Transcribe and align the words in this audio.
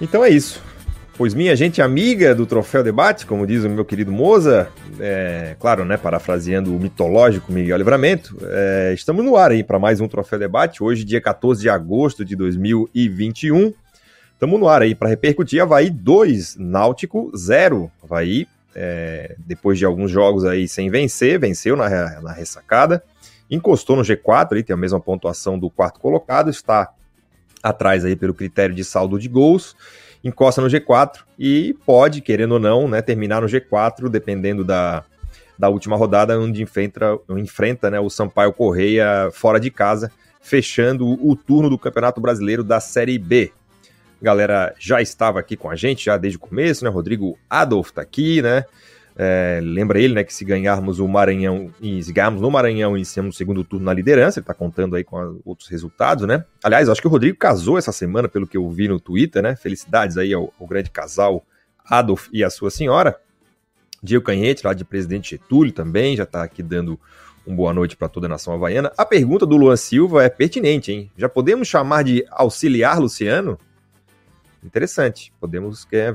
Então 0.00 0.24
é 0.24 0.30
isso. 0.30 0.62
Pois 1.16 1.34
minha 1.34 1.56
gente 1.56 1.82
amiga 1.82 2.32
do 2.32 2.46
Troféu 2.46 2.84
Debate, 2.84 3.26
como 3.26 3.44
diz 3.44 3.64
o 3.64 3.68
meu 3.68 3.84
querido 3.84 4.12
Moza, 4.12 4.70
é, 5.00 5.56
claro, 5.58 5.84
né, 5.84 5.96
parafraseando 5.96 6.74
o 6.74 6.78
mitológico 6.78 7.52
Miguel 7.52 7.76
Livramento, 7.76 8.38
é, 8.40 8.92
estamos 8.94 9.24
no 9.24 9.36
ar 9.36 9.50
aí 9.50 9.64
para 9.64 9.80
mais 9.80 10.00
um 10.00 10.06
Troféu 10.06 10.38
Debate, 10.38 10.80
hoje 10.80 11.04
dia 11.04 11.20
14 11.20 11.60
de 11.60 11.68
agosto 11.68 12.24
de 12.24 12.36
2021. 12.36 13.74
Estamos 14.32 14.60
no 14.60 14.68
ar 14.68 14.82
aí 14.82 14.94
para 14.94 15.08
repercutir 15.08 15.60
Havaí 15.60 15.90
2, 15.90 16.56
Náutico 16.56 17.32
0. 17.36 17.90
Havaí, 18.00 18.46
é, 18.72 19.34
depois 19.38 19.76
de 19.76 19.84
alguns 19.84 20.12
jogos 20.12 20.44
aí 20.44 20.68
sem 20.68 20.88
vencer, 20.88 21.40
venceu 21.40 21.74
na, 21.74 22.20
na 22.20 22.32
ressacada, 22.32 23.02
encostou 23.50 23.96
no 23.96 24.02
G4, 24.02 24.52
ali 24.52 24.62
tem 24.62 24.74
a 24.74 24.76
mesma 24.76 25.00
pontuação 25.00 25.58
do 25.58 25.68
quarto 25.68 25.98
colocado, 25.98 26.48
está 26.48 26.88
atrás 27.62 28.04
aí 28.04 28.16
pelo 28.16 28.34
critério 28.34 28.74
de 28.74 28.84
saldo 28.84 29.18
de 29.18 29.28
gols 29.28 29.76
encosta 30.22 30.60
no 30.60 30.68
G4 30.68 31.20
e 31.38 31.74
pode, 31.86 32.20
querendo 32.20 32.52
ou 32.52 32.60
não, 32.60 32.88
né, 32.88 33.02
terminar 33.02 33.42
no 33.42 33.48
G4, 33.48 34.08
dependendo 34.08 34.64
da, 34.64 35.04
da 35.58 35.68
última 35.68 35.96
rodada, 35.96 36.38
onde 36.38 36.62
enfrenta, 36.62 37.18
enfrenta 37.30 37.90
né, 37.90 38.00
o 38.00 38.10
Sampaio 38.10 38.52
Correia 38.52 39.30
fora 39.32 39.60
de 39.60 39.70
casa, 39.70 40.10
fechando 40.40 41.06
o 41.06 41.36
turno 41.36 41.68
do 41.68 41.78
Campeonato 41.78 42.20
Brasileiro 42.20 42.64
da 42.64 42.80
Série 42.80 43.18
B. 43.18 43.52
Galera 44.20 44.74
já 44.78 45.00
estava 45.00 45.38
aqui 45.38 45.56
com 45.56 45.70
a 45.70 45.76
gente, 45.76 46.06
já 46.06 46.16
desde 46.16 46.36
o 46.36 46.40
começo, 46.40 46.84
né? 46.84 46.90
Rodrigo 46.90 47.38
Adolf 47.48 47.90
está 47.90 48.02
aqui, 48.02 48.42
né? 48.42 48.64
É, 49.20 49.58
lembra 49.60 50.00
ele, 50.00 50.14
né, 50.14 50.22
que 50.22 50.32
se 50.32 50.44
ganharmos 50.44 51.00
o 51.00 51.08
Maranhão 51.08 51.72
e 51.82 52.00
se 52.00 52.12
ganharmos 52.12 52.40
no 52.40 52.48
Maranhão 52.52 52.96
e 52.96 53.00
iniciamos 53.00 53.34
o 53.34 53.36
segundo 53.36 53.64
turno 53.64 53.84
na 53.84 53.92
liderança, 53.92 54.38
ele 54.38 54.46
tá 54.46 54.54
contando 54.54 54.94
aí 54.94 55.02
com 55.02 55.18
a, 55.18 55.34
outros 55.44 55.68
resultados, 55.68 56.24
né? 56.24 56.44
Aliás, 56.62 56.88
acho 56.88 57.00
que 57.00 57.08
o 57.08 57.10
Rodrigo 57.10 57.36
casou 57.36 57.76
essa 57.76 57.90
semana, 57.90 58.28
pelo 58.28 58.46
que 58.46 58.56
eu 58.56 58.70
vi 58.70 58.86
no 58.86 59.00
Twitter, 59.00 59.42
né? 59.42 59.56
Felicidades 59.56 60.16
aí 60.16 60.32
ao, 60.32 60.54
ao 60.60 60.68
grande 60.68 60.90
casal 60.90 61.44
Adolf 61.84 62.28
e 62.32 62.44
a 62.44 62.50
sua 62.50 62.70
senhora. 62.70 63.16
Diego 64.00 64.24
Canhete, 64.24 64.64
lá 64.64 64.72
de 64.72 64.84
Presidente 64.84 65.30
Getúlio 65.30 65.72
também, 65.72 66.16
já 66.16 66.24
tá 66.24 66.44
aqui 66.44 66.62
dando 66.62 66.98
um 67.44 67.56
boa 67.56 67.72
noite 67.72 67.96
para 67.96 68.08
toda 68.08 68.26
a 68.26 68.28
nação 68.28 68.54
havaiana. 68.54 68.92
A 68.96 69.04
pergunta 69.04 69.44
do 69.44 69.56
Luan 69.56 69.76
Silva 69.76 70.22
é 70.22 70.28
pertinente, 70.28 70.92
hein? 70.92 71.10
Já 71.16 71.28
podemos 71.28 71.66
chamar 71.66 72.04
de 72.04 72.24
auxiliar 72.30 73.00
Luciano? 73.00 73.58
Interessante. 74.62 75.32
Podemos. 75.40 75.88
É, 75.90 76.14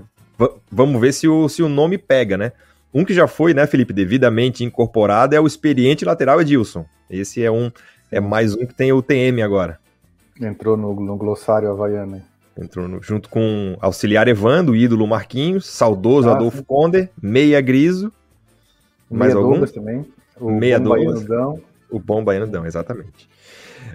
vamos 0.71 1.01
ver 1.01 1.11
se 1.11 1.27
o, 1.27 1.49
se 1.49 1.61
o 1.61 1.67
nome 1.67 1.97
pega, 1.97 2.38
né? 2.38 2.53
Um 2.94 3.03
que 3.03 3.13
já 3.13 3.27
foi, 3.27 3.53
né, 3.53 3.66
Felipe, 3.66 3.91
devidamente 3.91 4.63
incorporado 4.63 5.36
é 5.36 5.39
o 5.39 5.47
experiente 5.47 6.05
lateral 6.05 6.39
Edilson. 6.39 6.86
Esse 7.09 7.44
é 7.44 7.52
um 7.52 7.72
é 8.11 8.19
mais 8.19 8.53
um 8.53 8.66
que 8.66 8.75
tem 8.75 8.94
o 8.94 9.02
TM 9.02 9.41
agora. 9.41 9.80
Entrou 10.39 10.77
no, 10.77 10.94
no 10.94 11.17
glossário 11.17 11.72
havaiano. 11.72 12.22
Entrou 12.55 12.88
no, 12.88 13.02
junto 13.02 13.27
com 13.27 13.75
auxiliar 13.81 14.27
Evando, 14.27 14.75
ídolo 14.75 15.08
Marquinhos, 15.08 15.66
saudoso 15.66 16.30
ah, 16.30 16.33
Adolfo 16.33 16.59
sim. 16.59 16.63
Conde, 16.63 17.09
Meia 17.19 17.59
Griso. 17.59 18.13
Mais 19.09 19.35
algum? 19.35 19.50
Douglas 19.50 19.72
também. 19.72 20.05
O 20.39 20.52
Meia 20.52 20.80
bom 20.80 20.95
Douglas. 20.95 21.25
O 21.89 22.00
bom 22.00 22.23
Baiano 22.23 22.47
Dão, 22.47 22.66
exatamente. 22.66 23.28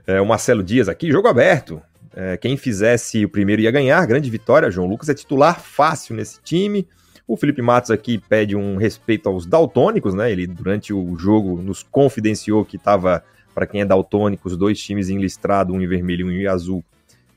É, 0.06 0.20
o 0.20 0.26
Marcelo 0.26 0.62
Dias 0.62 0.88
aqui, 0.88 1.10
jogo 1.12 1.28
aberto. 1.28 1.80
É, 2.14 2.36
quem 2.36 2.56
fizesse 2.56 3.24
o 3.24 3.28
primeiro 3.28 3.62
ia 3.62 3.70
ganhar, 3.70 4.04
grande 4.06 4.28
vitória. 4.28 4.70
João 4.70 4.88
Lucas 4.88 5.08
é 5.08 5.14
titular 5.14 5.60
fácil 5.60 6.16
nesse 6.16 6.40
time. 6.42 6.88
O 7.28 7.36
Felipe 7.36 7.60
Matos 7.60 7.90
aqui 7.90 8.16
pede 8.16 8.56
um 8.56 8.78
respeito 8.78 9.28
aos 9.28 9.44
daltônicos, 9.44 10.14
né? 10.14 10.32
Ele, 10.32 10.46
durante 10.46 10.94
o 10.94 11.14
jogo, 11.18 11.60
nos 11.60 11.82
confidenciou 11.82 12.64
que 12.64 12.76
estava, 12.76 13.22
para 13.54 13.66
quem 13.66 13.82
é 13.82 13.84
daltônico, 13.84 14.48
os 14.48 14.56
dois 14.56 14.80
times 14.80 15.10
em 15.10 15.20
listrado, 15.20 15.74
um 15.74 15.82
em 15.82 15.86
vermelho 15.86 16.30
e 16.30 16.38
um 16.38 16.40
em 16.40 16.46
azul, 16.46 16.82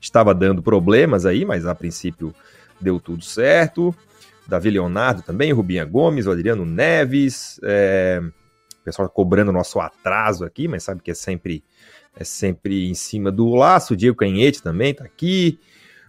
estava 0.00 0.34
dando 0.34 0.62
problemas 0.62 1.26
aí, 1.26 1.44
mas 1.44 1.66
a 1.66 1.74
princípio 1.74 2.34
deu 2.80 2.98
tudo 2.98 3.22
certo. 3.22 3.94
Davi 4.48 4.70
Leonardo 4.70 5.20
também, 5.20 5.52
Rubinha 5.52 5.84
Gomes, 5.84 6.26
o 6.26 6.30
Adriano 6.30 6.64
Neves, 6.64 7.60
é... 7.62 8.20
o 8.80 8.84
pessoal 8.84 9.10
cobrando 9.10 9.52
nosso 9.52 9.78
atraso 9.78 10.44
aqui, 10.44 10.66
mas 10.66 10.84
sabe 10.84 11.02
que 11.02 11.10
é 11.10 11.14
sempre 11.14 11.62
é 12.16 12.24
sempre 12.24 12.88
em 12.88 12.94
cima 12.94 13.30
do 13.30 13.54
laço. 13.54 13.96
Diego 13.96 14.16
Canhete 14.16 14.62
também 14.62 14.94
tá 14.94 15.04
aqui. 15.04 15.58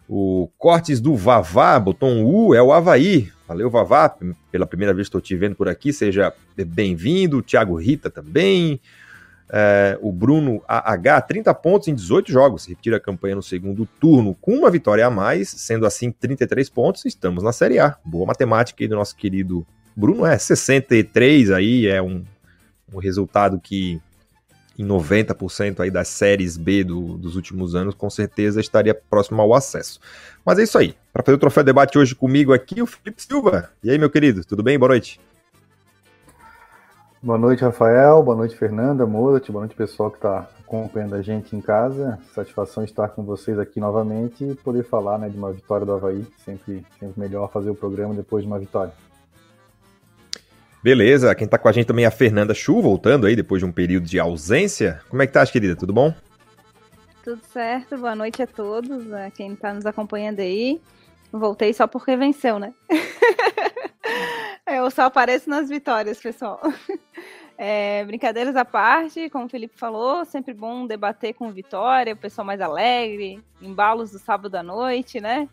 O 0.08 0.50
Cortes 0.58 1.00
do 1.00 1.16
Vavá, 1.16 1.84
um 2.02 2.26
U, 2.26 2.54
é 2.54 2.62
o 2.62 2.72
Havaí. 2.72 3.32
Valeu, 3.48 3.70
Vavá, 3.70 4.14
pela 4.52 4.66
primeira 4.66 4.94
vez 4.94 5.08
estou 5.08 5.22
te 5.22 5.36
vendo 5.36 5.56
por 5.56 5.70
aqui, 5.70 5.94
seja 5.94 6.34
bem-vindo. 6.56 7.42
Thiago 7.42 7.76
Rita 7.76 8.10
também. 8.10 8.80
É, 9.56 9.98
o 10.02 10.12
Bruno 10.12 10.64
AH, 10.68 11.22
30 11.22 11.54
pontos 11.54 11.88
em 11.88 11.94
18 11.94 12.32
jogos, 12.32 12.66
repetir 12.66 12.94
a 12.94 13.00
campanha 13.00 13.36
no 13.36 13.44
segundo 13.44 13.86
turno 14.00 14.36
com 14.42 14.56
uma 14.56 14.72
vitória 14.72 15.06
a 15.06 15.12
mais, 15.12 15.50
sendo 15.50 15.86
assim 15.86 16.12
33 16.12 16.70
pontos, 16.70 17.06
estamos 17.06 17.44
na 17.44 17.52
Série 17.52 17.78
A. 17.78 17.96
Boa 18.04 18.26
matemática 18.26 18.84
aí 18.84 18.88
do 18.88 18.96
nosso 18.96 19.16
querido 19.16 19.66
Bruno, 19.96 20.26
é 20.26 20.38
63 20.38 21.52
aí, 21.52 21.86
é 21.86 22.02
um, 22.02 22.24
um 22.92 22.98
resultado 22.98 23.60
que 23.60 24.02
em 24.78 24.86
90% 24.86 25.80
aí 25.80 25.92
das 25.92 26.08
séries 26.08 26.58
B 26.58 26.84
do, 26.84 27.18
dos 27.18 27.36
últimos 27.36 27.76
anos, 27.76 27.94
com 27.94 28.10
certeza 28.10 28.60
estaria 28.60 28.94
próximo 28.94 29.42
ao 29.42 29.54
acesso. 29.54 30.00
Mas 30.46 30.60
é 30.60 30.64
isso 30.64 30.78
aí. 30.78 30.96
Para 31.12 31.24
fazer 31.24 31.36
o 31.36 31.40
troféu 31.40 31.64
debate 31.64 31.98
hoje 31.98 32.16
comigo 32.16 32.54
aqui, 32.54 32.82
o 32.82 32.86
Felipe 32.86 33.22
Silva. 33.22 33.70
E 33.84 33.90
aí, 33.90 33.98
meu 33.98 34.10
querido, 34.10 34.44
tudo 34.44 34.64
bem? 34.64 34.78
Boa 34.78 34.90
noite. 34.90 35.20
Boa 37.22 37.38
noite, 37.38 37.64
Rafael. 37.64 38.22
Boa 38.22 38.36
noite, 38.36 38.56
Fernanda, 38.56 39.06
Morat. 39.06 39.50
Boa 39.50 39.62
noite, 39.62 39.76
pessoal 39.76 40.12
que 40.12 40.18
está 40.18 40.50
acompanhando 40.60 41.16
a 41.16 41.22
gente 41.22 41.56
em 41.56 41.62
casa. 41.62 42.20
Satisfação 42.34 42.84
estar 42.84 43.08
com 43.10 43.24
vocês 43.24 43.58
aqui 43.58 43.80
novamente 43.80 44.44
e 44.44 44.56
poder 44.56 44.84
falar 44.84 45.18
né, 45.18 45.30
de 45.30 45.38
uma 45.38 45.54
vitória 45.54 45.86
do 45.86 45.94
Havaí. 45.94 46.26
Sempre, 46.44 46.86
sempre 47.00 47.18
melhor 47.18 47.50
fazer 47.50 47.70
o 47.70 47.76
programa 47.76 48.14
depois 48.14 48.44
de 48.44 48.48
uma 48.48 48.60
vitória. 48.60 48.92
Beleza, 50.84 51.34
quem 51.34 51.48
tá 51.48 51.58
com 51.58 51.70
a 51.70 51.72
gente 51.72 51.86
também 51.86 52.04
é 52.04 52.10
a 52.10 52.12
Fernanda 52.12 52.54
Chu, 52.54 52.82
voltando 52.82 53.26
aí 53.26 53.38
depois 53.38 53.62
de 53.62 53.66
um 53.66 53.72
período 53.72 54.06
de 54.06 54.20
ausência. 54.20 55.02
Como 55.08 55.22
é 55.22 55.26
que 55.26 55.32
tá, 55.32 55.46
querida? 55.48 55.78
Tudo 55.78 55.94
bom? 55.94 56.14
Tudo 57.24 57.42
certo, 57.54 57.98
boa 57.98 58.14
noite 58.14 58.44
a 58.44 58.48
todos, 58.48 59.10
a 59.14 59.32
quem 59.32 59.56
tá 59.56 59.74
nos 59.74 59.86
acompanhando 59.86 60.42
aí. 60.42 60.82
Voltei 61.32 61.74
só 61.74 61.88
porque 61.88 62.18
venceu, 62.18 62.60
né? 62.60 62.74
Eu 64.68 64.92
só 64.92 65.04
apareço 65.04 65.50
nas 65.50 65.70
vitórias, 65.70 66.20
pessoal. 66.20 66.60
É, 67.56 68.04
brincadeiras 68.06 68.56
à 68.56 68.66
parte, 68.66 69.30
como 69.30 69.46
o 69.46 69.50
Felipe 69.50 69.78
falou, 69.78 70.26
sempre 70.26 70.56
bom 70.56 70.88
debater 70.88 71.36
com 71.36 71.52
vitória, 71.52 72.16
o 72.16 72.18
pessoal 72.18 72.44
mais 72.44 72.60
alegre, 72.60 73.44
embalos 73.62 74.10
do 74.12 74.18
sábado 74.18 74.56
à 74.56 74.64
noite, 74.64 75.22
né? 75.22 75.48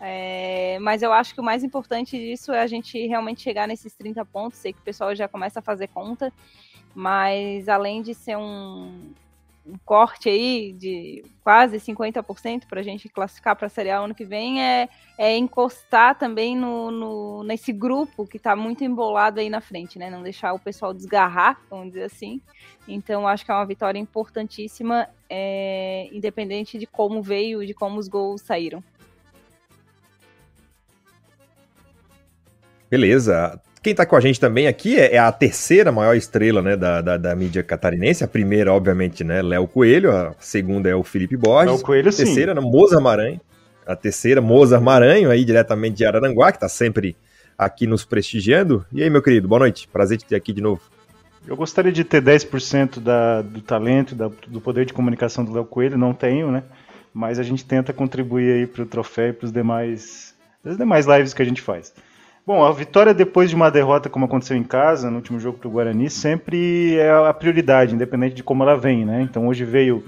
É, 0.00 0.78
mas 0.80 1.02
eu 1.02 1.12
acho 1.12 1.34
que 1.34 1.40
o 1.40 1.44
mais 1.44 1.64
importante 1.64 2.16
disso 2.16 2.52
é 2.52 2.60
a 2.60 2.66
gente 2.66 3.04
realmente 3.06 3.42
chegar 3.42 3.66
nesses 3.66 3.94
30 3.94 4.24
pontos. 4.24 4.58
Sei 4.58 4.72
que 4.72 4.78
o 4.80 4.84
pessoal 4.84 5.14
já 5.14 5.26
começa 5.26 5.58
a 5.58 5.62
fazer 5.62 5.88
conta, 5.88 6.32
mas 6.94 7.68
além 7.68 8.00
de 8.02 8.14
ser 8.14 8.36
um, 8.36 9.12
um 9.66 9.76
corte 9.84 10.28
aí 10.28 10.72
de 10.72 11.24
quase 11.42 11.78
50% 11.78 12.66
para 12.68 12.80
a 12.80 12.82
gente 12.82 13.08
classificar 13.08 13.56
para 13.56 13.66
a 13.66 13.70
Série 13.70 13.90
A 13.90 13.98
ano 13.98 14.14
que 14.14 14.24
vem, 14.24 14.62
é, 14.62 14.88
é 15.18 15.36
encostar 15.36 16.16
também 16.16 16.56
no, 16.56 16.90
no 16.90 17.42
nesse 17.42 17.72
grupo 17.72 18.26
que 18.26 18.36
está 18.36 18.54
muito 18.54 18.84
embolado 18.84 19.40
aí 19.40 19.50
na 19.50 19.60
frente, 19.60 19.98
né? 19.98 20.08
Não 20.08 20.22
deixar 20.22 20.52
o 20.52 20.58
pessoal 20.60 20.94
desgarrar, 20.94 21.60
vamos 21.68 21.88
dizer 21.88 22.04
assim. 22.04 22.40
Então, 22.86 23.26
acho 23.26 23.44
que 23.44 23.50
é 23.50 23.54
uma 23.54 23.66
vitória 23.66 23.98
importantíssima, 23.98 25.08
é, 25.28 26.08
independente 26.12 26.78
de 26.78 26.86
como 26.86 27.20
veio, 27.20 27.66
de 27.66 27.74
como 27.74 27.98
os 27.98 28.08
gols 28.08 28.40
saíram. 28.42 28.82
Beleza. 32.90 33.60
Quem 33.82 33.92
está 33.92 34.04
com 34.04 34.16
a 34.16 34.20
gente 34.20 34.40
também 34.40 34.66
aqui 34.66 34.98
é, 34.98 35.14
é, 35.14 35.18
a 35.18 35.30
terceira 35.30 35.92
maior 35.92 36.16
estrela 36.16 36.60
né, 36.60 36.76
da, 36.76 37.00
da, 37.00 37.16
da, 37.16 37.34
mídia 37.34 37.62
catarinense. 37.62 38.24
A 38.24 38.28
primeira, 38.28 38.72
obviamente, 38.72 39.22
né, 39.22 39.40
Léo 39.40 39.68
Coelho. 39.68 40.10
A 40.10 40.34
segunda 40.40 40.88
é 40.88 40.94
o 40.94 41.04
Felipe 41.04 41.36
Borges. 41.36 41.74
Léo 41.74 41.84
Coelho, 41.84 42.08
a 42.08 42.12
terceira, 42.12 42.54
sim. 42.54 42.60
Né, 42.60 42.70
Moza 42.70 43.00
Maranhão. 43.00 43.40
A 43.86 43.96
terceira, 43.96 44.40
Moza 44.40 44.80
Maranhão, 44.80 45.30
aí 45.30 45.44
diretamente 45.44 45.96
de 45.96 46.04
Araranguá, 46.04 46.50
que 46.50 46.58
está 46.58 46.68
sempre 46.68 47.16
aqui 47.56 47.86
nos 47.86 48.04
prestigiando. 48.04 48.84
E 48.92 49.02
aí, 49.02 49.08
meu 49.08 49.22
querido, 49.22 49.48
boa 49.48 49.60
noite. 49.60 49.88
Prazer 49.88 50.18
te 50.18 50.26
ter 50.26 50.36
aqui 50.36 50.52
de 50.52 50.60
novo. 50.60 50.82
Eu 51.46 51.56
gostaria 51.56 51.90
de 51.90 52.04
ter 52.04 52.22
10% 52.22 53.00
da, 53.00 53.40
do 53.40 53.62
talento, 53.62 54.14
da, 54.14 54.28
do 54.46 54.60
poder 54.60 54.84
de 54.84 54.92
comunicação 54.92 55.44
do 55.44 55.52
Léo 55.52 55.64
Coelho, 55.64 55.96
não 55.96 56.12
tenho, 56.12 56.50
né? 56.50 56.62
Mas 57.14 57.38
a 57.38 57.42
gente 57.42 57.64
tenta 57.64 57.92
contribuir 57.92 58.52
aí 58.52 58.66
para 58.66 58.82
o 58.82 58.86
troféu 58.86 59.30
e 59.30 59.32
para 59.32 59.46
os 59.46 59.52
demais, 59.52 60.34
as 60.62 60.76
demais 60.76 61.06
lives 61.06 61.32
que 61.32 61.40
a 61.40 61.44
gente 61.44 61.62
faz. 61.62 61.94
Bom, 62.48 62.64
a 62.64 62.72
vitória 62.72 63.12
depois 63.12 63.50
de 63.50 63.56
uma 63.56 63.70
derrota, 63.70 64.08
como 64.08 64.24
aconteceu 64.24 64.56
em 64.56 64.64
casa, 64.64 65.10
no 65.10 65.16
último 65.16 65.38
jogo 65.38 65.58
para 65.58 65.68
o 65.68 65.70
Guarani, 65.70 66.08
sempre 66.08 66.96
é 66.96 67.10
a 67.10 67.34
prioridade, 67.34 67.94
independente 67.94 68.36
de 68.36 68.42
como 68.42 68.62
ela 68.62 68.74
vem, 68.74 69.04
né? 69.04 69.20
Então 69.20 69.48
hoje 69.48 69.66
veio 69.66 70.02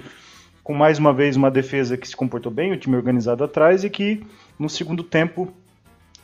com 0.64 0.72
mais 0.72 0.98
uma 0.98 1.12
vez 1.12 1.37
uma 1.37 1.50
defesa 1.50 1.98
que 1.98 2.08
se 2.08 2.16
comportou 2.16 2.50
bem, 2.50 2.72
o 2.72 2.78
time 2.78 2.96
organizado 2.96 3.44
atrás 3.44 3.84
e 3.84 3.90
que 3.90 4.26
no 4.58 4.70
segundo 4.70 5.02
tempo, 5.02 5.52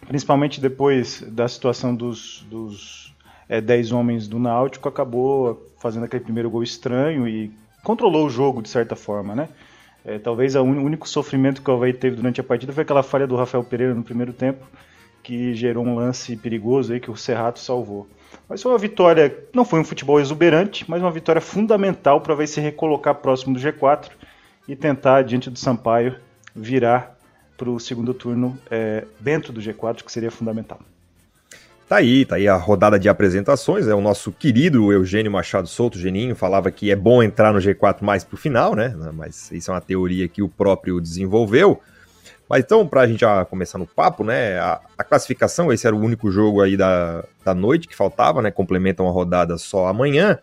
principalmente 0.08 0.58
depois 0.58 1.20
da 1.20 1.46
situação 1.46 1.94
dos, 1.94 2.46
dos 2.48 3.14
é, 3.46 3.60
10 3.60 3.92
homens 3.92 4.26
do 4.26 4.38
Náutico, 4.38 4.88
acabou 4.88 5.70
fazendo 5.78 6.04
aquele 6.04 6.24
primeiro 6.24 6.48
gol 6.48 6.62
estranho 6.62 7.28
e 7.28 7.52
controlou 7.84 8.24
o 8.24 8.30
jogo 8.30 8.62
de 8.62 8.70
certa 8.70 8.96
forma, 8.96 9.34
né? 9.34 9.50
É, 10.02 10.18
talvez 10.18 10.54
o 10.54 10.62
único 10.62 11.06
sofrimento 11.06 11.60
que 11.60 11.70
o 11.70 11.74
Havaí 11.74 11.92
teve 11.92 12.16
durante 12.16 12.40
a 12.40 12.44
partida 12.44 12.72
foi 12.72 12.84
aquela 12.84 13.02
falha 13.02 13.26
do 13.26 13.36
Rafael 13.36 13.62
Pereira 13.62 13.94
no 13.94 14.02
primeiro 14.02 14.32
tempo, 14.32 14.64
que 15.26 15.52
gerou 15.54 15.84
um 15.84 15.96
lance 15.96 16.36
perigoso 16.36 16.92
aí 16.92 17.00
que 17.00 17.10
o 17.10 17.16
Serrato 17.16 17.58
salvou. 17.58 18.06
Mas 18.48 18.62
foi 18.62 18.70
uma 18.70 18.78
vitória, 18.78 19.36
não 19.52 19.64
foi 19.64 19.80
um 19.80 19.84
futebol 19.84 20.20
exuberante, 20.20 20.84
mas 20.86 21.02
uma 21.02 21.10
vitória 21.10 21.40
fundamental 21.40 22.20
para 22.20 22.32
ver 22.36 22.46
se 22.46 22.60
recolocar 22.60 23.12
próximo 23.16 23.52
do 23.52 23.58
G4 23.58 24.08
e 24.68 24.76
tentar, 24.76 25.22
diante 25.22 25.50
do 25.50 25.58
Sampaio, 25.58 26.14
virar 26.54 27.18
para 27.58 27.68
o 27.68 27.80
segundo 27.80 28.14
turno 28.14 28.56
é, 28.70 29.04
dentro 29.18 29.52
do 29.52 29.60
G4, 29.60 30.04
que 30.04 30.12
seria 30.12 30.30
fundamental. 30.30 30.78
Tá 31.88 31.96
aí, 31.96 32.24
tá 32.24 32.36
aí 32.36 32.46
a 32.46 32.54
rodada 32.54 32.96
de 32.96 33.08
apresentações. 33.08 33.88
É 33.88 33.94
o 33.96 34.00
nosso 34.00 34.30
querido 34.30 34.92
Eugênio 34.92 35.32
Machado 35.32 35.66
Souto, 35.66 35.98
Geninho, 35.98 36.36
falava 36.36 36.70
que 36.70 36.88
é 36.92 36.94
bom 36.94 37.20
entrar 37.20 37.52
no 37.52 37.58
G4 37.58 38.00
mais 38.00 38.22
pro 38.22 38.36
final, 38.36 38.76
né? 38.76 38.94
Mas 39.12 39.50
isso 39.50 39.72
é 39.72 39.74
uma 39.74 39.80
teoria 39.80 40.28
que 40.28 40.40
o 40.40 40.48
próprio 40.48 41.00
desenvolveu. 41.00 41.82
Mas 42.48 42.62
então, 42.64 42.86
para 42.86 43.02
a 43.02 43.06
gente 43.06 43.20
já 43.20 43.44
começar 43.44 43.78
no 43.78 43.86
papo, 43.86 44.22
né? 44.22 44.58
A, 44.58 44.80
a, 44.96 45.04
classificação, 45.04 45.72
esse 45.72 45.86
era 45.86 45.96
o 45.96 46.00
único 46.00 46.30
jogo 46.30 46.62
aí 46.62 46.76
da, 46.76 47.24
da 47.44 47.54
noite 47.54 47.88
que 47.88 47.96
faltava, 47.96 48.40
né? 48.40 48.50
Complementa 48.50 49.02
uma 49.02 49.10
rodada 49.10 49.58
só 49.58 49.86
amanhã. 49.86 50.38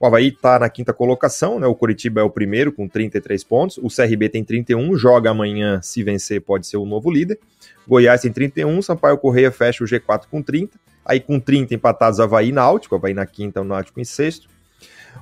O 0.00 0.06
Havaí 0.06 0.28
está 0.28 0.58
na 0.58 0.68
quinta 0.68 0.92
colocação, 0.92 1.58
né? 1.58 1.66
O 1.66 1.74
Coritiba 1.74 2.20
é 2.20 2.24
o 2.24 2.30
primeiro 2.30 2.70
com 2.70 2.86
33 2.86 3.42
pontos. 3.42 3.78
O 3.78 3.88
CRB 3.88 4.28
tem 4.28 4.44
31, 4.44 4.96
joga 4.96 5.30
amanhã, 5.30 5.80
se 5.82 6.04
vencer, 6.04 6.40
pode 6.40 6.66
ser 6.66 6.76
o 6.76 6.86
novo 6.86 7.10
líder. 7.10 7.38
Goiás 7.86 8.20
tem 8.20 8.30
31, 8.30 8.80
Sampaio 8.82 9.18
Correia 9.18 9.50
fecha 9.50 9.82
o 9.82 9.86
G4 9.86 10.26
com 10.30 10.42
30. 10.42 10.78
Aí 11.04 11.18
com 11.18 11.40
30 11.40 11.74
empatados 11.74 12.20
Havaí 12.20 12.50
e 12.50 12.52
Náutico, 12.52 12.94
Havaí 12.94 13.14
na 13.14 13.26
quinta, 13.26 13.62
o 13.62 13.64
Náutico 13.64 13.98
em 13.98 14.04
sexto. 14.04 14.46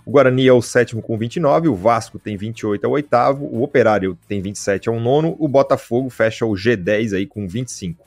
O 0.05 0.11
Guarani 0.11 0.47
é 0.47 0.53
o 0.53 0.63
sétimo 0.63 1.03
com 1.03 1.17
29, 1.17 1.69
o 1.69 1.75
Vasco 1.75 2.19
tem 2.19 2.37
28, 2.37 2.85
é 2.85 2.89
o 2.89 2.93
oitavo, 2.93 3.45
o 3.45 3.63
Operário 3.63 4.19
tem 4.29 4.41
27, 4.41 4.89
é 4.89 4.93
o 4.93 5.01
nono, 5.01 5.37
o 5.39 5.49
Botafogo 5.49 6.11
fecha 6.11 6.45
o 6.45 6.53
G10 6.53 7.15
aí 7.15 7.27
com 7.27 7.47
25. 7.47 8.05
O 8.05 8.07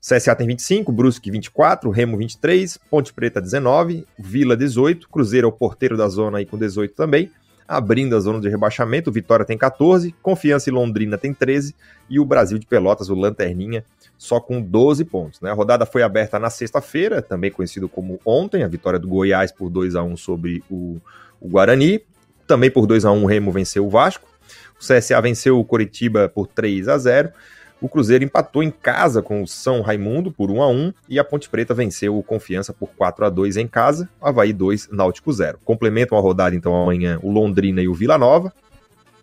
CSA 0.00 0.34
tem 0.34 0.46
25, 0.46 0.90
Brusque 0.90 1.30
24, 1.30 1.90
Remo 1.90 2.16
23, 2.16 2.78
Ponte 2.90 3.12
Preta 3.12 3.40
19, 3.40 4.06
Vila 4.18 4.56
18, 4.56 5.08
Cruzeiro 5.08 5.46
é 5.46 5.48
o 5.48 5.52
porteiro 5.52 5.96
da 5.96 6.08
zona 6.08 6.38
aí 6.38 6.46
com 6.46 6.56
18 6.56 6.94
também, 6.94 7.30
abrindo 7.70 8.16
a 8.16 8.18
zona 8.18 8.40
de 8.40 8.48
rebaixamento, 8.48 9.12
Vitória 9.12 9.44
tem 9.44 9.56
14, 9.56 10.12
Confiança 10.20 10.68
e 10.68 10.72
Londrina 10.72 11.16
tem 11.16 11.32
13 11.32 11.72
e 12.08 12.18
o 12.18 12.24
Brasil 12.24 12.58
de 12.58 12.66
Pelotas, 12.66 13.08
o 13.08 13.14
Lanterninha, 13.14 13.84
só 14.18 14.40
com 14.40 14.60
12 14.60 15.04
pontos. 15.04 15.40
Né? 15.40 15.52
A 15.52 15.54
rodada 15.54 15.86
foi 15.86 16.02
aberta 16.02 16.36
na 16.36 16.50
sexta-feira, 16.50 17.22
também 17.22 17.48
conhecido 17.48 17.88
como 17.88 18.18
ontem, 18.24 18.64
a 18.64 18.68
vitória 18.68 18.98
do 18.98 19.06
Goiás 19.06 19.52
por 19.52 19.70
2 19.70 19.94
a 19.94 20.02
1 20.02 20.16
sobre 20.16 20.64
o, 20.68 20.96
o 21.40 21.48
Guarani, 21.48 22.02
também 22.44 22.72
por 22.72 22.88
2 22.88 23.04
a 23.04 23.12
1 23.12 23.22
o 23.22 23.26
Remo 23.26 23.52
venceu 23.52 23.86
o 23.86 23.88
Vasco, 23.88 24.28
o 24.74 24.80
CSA 24.80 25.20
venceu 25.20 25.56
o 25.56 25.64
Coritiba 25.64 26.28
por 26.28 26.48
3 26.48 26.88
a 26.88 26.98
0 26.98 27.30
o 27.80 27.88
Cruzeiro 27.88 28.24
empatou 28.24 28.62
em 28.62 28.70
casa 28.70 29.22
com 29.22 29.42
o 29.42 29.46
São 29.46 29.80
Raimundo 29.80 30.30
por 30.30 30.50
1 30.50 30.62
a 30.62 30.68
1 30.68 30.92
e 31.08 31.18
a 31.18 31.24
Ponte 31.24 31.48
Preta 31.48 31.72
venceu 31.72 32.16
o 32.16 32.22
Confiança 32.22 32.72
por 32.72 32.90
4 32.90 33.24
a 33.24 33.30
2 33.30 33.56
em 33.56 33.66
casa, 33.66 34.08
Havaí 34.20 34.52
2, 34.52 34.88
Náutico 34.90 35.32
0. 35.32 35.58
Complementam 35.64 36.18
a 36.18 36.20
rodada 36.20 36.54
então 36.54 36.74
amanhã 36.74 37.18
o 37.22 37.30
Londrina 37.32 37.80
e 37.80 37.88
o 37.88 37.94
Vila 37.94 38.18
Nova, 38.18 38.52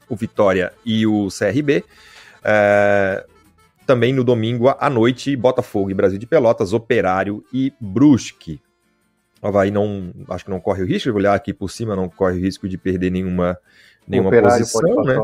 o 0.09 0.15
Vitória 0.15 0.73
e 0.83 1.05
o 1.05 1.27
CRB. 1.27 1.83
É... 2.43 3.25
Também 3.85 4.11
no 4.11 4.23
domingo 4.23 4.67
à 4.67 4.89
noite, 4.89 5.33
Botafogo 5.35 5.89
e 5.89 5.93
Brasil 5.93 6.19
de 6.19 6.25
Pelotas, 6.25 6.73
Operário 6.73 7.41
e 7.53 7.71
Brusque. 7.79 8.59
O 9.41 9.47
Havaí 9.47 9.71
não, 9.71 10.11
acho 10.29 10.43
que 10.43 10.51
não 10.51 10.59
corre 10.59 10.83
o 10.83 10.85
risco, 10.85 11.09
olhar 11.11 11.33
aqui 11.33 11.53
por 11.53 11.69
cima, 11.69 11.95
não 11.95 12.09
corre 12.09 12.37
o 12.37 12.41
risco 12.41 12.67
de 12.67 12.77
perder 12.77 13.11
nenhuma, 13.11 13.57
nenhuma 14.05 14.29
posição, 14.29 15.03
né? 15.03 15.15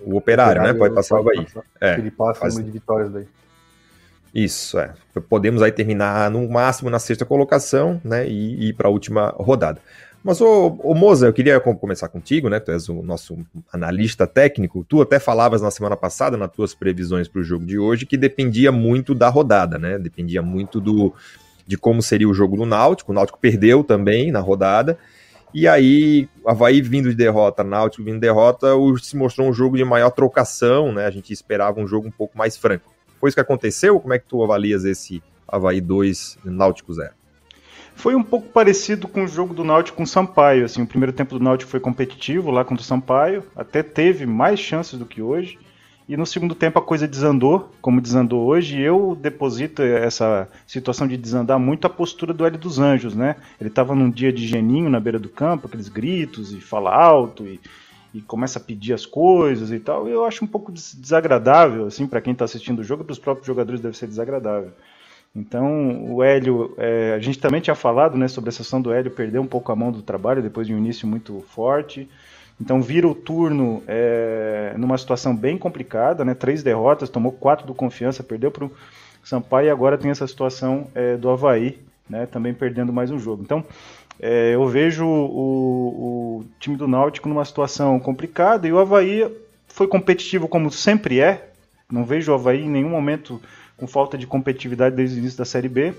O 0.00 0.16
operário, 0.16 0.62
né? 0.62 0.74
Pode 0.74 0.94
passar 0.94 1.16
o 1.16 1.18
Havaí. 1.18 1.46
É, 1.80 1.94
ele 1.98 2.10
passa 2.10 2.40
faz... 2.40 2.54
número 2.54 2.72
de 2.72 2.78
vitórias 2.78 3.10
daí. 3.10 3.26
Isso, 4.34 4.78
é. 4.78 4.92
Podemos 5.28 5.62
aí 5.62 5.72
terminar 5.72 6.30
no 6.30 6.46
máximo 6.48 6.90
na 6.90 6.98
sexta 6.98 7.24
colocação, 7.24 8.00
né? 8.04 8.28
E, 8.28 8.68
ir 8.68 8.72
para 8.74 8.88
a 8.88 8.90
última 8.90 9.28
rodada. 9.38 9.80
Mas, 10.22 10.40
ô, 10.40 10.76
ô 10.82 10.94
Moza, 10.94 11.26
eu 11.26 11.32
queria 11.32 11.58
começar 11.60 12.08
contigo, 12.08 12.50
né? 12.50 12.60
Tu 12.60 12.70
és 12.70 12.88
o 12.88 13.02
nosso 13.02 13.38
analista 13.72 14.26
técnico. 14.26 14.84
Tu 14.86 15.00
até 15.00 15.18
falavas 15.18 15.62
na 15.62 15.70
semana 15.70 15.96
passada, 15.96 16.36
nas 16.36 16.50
tuas 16.50 16.74
previsões 16.74 17.28
para 17.28 17.40
o 17.40 17.44
jogo 17.44 17.64
de 17.64 17.78
hoje, 17.78 18.04
que 18.04 18.16
dependia 18.16 18.70
muito 18.70 19.14
da 19.14 19.28
rodada, 19.28 19.78
né? 19.78 19.98
Dependia 19.98 20.42
muito 20.42 20.80
do, 20.80 21.14
de 21.66 21.78
como 21.78 22.02
seria 22.02 22.28
o 22.28 22.34
jogo 22.34 22.56
do 22.56 22.66
Náutico. 22.66 23.12
O 23.12 23.14
Náutico 23.14 23.38
perdeu 23.38 23.82
também 23.82 24.30
na 24.30 24.40
rodada. 24.40 24.98
E 25.54 25.66
aí, 25.66 26.28
Havaí 26.44 26.82
vindo 26.82 27.08
de 27.08 27.14
derrota, 27.14 27.64
Náutico 27.64 28.04
vindo 28.04 28.14
de 28.14 28.20
derrota, 28.20 28.68
se 29.02 29.16
mostrou 29.16 29.48
um 29.48 29.52
jogo 29.52 29.76
de 29.76 29.84
maior 29.84 30.10
trocação, 30.10 30.92
né? 30.92 31.06
A 31.06 31.10
gente 31.10 31.32
esperava 31.32 31.80
um 31.80 31.86
jogo 31.86 32.08
um 32.08 32.10
pouco 32.10 32.36
mais 32.36 32.56
franco. 32.56 32.92
Foi 33.18 33.28
isso 33.28 33.36
que 33.36 33.40
aconteceu? 33.40 33.98
Como 33.98 34.12
é 34.12 34.18
que 34.18 34.26
tu 34.26 34.42
avalias 34.42 34.84
esse 34.84 35.22
Havaí 35.48 35.80
2, 35.80 36.38
Náutico 36.44 36.92
0? 36.92 37.10
Foi 37.94 38.14
um 38.14 38.22
pouco 38.22 38.48
parecido 38.48 39.08
com 39.08 39.24
o 39.24 39.28
jogo 39.28 39.54
do 39.54 39.64
Náutico 39.64 39.96
com 39.96 40.02
o 40.02 40.06
Sampaio. 40.06 40.66
Assim, 40.66 40.82
o 40.82 40.86
primeiro 40.86 41.14
tempo 41.14 41.38
do 41.38 41.42
Náutico 41.42 41.70
foi 41.70 41.80
competitivo 41.80 42.50
lá 42.50 42.62
contra 42.62 42.82
o 42.82 42.86
Sampaio, 42.86 43.42
até 43.56 43.82
teve 43.82 44.26
mais 44.26 44.60
chances 44.60 44.98
do 44.98 45.06
que 45.06 45.22
hoje. 45.22 45.58
E 46.08 46.16
no 46.16 46.24
segundo 46.24 46.54
tempo 46.54 46.78
a 46.78 46.82
coisa 46.82 47.08
desandou, 47.08 47.68
como 47.80 48.00
desandou 48.00 48.46
hoje, 48.46 48.78
e 48.78 48.82
eu 48.82 49.18
deposito 49.20 49.82
essa 49.82 50.48
situação 50.64 51.06
de 51.08 51.16
desandar 51.16 51.58
muito 51.58 51.84
a 51.86 51.90
postura 51.90 52.32
do 52.32 52.46
Hélio 52.46 52.58
dos 52.58 52.78
Anjos, 52.78 53.16
né? 53.16 53.34
Ele 53.60 53.68
estava 53.68 53.92
num 53.92 54.08
dia 54.08 54.32
de 54.32 54.46
geninho 54.46 54.88
na 54.88 55.00
beira 55.00 55.18
do 55.18 55.28
campo, 55.28 55.66
aqueles 55.66 55.88
gritos 55.88 56.52
e 56.52 56.60
fala 56.60 56.94
alto 56.94 57.44
e, 57.44 57.60
e 58.14 58.20
começa 58.20 58.60
a 58.60 58.62
pedir 58.62 58.92
as 58.92 59.04
coisas 59.04 59.72
e 59.72 59.80
tal. 59.80 60.06
Eu 60.06 60.24
acho 60.24 60.44
um 60.44 60.48
pouco 60.48 60.70
desagradável, 60.70 61.86
assim, 61.86 62.06
para 62.06 62.20
quem 62.20 62.32
está 62.32 62.44
assistindo 62.44 62.78
o 62.78 62.84
jogo, 62.84 63.02
para 63.02 63.12
os 63.12 63.18
próprios 63.18 63.46
jogadores 63.46 63.80
deve 63.80 63.96
ser 63.96 64.06
desagradável. 64.06 64.70
Então, 65.34 66.14
o 66.14 66.22
Hélio, 66.22 66.72
é, 66.78 67.14
a 67.14 67.18
gente 67.18 67.38
também 67.38 67.60
tinha 67.60 67.74
falado 67.74 68.16
né, 68.16 68.28
sobre 68.28 68.48
a 68.48 68.52
sessão 68.52 68.80
do 68.80 68.92
Hélio 68.92 69.10
perder 69.10 69.40
um 69.40 69.46
pouco 69.46 69.72
a 69.72 69.76
mão 69.76 69.90
do 69.90 70.02
trabalho 70.02 70.40
depois 70.40 70.68
de 70.68 70.72
um 70.72 70.78
início 70.78 71.06
muito 71.06 71.44
forte. 71.48 72.08
Então 72.60 72.80
vira 72.80 73.06
o 73.06 73.14
turno 73.14 73.82
é, 73.86 74.74
numa 74.78 74.96
situação 74.96 75.36
bem 75.36 75.58
complicada, 75.58 76.24
né? 76.24 76.34
Três 76.34 76.62
derrotas, 76.62 77.10
tomou 77.10 77.32
quatro 77.32 77.66
do 77.66 77.74
confiança, 77.74 78.22
perdeu 78.22 78.50
para 78.50 78.64
o 78.64 78.72
Sampaio 79.22 79.66
e 79.66 79.70
agora 79.70 79.98
tem 79.98 80.10
essa 80.10 80.26
situação 80.26 80.86
é, 80.94 81.16
do 81.16 81.28
Havaí, 81.28 81.78
né? 82.08 82.26
Também 82.26 82.54
perdendo 82.54 82.92
mais 82.92 83.10
um 83.10 83.18
jogo. 83.18 83.42
Então 83.42 83.64
é, 84.18 84.54
eu 84.54 84.66
vejo 84.66 85.06
o, 85.06 86.38
o, 86.38 86.44
time 86.58 86.76
do 86.76 86.88
Náutico 86.88 87.28
numa 87.28 87.44
situação 87.44 88.00
complicada 88.00 88.66
e 88.66 88.72
o 88.72 88.78
Havaí 88.78 89.30
foi 89.68 89.86
competitivo 89.86 90.48
como 90.48 90.70
sempre 90.70 91.20
é. 91.20 91.50
Não 91.90 92.04
vejo 92.04 92.32
o 92.32 92.34
Havaí 92.34 92.64
em 92.64 92.70
nenhum 92.70 92.88
momento 92.88 93.40
com 93.76 93.86
falta 93.86 94.16
de 94.16 94.26
competitividade 94.26 94.96
desde 94.96 95.16
o 95.16 95.20
início 95.20 95.38
da 95.38 95.44
Série 95.44 95.68
B. 95.68 95.92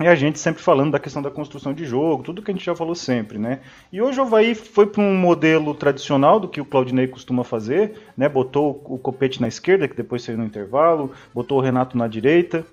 E 0.00 0.08
a 0.08 0.14
gente 0.14 0.38
sempre 0.38 0.62
falando 0.62 0.92
da 0.92 0.98
questão 0.98 1.20
da 1.20 1.30
construção 1.30 1.74
de 1.74 1.84
jogo, 1.84 2.22
tudo 2.22 2.40
que 2.40 2.50
a 2.50 2.54
gente 2.54 2.64
já 2.64 2.74
falou 2.74 2.94
sempre, 2.94 3.36
né? 3.36 3.60
E 3.92 4.00
hoje 4.00 4.18
o 4.18 4.22
Havaí 4.22 4.54
foi 4.54 4.86
para 4.86 5.02
um 5.02 5.14
modelo 5.14 5.74
tradicional 5.74 6.40
do 6.40 6.48
que 6.48 6.58
o 6.58 6.64
Claudinei 6.64 7.06
costuma 7.06 7.44
fazer, 7.44 8.00
né? 8.16 8.26
Botou 8.26 8.82
o 8.86 8.96
Copete 8.96 9.42
na 9.42 9.48
esquerda, 9.48 9.86
que 9.86 9.94
depois 9.94 10.22
saiu 10.22 10.38
no 10.38 10.44
intervalo, 10.46 11.12
botou 11.34 11.58
o 11.58 11.60
Renato 11.60 11.98
na 11.98 12.08
direita. 12.08 12.64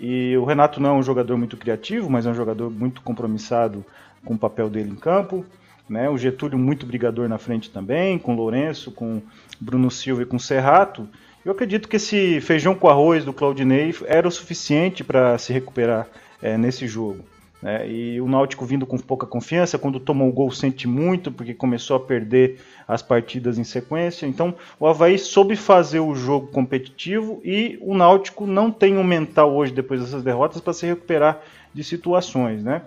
E 0.00 0.36
o 0.36 0.44
Renato 0.44 0.80
não 0.80 0.90
é 0.90 0.92
um 0.94 1.02
jogador 1.02 1.36
muito 1.36 1.56
criativo, 1.56 2.10
mas 2.10 2.26
é 2.26 2.30
um 2.30 2.34
jogador 2.34 2.68
muito 2.72 3.02
compromissado 3.02 3.84
com 4.24 4.34
o 4.34 4.38
papel 4.38 4.68
dele 4.68 4.90
em 4.90 4.96
campo. 4.96 5.46
Né? 5.88 6.10
O 6.10 6.18
Getúlio 6.18 6.58
muito 6.58 6.84
brigador 6.84 7.28
na 7.28 7.38
frente 7.38 7.70
também, 7.70 8.18
com 8.18 8.32
o 8.32 8.36
Lourenço, 8.36 8.90
com 8.90 9.22
Bruno 9.60 9.92
Silva 9.92 10.22
e 10.22 10.26
com 10.26 10.38
o 10.38 10.40
Serrato. 10.40 11.08
Eu 11.44 11.52
acredito 11.52 11.88
que 11.88 11.96
esse 11.96 12.40
feijão 12.40 12.74
com 12.74 12.88
arroz 12.88 13.24
do 13.24 13.32
Claudinei 13.32 13.94
era 14.06 14.26
o 14.26 14.32
suficiente 14.32 15.04
para 15.04 15.38
se 15.38 15.52
recuperar 15.52 16.08
é, 16.44 16.58
nesse 16.58 16.86
jogo. 16.86 17.24
Né? 17.62 17.88
E 17.88 18.20
o 18.20 18.28
Náutico 18.28 18.66
vindo 18.66 18.84
com 18.84 18.98
pouca 18.98 19.26
confiança, 19.26 19.78
quando 19.78 19.98
tomou 19.98 20.28
o 20.28 20.32
gol 20.32 20.50
sente 20.50 20.86
muito, 20.86 21.32
porque 21.32 21.54
começou 21.54 21.96
a 21.96 22.00
perder 22.00 22.60
as 22.86 23.00
partidas 23.00 23.58
em 23.58 23.64
sequência. 23.64 24.26
Então 24.26 24.54
o 24.78 24.86
Havaí 24.86 25.18
soube 25.18 25.56
fazer 25.56 26.00
o 26.00 26.14
jogo 26.14 26.48
competitivo 26.48 27.40
e 27.42 27.78
o 27.80 27.94
Náutico 27.94 28.46
não 28.46 28.70
tem 28.70 28.98
um 28.98 29.02
mental 29.02 29.54
hoje, 29.54 29.72
depois 29.72 30.02
dessas 30.02 30.22
derrotas, 30.22 30.60
para 30.60 30.74
se 30.74 30.84
recuperar 30.84 31.40
de 31.72 31.82
situações. 31.82 32.62
Né? 32.62 32.82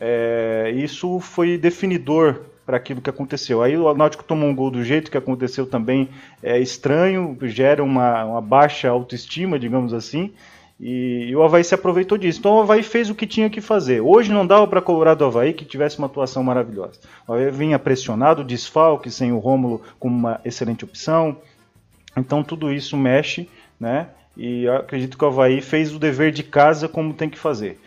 É, 0.00 0.72
isso 0.74 1.20
foi 1.20 1.58
definidor 1.58 2.40
para 2.64 2.78
aquilo 2.78 3.02
que 3.02 3.10
aconteceu. 3.10 3.62
Aí 3.62 3.76
o 3.76 3.92
Náutico 3.92 4.24
tomou 4.24 4.48
um 4.48 4.54
gol 4.54 4.70
do 4.70 4.82
jeito 4.82 5.10
que 5.10 5.18
aconteceu 5.18 5.66
também 5.66 6.08
é 6.42 6.58
estranho, 6.58 7.36
gera 7.42 7.84
uma, 7.84 8.24
uma 8.24 8.40
baixa 8.40 8.88
autoestima, 8.88 9.58
digamos 9.58 9.92
assim, 9.92 10.32
e, 10.78 11.26
e, 11.28 11.36
o 11.36 11.42
Havaí 11.42 11.62
se 11.62 11.74
aproveitou 11.74 12.18
disso. 12.18 12.40
Então 12.40 12.56
o 12.56 12.60
Havaí 12.60 12.82
fez 12.82 13.08
o 13.08 13.14
que 13.14 13.26
tinha 13.26 13.48
que 13.48 13.60
fazer. 13.60 14.00
Hoje 14.00 14.32
não 14.32 14.46
dava 14.46 14.66
para 14.66 14.82
cobrar 14.82 15.14
do 15.14 15.24
Havaí 15.24 15.52
que 15.52 15.64
tivesse 15.64 15.98
uma 15.98 16.06
atuação 16.06 16.42
maravilhosa. 16.42 16.98
O 17.26 17.32
Havaí 17.32 17.50
vinha 17.50 17.78
pressionado, 17.78 18.42
desfalque, 18.42 19.10
sem 19.10 19.32
o 19.32 19.38
Rômulo 19.38 19.82
como 19.98 20.16
uma 20.16 20.40
excelente 20.44 20.84
opção. 20.84 21.36
Então 22.16 22.42
tudo 22.42 22.72
isso 22.72 22.96
mexe, 22.96 23.48
né? 23.78 24.08
E 24.36 24.68
acredito 24.68 25.16
que 25.16 25.24
o 25.24 25.28
Havaí 25.28 25.60
fez 25.60 25.94
o 25.94 25.98
dever 25.98 26.32
de 26.32 26.42
casa 26.42 26.88
como 26.88 27.14
tem 27.14 27.30
que 27.30 27.38
fazer. 27.38 27.80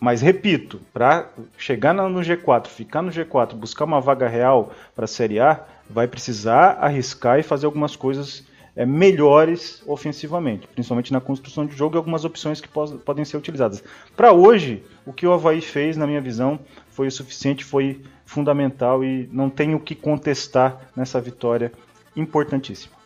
Mas 0.00 0.20
repito, 0.20 0.80
para 0.92 1.28
chegar 1.56 1.94
no 1.94 2.20
G4, 2.20 2.66
ficar 2.66 3.02
no 3.02 3.12
G4, 3.12 3.54
buscar 3.54 3.84
uma 3.84 4.00
vaga 4.00 4.26
real 4.26 4.72
para 4.96 5.04
a 5.04 5.08
Série 5.08 5.38
A, 5.38 5.60
vai 5.88 6.08
precisar 6.08 6.78
arriscar 6.80 7.38
e 7.38 7.44
fazer 7.44 7.66
algumas 7.66 7.94
coisas 7.94 8.44
é, 8.74 8.86
melhores 8.86 9.82
ofensivamente, 9.86 10.66
principalmente 10.66 11.12
na 11.12 11.20
construção 11.20 11.66
de 11.66 11.76
jogo 11.76 11.96
e 11.96 11.98
algumas 11.98 12.24
opções 12.24 12.60
que 12.60 12.68
po 12.68 12.86
podem 12.98 13.24
ser 13.24 13.36
utilizadas. 13.36 13.82
Para 14.16 14.32
hoje, 14.32 14.82
o 15.04 15.12
que 15.12 15.26
o 15.26 15.32
Havaí 15.32 15.60
fez, 15.60 15.96
na 15.96 16.06
minha 16.06 16.20
visão, 16.20 16.58
foi 16.88 17.06
o 17.06 17.12
suficiente, 17.12 17.64
foi 17.64 18.00
fundamental 18.24 19.04
e 19.04 19.28
não 19.32 19.50
tenho 19.50 19.76
o 19.76 19.80
que 19.80 19.94
contestar 19.94 20.90
nessa 20.96 21.20
vitória 21.20 21.72
importantíssima. 22.16 23.02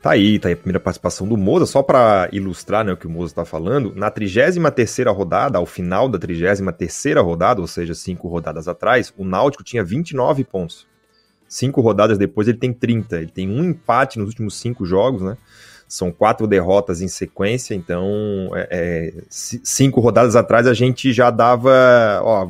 Tá 0.00 0.12
aí, 0.12 0.38
tá 0.38 0.48
aí 0.48 0.54
a 0.54 0.56
primeira 0.56 0.78
participação 0.78 1.26
do 1.26 1.36
Moza, 1.36 1.66
só 1.66 1.82
para 1.82 2.28
ilustrar 2.30 2.84
né, 2.84 2.92
o 2.92 2.96
que 2.96 3.06
o 3.06 3.10
Moza 3.10 3.32
está 3.32 3.44
falando. 3.44 3.92
Na 3.96 4.10
33 4.10 4.98
rodada, 5.08 5.58
ao 5.58 5.66
final 5.66 6.08
da 6.08 6.18
33 6.20 7.16
rodada, 7.16 7.60
ou 7.60 7.66
seja, 7.66 7.94
cinco 7.94 8.28
rodadas 8.28 8.68
atrás, 8.68 9.12
o 9.16 9.24
Náutico 9.24 9.64
tinha 9.64 9.82
29 9.82 10.44
pontos. 10.44 10.86
Cinco 11.48 11.80
rodadas 11.80 12.18
depois 12.18 12.46
ele 12.46 12.58
tem 12.58 12.72
30. 12.72 13.16
Ele 13.16 13.30
tem 13.30 13.48
um 13.48 13.64
empate 13.64 14.18
nos 14.18 14.28
últimos 14.28 14.58
cinco 14.58 14.84
jogos, 14.84 15.22
né? 15.22 15.36
São 15.88 16.12
quatro 16.12 16.46
derrotas 16.46 17.00
em 17.00 17.08
sequência, 17.08 17.74
então 17.74 18.50
é, 18.54 18.68
é, 18.70 19.22
cinco 19.30 20.02
rodadas 20.02 20.36
atrás 20.36 20.66
a 20.66 20.74
gente 20.74 21.14
já 21.14 21.30
dava, 21.30 22.20
ó, 22.22 22.46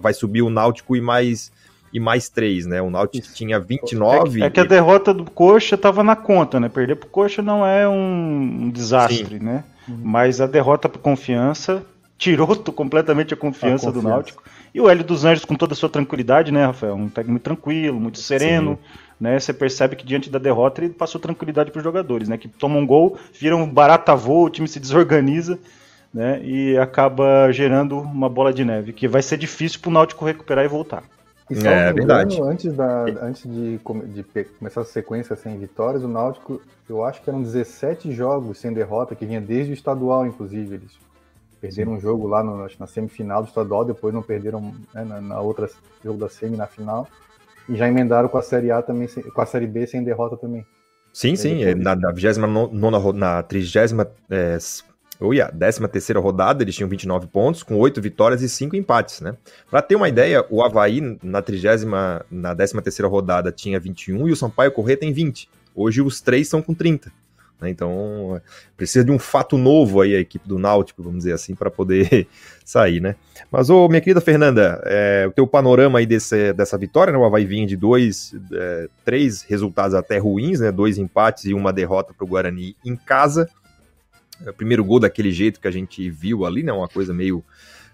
vai 0.00 0.14
subir 0.14 0.42
o 0.42 0.50
Náutico 0.50 0.94
e 0.94 1.00
mais 1.00 1.50
e 1.92 1.98
mais 1.98 2.28
três, 2.28 2.66
né? 2.66 2.80
O 2.80 2.88
Náutico 2.88 3.26
Isso. 3.26 3.34
tinha 3.34 3.58
29. 3.58 4.42
É, 4.42 4.46
é 4.46 4.50
que 4.50 4.60
a 4.60 4.64
derrota 4.64 5.12
do 5.12 5.24
Coxa 5.24 5.74
estava 5.74 6.04
na 6.04 6.14
conta, 6.14 6.60
né? 6.60 6.68
Perder 6.68 6.96
pro 6.96 7.08
Coxa 7.08 7.42
não 7.42 7.66
é 7.66 7.88
um, 7.88 8.70
desastre, 8.70 9.38
Sim. 9.38 9.44
né? 9.44 9.64
Uhum. 9.88 9.98
Mas 10.04 10.40
a 10.40 10.46
derrota 10.46 10.88
pro 10.88 11.00
Confiança 11.00 11.84
tirou 12.16 12.54
completamente 12.72 13.34
a 13.34 13.36
confiança, 13.36 13.88
a 13.88 13.92
confiança, 13.92 13.92
do 13.92 14.02
Náutico. 14.02 14.42
E 14.74 14.80
o 14.80 14.88
Hélio 14.88 15.04
dos 15.04 15.24
Anjos, 15.24 15.44
com 15.44 15.54
toda 15.54 15.72
a 15.72 15.76
sua 15.76 15.88
tranquilidade, 15.88 16.52
né, 16.52 16.64
Rafael? 16.64 16.94
Um 16.94 17.08
técnico 17.08 17.32
muito 17.32 17.42
tranquilo, 17.42 18.00
muito 18.00 18.18
sereno. 18.18 18.78
Sim. 18.82 18.98
Né, 19.20 19.38
você 19.38 19.52
percebe 19.52 19.96
que 19.96 20.06
diante 20.06 20.30
da 20.30 20.38
derrota 20.38 20.82
ele 20.82 20.94
passou 20.94 21.20
tranquilidade 21.20 21.70
para 21.70 21.78
os 21.78 21.84
jogadores, 21.84 22.26
né? 22.26 22.38
Que 22.38 22.48
tomam 22.48 22.80
um 22.80 22.86
gol, 22.86 23.18
viram 23.38 23.68
barata 23.68 24.16
voo, 24.16 24.46
o 24.46 24.50
time 24.50 24.66
se 24.66 24.80
desorganiza, 24.80 25.58
né? 26.12 26.40
E 26.42 26.78
acaba 26.78 27.52
gerando 27.52 27.98
uma 27.98 28.30
bola 28.30 28.50
de 28.50 28.64
neve, 28.64 28.94
que 28.94 29.06
vai 29.06 29.20
ser 29.20 29.36
difícil 29.36 29.78
para 29.80 29.90
o 29.90 29.92
Náutico 29.92 30.24
recuperar 30.24 30.64
e 30.64 30.68
voltar. 30.68 31.04
E 31.50 31.66
é 31.66 31.92
verdade. 31.92 32.40
antes, 32.40 32.72
da, 32.72 33.02
antes 33.20 33.42
de, 33.42 33.78
de, 33.78 34.24
começar 34.58 34.80
a 34.80 34.84
sequência 34.84 35.36
sem 35.36 35.58
vitórias, 35.58 36.02
o 36.02 36.08
Náutico, 36.08 36.62
eu 36.88 37.04
acho 37.04 37.20
que 37.20 37.28
eram 37.28 37.42
17 37.42 38.12
jogos 38.12 38.58
sem 38.58 38.72
derrota, 38.72 39.14
que 39.14 39.26
vinha 39.26 39.40
desde 39.40 39.72
o 39.72 39.74
estadual, 39.74 40.24
inclusive. 40.24 40.76
Eles 40.76 40.92
perderam 41.60 41.92
um 41.92 42.00
jogo 42.00 42.26
lá 42.26 42.42
no, 42.42 42.66
na 42.78 42.86
semifinal 42.86 43.42
do 43.42 43.48
estadual, 43.48 43.84
depois 43.84 44.14
não 44.14 44.22
perderam 44.22 44.74
né, 44.94 45.04
na, 45.04 45.20
na, 45.20 45.40
outra 45.40 45.68
jogo 46.02 46.18
da 46.18 46.28
semi 46.28 46.56
na 46.56 46.66
final. 46.66 47.06
E 47.68 47.76
já 47.76 47.86
emendaram 47.86 48.28
com 48.28 48.38
a 48.38 48.42
Série 48.42 48.70
A 48.70 48.82
também, 48.82 49.08
com 49.08 49.40
a 49.40 49.46
Série 49.46 49.66
B 49.66 49.86
sem 49.86 50.02
derrota 50.02 50.36
também. 50.36 50.64
Sim, 51.12 51.36
sim. 51.36 51.74
Na, 51.74 51.94
na 51.94 52.12
29 52.12 53.12
na 53.12 53.42
30 53.42 54.14
é, 54.30 54.58
ou 55.20 55.34
ia, 55.34 55.48
13 55.48 55.86
terceira 55.88 56.18
rodada, 56.18 56.62
eles 56.62 56.74
tinham 56.74 56.88
29 56.88 57.26
pontos, 57.26 57.62
com 57.62 57.76
8 57.76 58.00
vitórias 58.00 58.40
e 58.42 58.48
5 58.48 58.74
empates, 58.74 59.20
né? 59.20 59.36
Para 59.70 59.82
ter 59.82 59.94
uma 59.94 60.08
ideia, 60.08 60.44
o 60.48 60.64
Havaí 60.64 61.18
na 61.22 61.42
30 61.42 61.86
na 62.30 62.54
13 62.54 62.80
terceira 62.80 63.08
rodada 63.08 63.52
tinha 63.52 63.78
21 63.78 64.28
e 64.28 64.32
o 64.32 64.36
Sampaio 64.36 64.72
Corrêa 64.72 64.96
tem 64.96 65.12
20. 65.12 65.48
Hoje 65.74 66.00
os 66.00 66.20
três 66.20 66.46
estão 66.46 66.62
com 66.62 66.74
30. 66.74 67.12
Né? 67.60 67.70
Então, 67.70 68.40
precisa 68.76 69.04
de 69.04 69.10
um 69.10 69.18
fato 69.18 69.58
novo 69.58 70.00
aí 70.00 70.16
a 70.16 70.20
equipe 70.20 70.48
do 70.48 70.58
Náutico, 70.58 71.02
vamos 71.02 71.18
dizer 71.18 71.32
assim, 71.32 71.54
para 71.54 71.70
poder 71.70 72.26
sair, 72.64 73.00
né? 73.00 73.16
Mas, 73.50 73.68
ô, 73.68 73.88
minha 73.88 74.00
querida 74.00 74.20
Fernanda, 74.20 74.80
é, 74.84 75.26
o 75.28 75.32
teu 75.32 75.46
panorama 75.46 75.98
aí 75.98 76.06
desse, 76.06 76.52
dessa 76.52 76.78
vitória, 76.78 77.12
né? 77.12 77.18
O 77.18 77.24
Havaí 77.24 77.44
vinha 77.44 77.66
de 77.66 77.76
dois, 77.76 78.34
é, 78.52 78.88
três 79.04 79.42
resultados 79.42 79.94
até 79.94 80.18
ruins, 80.18 80.60
né? 80.60 80.72
Dois 80.72 80.98
empates 80.98 81.44
e 81.44 81.54
uma 81.54 81.72
derrota 81.72 82.14
para 82.14 82.24
o 82.24 82.28
Guarani 82.28 82.76
em 82.84 82.96
casa. 82.96 83.48
É, 84.46 84.52
primeiro 84.52 84.84
gol 84.84 85.00
daquele 85.00 85.32
jeito 85.32 85.60
que 85.60 85.68
a 85.68 85.70
gente 85.70 86.08
viu 86.08 86.46
ali, 86.46 86.62
né? 86.62 86.72
Uma 86.72 86.88
coisa 86.88 87.12
meio, 87.12 87.44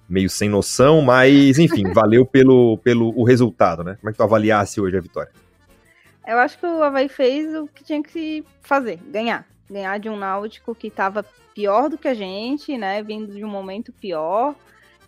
meio 0.08 0.30
sem 0.30 0.48
noção, 0.48 1.02
mas 1.02 1.58
enfim, 1.58 1.82
valeu 1.92 2.24
pelo, 2.24 2.78
pelo 2.78 3.12
o 3.18 3.24
resultado, 3.24 3.82
né? 3.82 3.96
Como 4.00 4.10
é 4.10 4.12
que 4.12 4.18
tu 4.18 4.22
avaliasse 4.22 4.80
hoje 4.80 4.96
a 4.96 5.00
vitória? 5.00 5.32
Eu 6.26 6.38
acho 6.38 6.58
que 6.58 6.66
o 6.66 6.82
Havaí 6.82 7.08
fez 7.08 7.54
o 7.54 7.68
que 7.68 7.84
tinha 7.84 8.02
que 8.02 8.44
fazer, 8.60 8.98
ganhar. 9.12 9.46
Ganhar 9.70 9.98
de 9.98 10.08
um 10.08 10.16
Náutico 10.16 10.74
que 10.74 10.88
estava 10.88 11.24
pior 11.54 11.88
do 11.88 11.98
que 11.98 12.08
a 12.08 12.14
gente, 12.14 12.76
né? 12.76 13.02
Vindo 13.02 13.34
de 13.34 13.44
um 13.44 13.48
momento 13.48 13.92
pior. 13.92 14.54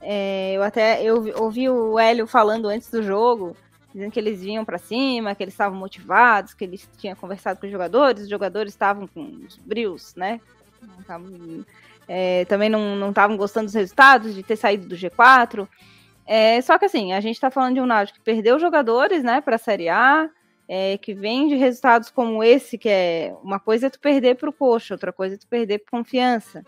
É, 0.00 0.52
eu 0.54 0.62
até 0.62 1.02
eu 1.02 1.32
ouvi 1.42 1.68
o 1.68 1.98
Hélio 1.98 2.26
falando 2.26 2.68
antes 2.68 2.90
do 2.90 3.02
jogo, 3.02 3.56
dizendo 3.92 4.12
que 4.12 4.20
eles 4.20 4.40
vinham 4.40 4.64
para 4.64 4.78
cima, 4.78 5.34
que 5.34 5.42
eles 5.42 5.54
estavam 5.54 5.78
motivados, 5.78 6.54
que 6.54 6.64
eles 6.64 6.88
tinham 6.98 7.16
conversado 7.16 7.58
com 7.60 7.66
os 7.66 7.72
jogadores, 7.72 8.22
os 8.22 8.28
jogadores 8.28 8.72
estavam 8.72 9.06
com 9.06 9.22
os 9.46 9.56
brios, 9.56 10.14
né? 10.14 10.40
é, 12.08 12.44
também 12.46 12.68
não 12.68 13.10
estavam 13.10 13.36
gostando 13.36 13.66
dos 13.66 13.74
resultados, 13.74 14.34
de 14.34 14.42
ter 14.42 14.56
saído 14.56 14.88
do 14.88 14.96
G4. 14.96 15.68
É, 16.26 16.60
só 16.62 16.78
que 16.78 16.84
assim, 16.84 17.12
a 17.12 17.20
gente 17.20 17.34
está 17.34 17.50
falando 17.50 17.74
de 17.74 17.80
um 17.80 17.86
Náutico 17.86 18.18
que 18.18 18.24
perdeu 18.24 18.58
jogadores 18.58 19.22
né, 19.22 19.40
para 19.40 19.56
a 19.56 19.58
Série 19.58 19.88
A, 19.88 20.28
é, 20.68 20.98
que 20.98 21.14
vem 21.14 21.48
de 21.48 21.56
resultados 21.56 22.10
como 22.10 22.44
esse, 22.44 22.76
que 22.76 22.88
é 22.88 23.34
uma 23.42 23.58
coisa 23.58 23.86
é 23.86 23.90
tu 23.90 23.98
perder 23.98 24.36
para 24.36 24.50
o 24.50 24.52
coxa, 24.52 24.94
outra 24.94 25.12
coisa 25.12 25.34
é 25.34 25.38
tu 25.38 25.46
perder 25.46 25.78
por 25.78 25.90
confiança. 25.90 26.62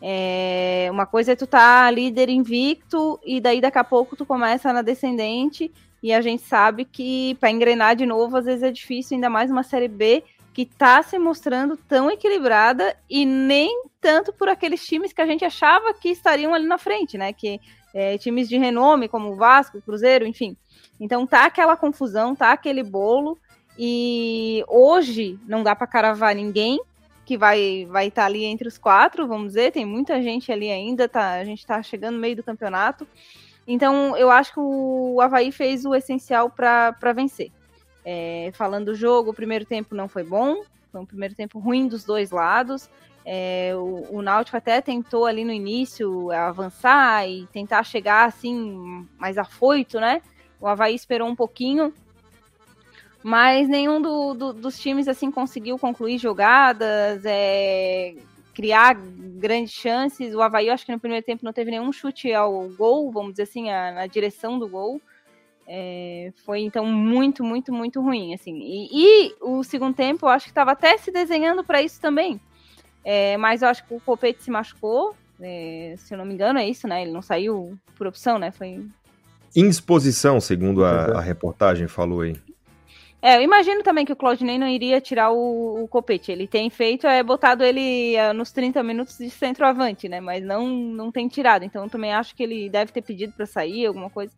É, 0.00 0.88
uma 0.90 1.06
coisa 1.06 1.32
é 1.32 1.36
tu 1.36 1.46
tá 1.46 1.90
líder 1.90 2.28
invicto 2.28 3.18
e 3.24 3.40
daí 3.40 3.60
daqui 3.60 3.78
a 3.78 3.84
pouco 3.84 4.14
tu 4.14 4.24
começa 4.24 4.72
na 4.72 4.82
descendente 4.82 5.72
e 6.02 6.12
a 6.12 6.20
gente 6.20 6.42
sabe 6.42 6.84
que 6.84 7.34
para 7.40 7.50
engrenar 7.50 7.96
de 7.96 8.06
novo 8.06 8.36
às 8.36 8.44
vezes 8.44 8.62
é 8.62 8.70
difícil, 8.70 9.16
ainda 9.16 9.30
mais 9.30 9.50
uma 9.50 9.62
série 9.62 9.88
B 9.88 10.22
que 10.52 10.62
está 10.62 11.02
se 11.02 11.18
mostrando 11.18 11.76
tão 11.76 12.10
equilibrada 12.10 12.96
e 13.10 13.26
nem 13.26 13.84
tanto 14.00 14.32
por 14.32 14.48
aqueles 14.48 14.86
times 14.86 15.12
que 15.12 15.20
a 15.20 15.26
gente 15.26 15.44
achava 15.44 15.92
que 15.92 16.08
estariam 16.08 16.54
ali 16.54 16.66
na 16.66 16.78
frente, 16.78 17.18
né? 17.18 17.32
Que 17.32 17.60
é, 17.92 18.16
times 18.16 18.48
de 18.48 18.56
renome 18.56 19.08
como 19.08 19.32
o 19.32 19.36
Vasco, 19.36 19.82
Cruzeiro, 19.82 20.26
enfim. 20.26 20.56
Então 21.00 21.26
tá 21.26 21.44
aquela 21.44 21.76
confusão, 21.76 22.34
tá 22.34 22.52
aquele 22.52 22.82
bolo 22.82 23.38
e 23.78 24.64
hoje 24.68 25.38
não 25.46 25.62
dá 25.62 25.74
para 25.76 25.86
caravar 25.86 26.34
ninguém 26.34 26.80
que 27.24 27.36
vai 27.36 27.86
vai 27.90 28.06
estar 28.06 28.22
tá 28.22 28.26
ali 28.26 28.44
entre 28.44 28.68
os 28.68 28.78
quatro, 28.78 29.26
vamos 29.26 29.48
dizer, 29.48 29.72
tem 29.72 29.84
muita 29.84 30.22
gente 30.22 30.50
ali 30.50 30.70
ainda, 30.70 31.08
tá, 31.08 31.32
a 31.32 31.44
gente 31.44 31.58
está 31.58 31.82
chegando 31.82 32.14
no 32.14 32.20
meio 32.20 32.36
do 32.36 32.42
campeonato. 32.42 33.06
Então 33.66 34.16
eu 34.16 34.30
acho 34.30 34.54
que 34.54 34.60
o 34.60 35.20
Havaí 35.20 35.50
fez 35.50 35.84
o 35.84 35.94
essencial 35.94 36.48
para 36.48 37.12
vencer. 37.14 37.50
É, 38.04 38.50
falando 38.54 38.86
do 38.86 38.94
jogo, 38.94 39.30
o 39.30 39.34
primeiro 39.34 39.64
tempo 39.64 39.94
não 39.94 40.08
foi 40.08 40.22
bom, 40.22 40.62
foi 40.92 41.00
um 41.00 41.06
primeiro 41.06 41.34
tempo 41.34 41.58
ruim 41.58 41.88
dos 41.88 42.04
dois 42.04 42.30
lados. 42.30 42.88
É, 43.24 43.72
o, 43.74 44.18
o 44.18 44.22
Náutico 44.22 44.56
até 44.56 44.80
tentou 44.80 45.26
ali 45.26 45.44
no 45.44 45.50
início 45.50 46.30
avançar 46.30 47.28
e 47.28 47.44
tentar 47.48 47.82
chegar 47.82 48.26
assim 48.26 49.04
mais 49.18 49.36
afoito, 49.36 49.98
né? 49.98 50.22
O 50.60 50.66
Havaí 50.66 50.94
esperou 50.94 51.28
um 51.28 51.36
pouquinho, 51.36 51.92
mas 53.22 53.68
nenhum 53.68 54.00
do, 54.00 54.34
do, 54.34 54.52
dos 54.52 54.78
times 54.78 55.08
assim 55.08 55.30
conseguiu 55.30 55.78
concluir 55.78 56.18
jogadas, 56.18 57.24
é, 57.24 58.14
criar 58.54 58.94
grandes 58.94 59.72
chances. 59.72 60.34
O 60.34 60.40
Havaí, 60.40 60.70
acho 60.70 60.86
que 60.86 60.92
no 60.92 61.00
primeiro 61.00 61.24
tempo 61.24 61.44
não 61.44 61.52
teve 61.52 61.70
nenhum 61.70 61.92
chute 61.92 62.32
ao 62.32 62.68
gol, 62.70 63.10
vamos 63.10 63.32
dizer 63.32 63.42
assim, 63.42 63.70
a, 63.70 63.92
na 63.92 64.06
direção 64.06 64.58
do 64.58 64.68
gol. 64.68 65.00
É, 65.68 66.32
foi 66.44 66.60
então 66.60 66.86
muito, 66.86 67.42
muito, 67.42 67.72
muito 67.72 68.00
ruim, 68.00 68.32
assim. 68.32 68.60
E, 68.62 68.88
e 68.92 69.34
o 69.40 69.64
segundo 69.64 69.94
tempo, 69.94 70.26
eu 70.26 70.30
acho 70.30 70.44
que 70.44 70.52
estava 70.52 70.72
até 70.72 70.96
se 70.96 71.10
desenhando 71.10 71.64
para 71.64 71.82
isso 71.82 72.00
também. 72.00 72.40
É, 73.04 73.36
mas 73.36 73.62
eu 73.62 73.68
acho 73.68 73.84
que 73.84 73.94
o 73.94 74.00
Copete 74.00 74.42
se 74.42 74.50
machucou, 74.50 75.14
é, 75.40 75.94
se 75.98 76.14
eu 76.14 76.18
não 76.18 76.24
me 76.24 76.34
engano, 76.34 76.58
é 76.58 76.68
isso, 76.68 76.88
né? 76.88 77.02
Ele 77.02 77.12
não 77.12 77.22
saiu 77.22 77.76
por 77.96 78.06
opção, 78.06 78.38
né? 78.38 78.50
Foi 78.50 78.86
indisposição, 79.56 80.40
segundo 80.40 80.84
a, 80.84 81.18
a 81.18 81.20
reportagem 81.20 81.88
falou 81.88 82.20
aí. 82.20 82.36
É, 83.22 83.36
eu 83.36 83.40
imagino 83.40 83.82
também 83.82 84.04
que 84.04 84.12
o 84.12 84.16
Claudinei 84.16 84.58
não 84.58 84.68
iria 84.68 85.00
tirar 85.00 85.30
o, 85.32 85.82
o 85.82 85.88
Copete. 85.88 86.30
Ele 86.30 86.46
tem 86.46 86.70
feito, 86.70 87.06
é 87.06 87.22
botado 87.22 87.64
ele 87.64 88.14
é, 88.14 88.32
nos 88.32 88.52
30 88.52 88.82
minutos 88.82 89.18
de 89.18 89.30
centroavante, 89.30 90.08
né? 90.08 90.20
Mas 90.20 90.44
não, 90.44 90.68
não 90.68 91.10
tem 91.10 91.26
tirado. 91.26 91.64
Então 91.64 91.84
eu 91.84 91.90
também 91.90 92.12
acho 92.12 92.36
que 92.36 92.42
ele 92.42 92.68
deve 92.68 92.92
ter 92.92 93.02
pedido 93.02 93.32
para 93.32 93.46
sair, 93.46 93.86
alguma 93.86 94.10
coisa. 94.10 94.32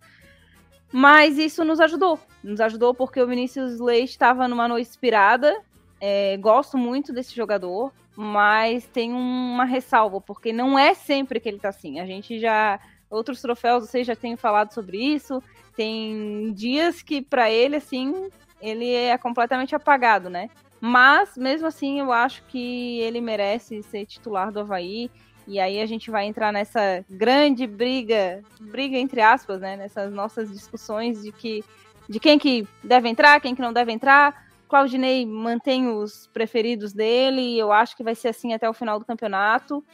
Mas 0.91 1.37
isso 1.37 1.65
nos 1.65 1.81
ajudou. 1.81 2.19
Nos 2.43 2.61
ajudou 2.61 2.95
porque 2.95 3.21
o 3.21 3.27
Vinícius 3.27 3.79
Leite 3.79 4.13
estava 4.13 4.49
numa 4.49 4.67
noite 4.67 4.89
inspirada. 4.89 5.61
É, 6.01 6.37
gosto 6.37 6.79
muito 6.79 7.13
desse 7.13 7.35
jogador, 7.35 7.93
mas 8.17 8.87
tem 8.87 9.13
uma 9.13 9.65
ressalva, 9.65 10.21
porque 10.21 10.53
não 10.53 10.79
é 10.79 10.95
sempre 10.95 11.41
que 11.41 11.49
ele 11.49 11.59
tá 11.59 11.69
assim. 11.69 12.01
A 12.01 12.07
gente 12.07 12.39
já. 12.39 12.81
Outros 13.11 13.41
troféus, 13.41 13.89
vocês 13.89 14.07
já 14.07 14.15
têm 14.15 14.37
falado 14.37 14.73
sobre 14.73 14.99
isso. 14.99 15.43
Tem 15.75 16.53
dias 16.53 17.03
que, 17.03 17.23
para 17.23 17.51
ele, 17.51 17.77
assim, 17.77 18.29
ele 18.61 18.93
é 18.93 19.17
completamente 19.17 19.75
apagado, 19.75 20.29
né? 20.29 20.51
Mas, 20.81 21.37
mesmo 21.37 21.67
assim, 21.67 22.01
eu 22.01 22.13
acho 22.13 22.45
que 22.45 23.01
ele 23.01 23.21
merece 23.21 23.83
ser 23.83 24.07
titular 24.07 24.53
do 24.53 24.61
Havaí. 24.61 25.11
E 25.47 25.59
aí 25.59 25.81
a 25.81 25.87
gente 25.87 26.11
vai 26.11 26.27
entrar 26.27 26.53
nessa 26.53 27.05
grande 27.09 27.67
briga, 27.67 28.43
briga 28.61 28.99
entre 28.99 29.21
aspas, 29.23 29.61
né? 29.61 29.77
Nessas 29.77 30.13
nossas 30.13 30.51
discussões 30.53 31.23
de 31.23 31.33
que 31.33 31.65
de 32.09 32.19
quem 32.19 32.39
que 32.39 32.67
deve 32.83 33.09
entrar, 33.09 33.41
quem 33.41 33.55
que 33.55 33.63
não 33.63 33.73
deve 33.73 33.93
entrar. 33.93 34.47
Claudinei 34.69 35.25
mantém 35.27 35.89
os 35.89 36.27
preferidos 36.29 36.93
dele, 36.93 37.59
eu 37.59 37.73
acho 37.73 37.97
que 37.97 38.03
vai 38.03 38.15
ser 38.15 38.29
assim 38.29 38.53
até 38.53 38.69
o 38.69 38.75
final 38.75 38.99
do 38.99 39.05
campeonato. 39.05 39.85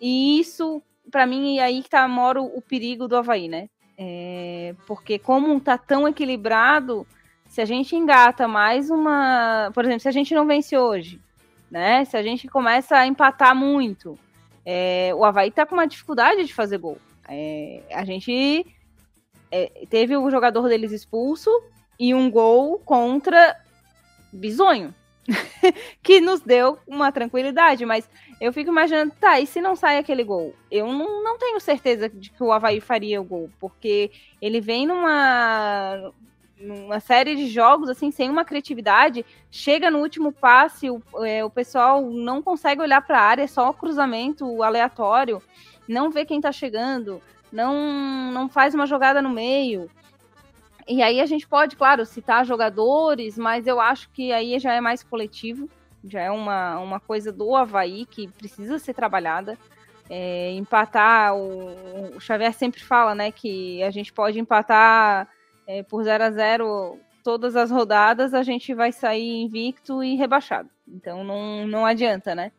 E 0.00 0.38
isso, 0.38 0.82
para 1.10 1.26
mim, 1.26 1.58
é 1.58 1.62
aí 1.62 1.82
que 1.82 1.90
tá, 1.90 2.06
mora 2.06 2.40
o 2.40 2.60
perigo 2.60 3.08
do 3.08 3.16
Havaí, 3.16 3.48
né? 3.48 3.68
É, 3.96 4.74
porque 4.86 5.18
como 5.18 5.58
tá 5.60 5.76
tão 5.76 6.06
equilibrado, 6.06 7.06
se 7.48 7.60
a 7.60 7.64
gente 7.64 7.96
engata 7.96 8.46
mais 8.46 8.90
uma. 8.90 9.70
Por 9.74 9.84
exemplo, 9.84 10.00
se 10.00 10.08
a 10.08 10.12
gente 10.12 10.34
não 10.34 10.46
vence 10.46 10.76
hoje, 10.76 11.20
né? 11.70 12.04
Se 12.04 12.16
a 12.16 12.22
gente 12.22 12.46
começa 12.48 12.96
a 12.96 13.06
empatar 13.06 13.56
muito, 13.56 14.18
é, 14.64 15.12
o 15.14 15.24
Havaí 15.24 15.50
tá 15.50 15.66
com 15.66 15.74
uma 15.74 15.86
dificuldade 15.86 16.44
de 16.44 16.54
fazer 16.54 16.78
gol. 16.78 16.98
É, 17.28 17.82
a 17.92 18.04
gente 18.04 18.66
é, 19.50 19.86
teve 19.88 20.16
o 20.16 20.30
jogador 20.30 20.68
deles 20.68 20.92
expulso 20.92 21.50
e 21.98 22.14
um 22.14 22.30
gol 22.30 22.78
contra 22.78 23.56
Bisonho, 24.32 24.94
que 26.02 26.20
nos 26.20 26.40
deu 26.40 26.78
uma 26.86 27.10
tranquilidade, 27.10 27.84
mas 27.84 28.08
eu 28.40 28.52
fico 28.52 28.70
imaginando, 28.70 29.12
tá, 29.20 29.40
e 29.40 29.46
se 29.46 29.60
não 29.60 29.74
sai 29.74 29.98
aquele 29.98 30.22
gol? 30.22 30.54
Eu 30.70 30.86
não, 30.92 31.22
não 31.24 31.38
tenho 31.38 31.58
certeza 31.58 32.08
de 32.08 32.30
que 32.30 32.42
o 32.42 32.52
Havaí 32.52 32.80
faria 32.80 33.20
o 33.20 33.24
gol, 33.24 33.50
porque 33.58 34.12
ele 34.40 34.60
vem 34.60 34.86
numa, 34.86 36.12
numa 36.60 37.00
série 37.00 37.34
de 37.34 37.48
jogos, 37.48 37.88
assim, 37.88 38.10
sem 38.10 38.30
uma 38.30 38.44
criatividade, 38.44 39.26
chega 39.50 39.90
no 39.90 39.98
último 39.98 40.32
passe, 40.32 40.88
o, 40.88 41.02
é, 41.24 41.44
o 41.44 41.50
pessoal 41.50 42.00
não 42.02 42.40
consegue 42.40 42.80
olhar 42.80 43.00
para 43.02 43.18
a 43.18 43.24
área, 43.24 43.42
é 43.42 43.48
só 43.48 43.72
cruzamento 43.72 44.62
aleatório, 44.62 45.42
não 45.88 46.10
vê 46.10 46.24
quem 46.24 46.40
tá 46.40 46.52
chegando, 46.52 47.20
não, 47.50 48.30
não 48.30 48.48
faz 48.48 48.74
uma 48.74 48.86
jogada 48.86 49.20
no 49.20 49.30
meio. 49.30 49.90
E 50.86 51.02
aí 51.02 51.20
a 51.20 51.26
gente 51.26 51.46
pode, 51.46 51.76
claro, 51.76 52.06
citar 52.06 52.46
jogadores, 52.46 53.36
mas 53.36 53.66
eu 53.66 53.80
acho 53.80 54.08
que 54.10 54.32
aí 54.32 54.58
já 54.58 54.72
é 54.72 54.80
mais 54.80 55.02
coletivo, 55.02 55.68
já 56.04 56.20
é 56.20 56.30
uma, 56.30 56.78
uma 56.78 57.00
coisa 57.00 57.32
do 57.32 57.54
Havaí 57.54 58.06
que 58.06 58.28
precisa 58.28 58.78
ser 58.78 58.94
trabalhada. 58.94 59.58
É, 60.10 60.52
empatar, 60.52 61.36
o, 61.36 62.16
o, 62.16 62.20
Xavier 62.20 62.52
sempre 62.54 62.80
fala, 62.80 63.14
né, 63.14 63.30
que 63.30 63.82
a 63.82 63.90
gente 63.90 64.12
pode 64.12 64.38
empatar 64.38 65.28
é, 65.66 65.82
por 65.82 66.02
0 66.02 66.24
a 66.24 66.30
0 66.30 66.98
todas 67.22 67.54
as 67.56 67.70
rodadas, 67.70 68.32
a 68.32 68.42
gente 68.42 68.72
vai 68.72 68.90
sair 68.90 69.42
invicto 69.42 70.02
e 70.02 70.16
rebaixado. 70.16 70.70
Então 70.86 71.22
não, 71.22 71.66
não 71.66 71.84
adianta, 71.84 72.34
né? 72.34 72.52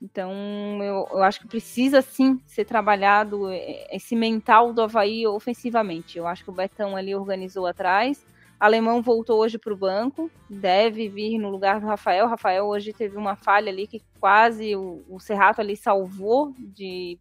Então, 0.00 0.32
eu, 0.80 1.08
eu 1.10 1.22
acho 1.22 1.40
que 1.40 1.48
precisa 1.48 2.00
sim 2.00 2.40
ser 2.46 2.64
trabalhado 2.64 3.50
é, 3.50 3.88
esse 3.94 4.14
mental 4.14 4.72
do 4.72 4.82
Havaí 4.82 5.26
ofensivamente. 5.26 6.16
Eu 6.16 6.26
acho 6.26 6.44
que 6.44 6.50
o 6.50 6.52
Betão 6.52 6.96
ali 6.96 7.14
organizou 7.14 7.66
atrás. 7.66 8.24
Alemão 8.58 9.00
voltou 9.00 9.38
hoje 9.40 9.56
para 9.56 9.72
o 9.72 9.76
banco, 9.76 10.30
deve 10.50 11.08
vir 11.08 11.38
no 11.38 11.48
lugar 11.48 11.80
do 11.80 11.86
Rafael. 11.86 12.26
Rafael 12.26 12.66
hoje 12.66 12.92
teve 12.92 13.16
uma 13.16 13.36
falha 13.36 13.70
ali 13.70 13.86
que 13.86 14.02
quase 14.18 14.74
o, 14.74 15.04
o 15.08 15.20
Serrato 15.20 15.60
ali 15.60 15.76
salvou 15.76 16.52
de 16.58 17.18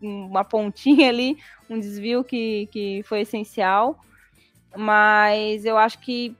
uma 0.00 0.44
pontinha 0.44 1.08
ali, 1.08 1.38
um 1.70 1.78
desvio 1.78 2.24
que, 2.24 2.68
que 2.72 3.02
foi 3.04 3.20
essencial. 3.20 3.98
Mas 4.76 5.64
eu 5.64 5.78
acho 5.78 6.00
que 6.00 6.36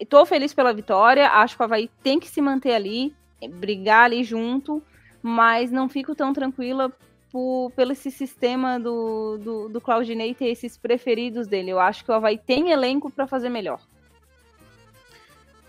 estou 0.00 0.26
feliz 0.26 0.52
pela 0.52 0.72
vitória. 0.72 1.28
Acho 1.28 1.56
que 1.56 1.62
o 1.62 1.64
Havaí 1.64 1.88
tem 2.02 2.18
que 2.18 2.28
se 2.28 2.40
manter 2.40 2.74
ali 2.74 3.14
brigar 3.60 4.06
ali 4.06 4.24
junto, 4.24 4.82
mas 5.22 5.70
não 5.70 5.88
fico 5.88 6.14
tão 6.14 6.32
tranquila 6.32 6.92
por, 7.32 7.70
pelo 7.76 7.92
esse 7.92 8.10
sistema 8.10 8.78
do, 8.78 9.38
do, 9.38 9.68
do 9.68 9.80
Claudinei 9.80 10.34
ter 10.34 10.46
esses 10.46 10.76
preferidos 10.76 11.46
dele. 11.46 11.70
Eu 11.70 11.80
acho 11.80 12.04
que 12.04 12.10
o 12.10 12.14
Havaí 12.14 12.38
tem 12.38 12.70
elenco 12.70 13.10
para 13.10 13.26
fazer 13.26 13.48
melhor. 13.48 13.80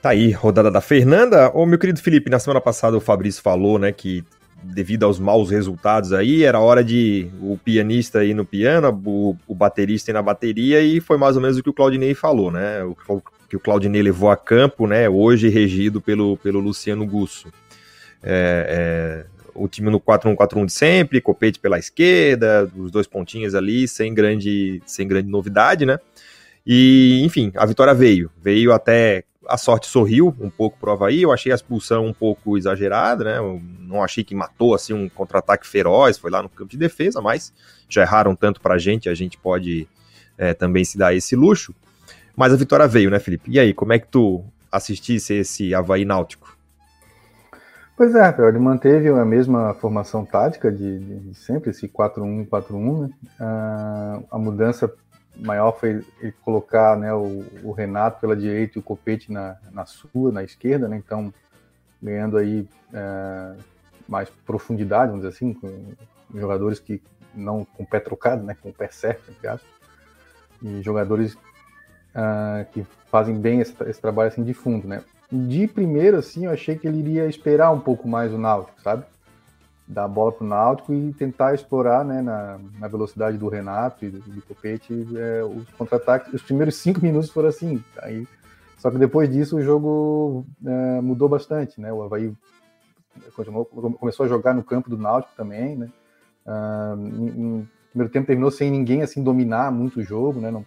Tá 0.02 0.10
aí, 0.10 0.32
rodada 0.32 0.72
da 0.72 0.80
Fernanda. 0.80 1.52
Ô, 1.54 1.66
meu 1.66 1.78
querido 1.78 2.02
Felipe, 2.02 2.30
na 2.30 2.40
semana 2.40 2.62
passada 2.62 2.96
o 2.96 3.02
Fabrício 3.02 3.42
falou, 3.42 3.78
né, 3.78 3.92
que 3.92 4.24
devido 4.62 5.04
aos 5.04 5.20
maus 5.20 5.50
resultados 5.50 6.14
aí, 6.14 6.44
era 6.44 6.60
hora 6.60 6.84
de 6.84 7.30
o 7.42 7.58
pianista 7.58 8.24
ir 8.24 8.34
no 8.34 8.46
piano, 8.46 8.90
o, 9.06 9.36
o 9.48 9.56
baterista 9.56 10.12
ir 10.12 10.14
na 10.14 10.22
bateria, 10.22 10.82
e 10.82 11.00
foi 11.00 11.18
mais 11.18 11.36
ou 11.36 11.42
menos 11.42 11.58
o 11.58 11.64
que 11.64 11.70
o 11.70 11.74
Claudinei 11.74 12.14
falou, 12.14 12.52
né? 12.52 12.84
O, 12.84 13.22
que 13.50 13.56
o 13.56 13.60
Claudinei 13.60 14.02
levou 14.02 14.30
a 14.30 14.38
campo, 14.38 14.86
né? 14.86 15.10
Hoje 15.10 15.50
regido 15.50 16.00
pelo, 16.00 16.38
pelo 16.38 16.60
Luciano 16.60 17.06
Gusso. 17.06 17.48
É, 18.22 19.26
é, 19.26 19.39
o 19.54 19.68
time 19.68 19.90
no 19.90 20.00
4-1-4-1 20.00 20.66
de 20.66 20.72
sempre, 20.72 21.22
Copete 21.22 21.60
pela 21.60 21.80
esquerda, 21.80 22.72
os 22.76 22.92
dois 22.92 23.08
pontinhos 23.08 23.56
ali, 23.56 23.88
sem 23.88 24.14
grande, 24.14 24.82
sem 24.86 25.08
grande 25.08 25.30
novidade, 25.30 25.86
né? 25.86 26.00
E, 26.66 27.22
enfim, 27.24 27.52
a 27.56 27.66
vitória 27.66 27.94
veio. 27.94 28.32
Veio 28.42 28.72
até. 28.72 29.24
A 29.48 29.58
sorte 29.58 29.88
sorriu 29.88 30.36
um 30.40 30.50
pouco 30.50 30.78
pro 30.78 30.92
Havaí. 30.92 31.24
Eu 31.24 31.32
achei 31.32 31.52
a 31.52 31.56
expulsão 31.56 32.06
um 32.06 32.14
pouco 32.14 32.56
exagerada, 32.58 33.24
né? 33.24 33.38
Eu 33.40 33.60
não 33.80 34.04
achei 34.04 34.24
que 34.24 34.36
matou 34.36 34.76
assim 34.76 34.94
um 34.94 35.10
contra-ataque 35.10 35.66
feroz, 35.66 36.20
foi 36.20 36.30
lá 36.30 36.44
no 36.44 36.50
campo 36.50 36.70
de 36.70 36.78
defesa, 36.78 37.20
mas 37.20 37.52
já 37.90 38.04
erraram 38.04 38.36
tanto 38.36 38.62
pra 38.62 38.78
gente, 38.78 39.10
a 39.10 39.16
gente 39.16 39.40
pode 39.40 39.88
é, 40.38 40.54
também 40.54 40.86
se 40.86 40.98
dar 40.98 41.16
esse 41.16 41.36
luxo. 41.36 41.74
Mas 42.36 42.54
a 42.54 42.56
vitória 42.56 42.88
veio, 42.88 43.10
né, 43.10 43.18
Felipe? 43.18 43.50
E 43.50 43.60
aí, 43.60 43.74
como 43.74 43.92
é 43.92 43.98
que 43.98 44.08
tu 44.08 44.46
assistisse 44.72 45.34
esse 45.34 45.74
Havaí 45.74 46.06
Náutico? 46.06 46.59
Pois 48.00 48.16
é, 48.16 48.34
ele 48.48 48.60
manteve 48.60 49.10
a 49.10 49.26
mesma 49.26 49.74
formação 49.74 50.24
tática 50.24 50.72
de, 50.72 51.20
de 51.20 51.36
sempre, 51.36 51.72
esse 51.72 51.86
4-1-4-1, 51.90 53.02
né? 53.02 53.10
Uh, 53.38 54.26
a 54.32 54.40
mudança 54.40 54.90
maior 55.36 55.78
foi 55.78 56.02
ele 56.22 56.32
colocar 56.42 56.96
né, 56.96 57.14
o, 57.14 57.44
o, 57.62 57.74
Renato 57.74 58.22
pela 58.22 58.38
direita 58.38 58.78
e 58.78 58.80
o 58.80 58.82
Copete 58.82 59.34
na, 59.34 59.58
na 59.74 59.86
sua, 59.86 60.32
na 60.32 60.42
esquerda, 60.46 60.88
né? 60.88 60.96
Então, 60.96 61.34
ganhando 62.02 62.38
aí 62.38 62.70
uh, 62.94 63.62
mais 64.08 64.30
profundidade, 64.46 65.12
vamos 65.12 65.26
dizer 65.26 65.36
assim, 65.36 65.54
com 65.54 65.92
jogadores 66.34 66.80
que 66.80 67.02
não 67.36 67.66
com 67.66 67.84
o 67.84 67.86
pé 67.86 68.00
trocado, 68.00 68.46
né? 68.46 68.56
Com 68.62 68.70
o 68.70 68.74
pé 68.74 68.88
certo, 68.88 69.30
entre 69.30 69.46
aspas. 69.46 69.70
E 70.62 70.82
jogadores 70.82 71.34
uh, 71.34 72.64
que 72.72 72.88
fazem 73.12 73.38
bem 73.38 73.60
esse, 73.60 73.76
esse, 73.84 74.00
trabalho 74.00 74.30
assim 74.30 74.42
de 74.46 74.54
fundo, 74.54 74.88
né? 74.88 75.04
De 75.32 75.68
primeiro, 75.68 76.18
assim, 76.18 76.46
eu 76.46 76.52
achei 76.52 76.76
que 76.76 76.88
ele 76.88 77.00
iria 77.00 77.28
esperar 77.28 77.72
um 77.72 77.80
pouco 77.80 78.08
mais 78.08 78.34
o 78.34 78.38
Náutico, 78.38 78.82
sabe? 78.82 79.06
Dar 79.88 80.06
a 80.06 80.08
bola 80.08 80.32
pro 80.32 80.46
Náutico 80.46 80.94
e 80.94 81.14
tentar 81.14 81.54
explorar, 81.54 82.04
né, 82.04 82.22
na, 82.22 82.60
na 82.80 82.88
velocidade 82.88 83.38
do 83.38 83.48
Renato 83.48 84.06
e 84.06 84.10
do, 84.10 84.20
do 84.20 84.42
Copete, 84.42 85.08
é, 85.16 85.44
os 85.44 85.70
contra-ataques. 85.78 86.34
Os 86.34 86.42
primeiros 86.42 86.76
cinco 86.76 87.02
minutos 87.02 87.30
foram 87.30 87.50
assim. 87.50 87.84
Aí, 88.02 88.28
só 88.78 88.90
que 88.90 88.98
depois 88.98 89.30
disso 89.30 89.58
o 89.58 89.62
jogo 89.62 90.46
é, 90.66 91.02
mudou 91.02 91.30
bastante, 91.30 91.80
né? 91.80 91.94
O 91.94 92.02
Havaí 92.02 92.34
continuou, 93.36 93.66
começou 93.66 94.26
a 94.26 94.30
jogar 94.30 94.54
no 94.54 94.64
campo 94.64 94.90
do 94.90 94.98
Náutico 94.98 95.34
também, 95.36 95.76
né? 95.76 95.90
Uh, 96.46 96.96
em, 96.98 97.28
em 97.28 97.70
primeiro 97.90 98.12
tempo 98.12 98.28
terminou 98.28 98.50
sem 98.50 98.72
ninguém 98.72 99.02
assim 99.02 99.22
dominar 99.22 99.72
muito 99.72 100.00
o 100.00 100.04
jogo, 100.04 100.40
né? 100.40 100.50
Não, 100.50 100.66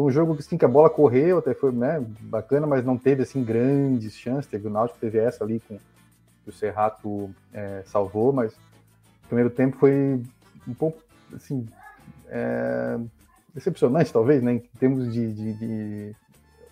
foi 0.00 0.06
um 0.06 0.10
jogo 0.10 0.36
assim, 0.38 0.56
que 0.56 0.64
a 0.64 0.68
bola 0.68 0.88
correu, 0.88 1.38
até 1.38 1.52
foi 1.52 1.70
né, 1.72 2.02
bacana, 2.20 2.66
mas 2.66 2.82
não 2.82 2.96
teve 2.96 3.22
assim 3.22 3.44
grandes 3.44 4.14
chances. 4.14 4.50
Teve 4.50 4.66
o 4.66 4.70
Náutico 4.70 4.98
teve 4.98 5.18
essa 5.18 5.44
ali 5.44 5.60
com 5.60 5.76
que 5.76 6.48
o 6.48 6.52
Serrato 6.52 7.30
é, 7.52 7.82
salvou, 7.84 8.32
mas 8.32 8.54
o 8.54 9.26
primeiro 9.28 9.50
tempo 9.50 9.76
foi 9.76 10.22
um 10.66 10.72
pouco 10.72 11.02
assim 11.34 11.68
é, 12.28 12.98
decepcionante, 13.52 14.10
talvez, 14.10 14.42
né, 14.42 14.54
em 14.54 14.58
termos 14.78 15.12
de, 15.12 15.34
de, 15.34 15.52
de 15.52 16.16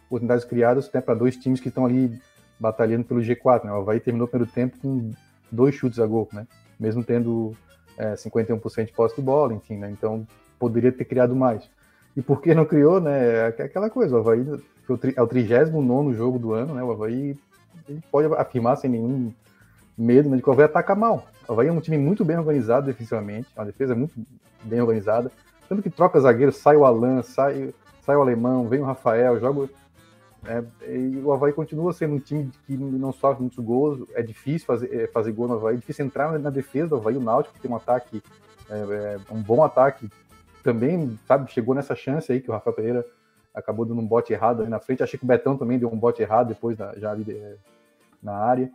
oportunidades 0.06 0.46
criadas 0.46 0.90
né, 0.90 1.02
para 1.02 1.14
dois 1.14 1.36
times 1.36 1.60
que 1.60 1.68
estão 1.68 1.84
ali 1.84 2.18
batalhando 2.58 3.04
pelo 3.04 3.20
G4. 3.20 3.64
Né? 3.64 3.72
O 3.72 3.76
Havaí 3.76 4.00
terminou 4.00 4.26
o 4.26 4.30
primeiro 4.30 4.50
tempo 4.50 4.78
com 4.78 5.12
dois 5.52 5.74
chutes 5.74 5.98
a 5.98 6.06
gol, 6.06 6.26
né? 6.32 6.46
mesmo 6.80 7.04
tendo 7.04 7.54
é, 7.98 8.14
51% 8.14 8.86
de 8.86 8.92
posse 8.92 9.16
de 9.16 9.22
bola, 9.22 9.52
enfim, 9.52 9.76
né? 9.76 9.90
então 9.90 10.26
poderia 10.58 10.90
ter 10.90 11.04
criado 11.04 11.36
mais. 11.36 11.68
E 12.18 12.22
por 12.22 12.42
que 12.42 12.52
não 12.52 12.64
criou, 12.64 13.00
né? 13.00 13.46
É 13.56 13.62
aquela 13.62 13.88
coisa, 13.88 14.16
o 14.16 14.18
Havaí 14.18 14.44
é 15.14 15.22
o 15.22 15.26
39 15.28 16.14
jogo 16.14 16.36
do 16.36 16.52
ano, 16.52 16.74
né? 16.74 16.82
O 16.82 16.90
Havaí 16.90 17.38
pode 18.10 18.34
afirmar 18.34 18.76
sem 18.76 18.90
nenhum 18.90 19.32
medo 19.96 20.28
né, 20.28 20.36
de 20.36 20.42
que 20.42 20.48
o 20.48 20.52
Havaí 20.52 20.64
ataca 20.64 20.96
mal. 20.96 21.28
O 21.46 21.52
Havaí 21.52 21.68
é 21.68 21.72
um 21.72 21.78
time 21.78 21.96
muito 21.96 22.24
bem 22.24 22.36
organizado 22.36 22.86
defensivamente, 22.86 23.46
uma 23.56 23.64
defesa 23.64 23.94
muito 23.94 24.14
bem 24.64 24.80
organizada. 24.80 25.30
Tanto 25.68 25.80
que 25.80 25.88
troca 25.88 26.18
zagueiro, 26.18 26.50
sai 26.50 26.74
o 26.74 26.84
Alan, 26.84 27.22
sai, 27.22 27.72
sai 28.04 28.16
o 28.16 28.20
Alemão, 28.20 28.66
vem 28.66 28.80
o 28.80 28.84
Rafael, 28.84 29.38
joga. 29.38 29.68
É, 30.44 30.64
e 30.88 31.22
o 31.22 31.32
Havaí 31.32 31.52
continua 31.52 31.92
sendo 31.92 32.16
um 32.16 32.18
time 32.18 32.50
que 32.66 32.76
não 32.76 33.12
sofre 33.12 33.42
muitos 33.42 33.64
gols, 33.64 34.08
é 34.12 34.22
difícil 34.22 34.66
fazer, 34.66 34.92
é, 34.92 35.06
fazer 35.06 35.30
gol 35.30 35.46
no 35.46 35.54
Havaí, 35.54 35.76
é 35.76 35.78
difícil 35.78 36.04
entrar 36.04 36.36
na 36.36 36.50
defesa 36.50 36.88
do 36.88 36.96
Havaí, 36.96 37.16
o 37.16 37.20
Náutico 37.20 37.60
tem 37.60 37.70
um 37.70 37.76
ataque, 37.76 38.20
é, 38.68 38.74
é, 38.74 39.18
um 39.30 39.40
bom 39.40 39.62
ataque 39.62 40.10
também, 40.68 41.18
sabe, 41.26 41.50
chegou 41.50 41.74
nessa 41.74 41.96
chance 41.96 42.30
aí 42.30 42.40
que 42.40 42.50
o 42.50 42.52
Rafael 42.52 42.76
Pereira 42.76 43.06
acabou 43.54 43.86
dando 43.86 44.02
um 44.02 44.06
bote 44.06 44.34
errado 44.34 44.60
ali 44.60 44.70
na 44.70 44.78
frente. 44.78 45.02
Achei 45.02 45.18
que 45.18 45.24
o 45.24 45.28
Betão 45.28 45.56
também 45.56 45.78
deu 45.78 45.90
um 45.90 45.98
bote 45.98 46.20
errado 46.20 46.48
depois, 46.48 46.76
na, 46.76 46.94
já 46.96 47.10
ali 47.10 47.24
é, 47.30 47.54
na 48.22 48.34
área. 48.34 48.70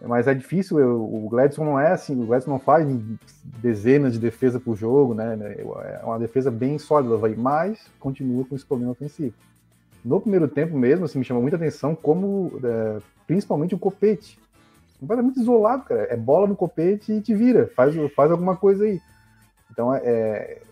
mas 0.00 0.26
é 0.26 0.32
difícil, 0.32 0.78
eu, 0.78 1.02
o 1.02 1.28
Gladson 1.28 1.62
não 1.62 1.78
é 1.78 1.92
assim, 1.92 2.22
o 2.22 2.26
Gladson 2.26 2.52
não 2.52 2.58
faz 2.58 2.88
dezenas 3.60 4.14
de 4.14 4.18
defesa 4.18 4.58
por 4.58 4.76
jogo, 4.76 5.12
né? 5.12 5.36
É 5.58 6.00
uma 6.02 6.18
defesa 6.18 6.50
bem 6.50 6.78
sólida, 6.78 7.18
vai, 7.18 7.34
mas 7.34 7.86
continua 8.00 8.46
com 8.46 8.56
esse 8.56 8.64
problema 8.64 8.92
ofensivo. 8.92 9.34
No 10.02 10.22
primeiro 10.22 10.48
tempo 10.48 10.74
mesmo, 10.78 11.04
assim, 11.04 11.18
me 11.18 11.24
chamou 11.24 11.42
muita 11.42 11.58
atenção 11.58 11.94
como, 11.94 12.58
é, 12.64 12.98
principalmente 13.26 13.74
o 13.74 13.78
Copete, 13.78 14.38
completamente 14.98 15.38
isolado, 15.38 15.84
cara. 15.84 16.06
É 16.10 16.16
bola 16.16 16.46
no 16.46 16.56
copete 16.56 17.12
e 17.12 17.20
te 17.20 17.34
vira, 17.34 17.70
faz, 17.76 17.94
faz 18.14 18.30
alguma 18.30 18.56
coisa 18.56 18.84
aí. 18.84 19.00
Então, 19.70 19.94
é, 19.94 20.62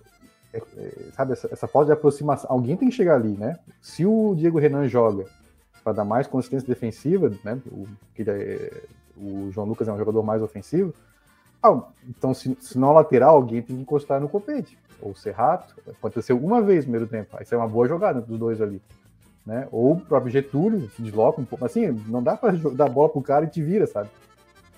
é, 0.52 1.10
sabe, 1.14 1.32
essa, 1.32 1.48
essa, 1.50 1.66
falta 1.66 1.86
de 1.86 1.92
aproximação, 1.92 2.50
alguém 2.50 2.76
tem 2.76 2.88
que 2.88 2.94
chegar 2.94 3.14
ali, 3.14 3.36
né? 3.36 3.58
Se 3.80 4.04
o 4.04 4.34
Diego 4.34 4.58
Renan 4.58 4.86
joga 4.88 5.24
para 5.82 5.92
dar 5.92 6.04
mais 6.04 6.26
consistência 6.26 6.68
defensiva, 6.68 7.32
né? 7.42 7.58
O, 7.70 7.86
é, 8.18 8.82
o 9.16 9.50
João 9.50 9.66
Lucas 9.66 9.88
é 9.88 9.92
um 9.92 9.98
jogador 9.98 10.22
mais 10.22 10.42
ofensivo. 10.42 10.94
Ah, 11.62 11.80
então, 12.08 12.34
se, 12.34 12.56
se 12.60 12.78
não 12.78 12.92
lateral, 12.92 13.36
alguém 13.36 13.62
tem 13.62 13.76
que 13.76 13.82
encostar 13.82 14.20
no 14.20 14.28
copete. 14.28 14.76
Ou 15.00 15.14
ser 15.14 15.32
rato, 15.32 15.74
pode 16.00 16.20
ser 16.22 16.32
uma 16.32 16.60
vez 16.60 16.84
no 16.84 16.92
primeiro 16.92 17.06
tempo. 17.06 17.36
Aí 17.36 17.46
é 17.50 17.56
uma 17.56 17.68
boa 17.68 17.88
jogada 17.88 18.20
dos 18.20 18.38
dois 18.38 18.60
ali. 18.60 18.80
Né? 19.44 19.66
Ou 19.72 19.92
o 19.92 20.00
próprio 20.00 20.30
Getúlio 20.30 20.88
se 20.90 21.02
desloca 21.02 21.40
um 21.40 21.44
pouco. 21.44 21.64
Assim, 21.64 21.88
não 22.08 22.22
dá 22.22 22.36
para 22.36 22.52
dar 22.52 22.88
bola 22.88 23.08
pro 23.08 23.22
cara 23.22 23.44
e 23.44 23.48
te 23.48 23.62
vira, 23.62 23.86
sabe? 23.86 24.08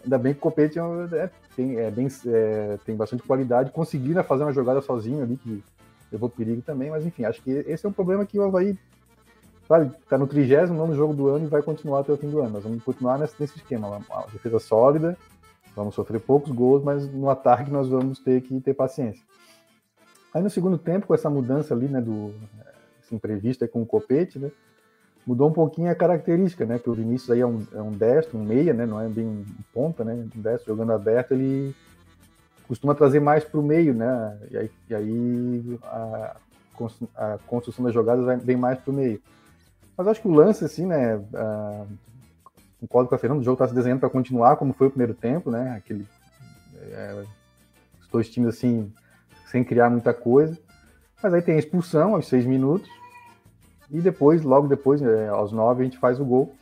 Ainda 0.02 0.18
bem 0.18 0.32
que 0.34 0.38
o 0.38 0.42
Copete 0.42 0.78
é, 0.78 0.82
é, 1.16 1.30
tem, 1.56 1.76
é 1.78 1.90
bem, 1.90 2.08
é, 2.26 2.78
tem 2.84 2.96
bastante 2.96 3.22
qualidade, 3.22 3.70
conseguiu 3.70 4.14
né, 4.14 4.22
fazer 4.22 4.44
uma 4.44 4.52
jogada 4.52 4.80
sozinho 4.80 5.22
ali, 5.22 5.36
que 5.36 5.62
levou 6.10 6.28
perigo 6.28 6.62
também, 6.62 6.90
mas 6.90 7.04
enfim, 7.06 7.24
acho 7.24 7.42
que 7.42 7.50
esse 7.50 7.84
é 7.84 7.88
um 7.88 7.92
problema 7.92 8.24
que 8.24 8.38
o 8.38 8.42
Havaí 8.42 8.78
sabe, 9.66 9.94
tá 10.08 10.18
no 10.18 10.26
39 10.26 10.94
jogo 10.94 11.14
do 11.14 11.28
ano 11.28 11.46
e 11.46 11.48
vai 11.48 11.62
continuar 11.62 12.00
até 12.00 12.12
o 12.12 12.16
fim 12.16 12.28
do 12.28 12.40
ano. 12.40 12.50
Nós 12.50 12.64
vamos 12.64 12.82
continuar 12.82 13.18
nesse, 13.18 13.34
nesse 13.38 13.56
esquema, 13.56 13.88
uma, 13.88 14.26
defesa 14.32 14.58
sólida, 14.58 15.16
vamos 15.74 15.94
sofrer 15.94 16.20
poucos 16.20 16.52
gols, 16.52 16.82
mas 16.82 17.10
no 17.10 17.28
ataque 17.30 17.70
nós 17.70 17.88
vamos 17.88 18.18
ter 18.18 18.42
que 18.42 18.60
ter 18.60 18.74
paciência. 18.74 19.22
Aí 20.32 20.42
no 20.42 20.50
segundo 20.50 20.76
tempo, 20.76 21.06
com 21.06 21.14
essa 21.14 21.30
mudança 21.30 21.74
ali, 21.74 21.86
né, 21.88 22.00
do 22.00 22.34
assim, 23.02 23.18
prevista 23.18 23.66
com 23.68 23.82
o 23.82 23.86
Copete, 23.86 24.38
né, 24.38 24.50
mudou 25.26 25.48
um 25.48 25.52
pouquinho 25.52 25.90
a 25.90 25.94
característica, 25.94 26.66
né? 26.66 26.78
Que 26.78 26.90
o 26.90 26.94
Vinícius 26.94 27.30
aí 27.30 27.40
é 27.40 27.46
um, 27.46 27.66
é 27.72 27.80
um 27.80 27.90
destro, 27.90 28.38
um 28.38 28.44
meia, 28.44 28.74
né? 28.74 28.84
Não 28.84 29.00
é 29.00 29.08
bem 29.08 29.26
um 29.26 29.44
ponta, 29.72 30.04
né? 30.04 30.12
Um 30.12 30.40
destro 30.40 30.74
jogando 30.74 30.92
aberto, 30.92 31.32
ele 31.32 31.74
costuma 32.68 32.94
trazer 32.94 33.20
mais 33.20 33.44
para 33.44 33.60
o 33.60 33.62
meio, 33.62 33.94
né? 33.94 34.38
E 34.50 34.56
aí, 34.56 34.70
e 34.90 34.94
aí 34.94 35.78
a, 35.82 36.36
a, 37.16 37.38
construção 37.46 37.84
das 37.84 37.94
jogadas 37.94 38.42
vem 38.42 38.56
mais 38.56 38.78
para 38.78 38.90
o 38.90 38.94
meio. 38.94 39.20
Mas 39.96 40.08
acho 40.08 40.20
que 40.20 40.28
o 40.28 40.32
lance, 40.34 40.64
assim, 40.64 40.86
né? 40.86 41.20
A, 41.34 41.84
concordo 42.80 43.08
com 43.08 43.14
a 43.14 43.18
Fernanda, 43.18 43.40
o 43.40 43.44
jogo 43.44 43.54
está 43.54 43.68
se 43.68 43.74
desenhando 43.74 44.00
para 44.00 44.10
continuar 44.10 44.56
como 44.56 44.74
foi 44.74 44.88
o 44.88 44.90
primeiro 44.90 45.14
tempo, 45.14 45.50
né? 45.50 45.74
Aquele, 45.76 46.06
é, 46.90 47.24
os 48.00 48.08
dois 48.08 48.28
times, 48.28 48.50
assim, 48.50 48.92
sem 49.50 49.64
criar 49.64 49.88
muita 49.88 50.12
coisa. 50.12 50.58
Mas 51.22 51.32
aí 51.32 51.40
tem 51.40 51.54
a 51.54 51.58
expulsão 51.58 52.14
aos 52.14 52.28
seis 52.28 52.44
minutos, 52.44 52.88
e 53.90 54.00
depois, 54.00 54.42
logo 54.42 54.68
depois, 54.68 55.02
é, 55.02 55.28
aos 55.28 55.52
nove, 55.52 55.82
a 55.82 55.84
gente 55.84 55.98
faz 55.98 56.20
o 56.20 56.24
gol. 56.24 56.54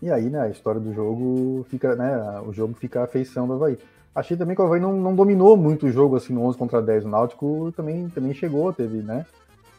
E 0.00 0.10
aí, 0.10 0.30
né, 0.30 0.40
a 0.40 0.48
história 0.48 0.80
do 0.80 0.92
jogo 0.92 1.66
fica, 1.68 1.96
né, 1.96 2.40
o 2.46 2.52
jogo 2.52 2.74
fica 2.74 3.02
a 3.02 3.06
feição 3.06 3.46
do 3.46 3.54
Havaí. 3.54 3.78
Achei 4.14 4.36
também 4.36 4.54
que 4.54 4.62
o 4.62 4.64
Havaí 4.64 4.80
não, 4.80 4.92
não 4.94 5.14
dominou 5.14 5.56
muito 5.56 5.86
o 5.86 5.90
jogo, 5.90 6.16
assim, 6.16 6.32
no 6.32 6.42
11 6.44 6.58
contra 6.58 6.80
10. 6.80 7.04
O 7.04 7.08
Náutico 7.08 7.72
também, 7.76 8.08
também 8.08 8.32
chegou, 8.32 8.72
teve, 8.72 8.98
né, 8.98 9.26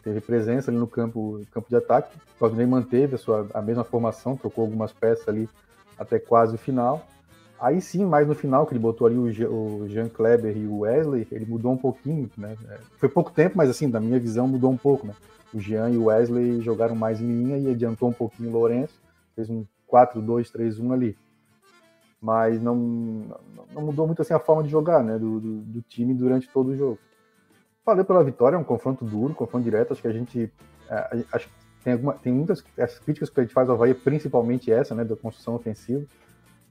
teve 0.02 0.20
presença 0.20 0.70
ali 0.70 0.78
no 0.78 0.86
campo, 0.86 1.40
campo 1.52 1.68
de 1.68 1.76
ataque. 1.76 2.16
O 2.36 2.38
Claudinei 2.38 2.66
manteve 2.66 3.14
a, 3.14 3.18
sua, 3.18 3.46
a 3.52 3.62
mesma 3.62 3.84
formação, 3.84 4.36
trocou 4.36 4.64
algumas 4.64 4.92
peças 4.92 5.26
ali 5.28 5.48
até 5.98 6.18
quase 6.18 6.54
o 6.54 6.58
final. 6.58 7.06
Aí 7.60 7.80
sim, 7.80 8.04
mais 8.06 8.26
no 8.26 8.34
final, 8.34 8.66
que 8.66 8.72
ele 8.72 8.80
botou 8.80 9.06
ali 9.06 9.18
o, 9.18 9.86
Jean 9.86 10.08
Kleber 10.08 10.56
e 10.56 10.66
o 10.66 10.78
Wesley, 10.78 11.28
ele 11.30 11.44
mudou 11.44 11.72
um 11.72 11.76
pouquinho, 11.76 12.30
né? 12.36 12.56
Foi 12.96 13.08
pouco 13.08 13.30
tempo, 13.30 13.56
mas 13.56 13.68
assim, 13.68 13.90
da 13.90 14.00
minha 14.00 14.18
visão, 14.18 14.48
mudou 14.48 14.70
um 14.70 14.76
pouco, 14.76 15.06
né? 15.06 15.14
o 15.52 15.60
Jean 15.60 15.90
e 15.90 15.96
o 15.96 16.04
Wesley 16.04 16.60
jogaram 16.60 16.94
mais 16.94 17.20
em 17.20 17.26
linha 17.26 17.58
e 17.58 17.70
adiantou 17.70 18.08
um 18.08 18.12
pouquinho 18.12 18.50
o 18.50 18.52
Lourenço, 18.52 19.00
fez 19.34 19.50
um 19.50 19.64
4-2-3-1 19.90 20.92
ali. 20.92 21.18
Mas 22.20 22.60
não, 22.60 22.76
não 23.72 23.82
mudou 23.82 24.06
muito 24.06 24.22
assim 24.22 24.34
a 24.34 24.38
forma 24.38 24.62
de 24.62 24.68
jogar 24.68 25.02
né, 25.02 25.18
do, 25.18 25.40
do, 25.40 25.56
do 25.62 25.82
time 25.82 26.14
durante 26.14 26.48
todo 26.48 26.68
o 26.68 26.76
jogo. 26.76 26.98
Valeu 27.84 28.04
pela 28.04 28.22
vitória, 28.22 28.56
é 28.56 28.58
um 28.58 28.64
confronto 28.64 29.04
duro, 29.04 29.34
confronto 29.34 29.64
direto. 29.64 29.92
Acho 29.92 30.02
que 30.02 30.08
a 30.08 30.12
gente. 30.12 30.52
É, 30.88 31.24
acho 31.32 31.48
tem, 31.82 31.94
alguma, 31.94 32.12
tem 32.12 32.30
muitas 32.30 32.62
as 32.78 32.98
críticas 32.98 33.30
que 33.30 33.40
a 33.40 33.42
gente 33.42 33.54
faz 33.54 33.70
ao 33.70 33.74
Havaí, 33.74 33.94
principalmente 33.94 34.70
essa, 34.70 34.94
né, 34.94 35.02
da 35.02 35.16
construção 35.16 35.54
ofensiva. 35.54 36.04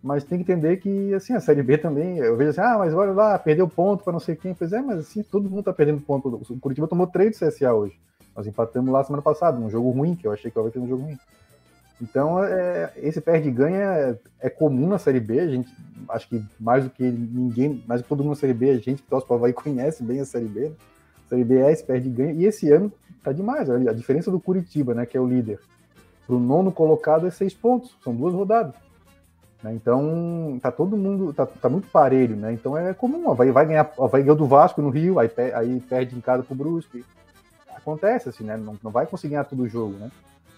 Mas 0.01 0.23
tem 0.23 0.37
que 0.37 0.49
entender 0.49 0.77
que, 0.77 1.13
assim, 1.13 1.33
a 1.33 1.41
Série 1.41 1.61
B 1.61 1.77
também, 1.77 2.17
eu 2.17 2.37
vejo 2.37 2.51
assim, 2.51 2.61
ah, 2.61 2.77
mas 2.77 2.93
olha 2.93 3.11
lá, 3.11 3.37
perdeu 3.37 3.67
ponto 3.67 4.03
para 4.03 4.13
não 4.13 4.19
sei 4.19 4.35
quem. 4.35 4.53
Pois 4.53 4.71
é, 4.71 4.81
mas 4.81 4.99
assim, 4.99 5.21
todo 5.23 5.49
mundo 5.49 5.63
tá 5.63 5.73
perdendo 5.73 5.99
ponto. 5.99 6.41
O 6.49 6.59
Curitiba 6.59 6.87
tomou 6.87 7.05
3 7.05 7.37
do 7.37 7.45
CSA 7.45 7.73
hoje. 7.73 7.99
Nós 8.35 8.47
empatamos 8.47 8.91
lá 8.91 9.03
semana 9.03 9.21
passada, 9.21 9.59
um 9.59 9.69
jogo 9.69 9.89
ruim, 9.89 10.15
que 10.15 10.25
eu 10.25 10.31
achei 10.31 10.49
que 10.49 10.57
ia 10.57 10.71
ter 10.71 10.79
um 10.79 10.87
jogo 10.87 11.03
ruim. 11.03 11.17
Então, 12.01 12.41
é, 12.41 12.93
esse 12.97 13.19
perde 13.19 13.51
ganha 13.51 13.77
é, 13.77 14.17
é, 14.39 14.49
comum 14.49 14.87
na 14.87 14.97
Série 14.97 15.19
B. 15.19 15.39
A 15.39 15.47
gente, 15.47 15.69
acho 16.07 16.29
que 16.29 16.41
mais 16.57 16.85
do 16.85 16.89
que 16.89 17.03
ninguém, 17.03 17.83
mais 17.85 17.99
do 17.99 18.03
que 18.03 18.09
todo 18.09 18.19
mundo 18.19 18.29
na 18.29 18.35
Série 18.35 18.53
B, 18.53 18.69
a 18.69 18.77
gente 18.77 19.01
que 19.01 19.09
torce 19.09 19.27
para 19.27 19.51
conhece 19.51 20.01
bem 20.01 20.21
a 20.21 20.25
Série 20.25 20.47
B. 20.47 20.69
Né? 20.69 20.75
A 21.25 21.29
Série 21.29 21.43
B 21.43 21.57
é 21.57 21.71
esse 21.71 21.83
perde 21.83 22.09
ganha. 22.09 22.31
E 22.31 22.45
esse 22.45 22.71
ano 22.71 22.91
tá 23.21 23.33
demais. 23.33 23.69
A 23.69 23.93
diferença 23.93 24.31
do 24.31 24.39
Curitiba, 24.39 24.93
né, 24.93 25.05
que 25.05 25.17
é 25.17 25.19
o 25.19 25.27
líder, 25.27 25.59
para 26.25 26.35
o 26.35 26.39
nono 26.39 26.71
colocado 26.71 27.27
é 27.27 27.31
seis 27.31 27.53
pontos. 27.53 27.97
São 28.01 28.15
duas 28.15 28.33
rodadas. 28.33 28.73
Né? 29.63 29.73
Então, 29.73 30.57
tá 30.61 30.71
todo 30.71 30.95
mundo, 30.95 31.33
tá, 31.33 31.45
tá, 31.45 31.69
muito 31.69 31.89
parelho, 31.89 32.35
né? 32.35 32.53
Então 32.53 32.77
é 32.77 32.93
comum. 32.93 33.27
O 33.27 33.31
Havaí 33.31 33.51
vai 33.51 33.65
ganhar, 33.65 33.91
o 33.97 34.05
Havaí 34.05 34.23
ganhou 34.23 34.37
do 34.37 34.45
Vasco 34.45 34.81
no 34.81 34.89
Rio, 34.89 35.19
aí, 35.19 35.29
aí 35.53 35.79
perde 35.81 36.15
em 36.15 36.21
casa 36.21 36.43
pro 36.43 36.55
Brusque 36.55 37.03
acontece, 37.79 38.29
assim, 38.29 38.43
né? 38.43 38.55
Não, 38.55 38.77
não 38.83 38.91
vai 38.91 39.05
conseguir 39.05 39.31
ganhar 39.31 39.45
todo 39.45 39.63
o 39.63 39.67
jogo, 39.67 39.93
né? 39.93 40.11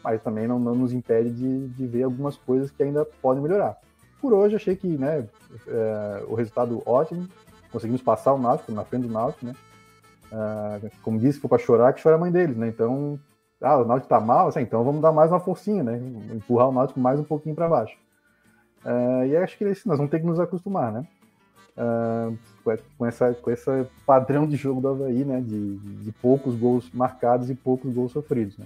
Mas 0.03 0.21
também 0.21 0.47
não, 0.47 0.59
não 0.59 0.75
nos 0.75 0.91
impede 0.91 1.31
de, 1.31 1.67
de 1.69 1.87
ver 1.87 2.03
algumas 2.03 2.35
coisas 2.35 2.71
que 2.71 2.83
ainda 2.83 3.05
podem 3.21 3.41
melhorar. 3.41 3.77
Por 4.19 4.33
hoje, 4.33 4.55
achei 4.55 4.75
que 4.75 4.87
né, 4.87 5.27
é, 5.67 6.23
o 6.27 6.35
resultado 6.35 6.81
ótimo, 6.85 7.27
conseguimos 7.71 8.01
passar 8.01 8.33
o 8.33 8.39
Náutico 8.39 8.71
na 8.71 8.83
frente 8.83 9.07
do 9.07 9.13
Náutico, 9.13 9.45
né? 9.45 9.55
Uh, 10.31 10.89
como 11.01 11.19
disse, 11.19 11.41
for 11.41 11.49
para 11.49 11.57
chorar, 11.57 11.91
que 11.91 12.01
chora 12.01 12.15
a 12.15 12.19
mãe 12.19 12.31
deles, 12.31 12.55
né? 12.55 12.67
Então, 12.67 13.19
ah, 13.61 13.77
o 13.77 13.85
Náutico 13.85 14.07
tá 14.07 14.19
mal, 14.19 14.47
assim, 14.47 14.61
então 14.61 14.83
vamos 14.83 15.01
dar 15.01 15.11
mais 15.11 15.29
uma 15.29 15.39
forcinha, 15.39 15.83
né? 15.83 15.97
Empurrar 16.33 16.69
o 16.69 16.71
Náutico 16.71 16.99
mais 16.99 17.19
um 17.19 17.23
pouquinho 17.23 17.53
para 17.53 17.67
baixo. 17.67 17.97
Uh, 18.85 19.25
e 19.27 19.37
acho 19.37 19.57
que 19.57 19.63
é 19.63 19.67
nós 19.85 19.97
vamos 19.97 20.09
ter 20.09 20.19
que 20.19 20.25
nos 20.25 20.39
acostumar, 20.39 20.91
né? 20.91 21.05
Uh, 21.77 22.37
com, 22.97 23.05
essa, 23.05 23.33
com 23.33 23.49
esse 23.49 23.85
padrão 24.05 24.47
de 24.47 24.55
jogo 24.55 24.81
do 24.81 24.89
Havaí, 24.89 25.23
né? 25.23 25.39
De, 25.41 25.77
de 25.77 26.11
poucos 26.13 26.55
gols 26.55 26.89
marcados 26.93 27.49
e 27.49 27.55
poucos 27.55 27.93
gols 27.93 28.11
sofridos, 28.11 28.57
né? 28.57 28.65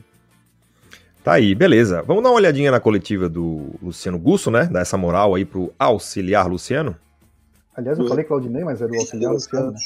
Tá 1.23 1.33
aí, 1.33 1.55
beleza. 1.55 2.03
Vamos 2.03 2.23
dar 2.23 2.29
uma 2.29 2.35
olhadinha 2.35 2.69
na 2.69 2.79
coletiva 2.79 3.27
do 3.27 3.71
Luciano 3.81 4.19
Gusso, 4.19 4.51
né? 4.51 4.65
Dar 4.67 4.81
essa 4.81 4.95
moral 4.95 5.33
aí 5.33 5.43
pro 5.43 5.73
auxiliar 5.79 6.47
Luciano. 6.47 6.95
Aliás, 7.75 7.97
eu 7.99 8.07
falei 8.07 8.23
Claudinei, 8.23 8.63
mas 8.63 8.81
era 8.81 8.91
o 8.91 8.95
auxiliar 8.95 9.33
Luciano. 9.33 9.71
Né? 9.71 9.79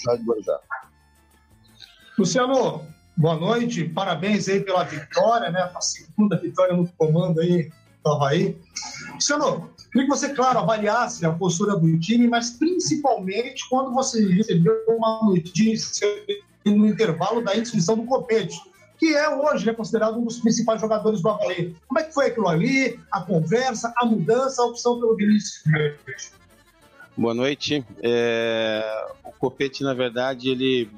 Luciano, 2.18 2.82
boa 3.16 3.36
noite. 3.38 3.86
Parabéns 3.86 4.50
aí 4.50 4.60
pela 4.60 4.84
vitória, 4.84 5.50
né? 5.50 5.72
A 5.74 5.82
segunda 5.82 6.38
vitória 6.38 6.76
no 6.76 6.86
comando 6.90 7.40
aí 7.40 7.72
do 8.04 8.12
Havaí. 8.12 8.58
Luciano, 9.14 9.70
Queria 9.92 10.08
que 10.08 10.16
você, 10.16 10.30
claro, 10.30 10.60
avaliasse 10.60 11.26
a 11.26 11.32
postura 11.32 11.76
do 11.76 12.00
time, 12.00 12.28
mas 12.28 12.52
principalmente 12.52 13.68
quando 13.70 13.92
você 13.92 14.24
recebeu 14.34 14.76
uma 14.88 15.22
notícia 15.24 16.08
no 16.64 16.86
intervalo 16.86 17.44
da 17.44 17.58
inscrição 17.58 17.96
do 17.96 18.04
Copete, 18.04 18.60
que 19.00 19.16
é 19.16 19.28
hoje 19.30 19.68
é 19.68 19.74
considerado 19.74 20.20
um 20.20 20.26
dos 20.26 20.40
principais 20.40 20.80
jogadores 20.80 21.22
do 21.22 21.30
Havaí. 21.30 21.76
Como 21.88 22.00
é 22.00 22.04
que 22.04 22.14
foi 22.14 22.28
aquilo 22.28 22.48
ali, 22.48 23.00
a 23.12 23.22
conversa, 23.22 23.92
a 23.98 24.06
mudança, 24.06 24.62
a 24.62 24.66
opção 24.66 25.00
pelo 25.00 25.16
Vinícius? 25.16 25.64
Boa 27.18 27.34
noite. 27.34 27.84
É... 28.04 29.08
O 29.24 29.32
Copete, 29.32 29.84
na 29.84 29.96
verdade, 29.96 30.50
ele, 30.50 30.92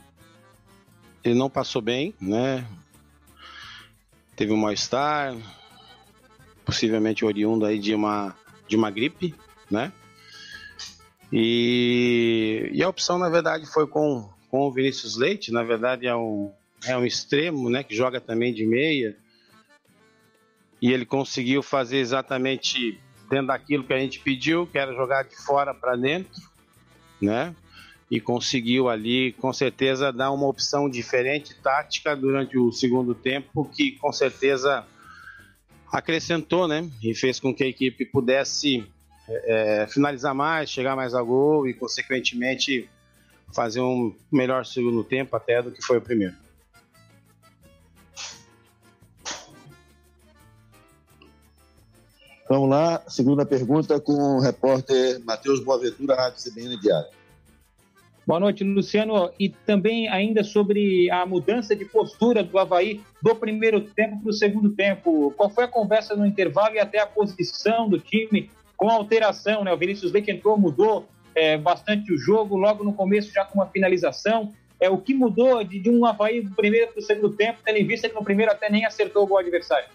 ele 1.23 1.35
não 1.35 1.49
passou 1.49 1.81
bem, 1.81 2.13
né? 2.19 2.67
Teve 4.35 4.51
um 4.51 4.57
mal-estar, 4.57 5.33
possivelmente 6.65 7.25
oriundo 7.25 7.65
aí 7.65 7.79
de 7.79 7.93
uma 7.93 8.35
de 8.67 8.75
uma 8.77 8.89
gripe, 8.89 9.35
né? 9.69 9.91
E, 11.31 12.69
e 12.73 12.83
a 12.83 12.89
opção, 12.89 13.17
na 13.17 13.29
verdade, 13.29 13.65
foi 13.65 13.87
com, 13.87 14.29
com 14.49 14.61
o 14.61 14.71
Vinícius 14.71 15.15
Leite, 15.17 15.51
na 15.51 15.63
verdade 15.63 16.07
é 16.07 16.15
um, 16.15 16.51
é 16.85 16.97
um 16.97 17.05
extremo, 17.05 17.69
né, 17.69 17.83
que 17.83 17.95
joga 17.95 18.19
também 18.19 18.53
de 18.53 18.65
meia, 18.65 19.15
e 20.81 20.91
ele 20.91 21.05
conseguiu 21.05 21.61
fazer 21.61 21.97
exatamente 21.97 22.99
dentro 23.29 23.47
daquilo 23.47 23.83
que 23.83 23.93
a 23.93 23.99
gente 23.99 24.19
pediu, 24.19 24.67
que 24.67 24.77
era 24.77 24.93
jogar 24.93 25.23
de 25.23 25.35
fora 25.35 25.73
para 25.73 25.95
dentro, 25.95 26.41
né? 27.21 27.55
E 28.09 28.19
conseguiu 28.19 28.89
ali, 28.89 29.31
com 29.33 29.53
certeza, 29.53 30.11
dar 30.11 30.31
uma 30.31 30.47
opção 30.47 30.89
diferente, 30.89 31.55
tática, 31.61 32.13
durante 32.13 32.57
o 32.57 32.69
segundo 32.71 33.15
tempo, 33.15 33.63
que 33.63 33.93
com 33.93 34.11
certeza 34.11 34.85
acrescentou, 35.91 36.67
né? 36.67 36.89
E 37.03 37.13
fez 37.13 37.39
com 37.39 37.53
que 37.53 37.63
a 37.63 37.67
equipe 37.67 38.05
pudesse 38.05 38.87
É, 39.33 39.87
finalizar 39.87 40.33
mais, 40.33 40.69
chegar 40.69 40.93
mais 40.93 41.13
a 41.13 41.21
gol 41.21 41.65
e, 41.65 41.73
consequentemente, 41.73 42.89
fazer 43.53 43.79
um 43.79 44.13
melhor 44.29 44.65
segundo 44.65 45.05
tempo 45.05 45.33
até 45.37 45.61
do 45.61 45.71
que 45.71 45.81
foi 45.81 45.99
o 45.99 46.01
primeiro. 46.01 46.35
Vamos 52.49 52.69
lá, 52.69 53.01
segunda 53.07 53.45
pergunta 53.45 54.01
com 54.01 54.37
o 54.37 54.41
repórter 54.41 55.23
Matheus 55.23 55.63
Boaventura, 55.63 56.15
Rádio 56.15 56.43
CBN 56.43 56.75
Diário. 56.77 57.09
Boa 58.31 58.39
noite, 58.39 58.63
Luciano. 58.63 59.29
E 59.37 59.49
também 59.49 60.07
ainda 60.07 60.41
sobre 60.41 61.11
a 61.11 61.25
mudança 61.25 61.75
de 61.75 61.83
postura 61.83 62.41
do 62.41 62.57
Havaí 62.57 63.01
do 63.21 63.35
primeiro 63.35 63.81
tempo 63.81 64.21
para 64.21 64.29
o 64.29 64.33
segundo 64.33 64.69
tempo. 64.71 65.33
Qual 65.35 65.49
foi 65.49 65.65
a 65.65 65.67
conversa 65.67 66.15
no 66.15 66.25
intervalo 66.25 66.75
e 66.75 66.79
até 66.79 66.99
a 66.99 67.05
posição 67.05 67.89
do 67.89 67.99
time 67.99 68.49
com 68.77 68.89
a 68.89 68.93
alteração? 68.93 69.65
Né? 69.65 69.73
O 69.73 69.77
Vinícius 69.77 70.13
Leite 70.13 70.31
entrou, 70.31 70.57
mudou 70.57 71.09
é, 71.35 71.57
bastante 71.57 72.13
o 72.13 72.17
jogo, 72.17 72.55
logo 72.55 72.85
no 72.85 72.93
começo 72.93 73.33
já 73.33 73.43
com 73.43 73.59
uma 73.59 73.67
finalização. 73.67 74.53
É, 74.79 74.89
o 74.89 74.97
que 74.97 75.13
mudou 75.13 75.61
de, 75.61 75.77
de 75.77 75.89
um 75.89 76.05
Havaí 76.05 76.39
do 76.39 76.55
primeiro 76.55 76.93
para 76.93 77.01
o 77.01 77.03
segundo 77.03 77.35
tempo, 77.35 77.59
tendo 77.65 77.79
em 77.79 77.85
vista 77.85 78.07
que 78.07 78.15
no 78.15 78.23
primeiro 78.23 78.53
até 78.53 78.69
nem 78.69 78.85
acertou 78.85 79.25
o 79.25 79.27
gol 79.27 79.39
adversário? 79.39 79.89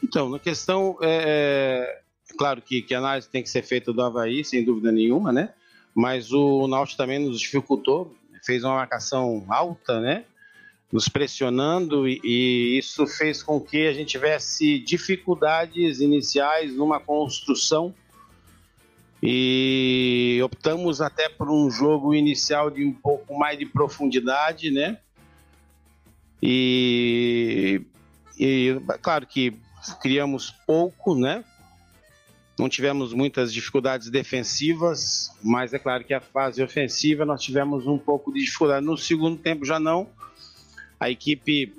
Então, 0.00 0.30
na 0.30 0.38
questão, 0.38 0.96
é, 1.02 1.24
é, 1.26 2.34
claro 2.38 2.62
que, 2.62 2.82
que 2.82 2.94
a 2.94 2.98
análise 2.98 3.28
tem 3.28 3.42
que 3.42 3.50
ser 3.50 3.62
feita 3.62 3.92
do 3.92 4.00
Havaí, 4.00 4.44
sem 4.44 4.64
dúvida 4.64 4.92
nenhuma, 4.92 5.32
né? 5.32 5.52
Mas 5.94 6.32
o 6.32 6.66
Náutico 6.66 6.96
também 6.96 7.18
nos 7.18 7.40
dificultou, 7.40 8.14
fez 8.44 8.64
uma 8.64 8.74
marcação 8.74 9.44
alta, 9.48 10.00
né? 10.00 10.24
Nos 10.92 11.08
pressionando 11.08 12.08
e, 12.08 12.20
e 12.24 12.78
isso 12.78 13.06
fez 13.06 13.42
com 13.42 13.60
que 13.60 13.86
a 13.86 13.92
gente 13.92 14.08
tivesse 14.08 14.78
dificuldades 14.78 16.00
iniciais 16.00 16.74
numa 16.74 16.98
construção 16.98 17.94
e 19.22 20.40
optamos 20.42 21.00
até 21.00 21.28
por 21.28 21.50
um 21.50 21.70
jogo 21.70 22.14
inicial 22.14 22.70
de 22.70 22.84
um 22.84 22.92
pouco 22.92 23.38
mais 23.38 23.58
de 23.58 23.66
profundidade, 23.66 24.70
né? 24.70 24.98
E, 26.42 27.82
e 28.38 28.80
claro 29.02 29.26
que 29.26 29.54
criamos 30.00 30.50
pouco, 30.66 31.14
né? 31.14 31.44
Não 32.60 32.68
tivemos 32.68 33.14
muitas 33.14 33.54
dificuldades 33.54 34.10
defensivas, 34.10 35.34
mas 35.42 35.72
é 35.72 35.78
claro 35.78 36.04
que 36.04 36.12
a 36.12 36.20
fase 36.20 36.62
ofensiva 36.62 37.24
nós 37.24 37.40
tivemos 37.40 37.86
um 37.86 37.96
pouco 37.96 38.30
de 38.30 38.40
dificuldade. 38.40 38.84
No 38.84 38.98
segundo 38.98 39.38
tempo 39.38 39.64
já 39.64 39.80
não. 39.80 40.06
A 41.00 41.08
equipe 41.08 41.72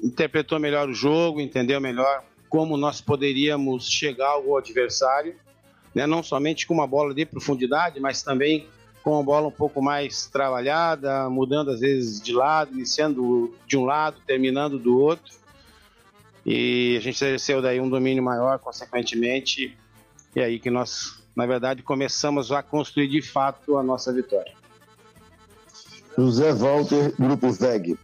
interpretou 0.00 0.60
melhor 0.60 0.88
o 0.88 0.94
jogo, 0.94 1.40
entendeu 1.40 1.80
melhor 1.80 2.22
como 2.48 2.76
nós 2.76 3.00
poderíamos 3.00 3.90
chegar 3.90 4.28
ao 4.28 4.56
adversário, 4.56 5.34
né? 5.92 6.06
não 6.06 6.22
somente 6.22 6.64
com 6.64 6.74
uma 6.74 6.86
bola 6.86 7.12
de 7.12 7.26
profundidade, 7.26 7.98
mas 7.98 8.22
também 8.22 8.68
com 9.02 9.14
uma 9.14 9.24
bola 9.24 9.48
um 9.48 9.52
pouco 9.52 9.82
mais 9.82 10.26
trabalhada, 10.28 11.28
mudando 11.28 11.72
às 11.72 11.80
vezes 11.80 12.20
de 12.20 12.32
lado, 12.32 12.72
iniciando 12.72 13.52
de 13.66 13.76
um 13.76 13.84
lado, 13.84 14.20
terminando 14.24 14.78
do 14.78 14.96
outro 14.96 15.40
e 16.44 16.96
a 16.96 17.00
gente 17.00 17.22
exerceu 17.22 17.60
daí 17.60 17.80
um 17.80 17.88
domínio 17.88 18.22
maior, 18.22 18.58
consequentemente, 18.58 19.76
e 20.34 20.40
aí 20.40 20.58
que 20.58 20.70
nós, 20.70 21.22
na 21.34 21.46
verdade, 21.46 21.82
começamos 21.82 22.52
a 22.52 22.62
construir 22.62 23.08
de 23.08 23.22
fato 23.22 23.76
a 23.76 23.82
nossa 23.82 24.12
vitória. 24.12 24.52
José 26.16 26.52
Walter, 26.52 27.14
Grupo 27.18 27.50
VEG. 27.50 27.98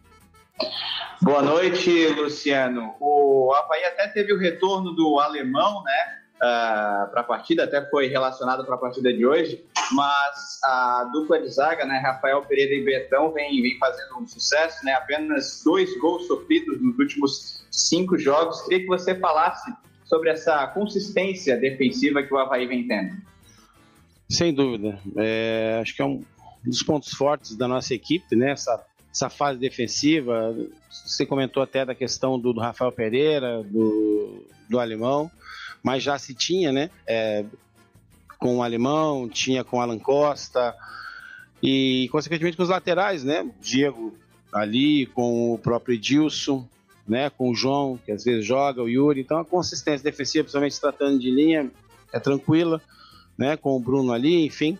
Boa 1.21 1.43
noite, 1.43 2.09
Luciano. 2.09 2.95
O 3.01 3.53
Havaí 3.55 3.85
até 3.85 4.09
teve 4.09 4.33
o 4.33 4.39
retorno 4.39 4.93
do 4.93 5.19
alemão, 5.19 5.83
né? 5.83 6.17
uh, 6.37 6.43
ah, 6.43 7.09
para 7.11 7.21
a 7.21 7.25
partida, 7.25 7.65
até 7.65 7.85
foi 7.91 8.09
relacionado 8.09 8.65
para 8.65 8.75
a 8.75 8.79
partida 8.79 9.13
de 9.13 9.27
hoje, 9.27 9.65
mas 9.93 10.61
a 10.65 11.05
dupla 11.13 11.41
de 11.41 11.49
zaga, 11.49 11.85
né, 11.85 11.99
Rafael 11.99 12.43
Pereira 12.43 12.75
e 12.75 12.85
Betão, 12.85 13.33
vem, 13.33 13.63
vem 13.63 13.79
fazendo 13.79 14.19
um 14.19 14.27
sucesso, 14.27 14.85
né, 14.85 14.93
apenas 14.93 15.63
dois 15.65 15.97
gols 15.99 16.27
sofridos 16.27 16.81
nos 16.81 16.99
últimos 16.99 17.67
cinco 17.71 18.19
jogos. 18.19 18.63
Queria 18.63 18.81
que 18.81 18.87
você 18.87 19.15
falasse 19.15 19.73
sobre 20.07 20.31
essa 20.31 20.67
consistência 20.69 21.57
defensiva 21.57 22.23
que 22.23 22.33
o 22.33 22.39
Havaí 22.39 22.67
vem 22.67 22.87
tendo. 22.87 23.17
Sem 24.29 24.55
dúvida. 24.55 24.99
É, 25.17 25.79
acho 25.83 25.95
que 25.95 26.03
é 26.03 26.05
um 26.05 26.25
dos 26.65 26.83
pontos 26.83 27.13
fortes 27.13 27.57
da 27.57 27.69
nossa 27.69 27.95
equipe, 27.95 28.35
né? 28.35 28.53
Essa, 28.53 28.85
essa 29.13 29.29
fase 29.29 29.59
defensiva. 29.59 30.57
Você 30.91 31.27
comentou 31.27 31.63
até 31.63 31.85
da 31.85 31.95
questão 31.95 32.39
do, 32.39 32.53
do 32.53 32.61
Rafael 32.61 32.91
Pereira, 32.91 33.63
do, 33.63 34.45
do 34.69 34.81
Alemão 34.81 35.31
mas 35.87 36.03
já 36.03 36.19
se 36.19 36.35
tinha, 36.35 36.73
né? 36.73 36.91
É, 37.07 37.45
com 38.41 38.57
o 38.57 38.63
Alemão, 38.65 39.29
tinha 39.29 39.63
com 39.63 39.77
o 39.77 39.81
Alan 39.81 40.01
Costa 40.01 40.75
e, 41.63 42.09
consequentemente, 42.11 42.57
com 42.57 42.65
os 42.65 42.69
laterais, 42.69 43.23
né? 43.23 43.49
Diego 43.61 44.13
ali, 44.53 45.07
com 45.07 45.53
o 45.53 45.59
próprio 45.59 45.95
Edilson, 45.95 46.69
né? 47.09 47.31
Com 47.31 47.51
o 47.51 47.55
João, 47.55 47.99
que 48.05 48.13
às 48.13 48.25
vezes 48.25 48.45
joga, 48.45 48.83
o 48.83 48.89
Yuri. 48.89 49.21
Então, 49.21 49.39
a 49.39 49.45
consistência 49.45 50.03
defensiva, 50.03 50.45
principalmente 50.45 50.75
se 50.75 50.81
tratando 50.81 51.19
de 51.19 51.31
linha, 51.31 51.71
é 52.13 52.19
tranquila, 52.19 52.81
né? 53.37 53.57
Com 53.57 53.77
o 53.77 53.81
Bruno 53.81 54.13
ali, 54.13 54.45
enfim. 54.45 54.79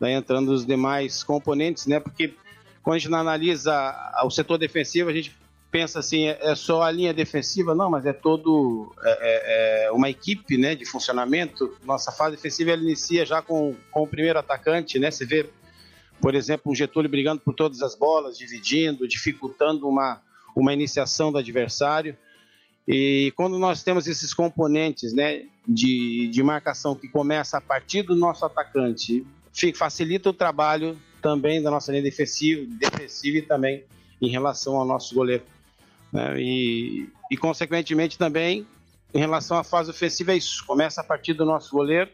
Daí 0.00 0.12
entrando 0.12 0.50
os 0.52 0.66
demais 0.66 1.22
componentes, 1.22 1.86
né? 1.86 2.00
Porque 2.00 2.34
quando 2.82 2.96
a 2.96 2.98
gente 2.98 3.14
analisa 3.14 3.94
o 4.24 4.30
setor 4.30 4.58
defensivo, 4.58 5.08
a 5.08 5.12
gente 5.12 5.36
pensa 5.70 6.00
assim, 6.00 6.26
é, 6.26 6.38
é 6.42 6.54
só 6.54 6.82
a 6.82 6.90
linha 6.90 7.14
defensiva, 7.14 7.74
não, 7.74 7.90
mas 7.90 8.04
é 8.04 8.12
todo 8.12 8.94
é, 9.02 9.10
é, 9.10 9.86
é, 9.86 9.92
uma 9.92 10.10
equipe, 10.10 10.58
né, 10.58 10.74
de 10.74 10.84
funcionamento. 10.84 11.74
Nossa 11.82 12.12
fase 12.12 12.36
defensiva 12.36 12.72
ela 12.72 12.82
inicia 12.82 13.24
já 13.24 13.40
com, 13.40 13.74
com 13.90 14.02
o 14.02 14.06
primeiro 14.06 14.38
atacante, 14.38 14.98
né? 14.98 15.10
Você 15.10 15.24
vê, 15.24 15.48
por 16.20 16.34
exemplo, 16.34 16.70
um 16.70 16.74
Getúlio 16.74 17.10
brigando 17.10 17.40
por 17.40 17.54
todas 17.54 17.80
as 17.80 17.94
bolas, 17.94 18.36
dividindo, 18.36 19.08
dificultando 19.08 19.88
uma 19.88 20.20
uma 20.54 20.72
iniciação 20.72 21.32
do 21.32 21.38
adversário. 21.38 22.16
E 22.86 23.32
quando 23.36 23.58
nós 23.58 23.82
temos 23.82 24.06
esses 24.06 24.34
componentes, 24.34 25.12
né, 25.12 25.44
de, 25.66 26.28
de 26.28 26.42
marcação 26.42 26.94
que 26.94 27.08
começa 27.08 27.58
a 27.58 27.60
partir 27.60 28.02
do 28.02 28.16
nosso 28.16 28.44
atacante, 28.44 29.24
fica, 29.52 29.78
facilita 29.78 30.30
o 30.30 30.32
trabalho 30.32 30.98
também 31.20 31.62
da 31.62 31.70
nossa 31.70 31.92
linha 31.92 32.02
defensiva, 32.02 32.66
defensiva 32.78 33.38
e 33.38 33.42
também 33.42 33.84
em 34.20 34.28
relação 34.28 34.76
ao 34.76 34.84
nosso 34.84 35.14
goleiro. 35.14 35.44
Né? 36.12 36.40
E, 36.40 37.08
e, 37.30 37.36
consequentemente, 37.36 38.18
também 38.18 38.66
em 39.14 39.18
relação 39.18 39.56
à 39.56 39.64
fase 39.64 39.90
ofensiva, 39.90 40.32
é 40.32 40.36
isso. 40.36 40.64
Começa 40.66 41.00
a 41.00 41.04
partir 41.04 41.34
do 41.34 41.44
nosso 41.44 41.70
goleiro, 41.70 42.10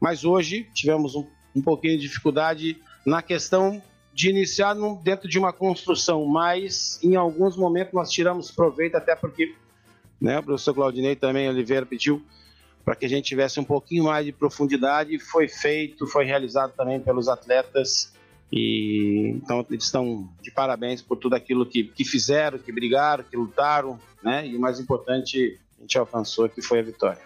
mas 0.00 0.24
hoje 0.24 0.68
tivemos 0.72 1.14
um, 1.14 1.26
um 1.54 1.62
pouquinho 1.62 1.98
de 1.98 2.06
dificuldade 2.06 2.76
na 3.04 3.20
questão 3.20 3.82
de 4.14 4.30
iniciar 4.30 4.74
num, 4.74 4.94
dentro 4.94 5.28
de 5.28 5.38
uma 5.38 5.52
construção, 5.52 6.24
mas 6.24 7.00
em 7.02 7.16
alguns 7.16 7.56
momentos 7.56 7.92
nós 7.92 8.10
tiramos 8.10 8.50
proveito, 8.50 8.94
até 8.94 9.16
porque 9.16 9.54
né, 10.20 10.38
o 10.38 10.42
professor 10.42 10.72
Claudinei 10.72 11.16
também 11.16 11.48
Oliveira 11.48 11.84
pediu 11.84 12.22
para 12.84 12.94
que 12.94 13.06
a 13.06 13.08
gente 13.08 13.24
tivesse 13.24 13.58
um 13.58 13.64
pouquinho 13.64 14.04
mais 14.04 14.24
de 14.24 14.30
profundidade, 14.30 15.18
foi 15.18 15.48
feito, 15.48 16.06
foi 16.06 16.24
realizado 16.24 16.72
também 16.76 17.00
pelos 17.00 17.28
atletas 17.28 18.12
e 18.52 19.30
então 19.42 19.66
eles 19.68 19.84
estão 19.84 20.28
de 20.40 20.50
parabéns 20.50 21.02
por 21.02 21.16
tudo 21.16 21.34
aquilo 21.34 21.66
que, 21.66 21.84
que 21.84 22.04
fizeram, 22.04 22.58
que 22.58 22.70
brigaram, 22.70 23.24
que 23.24 23.36
lutaram, 23.36 23.98
né? 24.22 24.46
E 24.46 24.54
o 24.54 24.60
mais 24.60 24.78
importante, 24.78 25.58
a 25.76 25.80
gente 25.80 25.98
alcançou 25.98 26.48
que 26.48 26.62
foi 26.62 26.78
a 26.78 26.82
vitória. 26.82 27.22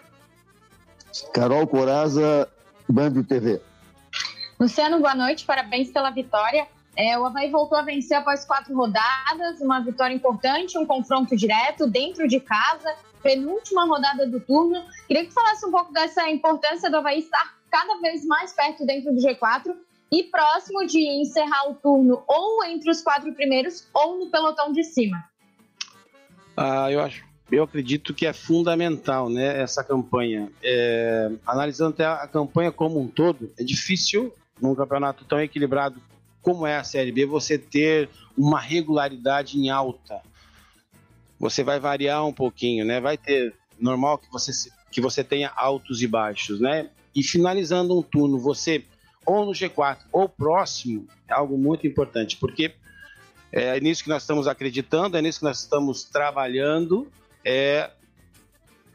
Carol 1.33 1.67
Coraza, 1.67 2.49
Band 2.87 3.21
TV. 3.23 3.61
Luciano, 4.59 4.99
boa 4.99 5.13
noite, 5.13 5.45
parabéns 5.45 5.91
pela 5.91 6.09
vitória. 6.09 6.67
É, 6.99 7.17
o 7.17 7.23
Havaí 7.23 7.49
voltou 7.49 7.77
a 7.77 7.81
vencer 7.81 8.17
após 8.17 8.43
quatro 8.43 8.75
rodadas, 8.75 9.61
uma 9.61 9.79
vitória 9.79 10.13
importante, 10.13 10.77
um 10.77 10.85
confronto 10.85 11.33
direto 11.33 11.87
dentro 11.87 12.27
de 12.27 12.41
casa, 12.41 12.93
penúltima 13.23 13.85
rodada 13.85 14.27
do 14.27 14.41
turno. 14.41 14.83
Queria 15.07 15.25
que 15.25 15.31
falasse 15.31 15.65
um 15.65 15.71
pouco 15.71 15.93
dessa 15.93 16.29
importância 16.29 16.91
do 16.91 16.97
Havaí 16.97 17.19
estar 17.19 17.55
cada 17.71 18.01
vez 18.01 18.25
mais 18.25 18.51
perto 18.51 18.85
dentro 18.85 19.13
do 19.13 19.21
G4 19.21 19.73
e 20.11 20.23
próximo 20.23 20.85
de 20.85 20.99
encerrar 21.21 21.69
o 21.69 21.75
turno 21.75 22.21
ou 22.27 22.65
entre 22.65 22.91
os 22.91 23.01
quatro 23.01 23.33
primeiros 23.33 23.87
ou 23.93 24.19
no 24.19 24.29
pelotão 24.29 24.73
de 24.73 24.83
cima? 24.83 25.23
Ah, 26.57 26.91
eu 26.91 26.99
acho, 26.99 27.23
eu 27.49 27.63
acredito 27.63 28.13
que 28.13 28.25
é 28.25 28.33
fundamental, 28.33 29.29
né, 29.29 29.61
essa 29.61 29.85
campanha. 29.85 30.51
É, 30.61 31.31
analisando 31.47 31.91
até 31.91 32.05
a 32.05 32.27
campanha 32.27 32.73
como 32.73 32.99
um 32.99 33.07
todo, 33.07 33.53
é 33.57 33.63
difícil 33.63 34.33
num 34.61 34.75
campeonato 34.75 35.23
tão 35.23 35.39
equilibrado 35.39 36.01
como 36.41 36.65
é 36.65 36.77
a 36.77 36.83
Série 36.83 37.11
B 37.11 37.25
você 37.25 37.57
ter 37.57 38.09
uma 38.37 38.59
regularidade 38.59 39.57
em 39.57 39.69
alta. 39.69 40.21
Você 41.39 41.63
vai 41.63 41.79
variar 41.79 42.25
um 42.25 42.33
pouquinho, 42.33 42.85
né? 42.85 42.99
Vai 42.99 43.17
ter 43.17 43.53
normal 43.79 44.17
que 44.17 44.31
você 44.31 44.51
que 44.91 44.99
você 44.99 45.23
tenha 45.23 45.51
altos 45.55 46.01
e 46.01 46.07
baixos, 46.07 46.59
né? 46.59 46.89
E 47.15 47.23
finalizando 47.23 47.97
um 47.97 48.01
turno, 48.01 48.39
você 48.39 48.83
ou 49.25 49.45
no 49.45 49.51
G4 49.51 49.99
ou 50.11 50.27
próximo 50.27 51.07
é 51.27 51.33
algo 51.33 51.57
muito 51.57 51.85
importante, 51.85 52.37
porque 52.37 52.73
é 53.51 53.79
nisso 53.79 54.03
que 54.03 54.09
nós 54.09 54.23
estamos 54.23 54.47
acreditando, 54.47 55.17
é 55.17 55.21
nisso 55.21 55.39
que 55.39 55.45
nós 55.45 55.59
estamos 55.59 56.03
trabalhando, 56.03 57.07
é 57.45 57.91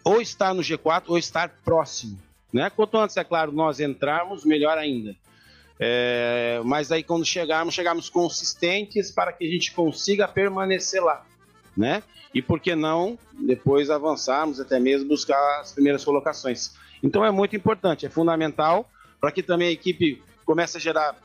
ou 0.02 0.20
estar 0.20 0.52
no 0.52 0.62
G4 0.62 1.04
ou 1.06 1.18
estar 1.18 1.48
próximo. 1.64 2.18
Né? 2.52 2.70
Quanto 2.70 2.96
antes, 2.98 3.16
é 3.16 3.24
claro, 3.24 3.50
nós 3.50 3.80
entrarmos, 3.80 4.44
melhor 4.44 4.78
ainda. 4.78 5.16
É, 5.78 6.60
mas 6.64 6.92
aí 6.92 7.02
quando 7.02 7.24
chegarmos, 7.24 7.74
chegarmos 7.74 8.08
consistentes 8.08 9.10
para 9.10 9.32
que 9.32 9.44
a 9.44 9.50
gente 9.50 9.72
consiga 9.72 10.28
permanecer 10.28 11.02
lá, 11.02 11.24
né? 11.76 12.02
E 12.32 12.40
por 12.40 12.60
que 12.60 12.74
não 12.74 13.18
depois 13.32 13.90
avançarmos 13.90 14.60
até 14.60 14.78
mesmo 14.78 15.08
buscar 15.08 15.60
as 15.60 15.72
primeiras 15.72 16.04
colocações. 16.04 16.74
Então 17.02 17.24
é 17.24 17.30
muito 17.30 17.56
importante, 17.56 18.06
é 18.06 18.08
fundamental 18.08 18.88
para 19.20 19.32
que 19.32 19.42
também 19.42 19.68
a 19.68 19.72
equipe 19.72 20.22
comece 20.44 20.76
a 20.76 20.80
gerar 20.80 21.16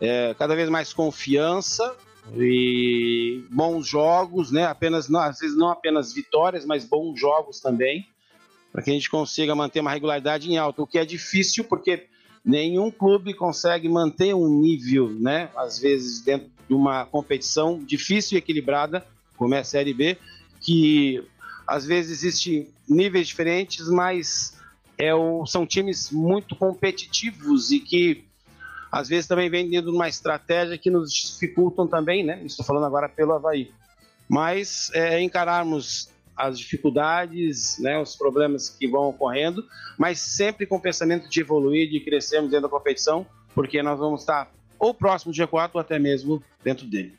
é, 0.00 0.34
cada 0.38 0.54
vez 0.54 0.68
mais 0.68 0.92
confiança 0.92 1.94
e 2.36 3.44
bons 3.50 3.86
jogos, 3.86 4.50
né? 4.50 4.66
Apenas 4.66 5.08
não, 5.08 5.20
às 5.20 5.38
vezes 5.38 5.56
não 5.56 5.68
apenas 5.68 6.12
vitórias, 6.12 6.64
mas 6.64 6.84
bons 6.84 7.18
jogos 7.18 7.60
também, 7.60 8.06
para 8.72 8.82
que 8.82 8.90
a 8.90 8.94
gente 8.94 9.10
consiga 9.10 9.54
manter 9.54 9.80
uma 9.80 9.90
regularidade 9.90 10.50
em 10.50 10.56
alta, 10.56 10.82
o 10.82 10.86
que 10.86 10.98
é 10.98 11.04
difícil 11.04 11.64
porque 11.64 12.06
nenhum 12.44 12.90
clube 12.90 13.34
consegue 13.34 13.88
manter 13.88 14.34
um 14.34 14.48
nível, 14.48 15.10
né? 15.10 15.50
Às 15.56 15.78
vezes 15.78 16.20
dentro 16.22 16.50
de 16.68 16.74
uma 16.74 17.04
competição 17.04 17.78
difícil 17.78 18.36
e 18.36 18.38
equilibrada, 18.38 19.04
como 19.36 19.54
é 19.54 19.60
a 19.60 19.64
Série 19.64 19.94
B, 19.94 20.16
que 20.60 21.22
às 21.66 21.84
vezes 21.84 22.22
existem 22.22 22.68
níveis 22.88 23.28
diferentes, 23.28 23.88
mas 23.88 24.58
é 24.98 25.14
o, 25.14 25.46
são 25.46 25.66
times 25.66 26.10
muito 26.10 26.54
competitivos 26.56 27.70
e 27.70 27.80
que 27.80 28.24
às 28.90 29.08
vezes 29.08 29.26
também 29.26 29.48
vem 29.48 29.70
dentro 29.70 29.90
de 29.90 29.96
uma 29.96 30.08
estratégia 30.08 30.76
que 30.76 30.90
nos 30.90 31.12
dificultam 31.12 31.86
também, 31.86 32.24
né? 32.24 32.42
Estou 32.44 32.64
falando 32.64 32.86
agora 32.86 33.08
pelo 33.08 33.32
Havaí. 33.32 33.70
Mas 34.28 34.90
é, 34.92 35.20
encararmos 35.20 36.10
as 36.40 36.58
dificuldades, 36.58 37.78
né, 37.78 38.00
os 38.00 38.16
problemas 38.16 38.70
que 38.70 38.88
vão 38.88 39.08
ocorrendo, 39.08 39.64
mas 39.98 40.18
sempre 40.18 40.66
com 40.66 40.76
o 40.76 40.80
pensamento 40.80 41.28
de 41.28 41.40
evoluir, 41.40 41.90
de 41.90 42.00
crescermos 42.00 42.50
dentro 42.50 42.68
da 42.68 42.68
competição, 42.68 43.26
porque 43.54 43.82
nós 43.82 43.98
vamos 43.98 44.22
estar 44.22 44.50
ou 44.78 44.94
próximo 44.94 45.32
de 45.32 45.42
G4 45.42 45.70
ou 45.74 45.80
até 45.80 45.98
mesmo 45.98 46.42
dentro 46.64 46.86
dele. 46.86 47.14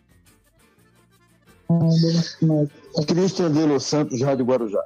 Cristian 3.08 3.52
de 3.52 3.66
Los 3.66 3.86
Santos, 3.86 4.22
Rádio 4.22 4.46
Guarujá. 4.46 4.84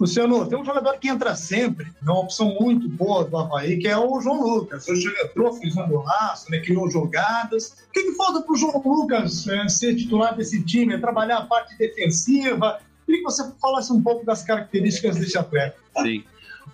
Luciano, 0.00 0.48
tem 0.48 0.56
um 0.56 0.64
jogador 0.64 0.96
que 0.98 1.08
entra 1.08 1.34
sempre, 1.34 1.86
é 2.00 2.04
uma 2.04 2.20
opção 2.20 2.56
muito 2.60 2.88
boa 2.88 3.24
do 3.24 3.36
Havaí, 3.36 3.78
que 3.78 3.88
é 3.88 3.98
o 3.98 4.20
João 4.20 4.40
Lucas. 4.40 4.88
Hoje 4.88 5.08
ele 5.08 5.28
entrou, 5.28 5.52
fez 5.54 5.76
um 5.76 5.88
golaço, 5.88 6.48
né, 6.50 6.60
criou 6.60 6.88
jogadas. 6.88 7.74
O 7.88 7.92
que, 7.92 8.04
que 8.04 8.12
falta 8.12 8.40
para 8.40 8.52
o 8.52 8.56
João 8.56 8.80
Lucas 8.84 9.46
é, 9.48 9.68
ser 9.68 9.96
titular 9.96 10.36
desse 10.36 10.64
time? 10.64 10.94
É 10.94 10.98
trabalhar 10.98 11.38
a 11.38 11.46
parte 11.46 11.76
defensiva? 11.76 12.78
Queria 13.08 13.22
que 13.22 13.24
você 13.24 13.42
falasse 13.58 13.90
um 13.90 14.02
pouco 14.02 14.22
das 14.26 14.42
características 14.42 15.16
desse 15.16 15.38
atleta. 15.38 15.78
Sim. 16.02 16.22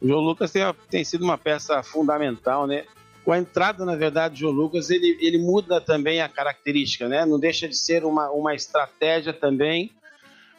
O 0.03 0.09
João 0.09 0.21
Lucas 0.21 0.51
tem, 0.51 0.63
tem 0.91 1.05
sido 1.05 1.23
uma 1.23 1.39
peça 1.39 1.81
fundamental, 1.85 2.67
né? 2.67 2.85
Com 3.25 3.31
a 3.31 3.39
entrada, 3.39 3.85
na 3.85 3.95
verdade, 3.95 4.43
do 4.43 4.51
Lucas, 4.51 4.91
ele, 4.91 5.17
ele 5.21 5.39
muda 5.39 5.81
também 5.81 6.21
a 6.21 6.29
característica, 6.29 7.09
né? 7.09 7.25
Não 7.25 7.39
deixa 7.39 7.69
de 7.69 7.77
ser 7.77 8.05
uma, 8.05 8.31
uma 8.33 8.53
estratégia 8.53 9.33
também 9.33 9.93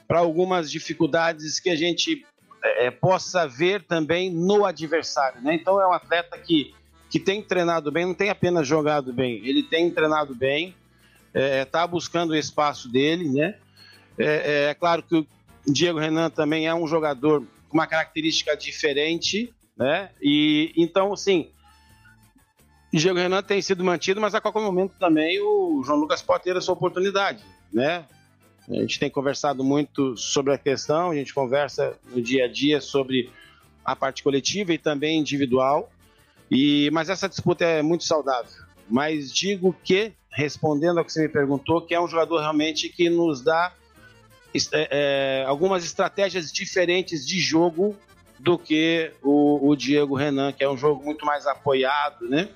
para 0.08 0.20
algumas 0.20 0.72
dificuldades 0.72 1.60
que 1.60 1.70
a 1.70 1.76
gente 1.76 2.26
é, 2.64 2.90
possa 2.90 3.46
ver 3.46 3.84
também 3.84 4.32
no 4.32 4.64
adversário. 4.64 5.42
Né? 5.42 5.56
Então 5.56 5.82
é 5.82 5.86
um 5.86 5.92
atleta 5.92 6.38
que, 6.38 6.74
que 7.10 7.20
tem 7.20 7.42
treinado 7.42 7.92
bem, 7.92 8.06
não 8.06 8.14
tem 8.14 8.30
apenas 8.30 8.66
jogado 8.66 9.12
bem, 9.12 9.46
ele 9.46 9.62
tem 9.62 9.92
treinado 9.92 10.34
bem, 10.34 10.74
está 11.34 11.40
é, 11.40 11.66
tá 11.66 11.86
buscando 11.86 12.32
o 12.32 12.36
espaço 12.36 12.88
dele. 12.88 13.28
Né? 13.28 13.56
É, 14.18 14.26
é, 14.26 14.70
é, 14.70 14.74
claro 14.74 15.04
que 15.04 15.28
Diego 15.68 16.00
Renan 16.00 16.30
também 16.30 16.68
é 16.68 16.74
um 16.74 16.88
jogador 16.88 17.44
com 17.70 17.78
uma 17.78 17.88
característica 17.88 18.56
diferente, 18.56 19.54
né? 19.78 20.10
E 20.22 20.72
então, 20.78 21.14
assim, 21.14 21.50
Diego 22.94 23.18
Renan 23.18 23.44
tem 23.44 23.62
sido 23.62 23.84
mantido, 23.84 24.22
mas 24.22 24.36
a 24.36 24.42
qualquer 24.42 24.62
momento 24.62 24.94
também 25.00 25.40
o 25.42 25.84
João 25.84 26.00
Lucas 26.00 26.22
pode 26.22 26.44
ter 26.44 26.56
a 26.56 26.62
sua 26.62 26.74
oportunidade, 26.74 27.44
né? 27.74 28.06
A 28.70 28.74
gente 28.76 29.00
tem 29.00 29.10
conversado 29.10 29.64
muito 29.64 30.18
sobre 30.18 30.54
a 30.54 30.58
questão, 30.58 31.12
a 31.12 31.16
gente 31.16 31.34
conversa 31.34 31.98
no 32.10 32.22
dia 32.22 32.46
a 32.46 32.48
dia 32.48 32.82
sobre 32.82 33.30
a 33.84 33.96
parte 33.96 34.24
coletiva 34.24 34.74
e 34.74 34.78
também 34.78 35.20
individual. 35.20 35.92
E 36.50 36.90
mas 36.92 37.10
essa 37.10 37.30
disputa 37.30 37.64
é 37.64 37.82
muito 37.82 38.04
saudável. 38.04 38.52
Mas 38.90 39.32
digo 39.32 39.76
que, 39.84 40.14
respondendo 40.32 40.98
ao 40.98 41.06
que 41.06 41.12
você 41.12 41.24
me 41.24 41.30
perguntou, 41.30 41.82
que 41.82 41.94
é 41.94 42.00
um 42.00 42.08
jogador 42.08 42.40
realmente 42.40 42.90
que 42.90 43.10
nos 43.10 43.42
dá 43.42 43.74
é, 44.72 44.88
é, 44.92 45.46
algumas 45.46 45.84
estratégias 45.84 46.52
diferentes 46.52 47.26
de 47.26 47.40
jogo 47.40 47.96
do 48.40 48.58
que 48.58 49.12
o, 49.22 49.70
o, 49.70 49.76
Diego 49.76 50.16
Renan, 50.16 50.52
que 50.52 50.64
é 50.64 50.70
um 50.70 50.78
jogo 50.78 51.04
muito 51.04 51.26
mais 51.26 51.48
apoiado, 51.48 52.28
né? 52.28 52.50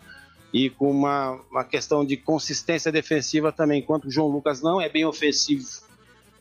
E 0.52 0.70
com 0.70 0.90
uma, 0.90 1.40
uma 1.50 1.64
questão 1.64 2.06
de 2.06 2.18
consistência 2.18 2.92
defensiva 2.92 3.52
também, 3.52 3.80
enquanto 3.80 4.06
o 4.06 4.12
João 4.12 4.28
Lucas 4.28 4.62
não 4.62 4.82
é 4.82 4.90
bem 4.90 5.06
ofensivo 5.06 5.68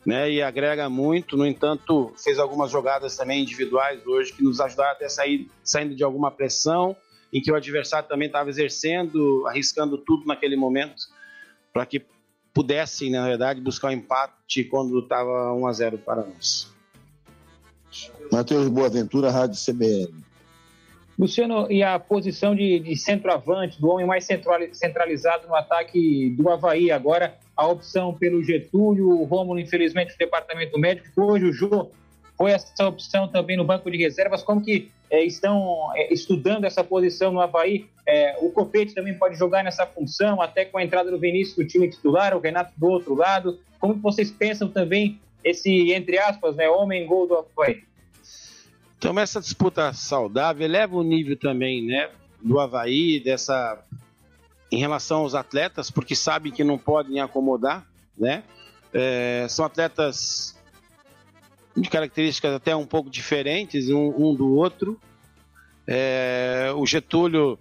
né, 0.05 0.31
e 0.31 0.41
agrega 0.41 0.89
muito. 0.89 1.37
No 1.37 1.45
entanto, 1.45 2.11
fez 2.17 2.39
algumas 2.39 2.71
jogadas 2.71 3.15
também 3.15 3.43
individuais 3.43 4.05
hoje 4.05 4.33
que 4.33 4.43
nos 4.43 4.59
ajudaram 4.59 4.91
até 4.91 5.07
sair 5.07 5.49
saindo 5.63 5.95
de 5.95 6.03
alguma 6.03 6.31
pressão, 6.31 6.95
em 7.31 7.41
que 7.41 7.51
o 7.51 7.55
adversário 7.55 8.09
também 8.09 8.27
estava 8.27 8.49
exercendo, 8.49 9.45
arriscando 9.47 9.97
tudo 9.97 10.25
naquele 10.25 10.55
momento, 10.55 11.03
para 11.71 11.85
que 11.85 12.03
pudessem, 12.59 13.09
na 13.09 13.25
verdade, 13.25 13.61
buscar 13.61 13.87
o 13.87 13.91
um 13.91 13.93
empate 13.93 14.65
quando 14.65 14.99
estava 14.99 15.53
1 15.53 15.65
a 15.65 15.71
0 15.71 15.97
para 15.99 16.25
nós. 16.25 16.69
Matheus 18.29 18.67
Boaventura, 18.67 19.31
Rádio 19.31 19.57
CBN. 19.57 20.13
Luciano, 21.17 21.71
e 21.71 21.81
a 21.81 21.97
posição 21.97 22.53
de, 22.53 22.79
de 22.81 22.97
centroavante, 22.97 23.79
do 23.79 23.87
homem 23.87 24.05
mais 24.05 24.27
centralizado 24.73 25.47
no 25.47 25.55
ataque 25.55 26.31
do 26.31 26.49
Havaí, 26.49 26.91
agora 26.91 27.37
a 27.55 27.65
opção 27.65 28.13
pelo 28.13 28.43
Getúlio, 28.43 29.07
o 29.07 29.23
Rômulo, 29.23 29.57
infelizmente, 29.57 30.13
o 30.13 30.17
departamento 30.17 30.77
médico, 30.77 31.09
hoje 31.15 31.45
o 31.45 31.53
Jô 31.53 31.89
foi 32.39 32.51
essa 32.51 32.87
opção 32.87 33.27
também 33.27 33.57
no 33.57 33.65
banco 33.65 33.91
de 33.91 33.97
reservas, 33.97 34.41
como 34.41 34.63
que 34.63 34.89
é, 35.09 35.21
estão 35.25 35.91
é, 35.93 36.13
estudando 36.13 36.63
essa 36.63 36.81
posição 36.81 37.33
no 37.33 37.41
Havaí, 37.41 37.85
é, 38.07 38.37
o 38.39 38.49
Copete 38.49 38.95
também 38.95 39.13
pode 39.13 39.35
jogar 39.35 39.61
nessa 39.61 39.85
função, 39.85 40.41
até 40.41 40.63
com 40.63 40.77
a 40.77 40.83
entrada 40.83 41.11
do 41.11 41.19
Vinícius 41.19 41.57
do 41.57 41.67
time 41.67 41.89
titular, 41.89 42.33
o 42.33 42.39
Renato 42.39 42.71
do 42.77 42.87
outro 42.87 43.13
lado, 43.13 43.59
como 43.77 43.95
que 43.95 43.99
vocês 43.99 44.31
pensam 44.31 44.69
também 44.69 45.19
esse, 45.43 45.91
entre 45.91 46.17
aspas, 46.17 46.55
né, 46.55 46.69
homem-gol 46.69 47.27
do 47.27 47.35
Havaí? 47.35 47.83
Então, 48.97 49.19
essa 49.19 49.41
disputa 49.41 49.91
saudável 49.91 50.65
eleva 50.65 50.95
o 50.95 51.03
nível 51.03 51.37
também, 51.37 51.85
né, 51.85 52.09
do 52.41 52.57
Havaí, 52.57 53.19
dessa 53.19 53.83
em 54.71 54.77
relação 54.77 55.21
aos 55.21 55.35
atletas, 55.35 55.91
porque 55.91 56.15
sabem 56.15 56.53
que 56.53 56.63
não 56.63 56.77
podem 56.77 57.19
acomodar, 57.19 57.85
né? 58.17 58.43
É, 58.93 59.47
são 59.49 59.65
atletas 59.65 60.58
de 61.75 61.89
características 61.89 62.53
até 62.53 62.75
um 62.75 62.85
pouco 62.85 63.09
diferentes 63.09 63.89
um, 63.89 64.29
um 64.29 64.35
do 64.35 64.55
outro. 64.55 64.99
É, 65.87 66.71
o 66.75 66.85
Getúlio, 66.85 67.57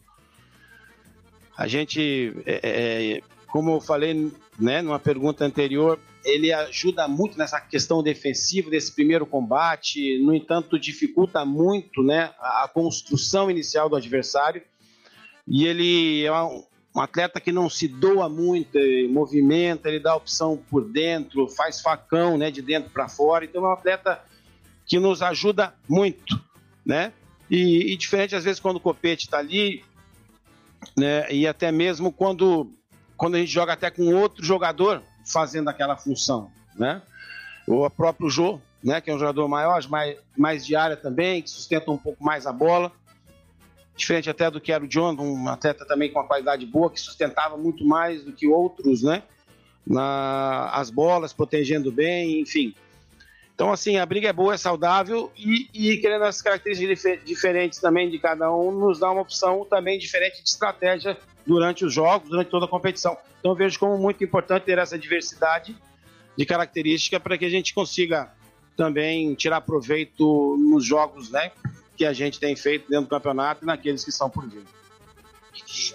a 1.56 1.66
gente, 1.66 2.34
é, 2.44 3.16
é 3.16 3.22
como 3.46 3.72
eu 3.72 3.80
falei 3.80 4.30
né, 4.58 4.82
numa 4.82 4.98
pergunta 4.98 5.44
anterior, 5.44 5.98
ele 6.24 6.52
ajuda 6.52 7.08
muito 7.08 7.38
nessa 7.38 7.60
questão 7.60 8.02
defensiva 8.02 8.70
desse 8.70 8.92
primeiro 8.92 9.24
combate, 9.24 10.18
no 10.18 10.34
entanto, 10.34 10.78
dificulta 10.78 11.44
muito 11.44 12.02
né, 12.02 12.32
a 12.38 12.68
construção 12.72 13.50
inicial 13.50 13.88
do 13.88 13.96
adversário. 13.96 14.62
E 15.46 15.66
ele 15.66 16.24
é 16.24 16.42
um, 16.42 16.62
um 16.98 17.00
atleta 17.00 17.40
que 17.40 17.52
não 17.52 17.70
se 17.70 17.86
doa 17.86 18.28
muito, 18.28 18.76
movimenta, 19.08 19.88
ele 19.88 20.00
dá 20.00 20.16
opção 20.16 20.56
por 20.68 20.84
dentro, 20.84 21.48
faz 21.48 21.80
facão 21.80 22.36
né, 22.36 22.50
de 22.50 22.60
dentro 22.60 22.90
para 22.90 23.08
fora. 23.08 23.44
Então 23.44 23.64
é 23.64 23.68
um 23.68 23.72
atleta 23.72 24.20
que 24.84 24.98
nos 24.98 25.22
ajuda 25.22 25.72
muito. 25.88 26.40
Né? 26.84 27.12
E, 27.48 27.92
e 27.92 27.96
diferente, 27.96 28.34
às 28.34 28.42
vezes, 28.42 28.58
quando 28.58 28.78
o 28.78 28.80
Copete 28.80 29.26
está 29.26 29.38
ali, 29.38 29.84
né, 30.96 31.30
e 31.30 31.46
até 31.46 31.70
mesmo 31.70 32.10
quando, 32.10 32.68
quando 33.16 33.36
a 33.36 33.38
gente 33.38 33.52
joga 33.52 33.74
até 33.74 33.90
com 33.90 34.12
outro 34.14 34.44
jogador, 34.44 35.00
fazendo 35.24 35.68
aquela 35.68 35.96
função, 35.96 36.50
né? 36.74 37.00
O 37.66 37.88
próprio 37.90 38.30
Jô, 38.30 38.58
né, 38.82 39.00
que 39.00 39.10
é 39.10 39.14
um 39.14 39.18
jogador 39.18 39.46
maior, 39.46 39.86
mais, 39.88 40.16
mais 40.36 40.66
de 40.66 40.74
área 40.74 40.96
também, 40.96 41.42
que 41.42 41.50
sustenta 41.50 41.90
um 41.90 41.98
pouco 41.98 42.24
mais 42.24 42.46
a 42.46 42.52
bola. 42.52 42.90
Diferente 43.98 44.30
até 44.30 44.48
do 44.48 44.60
que 44.60 44.70
era 44.70 44.82
o 44.82 44.86
John, 44.86 45.14
um 45.18 45.48
atleta 45.48 45.84
também 45.84 46.10
com 46.10 46.20
uma 46.20 46.26
qualidade 46.26 46.64
boa, 46.64 46.88
que 46.88 47.00
sustentava 47.00 47.56
muito 47.56 47.84
mais 47.84 48.22
do 48.22 48.32
que 48.32 48.46
outros, 48.46 49.02
né? 49.02 49.24
Na, 49.84 50.70
as 50.70 50.88
bolas, 50.88 51.32
protegendo 51.32 51.90
bem, 51.90 52.40
enfim. 52.40 52.74
Então, 53.54 53.72
assim, 53.72 53.96
a 53.96 54.06
briga 54.06 54.28
é 54.28 54.32
boa, 54.32 54.54
é 54.54 54.56
saudável 54.56 55.32
e, 55.36 55.68
e 55.74 55.96
querendo 55.96 56.22
as 56.22 56.40
características 56.40 57.18
diferentes 57.24 57.80
também 57.80 58.08
de 58.08 58.16
cada 58.20 58.54
um, 58.54 58.70
nos 58.70 59.00
dá 59.00 59.10
uma 59.10 59.22
opção 59.22 59.66
também 59.68 59.98
diferente 59.98 60.40
de 60.44 60.48
estratégia 60.48 61.18
durante 61.44 61.84
os 61.84 61.92
jogos, 61.92 62.28
durante 62.28 62.50
toda 62.50 62.66
a 62.66 62.68
competição. 62.68 63.16
Então 63.40 63.56
vejo 63.56 63.76
como 63.80 63.98
muito 63.98 64.22
importante 64.22 64.62
ter 64.62 64.78
essa 64.78 64.96
diversidade 64.96 65.76
de 66.36 66.46
característica 66.46 67.18
para 67.18 67.36
que 67.36 67.44
a 67.44 67.50
gente 67.50 67.74
consiga 67.74 68.32
também 68.76 69.34
tirar 69.34 69.60
proveito 69.62 70.56
nos 70.56 70.84
jogos, 70.84 71.32
né? 71.32 71.50
Que 71.98 72.06
a 72.06 72.12
gente 72.12 72.38
tem 72.38 72.54
feito 72.54 72.88
dentro 72.88 73.06
do 73.06 73.10
campeonato 73.10 73.64
e 73.64 73.66
naqueles 73.66 74.04
que 74.04 74.12
são 74.12 74.30
por 74.30 74.48
vir. 74.48 74.62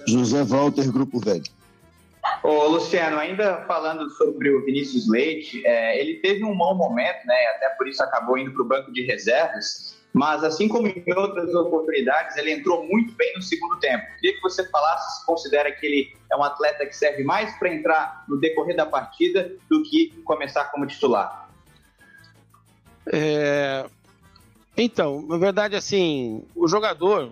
José 0.05 0.43
Walter, 0.43 0.91
Grupo 0.91 1.17
Velho. 1.17 1.43
Ô, 2.43 2.67
Luciano, 2.67 3.17
ainda 3.17 3.63
falando 3.65 4.09
sobre 4.11 4.49
o 4.49 4.65
Vinícius 4.65 5.09
Leite, 5.09 5.65
é, 5.65 5.99
ele 5.99 6.15
teve 6.15 6.43
um 6.43 6.53
mau 6.53 6.75
momento, 6.75 7.25
né? 7.25 7.35
Até 7.55 7.69
por 7.69 7.87
isso 7.87 8.03
acabou 8.03 8.37
indo 8.37 8.51
para 8.51 8.61
o 8.61 8.65
banco 8.65 8.91
de 8.91 9.01
reservas. 9.03 9.97
Mas, 10.13 10.43
assim 10.43 10.67
como 10.67 10.87
em 10.87 11.03
outras 11.15 11.55
oportunidades, 11.55 12.35
ele 12.35 12.51
entrou 12.51 12.85
muito 12.85 13.13
bem 13.13 13.33
no 13.35 13.41
segundo 13.41 13.79
tempo. 13.79 14.05
Queria 14.19 14.35
que 14.35 14.41
você 14.41 14.69
falasse 14.69 15.19
se 15.19 15.25
considera 15.25 15.71
que 15.71 15.85
ele 15.85 16.17
é 16.31 16.35
um 16.35 16.43
atleta 16.43 16.85
que 16.85 16.95
serve 16.95 17.23
mais 17.23 17.57
para 17.57 17.73
entrar 17.73 18.25
no 18.27 18.37
decorrer 18.37 18.75
da 18.75 18.85
partida 18.85 19.55
do 19.69 19.81
que 19.83 20.09
começar 20.23 20.65
como 20.65 20.85
titular. 20.85 21.49
É... 23.11 23.85
Então, 24.75 25.21
na 25.27 25.37
verdade, 25.37 25.75
assim, 25.75 26.43
o 26.55 26.67
jogador, 26.67 27.31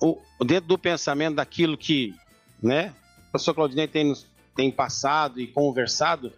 o, 0.00 0.18
dentro 0.44 0.68
do 0.68 0.78
pensamento 0.78 1.36
daquilo 1.36 1.76
que, 1.76 2.14
né, 2.62 2.94
o 3.28 3.30
professor 3.32 3.54
Claudinei 3.54 3.88
tem, 3.88 4.12
tem 4.54 4.70
passado 4.70 5.40
e 5.40 5.46
conversado, 5.46 6.32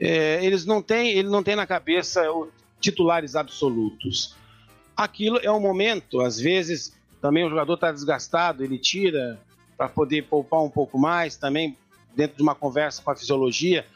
é, 0.00 0.44
eles 0.44 0.64
não 0.64 0.80
têm, 0.80 1.10
ele 1.10 1.28
não 1.28 1.42
tem 1.42 1.56
na 1.56 1.66
cabeça 1.66 2.22
titulares 2.80 3.34
absolutos. 3.34 4.36
Aquilo 4.96 5.38
é 5.42 5.50
um 5.50 5.60
momento, 5.60 6.20
às 6.20 6.38
vezes 6.38 6.96
também 7.20 7.44
o 7.44 7.50
jogador 7.50 7.74
está 7.74 7.90
desgastado, 7.90 8.62
ele 8.62 8.78
tira 8.78 9.40
para 9.76 9.88
poder 9.88 10.22
poupar 10.24 10.62
um 10.62 10.70
pouco 10.70 10.98
mais, 10.98 11.36
também 11.36 11.76
dentro 12.14 12.36
de 12.36 12.42
uma 12.42 12.54
conversa 12.54 13.02
com 13.02 13.10
a 13.10 13.16
fisiologia. 13.16 13.86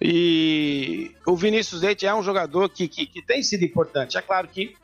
E 0.00 1.14
o 1.26 1.34
Vinícius 1.34 1.80
Leite 1.80 2.06
é 2.06 2.14
um 2.14 2.22
jogador 2.22 2.68
que, 2.68 2.86
que, 2.86 3.06
que 3.06 3.22
tem 3.22 3.42
sido 3.42 3.64
importante. 3.64 4.18
É 4.18 4.22
claro 4.22 4.46
que, 4.48 4.76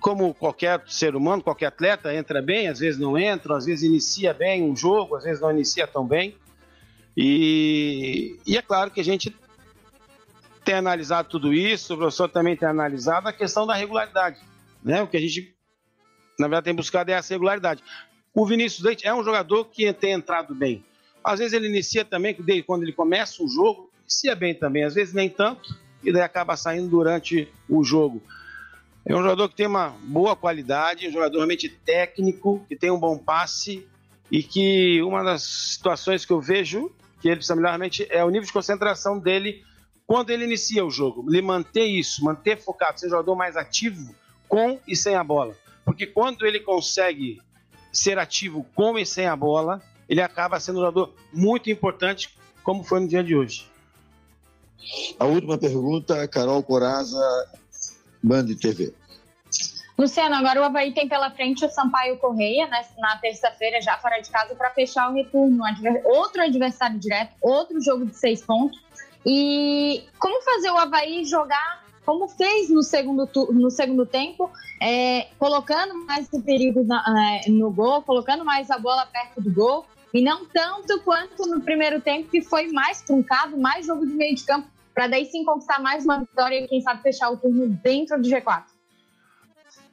como 0.00 0.34
qualquer 0.34 0.82
ser 0.88 1.14
humano, 1.14 1.42
qualquer 1.42 1.66
atleta, 1.66 2.14
entra 2.14 2.42
bem, 2.42 2.68
às 2.68 2.80
vezes 2.80 2.98
não 2.98 3.16
entra, 3.16 3.56
às 3.56 3.66
vezes 3.66 3.84
inicia 3.84 4.34
bem 4.34 4.62
um 4.62 4.74
jogo, 4.74 5.14
às 5.14 5.24
vezes 5.24 5.40
não 5.40 5.50
inicia 5.50 5.86
tão 5.86 6.06
bem. 6.06 6.36
E, 7.16 8.38
e 8.46 8.56
é 8.56 8.62
claro 8.62 8.90
que 8.90 9.00
a 9.00 9.04
gente 9.04 9.34
tem 10.64 10.74
analisado 10.74 11.28
tudo 11.28 11.52
isso, 11.52 11.94
o 11.94 11.96
professor 11.96 12.28
também 12.28 12.56
tem 12.56 12.68
analisado 12.68 13.28
a 13.28 13.32
questão 13.32 13.66
da 13.66 13.74
regularidade. 13.74 14.40
Né? 14.82 15.02
O 15.02 15.06
que 15.06 15.16
a 15.16 15.20
gente, 15.20 15.54
na 16.38 16.46
verdade, 16.46 16.64
tem 16.64 16.74
buscado 16.74 17.10
é 17.10 17.14
essa 17.14 17.34
regularidade. 17.34 17.82
O 18.34 18.46
Vinícius 18.46 18.84
Leite 18.84 19.06
é 19.06 19.14
um 19.14 19.24
jogador 19.24 19.64
que 19.66 19.92
tem 19.92 20.12
entrado 20.12 20.54
bem. 20.54 20.84
Às 21.22 21.38
vezes 21.38 21.52
ele 21.52 21.68
inicia 21.68 22.04
também, 22.04 22.36
quando 22.66 22.82
ele 22.82 22.92
começa 22.92 23.42
o 23.42 23.48
jogo, 23.48 23.89
inicia 24.10 24.34
bem 24.34 24.54
também, 24.54 24.82
às 24.82 24.94
vezes 24.94 25.14
nem 25.14 25.30
tanto, 25.30 25.78
e 26.02 26.12
daí 26.12 26.22
acaba 26.22 26.56
saindo 26.56 26.88
durante 26.88 27.48
o 27.68 27.84
jogo. 27.84 28.20
É 29.06 29.14
um 29.14 29.22
jogador 29.22 29.48
que 29.48 29.54
tem 29.54 29.66
uma 29.66 29.94
boa 30.04 30.34
qualidade, 30.34 31.08
um 31.08 31.12
jogador 31.12 31.38
realmente 31.38 31.68
técnico, 31.68 32.64
que 32.68 32.76
tem 32.76 32.90
um 32.90 32.98
bom 32.98 33.16
passe 33.16 33.86
e 34.30 34.42
que 34.42 35.00
uma 35.02 35.22
das 35.22 35.42
situações 35.42 36.24
que 36.24 36.32
eu 36.32 36.40
vejo 36.40 36.90
que 37.20 37.28
ele 37.28 37.36
precisa 37.36 37.54
melhor 37.54 37.68
realmente 37.68 38.06
é 38.10 38.24
o 38.24 38.30
nível 38.30 38.46
de 38.46 38.52
concentração 38.52 39.18
dele 39.18 39.62
quando 40.06 40.30
ele 40.30 40.44
inicia 40.44 40.84
o 40.84 40.90
jogo. 40.90 41.24
Ele 41.28 41.42
manter 41.42 41.84
isso, 41.84 42.24
manter 42.24 42.58
focado, 42.58 42.98
ser 42.98 43.06
um 43.06 43.10
jogador 43.10 43.36
mais 43.36 43.56
ativo 43.56 44.14
com 44.48 44.80
e 44.86 44.96
sem 44.96 45.14
a 45.14 45.22
bola. 45.22 45.54
Porque 45.84 46.06
quando 46.06 46.46
ele 46.46 46.60
consegue 46.60 47.40
ser 47.92 48.18
ativo 48.18 48.66
com 48.74 48.98
e 48.98 49.04
sem 49.04 49.26
a 49.26 49.36
bola, 49.36 49.82
ele 50.08 50.20
acaba 50.20 50.58
sendo 50.58 50.76
um 50.78 50.80
jogador 50.80 51.14
muito 51.32 51.70
importante, 51.70 52.36
como 52.62 52.82
foi 52.82 53.00
no 53.00 53.08
dia 53.08 53.22
de 53.22 53.36
hoje. 53.36 53.69
A 55.18 55.24
última 55.24 55.58
pergunta, 55.58 56.26
Carol 56.28 56.62
Coraza, 56.62 57.20
Band 58.22 58.46
TV. 58.60 58.92
Luciano, 59.98 60.34
agora 60.34 60.62
o 60.62 60.64
Havaí 60.64 60.94
tem 60.94 61.06
pela 61.06 61.30
frente 61.30 61.62
o 61.64 61.68
Sampaio 61.68 62.16
Correia, 62.16 62.66
né, 62.68 62.82
na 62.98 63.18
terça-feira, 63.18 63.82
já 63.82 63.98
fora 63.98 64.18
de 64.18 64.30
casa, 64.30 64.54
para 64.54 64.70
fechar 64.70 65.10
o 65.10 65.14
retorno. 65.14 65.62
Outro 66.04 66.42
adversário 66.42 66.98
direto, 66.98 67.34
outro 67.42 67.78
jogo 67.82 68.06
de 68.06 68.16
seis 68.16 68.42
pontos. 68.42 68.80
E 69.26 70.02
como 70.18 70.42
fazer 70.42 70.70
o 70.70 70.78
Havaí 70.78 71.26
jogar 71.26 71.84
como 72.04 72.26
fez 72.28 72.70
no 72.70 72.82
segundo, 72.82 73.28
no 73.52 73.70
segundo 73.70 74.06
tempo, 74.06 74.50
é, 74.80 75.28
colocando 75.38 75.94
mais 76.06 76.28
o 76.32 76.42
perigo 76.42 76.82
na, 76.82 77.04
é, 77.44 77.50
no 77.50 77.70
gol, 77.70 78.02
colocando 78.02 78.44
mais 78.44 78.70
a 78.70 78.78
bola 78.78 79.06
perto 79.06 79.40
do 79.40 79.52
gol, 79.52 79.84
e 80.12 80.20
não 80.20 80.44
tanto 80.44 81.00
quanto 81.00 81.46
no 81.46 81.60
primeiro 81.60 82.00
tempo, 82.00 82.30
que 82.30 82.42
foi 82.42 82.68
mais 82.72 83.00
truncado, 83.02 83.56
mais 83.56 83.86
jogo 83.86 84.06
de 84.06 84.12
meio 84.12 84.34
de 84.34 84.44
campo, 84.44 84.68
para 84.94 85.06
daí 85.06 85.26
sim 85.26 85.44
conquistar 85.44 85.80
mais 85.80 86.04
uma 86.04 86.20
vitória 86.20 86.64
e 86.64 86.68
quem 86.68 86.80
sabe 86.80 87.02
fechar 87.02 87.30
o 87.30 87.36
turno 87.36 87.68
dentro 87.68 88.20
do 88.20 88.28
G4. 88.28 88.64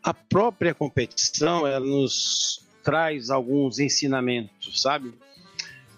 A 0.02 0.14
própria 0.14 0.74
competição 0.74 1.68
ela 1.68 1.86
nos 1.86 2.66
traz 2.84 3.30
alguns 3.30 3.80
ensinamentos, 3.80 4.82
sabe? 4.82 5.14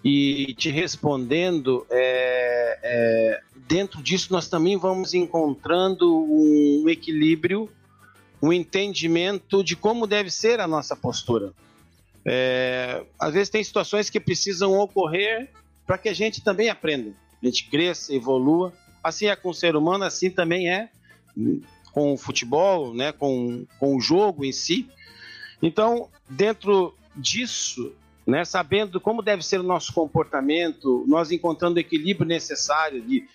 E 0.04 0.54
te 0.54 0.70
respondendo, 0.70 1.86
é, 1.90 2.78
é, 2.82 3.40
dentro 3.68 4.02
disso 4.02 4.32
nós 4.32 4.48
também 4.48 4.76
vamos 4.76 5.14
encontrando 5.14 6.12
um 6.12 6.88
equilíbrio, 6.88 7.70
um 8.42 8.52
entendimento 8.52 9.62
de 9.62 9.76
como 9.76 10.06
deve 10.06 10.30
ser 10.30 10.58
a 10.60 10.66
nossa 10.66 10.96
postura. 10.96 11.52
É, 12.32 13.02
às 13.18 13.34
vezes 13.34 13.48
tem 13.48 13.64
situações 13.64 14.08
que 14.08 14.20
precisam 14.20 14.78
ocorrer 14.78 15.50
para 15.84 15.98
que 15.98 16.08
a 16.08 16.12
gente 16.14 16.44
também 16.44 16.68
aprenda, 16.68 17.12
a 17.42 17.46
gente 17.46 17.68
cresça, 17.68 18.14
evolua. 18.14 18.72
Assim 19.02 19.26
é 19.26 19.34
com 19.34 19.48
o 19.48 19.54
ser 19.54 19.74
humano, 19.74 20.04
assim 20.04 20.30
também 20.30 20.70
é 20.70 20.90
com 21.92 22.12
o 22.12 22.16
futebol, 22.16 22.94
né, 22.94 23.10
com, 23.10 23.66
com 23.80 23.96
o 23.96 24.00
jogo 24.00 24.44
em 24.44 24.52
si. 24.52 24.88
Então, 25.60 26.08
dentro 26.28 26.94
disso, 27.16 27.92
né, 28.24 28.44
sabendo 28.44 29.00
como 29.00 29.22
deve 29.22 29.44
ser 29.44 29.58
o 29.58 29.64
nosso 29.64 29.92
comportamento, 29.92 31.04
nós 31.08 31.32
encontrando 31.32 31.78
o 31.78 31.80
equilíbrio 31.80 32.28
necessário 32.28 33.02
de, 33.02 33.26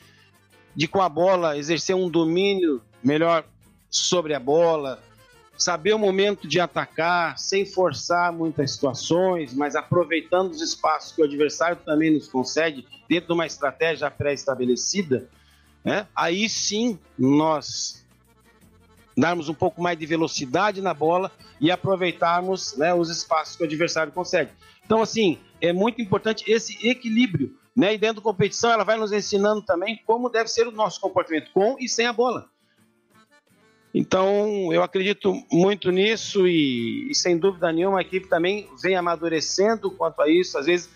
de 0.74 0.88
com 0.88 1.02
a 1.02 1.10
bola 1.10 1.58
exercer 1.58 1.98
um 1.98 2.10
domínio 2.10 2.82
melhor 3.04 3.46
sobre 3.90 4.34
a 4.34 4.40
bola, 4.40 5.04
saber 5.58 5.94
o 5.94 6.00
momento 6.00 6.48
de 6.48 6.60
atacar 6.60 7.38
sem 7.38 7.66
forçar 7.66 8.32
muitas 8.32 8.72
situações, 8.72 9.54
mas 9.54 9.76
aproveitando 9.76 10.52
os 10.52 10.62
espaços 10.62 11.12
que 11.14 11.22
o 11.22 11.26
adversário 11.26 11.78
também 11.86 12.14
nos 12.14 12.28
concede 12.28 12.86
dentro 13.08 13.28
de 13.28 13.34
uma 13.34 13.46
estratégia 13.46 14.10
pré-estabelecida, 14.12 15.30
né? 15.84 16.08
aí 16.16 16.50
sim 16.50 17.00
nós 17.18 18.06
darmos 19.18 19.48
um 19.48 19.54
pouco 19.54 19.82
mais 19.82 19.98
de 19.98 20.06
velocidade 20.06 20.82
na 20.82 20.94
bola 20.94 21.32
e 21.60 21.72
aproveitarmos 21.72 22.76
né, 22.76 22.94
os 22.94 23.10
espaços 23.10 23.56
que 23.56 23.64
o 23.64 23.66
adversário 23.66 24.12
consegue. 24.12 24.52
Então, 24.86 25.02
assim, 25.02 25.40
é 25.62 25.72
muito 25.72 26.02
importante 26.02 26.52
esse 26.52 26.86
equilíbrio. 26.86 27.58
Né? 27.76 27.94
E 27.94 27.98
dentro 27.98 28.18
da 28.18 28.22
competição, 28.22 28.72
ela 28.72 28.84
vai 28.84 28.98
nos 28.98 29.12
ensinando 29.12 29.62
também 29.62 30.02
como 30.06 30.30
deve 30.30 30.50
ser 30.50 30.68
o 30.68 30.72
nosso 30.72 31.00
comportamento 31.00 31.52
com 31.52 31.76
e 31.80 31.90
sem 31.90 32.06
a 32.06 32.14
bola. 32.14 32.50
Então, 33.98 34.74
eu 34.74 34.84
acredito 34.84 35.34
muito 35.50 35.90
nisso 35.90 36.46
e, 36.46 37.10
e, 37.10 37.16
sem 37.16 37.38
dúvida 37.38 37.72
nenhuma, 37.72 38.00
a 38.00 38.02
equipe 38.02 38.28
também 38.28 38.68
vem 38.84 38.98
amadurecendo 38.98 39.90
quanto 39.90 40.22
a 40.22 40.30
isso. 40.30 40.58
Às 40.58 40.66
vezes, 40.66 40.90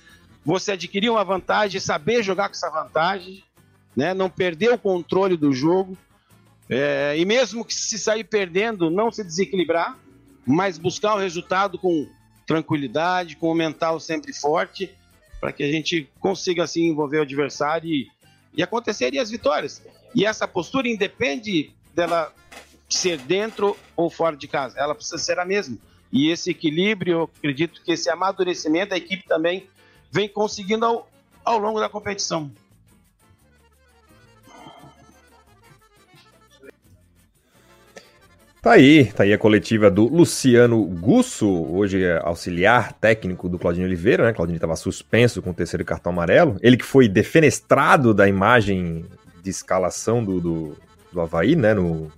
você 0.44 0.74
adquirir 0.74 1.10
uma 1.10 1.24
vantagem, 1.24 1.80
saber 1.80 2.22
jogar 2.22 2.50
com 2.50 2.56
essa 2.56 2.70
vantagem, 2.70 3.42
né? 3.96 4.14
não 4.14 4.30
perder 4.30 4.74
o 4.74 4.78
controle 4.78 5.38
do 5.38 5.54
jogo. 5.54 5.98
É, 6.70 7.16
e 7.18 7.24
mesmo 7.24 7.64
que 7.64 7.74
se 7.74 7.98
sair 7.98 8.26
perdendo, 8.26 8.90
não 8.90 9.10
se 9.10 9.24
desequilibrar, 9.24 9.98
mas 10.46 10.78
buscar 10.78 11.16
o 11.16 11.20
resultado 11.20 11.80
com 11.80 12.06
tranquilidade, 12.46 13.38
com 13.38 13.50
o 13.50 13.56
mental 13.56 13.98
sempre 14.02 14.34
forte, 14.34 14.94
para 15.40 15.54
que 15.54 15.64
a 15.64 15.72
gente 15.72 16.10
consiga 16.20 16.66
assim 16.66 16.88
envolver 16.90 17.20
o 17.20 17.22
adversário 17.22 17.90
e, 17.90 18.10
e 18.54 18.62
acontecerem 18.62 19.22
as 19.22 19.30
vitórias. 19.30 19.82
E 20.14 20.26
essa 20.26 20.46
postura 20.46 20.90
independe 20.90 21.72
dela 21.96 22.34
ser 22.90 23.18
dentro 23.20 23.78
ou 23.96 24.10
fora 24.10 24.36
de 24.36 24.48
casa, 24.48 24.80
ela 24.80 24.96
precisa 24.96 25.18
ser 25.18 25.40
a 25.40 25.46
mesma. 25.46 25.78
E 26.12 26.32
esse 26.32 26.50
equilíbrio, 26.50 27.14
eu 27.14 27.30
acredito 27.38 27.82
que 27.84 27.92
esse 27.92 28.10
amadurecimento 28.10 28.94
a 28.94 28.98
equipe 28.98 29.28
também 29.28 29.68
vem 30.12 30.28
conseguindo 30.28 30.86
ao, 30.86 31.10
ao 31.46 31.60
longo 31.60 31.80
da 31.80 31.88
competição. 31.88 32.52
Tá 38.62 38.74
aí, 38.74 39.06
tá 39.06 39.24
aí 39.24 39.32
a 39.32 39.38
coletiva 39.38 39.90
do 39.90 40.06
Luciano 40.06 40.84
Gusso, 40.84 41.48
hoje 41.48 42.04
é 42.04 42.20
auxiliar 42.22 42.92
técnico 42.92 43.48
do 43.48 43.58
Claudinho 43.58 43.86
Oliveira, 43.86 44.26
né? 44.26 44.34
Claudinho 44.34 44.58
estava 44.58 44.76
suspenso 44.76 45.42
com 45.42 45.52
o 45.52 45.54
terceiro 45.54 45.86
cartão 45.86 46.12
amarelo. 46.12 46.58
Ele 46.62 46.76
que 46.76 46.84
foi 46.84 47.08
defenestrado 47.08 48.14
da 48.14 48.28
imagem 48.28 49.06
de 49.42 49.50
escalação 49.50 50.22
do, 50.26 50.42
do, 50.42 50.78
do 51.10 51.22
Havaí, 51.22 51.56
né? 51.56 51.74
No, 51.74 52.12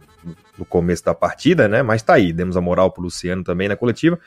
no 0.57 0.65
começo 0.65 1.03
da 1.03 1.13
partida, 1.13 1.67
né? 1.67 1.81
Mas 1.81 2.03
tá 2.03 2.13
aí, 2.13 2.31
demos 2.31 2.57
a 2.57 2.61
moral 2.61 2.91
pro 2.91 3.03
Luciano 3.03 3.43
também 3.43 3.67
na 3.67 3.75
coletiva. 3.75 4.19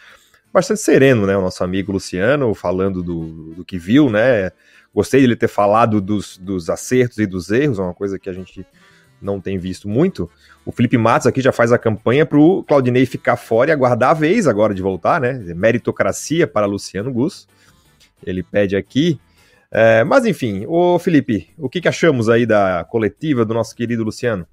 Bastante 0.52 0.80
sereno, 0.80 1.26
né? 1.26 1.36
O 1.36 1.40
nosso 1.40 1.64
amigo 1.64 1.92
Luciano 1.92 2.54
falando 2.54 3.02
do, 3.02 3.54
do 3.54 3.64
que 3.64 3.78
viu, 3.78 4.08
né? 4.10 4.50
Gostei 4.94 5.20
de 5.20 5.26
ele 5.26 5.36
ter 5.36 5.48
falado 5.48 6.00
dos, 6.00 6.38
dos 6.38 6.70
acertos 6.70 7.18
e 7.18 7.26
dos 7.26 7.50
erros, 7.50 7.78
é 7.78 7.82
uma 7.82 7.94
coisa 7.94 8.18
que 8.18 8.30
a 8.30 8.32
gente 8.32 8.64
não 9.20 9.40
tem 9.40 9.58
visto 9.58 9.88
muito. 9.88 10.30
O 10.64 10.70
Felipe 10.70 10.96
Matos 10.96 11.26
aqui 11.26 11.40
já 11.40 11.50
faz 11.50 11.72
a 11.72 11.78
campanha 11.78 12.24
para 12.24 12.38
o 12.38 12.62
Claudinei 12.62 13.06
ficar 13.06 13.36
fora 13.36 13.70
e 13.70 13.72
aguardar 13.72 14.10
a 14.10 14.14
vez 14.14 14.46
agora 14.46 14.74
de 14.74 14.82
voltar, 14.82 15.20
né? 15.20 15.32
Meritocracia 15.54 16.46
para 16.46 16.66
Luciano 16.66 17.12
Gus. 17.12 17.48
Ele 18.24 18.42
pede 18.42 18.76
aqui. 18.76 19.18
É, 19.70 20.04
mas 20.04 20.24
enfim, 20.24 20.64
o 20.68 20.98
Felipe, 21.00 21.50
o 21.58 21.68
que, 21.68 21.80
que 21.80 21.88
achamos 21.88 22.28
aí 22.28 22.46
da 22.46 22.84
coletiva 22.84 23.44
do 23.44 23.52
nosso 23.52 23.74
querido 23.74 24.04
Luciano? 24.04 24.46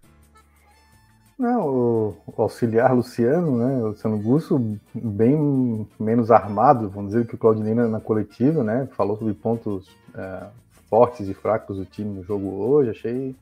Não, 1.41 1.67
o, 1.67 2.17
auxiliar 2.37 2.93
Luciano, 2.93 3.57
né, 3.57 3.81
o 3.81 3.87
Luciano 3.87 4.15
Gusso, 4.19 4.59
bem 4.93 5.87
menos 5.99 6.29
armado, 6.29 6.87
vamos 6.87 7.13
dizer, 7.13 7.25
que 7.25 7.33
o 7.33 7.37
Claudinei 7.37 7.73
na, 7.73 7.87
na 7.87 7.99
coletiva, 7.99 8.63
né, 8.63 8.87
falou 8.95 9.17
sobre 9.17 9.33
pontos 9.33 9.89
é, 10.13 10.43
fortes 10.87 11.27
e 11.27 11.33
fracos 11.33 11.77
do 11.77 11.85
time 11.85 12.13
no 12.13 12.23
jogo 12.23 12.47
hoje, 12.47 12.91
achei, 12.91 13.35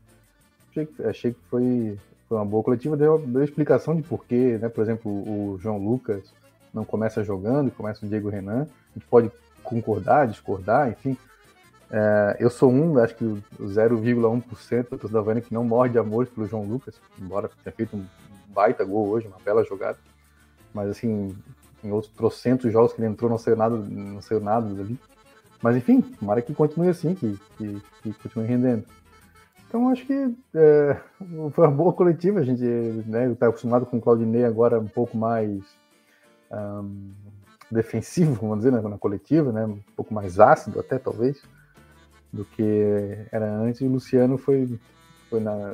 achei, 0.71 0.89
achei 1.03 1.33
que 1.33 1.39
foi, 1.49 1.99
foi 2.29 2.37
uma 2.37 2.45
boa 2.45 2.63
coletiva, 2.63 2.95
deu, 2.95 3.19
deu 3.19 3.43
explicação 3.43 3.93
de 3.93 4.01
porquê, 4.01 4.57
né, 4.61 4.69
por 4.69 4.81
exemplo, 4.81 5.11
o 5.11 5.59
João 5.61 5.77
Lucas 5.77 6.23
não 6.73 6.85
começa 6.85 7.21
jogando 7.21 7.69
começa 7.69 8.05
o 8.05 8.07
Diego 8.07 8.29
Renan, 8.29 8.61
a 8.61 8.97
gente 8.97 9.07
pode 9.09 9.29
concordar, 9.61 10.25
discordar, 10.25 10.87
enfim, 10.89 11.17
é, 11.91 12.37
eu 12.39 12.49
sou 12.49 12.71
um, 12.71 12.99
acho 12.99 13.15
que 13.15 13.23
o 13.23 13.41
0,1% 13.59 14.89
da 14.89 14.97
torcida 14.97 15.19
Havana 15.19 15.41
que 15.41 15.53
não 15.53 15.63
morre 15.63 15.89
de 15.89 15.97
amor 15.97 16.27
pelo 16.27 16.47
João 16.47 16.63
Lucas, 16.63 16.95
embora 17.19 17.49
tenha 17.63 17.75
feito 17.75 17.97
um 17.97 18.05
baita 18.47 18.83
gol 18.83 19.07
hoje, 19.07 19.27
uma 19.27 19.39
bela 19.43 19.63
jogada. 19.63 19.97
Mas 20.73 20.89
assim, 20.89 21.35
em 21.83 21.91
outros 21.91 22.13
trocentos 22.13 22.71
jogos 22.71 22.93
que 22.93 23.01
ele 23.01 23.07
entrou, 23.07 23.29
não 23.29 23.39
saiu 23.39 23.55
nada, 23.55 23.75
não 23.75 24.21
saiu 24.21 24.39
nada 24.39 24.67
ali. 24.67 24.99
Mas 25.61 25.75
enfim, 25.75 26.01
tomara 26.01 26.41
que 26.41 26.53
continue 26.53 26.89
assim, 26.89 27.15
que, 27.15 27.37
que, 27.57 27.81
que 28.03 28.13
continue 28.13 28.45
rendendo. 28.45 28.85
Então 29.67 29.89
acho 29.89 30.05
que 30.05 30.35
é, 30.53 30.97
foi 31.51 31.65
uma 31.65 31.75
boa 31.75 31.93
coletiva, 31.93 32.39
a 32.39 32.43
gente 32.43 32.63
né, 32.63 33.31
está 33.31 33.47
acostumado 33.47 33.85
com 33.85 33.97
o 33.97 34.01
Claudinei 34.01 34.45
agora 34.45 34.79
um 34.79 34.87
pouco 34.87 35.17
mais 35.17 35.61
um, 36.51 37.11
defensivo, 37.69 38.33
vamos 38.33 38.59
dizer, 38.59 38.71
né, 38.71 38.81
na 38.81 38.97
coletiva, 38.97 39.51
né, 39.51 39.65
um 39.65 39.79
pouco 39.95 40.13
mais 40.13 40.39
ácido 40.39 40.79
até 40.79 40.97
talvez 40.97 41.41
do 42.31 42.45
que 42.45 43.25
era 43.31 43.51
antes. 43.51 43.81
E 43.81 43.85
o 43.85 43.91
Luciano 43.91 44.37
foi, 44.37 44.79
foi 45.29 45.39
na, 45.39 45.73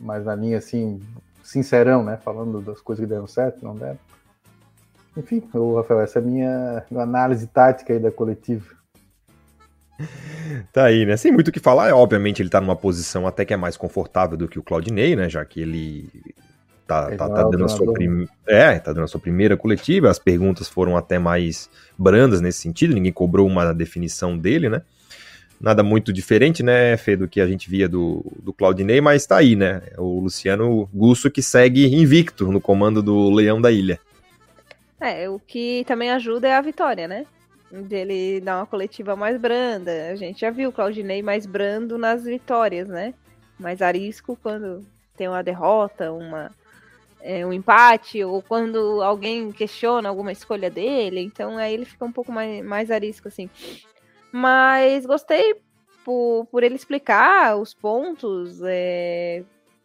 mais 0.00 0.24
na 0.24 0.34
linha 0.34 0.58
assim, 0.58 1.00
sincerão, 1.42 2.04
né? 2.04 2.18
Falando 2.18 2.60
das 2.60 2.80
coisas 2.80 3.04
que 3.04 3.08
deram 3.08 3.26
certo, 3.26 3.64
não 3.64 3.74
deram. 3.74 3.98
Enfim, 5.16 5.42
o 5.54 5.76
Rafael, 5.76 6.00
essa 6.00 6.18
é 6.18 6.22
a 6.22 6.24
minha 6.24 6.84
análise 6.94 7.46
tática 7.46 7.92
aí 7.92 7.98
da 7.98 8.10
coletiva. 8.10 8.76
Tá 10.72 10.84
aí, 10.84 11.06
né? 11.06 11.16
Sem 11.16 11.32
muito 11.32 11.48
o 11.48 11.52
que 11.52 11.58
falar, 11.58 11.94
obviamente 11.94 12.42
ele 12.42 12.50
tá 12.50 12.60
numa 12.60 12.76
posição 12.76 13.26
até 13.26 13.44
que 13.44 13.54
é 13.54 13.56
mais 13.56 13.78
confortável 13.78 14.36
do 14.36 14.46
que 14.46 14.58
o 14.58 14.62
Claudinei, 14.62 15.16
né? 15.16 15.28
Já 15.28 15.42
que 15.44 15.60
ele 15.62 16.10
tá, 16.86 17.10
tá, 17.16 17.28
tá 17.28 17.42
dando 17.44 17.64
a 17.64 17.68
sua 17.68 17.92
prim... 17.92 18.28
é, 18.46 18.78
tá 18.78 18.92
dando 18.92 19.04
a 19.04 19.08
sua 19.08 19.20
primeira 19.20 19.56
coletiva, 19.56 20.10
as 20.10 20.18
perguntas 20.18 20.68
foram 20.68 20.96
até 20.96 21.18
mais 21.18 21.70
brandas 21.98 22.42
nesse 22.42 22.60
sentido, 22.60 22.94
ninguém 22.94 23.12
cobrou 23.12 23.46
uma 23.46 23.72
definição 23.72 24.36
dele, 24.36 24.68
né? 24.68 24.82
Nada 25.60 25.82
muito 25.82 26.12
diferente, 26.12 26.62
né, 26.62 26.96
Fê, 26.96 27.16
do 27.16 27.28
que 27.28 27.40
a 27.40 27.46
gente 27.46 27.68
via 27.68 27.88
do, 27.88 28.24
do 28.42 28.52
Claudinei, 28.52 29.00
mas 29.00 29.26
tá 29.26 29.38
aí, 29.38 29.56
né? 29.56 29.82
O 29.96 30.20
Luciano 30.20 30.88
Gusso 30.92 31.30
que 31.30 31.42
segue 31.42 31.86
invicto 31.94 32.50
no 32.50 32.60
comando 32.60 33.02
do 33.02 33.30
Leão 33.30 33.60
da 33.60 33.70
Ilha. 33.70 33.98
É, 35.00 35.28
o 35.28 35.38
que 35.38 35.84
também 35.86 36.10
ajuda 36.10 36.48
é 36.48 36.54
a 36.54 36.60
vitória, 36.60 37.06
né? 37.06 37.26
Dele 37.70 38.40
dar 38.40 38.58
uma 38.58 38.66
coletiva 38.66 39.16
mais 39.16 39.38
branda. 39.38 40.10
A 40.10 40.16
gente 40.16 40.40
já 40.40 40.50
viu 40.50 40.70
o 40.70 40.72
Claudinei 40.72 41.22
mais 41.22 41.46
brando 41.46 41.98
nas 41.98 42.24
vitórias, 42.24 42.88
né? 42.88 43.12
Mais 43.58 43.82
arisco 43.82 44.38
quando 44.42 44.86
tem 45.16 45.28
uma 45.28 45.42
derrota, 45.42 46.12
uma, 46.12 46.50
é, 47.20 47.44
um 47.44 47.52
empate, 47.52 48.22
ou 48.22 48.40
quando 48.40 49.02
alguém 49.02 49.50
questiona 49.50 50.08
alguma 50.08 50.32
escolha 50.32 50.70
dele. 50.70 51.20
Então 51.20 51.58
aí 51.58 51.74
ele 51.74 51.84
fica 51.84 52.04
um 52.04 52.12
pouco 52.12 52.32
mais, 52.32 52.64
mais 52.64 52.90
arisco, 52.90 53.28
assim. 53.28 53.50
Mas 54.38 55.06
gostei 55.06 55.62
por, 56.04 56.46
por 56.50 56.62
ele 56.62 56.74
explicar 56.74 57.56
os 57.56 57.72
pontos, 57.72 58.60
é, 58.62 59.42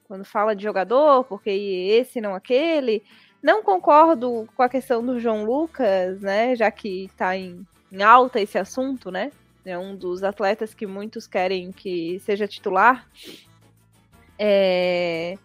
quando 0.10 0.26
fala 0.26 0.54
de 0.54 0.62
jogador, 0.62 1.24
porque 1.24 1.49
esse 1.49 2.20
não 2.20 2.36
aquele. 2.36 3.02
Não 3.41 3.64
concordo 3.64 4.49
com 4.54 4.62
a 4.62 4.68
questão 4.68 5.06
do 5.06 5.22
João 5.22 5.45
Lucas, 5.45 6.20
né? 6.20 6.54
Já 6.54 6.70
que 6.70 7.06
está 7.06 7.38
em, 7.38 7.66
em 7.89 8.04
alta 8.04 8.41
esse 8.41 8.58
assunto, 8.58 9.10
né? 9.10 9.32
É 9.64 9.80
um 9.80 9.95
dos 9.95 10.22
atletas 10.22 10.74
que 10.74 10.86
muitos 10.86 11.26
querem 11.26 11.72
que 11.72 12.20
seja 12.20 12.45
titular. 12.45 13.10
É, 14.38 15.38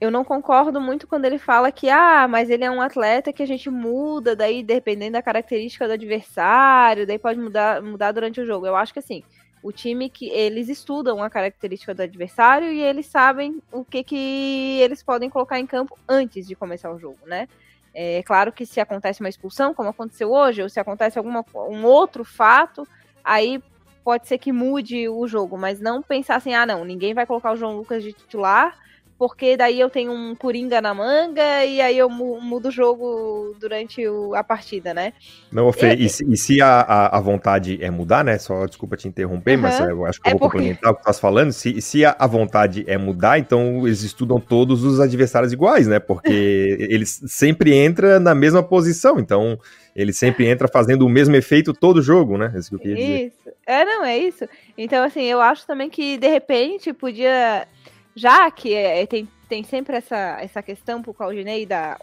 eu 0.00 0.10
não 0.10 0.24
concordo 0.24 0.80
muito 0.80 1.06
quando 1.06 1.26
ele 1.26 1.38
fala 1.38 1.70
que, 1.70 1.90
ah, 1.90 2.26
mas 2.26 2.48
ele 2.48 2.64
é 2.64 2.70
um 2.70 2.80
atleta 2.80 3.32
que 3.32 3.42
a 3.42 3.46
gente 3.46 3.68
muda, 3.68 4.34
daí 4.34 4.62
dependendo 4.62 5.12
da 5.12 5.22
característica 5.22 5.86
do 5.86 5.92
adversário, 5.92 7.06
daí 7.06 7.18
pode 7.18 7.38
mudar, 7.38 7.82
mudar 7.82 8.12
durante 8.12 8.40
o 8.40 8.46
jogo. 8.46 8.66
Eu 8.66 8.76
acho 8.76 8.94
que 8.94 8.98
assim, 8.98 9.22
o 9.62 9.70
time 9.70 10.08
que 10.08 10.30
eles 10.30 10.70
estudam 10.70 11.22
a 11.22 11.28
característica 11.28 11.94
do 11.94 12.00
adversário 12.00 12.72
e 12.72 12.80
eles 12.80 13.06
sabem 13.06 13.60
o 13.70 13.84
que, 13.84 14.02
que 14.02 14.78
eles 14.80 15.02
podem 15.02 15.28
colocar 15.28 15.60
em 15.60 15.66
campo 15.66 15.98
antes 16.08 16.46
de 16.46 16.54
começar 16.54 16.90
o 16.90 16.98
jogo, 16.98 17.18
né? 17.26 17.46
É 17.92 18.22
claro 18.22 18.52
que 18.52 18.64
se 18.64 18.80
acontece 18.80 19.20
uma 19.20 19.28
expulsão, 19.28 19.74
como 19.74 19.90
aconteceu 19.90 20.32
hoje, 20.32 20.62
ou 20.62 20.68
se 20.68 20.80
acontece 20.80 21.18
algum 21.18 21.42
um 21.68 21.84
outro 21.84 22.24
fato, 22.24 22.88
aí 23.22 23.62
pode 24.02 24.26
ser 24.28 24.38
que 24.38 24.52
mude 24.52 25.08
o 25.08 25.26
jogo, 25.26 25.58
mas 25.58 25.78
não 25.78 26.00
pensar 26.00 26.36
assim, 26.36 26.54
ah, 26.54 26.64
não, 26.64 26.84
ninguém 26.84 27.12
vai 27.12 27.26
colocar 27.26 27.52
o 27.52 27.56
João 27.56 27.76
Lucas 27.76 28.02
de 28.02 28.14
titular 28.14 28.78
porque 29.20 29.54
daí 29.54 29.78
eu 29.78 29.90
tenho 29.90 30.12
um 30.12 30.34
Coringa 30.34 30.80
na 30.80 30.94
manga 30.94 31.62
e 31.62 31.78
aí 31.78 31.98
eu 31.98 32.08
mudo 32.08 32.68
o 32.68 32.70
jogo 32.70 33.54
durante 33.60 34.08
o, 34.08 34.34
a 34.34 34.42
partida, 34.42 34.94
né? 34.94 35.12
Não, 35.52 35.70
Fê, 35.74 35.92
e, 35.92 36.06
e, 36.06 36.08
se, 36.08 36.24
e 36.26 36.38
se 36.38 36.62
a, 36.62 36.80
a, 36.80 37.18
a, 37.18 37.20
vontade 37.20 37.76
é 37.82 37.90
mudar, 37.90 38.24
né? 38.24 38.38
Só 38.38 38.64
desculpa 38.64 38.96
te 38.96 39.08
interromper, 39.08 39.58
mas 39.58 39.78
eu 39.78 40.06
acho 40.06 40.22
que 40.22 40.26
eu 40.26 40.30
é 40.30 40.32
vou 40.32 40.48
porque... 40.48 40.56
complementar 40.56 40.90
o 40.90 40.94
que 40.94 41.00
tu 41.00 41.02
estás 41.02 41.20
falando. 41.20 41.52
Se, 41.52 41.82
se 41.82 42.02
a, 42.02 42.16
a, 42.18 42.26
vontade 42.26 42.82
é 42.88 42.96
mudar, 42.96 43.38
então 43.38 43.86
eles 43.86 44.02
estudam 44.02 44.40
todos 44.40 44.84
os 44.84 44.98
adversários 44.98 45.52
iguais, 45.52 45.86
né? 45.86 45.98
Porque 45.98 46.78
eles 46.88 47.20
sempre 47.26 47.76
entram 47.76 48.18
na 48.20 48.34
mesma 48.34 48.62
posição, 48.62 49.20
então 49.20 49.58
ele 49.94 50.14
sempre 50.14 50.46
entra 50.46 50.66
fazendo 50.66 51.04
o 51.04 51.10
mesmo 51.10 51.36
efeito 51.36 51.74
todo 51.74 52.00
jogo, 52.00 52.38
né? 52.38 52.54
Isso 52.56 52.70
que 52.70 52.76
eu 52.76 52.80
queria 52.80 52.96
dizer. 52.96 53.26
Isso. 53.26 53.54
É, 53.66 53.84
não, 53.84 54.02
é 54.02 54.16
isso. 54.16 54.48
Então, 54.78 55.04
assim, 55.04 55.24
eu 55.24 55.42
acho 55.42 55.66
também 55.66 55.90
que 55.90 56.16
de 56.16 56.26
repente 56.26 56.90
podia 56.94 57.68
já 58.14 58.50
que 58.50 58.74
é, 58.74 59.06
tem, 59.06 59.28
tem 59.48 59.62
sempre 59.62 59.96
essa, 59.96 60.38
essa 60.40 60.62
questão 60.62 61.02
pro 61.02 61.14
Claudinei 61.14 61.64
da 61.64 61.98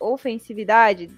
ofensividade, 0.00 1.10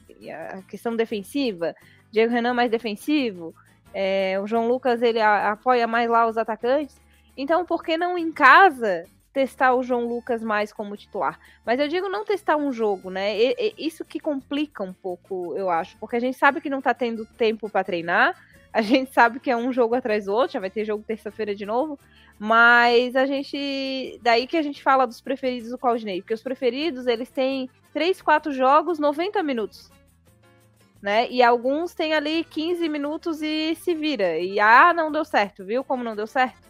a 0.52 0.62
questão 0.62 0.96
defensiva, 0.96 1.74
Diego 2.10 2.32
Renan 2.32 2.54
mais 2.54 2.70
defensivo, 2.70 3.54
é, 3.92 4.38
o 4.40 4.46
João 4.46 4.68
Lucas 4.68 5.02
ele 5.02 5.20
a, 5.20 5.52
apoia 5.52 5.86
mais 5.86 6.08
lá 6.08 6.26
os 6.26 6.36
atacantes. 6.36 7.00
Então, 7.36 7.64
por 7.64 7.82
que 7.82 7.96
não 7.96 8.16
em 8.16 8.32
casa 8.32 9.04
testar 9.32 9.74
o 9.74 9.82
João 9.82 10.06
Lucas 10.06 10.42
mais 10.42 10.72
como 10.72 10.96
titular? 10.96 11.38
Mas 11.64 11.78
eu 11.78 11.88
digo 11.88 12.08
não 12.08 12.24
testar 12.24 12.56
um 12.56 12.72
jogo, 12.72 13.10
né? 13.10 13.36
E, 13.38 13.54
e, 13.58 13.86
isso 13.86 14.04
que 14.04 14.18
complica 14.18 14.82
um 14.82 14.92
pouco, 14.92 15.54
eu 15.56 15.68
acho, 15.68 15.96
porque 15.98 16.16
a 16.16 16.20
gente 16.20 16.36
sabe 16.36 16.60
que 16.60 16.70
não 16.70 16.80
tá 16.80 16.94
tendo 16.94 17.24
tempo 17.24 17.68
para 17.68 17.84
treinar, 17.84 18.34
a 18.76 18.82
gente 18.82 19.10
sabe 19.10 19.40
que 19.40 19.50
é 19.50 19.56
um 19.56 19.72
jogo 19.72 19.94
atrás 19.94 20.26
do 20.26 20.34
outro, 20.34 20.52
já 20.52 20.60
vai 20.60 20.68
ter 20.68 20.84
jogo 20.84 21.02
terça-feira 21.02 21.54
de 21.54 21.64
novo. 21.64 21.98
Mas 22.38 23.16
a 23.16 23.24
gente. 23.24 24.20
Daí 24.22 24.46
que 24.46 24.54
a 24.54 24.60
gente 24.60 24.82
fala 24.82 25.06
dos 25.06 25.18
preferidos 25.18 25.70
do 25.70 25.78
Claudinei. 25.78 26.20
Porque 26.20 26.34
os 26.34 26.42
preferidos, 26.42 27.06
eles 27.06 27.30
têm 27.30 27.70
3, 27.94 28.20
4 28.20 28.52
jogos, 28.52 28.98
90 28.98 29.42
minutos. 29.42 29.90
Né? 31.00 31.26
E 31.30 31.42
alguns 31.42 31.94
têm 31.94 32.12
ali 32.12 32.44
15 32.44 32.86
minutos 32.86 33.40
e 33.40 33.74
se 33.76 33.94
vira. 33.94 34.38
E 34.38 34.60
ah, 34.60 34.92
não 34.92 35.10
deu 35.10 35.24
certo, 35.24 35.64
viu 35.64 35.82
como 35.82 36.04
não 36.04 36.14
deu 36.14 36.26
certo? 36.26 36.60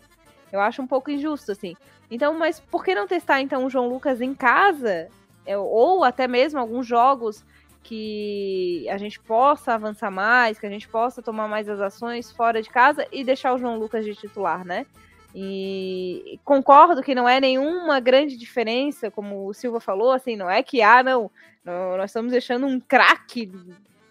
Eu 0.53 0.61
acho 0.61 0.81
um 0.81 0.87
pouco 0.87 1.11
injusto, 1.11 1.51
assim. 1.51 1.75
Então, 2.09 2.39
mas 2.39 2.61
por 2.61 2.85
que 2.85 2.95
não 2.95 3.09
testar 3.09 3.41
então 3.41 3.65
o 3.65 3.71
João 3.71 3.89
Lucas 3.89 4.21
em 4.21 4.33
casa? 4.33 5.09
É, 5.45 5.59
ou 5.59 6.05
até 6.05 6.29
mesmo 6.29 6.61
alguns 6.61 6.87
jogos 6.87 7.45
que 7.87 8.85
a 8.89 8.99
gente 8.99 9.21
possa 9.21 9.75
avançar 9.75 10.11
mais, 10.11 10.59
que 10.59 10.67
a 10.67 10.71
gente 10.71 10.89
possa 10.89 11.23
tomar 11.23 11.47
mais 11.47 11.69
as 11.69 11.79
ações 11.79 12.33
fora 12.33 12.61
de 12.61 12.69
casa 12.69 13.07
e 13.13 13.23
deixar 13.23 13.55
o 13.55 13.59
João 13.59 13.79
Lucas 13.79 14.05
de 14.05 14.13
titular, 14.13 14.65
né? 14.65 14.87
E 15.33 16.41
concordo 16.45 17.03
que 17.03 17.15
não 17.15 17.29
é 17.29 17.41
nenhuma 17.41 18.01
grande 18.01 18.37
diferença, 18.37 19.09
como 19.09 19.47
o 19.47 19.55
Silva 19.55 19.79
falou, 19.79 20.11
assim, 20.11 20.35
não 20.35 20.51
é 20.51 20.65
que, 20.65 20.83
ah, 20.83 21.01
não, 21.01 21.31
não 21.65 21.97
nós 21.97 22.11
estamos 22.11 22.33
deixando 22.33 22.67
um 22.67 22.81
craque 22.81 23.53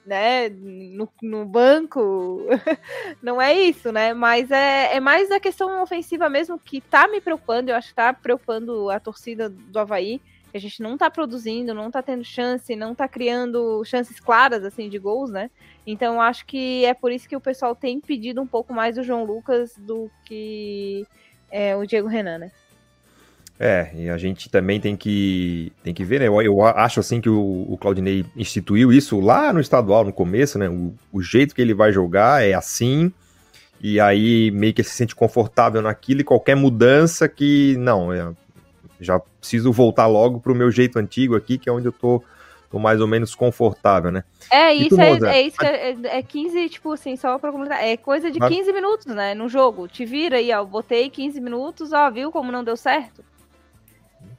né, 0.05 0.47
no, 0.49 1.09
no 1.21 1.45
banco, 1.45 2.45
não 3.21 3.41
é 3.41 3.53
isso, 3.53 3.91
né, 3.91 4.13
mas 4.13 4.51
é, 4.51 4.95
é 4.95 4.99
mais 4.99 5.31
a 5.31 5.39
questão 5.39 5.81
ofensiva 5.81 6.29
mesmo 6.29 6.59
que 6.59 6.79
tá 6.79 7.07
me 7.07 7.19
preocupando, 7.19 7.71
eu 7.71 7.75
acho 7.75 7.89
que 7.89 7.95
tá 7.95 8.13
preocupando 8.13 8.89
a 8.89 8.99
torcida 8.99 9.49
do 9.49 9.79
Havaí, 9.79 10.21
que 10.55 10.57
a 10.57 10.61
gente 10.61 10.81
não 10.81 10.97
tá 10.97 11.11
produzindo, 11.11 11.73
não 11.73 11.91
tá 11.91 12.01
tendo 12.01 12.23
chance, 12.23 12.77
não 12.77 12.95
tá 12.95 13.09
criando 13.09 13.83
chances 13.83 14.21
claras, 14.21 14.63
assim, 14.63 14.87
de 14.87 14.97
gols, 14.97 15.29
né, 15.29 15.51
então 15.85 16.21
acho 16.21 16.45
que 16.45 16.85
é 16.85 16.93
por 16.93 17.11
isso 17.11 17.27
que 17.27 17.35
o 17.35 17.41
pessoal 17.41 17.75
tem 17.75 17.99
pedido 17.99 18.41
um 18.41 18.47
pouco 18.47 18.73
mais 18.73 18.95
do 18.95 19.03
João 19.03 19.25
Lucas 19.25 19.73
do 19.77 20.09
que 20.23 21.05
é, 21.51 21.75
o 21.75 21.85
Diego 21.85 22.07
Renan, 22.07 22.37
né. 22.37 22.51
É, 23.59 23.91
e 23.95 24.09
a 24.09 24.17
gente 24.17 24.49
também 24.49 24.79
tem 24.79 24.95
que, 24.95 25.73
tem 25.83 25.93
que 25.93 26.03
ver, 26.03 26.19
né? 26.19 26.27
Eu, 26.27 26.41
eu 26.41 26.61
acho 26.61 26.99
assim 26.99 27.21
que 27.21 27.29
o, 27.29 27.65
o, 27.69 27.77
Claudinei 27.77 28.25
instituiu 28.35 28.91
isso 28.91 29.17
lá 29.21 29.53
no 29.53 29.61
estadual, 29.61 30.03
no 30.03 30.11
começo, 30.11 30.59
né? 30.59 30.67
O, 30.69 30.93
o, 31.11 31.21
jeito 31.21 31.55
que 31.55 31.61
ele 31.61 31.73
vai 31.73 31.91
jogar 31.93 32.45
é 32.45 32.53
assim, 32.53 33.13
e 33.79 33.97
aí 33.97 34.51
meio 34.51 34.73
que 34.73 34.83
se 34.83 34.89
sente 34.89 35.15
confortável 35.15 35.81
naquilo, 35.81 36.19
e 36.19 36.25
qualquer 36.25 36.55
mudança 36.55 37.29
que, 37.29 37.77
não, 37.77 38.11
é, 38.11 38.33
já 38.99 39.19
preciso 39.19 39.71
voltar 39.71 40.07
logo 40.07 40.39
pro 40.39 40.55
meu 40.55 40.71
jeito 40.71 40.97
antigo 40.99 41.35
aqui, 41.35 41.57
que 41.57 41.69
é 41.69 41.71
onde 41.71 41.87
eu 41.87 41.91
tô, 41.91 42.23
tô 42.69 42.79
mais 42.79 43.01
ou 43.01 43.07
menos 43.07 43.35
confortável, 43.35 44.11
né? 44.11 44.23
É, 44.51 44.73
isso, 44.73 44.99
é, 44.99 45.11
é, 45.11 45.41
isso 45.41 45.63
é, 45.63 45.95
é 46.03 46.21
15, 46.23 46.69
tipo 46.69 46.91
assim, 46.91 47.15
só 47.15 47.37
pra 47.37 47.51
completar, 47.51 47.83
é 47.83 47.97
coisa 47.97 48.31
de 48.31 48.39
15 48.39 48.71
minutos, 48.73 49.05
né, 49.07 49.33
no 49.33 49.49
jogo. 49.49 49.87
Te 49.87 50.05
vira 50.05 50.37
aí, 50.37 50.51
ó, 50.53 50.63
botei 50.63 51.09
15 51.09 51.39
minutos, 51.41 51.91
ó, 51.93 52.09
viu 52.09 52.31
como 52.31 52.51
não 52.51 52.63
deu 52.63 52.77
certo? 52.77 53.23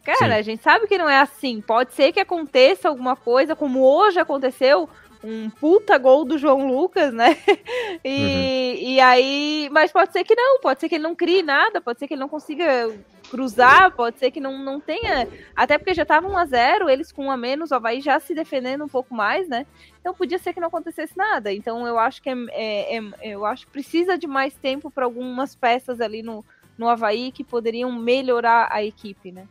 Cara, 0.06 0.34
Sim. 0.34 0.38
a 0.38 0.42
gente 0.42 0.62
sabe 0.62 0.86
que 0.86 0.96
não 0.96 1.08
é 1.08 1.18
assim. 1.18 1.60
Pode 1.60 1.92
ser 1.92 2.12
que 2.12 2.20
aconteça 2.20 2.88
alguma 2.88 3.16
coisa, 3.16 3.56
como 3.56 3.80
hoje 3.82 4.20
aconteceu, 4.20 4.88
um 5.26 5.50
puta 5.50 5.98
gol 5.98 6.24
do 6.24 6.38
João 6.38 6.66
Lucas, 6.66 7.12
né? 7.12 7.36
E, 8.04 8.78
uhum. 8.78 8.88
e 8.88 9.00
aí. 9.00 9.68
Mas 9.72 9.90
pode 9.90 10.12
ser 10.12 10.22
que 10.22 10.34
não, 10.34 10.60
pode 10.60 10.78
ser 10.78 10.88
que 10.88 10.94
ele 10.94 11.02
não 11.02 11.14
crie 11.14 11.42
nada, 11.42 11.80
pode 11.80 11.98
ser 11.98 12.06
que 12.06 12.14
ele 12.14 12.20
não 12.20 12.28
consiga 12.28 12.88
cruzar, 13.30 13.90
pode 13.96 14.18
ser 14.18 14.30
que 14.30 14.38
não, 14.38 14.58
não 14.58 14.78
tenha. 14.78 15.26
Até 15.56 15.76
porque 15.76 15.94
já 15.94 16.04
tava 16.04 16.28
1 16.28 16.36
a 16.36 16.44
0 16.44 16.88
eles 16.88 17.10
com 17.10 17.26
um 17.26 17.30
a 17.30 17.36
menos, 17.36 17.70
o 17.70 17.74
Havaí 17.74 18.00
já 18.00 18.20
se 18.20 18.34
defendendo 18.34 18.84
um 18.84 18.88
pouco 18.88 19.14
mais, 19.14 19.48
né? 19.48 19.66
Então 20.00 20.14
podia 20.14 20.38
ser 20.38 20.52
que 20.52 20.60
não 20.60 20.68
acontecesse 20.68 21.16
nada. 21.16 21.52
Então 21.52 21.86
eu 21.86 21.98
acho 21.98 22.22
que 22.22 22.28
é, 22.28 22.36
é, 22.52 22.96
é 22.98 23.02
eu 23.22 23.44
acho 23.44 23.66
que 23.66 23.72
precisa 23.72 24.16
de 24.16 24.26
mais 24.26 24.54
tempo 24.54 24.90
para 24.90 25.04
algumas 25.04 25.56
peças 25.56 26.00
ali 26.00 26.22
no, 26.22 26.44
no 26.78 26.88
Havaí 26.88 27.32
que 27.32 27.42
poderiam 27.42 27.90
melhorar 27.90 28.68
a 28.70 28.84
equipe, 28.84 29.32
né? 29.32 29.48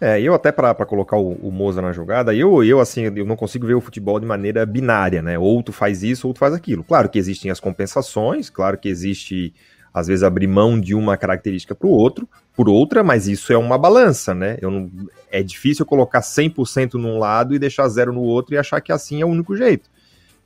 É, 0.00 0.20
eu 0.20 0.34
até 0.34 0.50
para 0.50 0.74
colocar 0.84 1.16
o, 1.16 1.32
o 1.32 1.52
Moza 1.52 1.80
na 1.80 1.92
jogada, 1.92 2.34
eu, 2.34 2.62
eu 2.64 2.80
assim, 2.80 3.04
eu 3.04 3.24
não 3.24 3.36
consigo 3.36 3.66
ver 3.66 3.74
o 3.74 3.80
futebol 3.80 4.18
de 4.18 4.26
maneira 4.26 4.66
binária, 4.66 5.22
né? 5.22 5.38
Ou 5.38 5.62
tu 5.62 5.72
faz 5.72 6.02
isso 6.02 6.26
ou 6.26 6.34
tu 6.34 6.40
faz 6.40 6.52
aquilo. 6.52 6.82
Claro 6.82 7.08
que 7.08 7.18
existem 7.18 7.50
as 7.50 7.60
compensações, 7.60 8.50
claro 8.50 8.76
que 8.76 8.88
existe, 8.88 9.54
às 9.92 10.08
vezes, 10.08 10.22
abrir 10.22 10.48
mão 10.48 10.80
de 10.80 10.94
uma 10.94 11.16
característica 11.16 11.74
para 11.74 11.86
o 11.86 11.90
outro, 11.90 12.28
por 12.56 12.68
outra, 12.68 13.02
mas 13.02 13.28
isso 13.28 13.52
é 13.52 13.56
uma 13.56 13.78
balança, 13.78 14.34
né? 14.34 14.58
Eu 14.60 14.70
não, 14.70 14.90
é 15.30 15.42
difícil 15.42 15.86
colocar 15.86 16.20
100% 16.20 16.94
num 16.94 17.18
lado 17.18 17.54
e 17.54 17.58
deixar 17.58 17.88
zero 17.88 18.12
no 18.12 18.22
outro 18.22 18.54
e 18.54 18.58
achar 18.58 18.80
que 18.80 18.92
assim 18.92 19.22
é 19.22 19.24
o 19.24 19.28
único 19.28 19.56
jeito. 19.56 19.88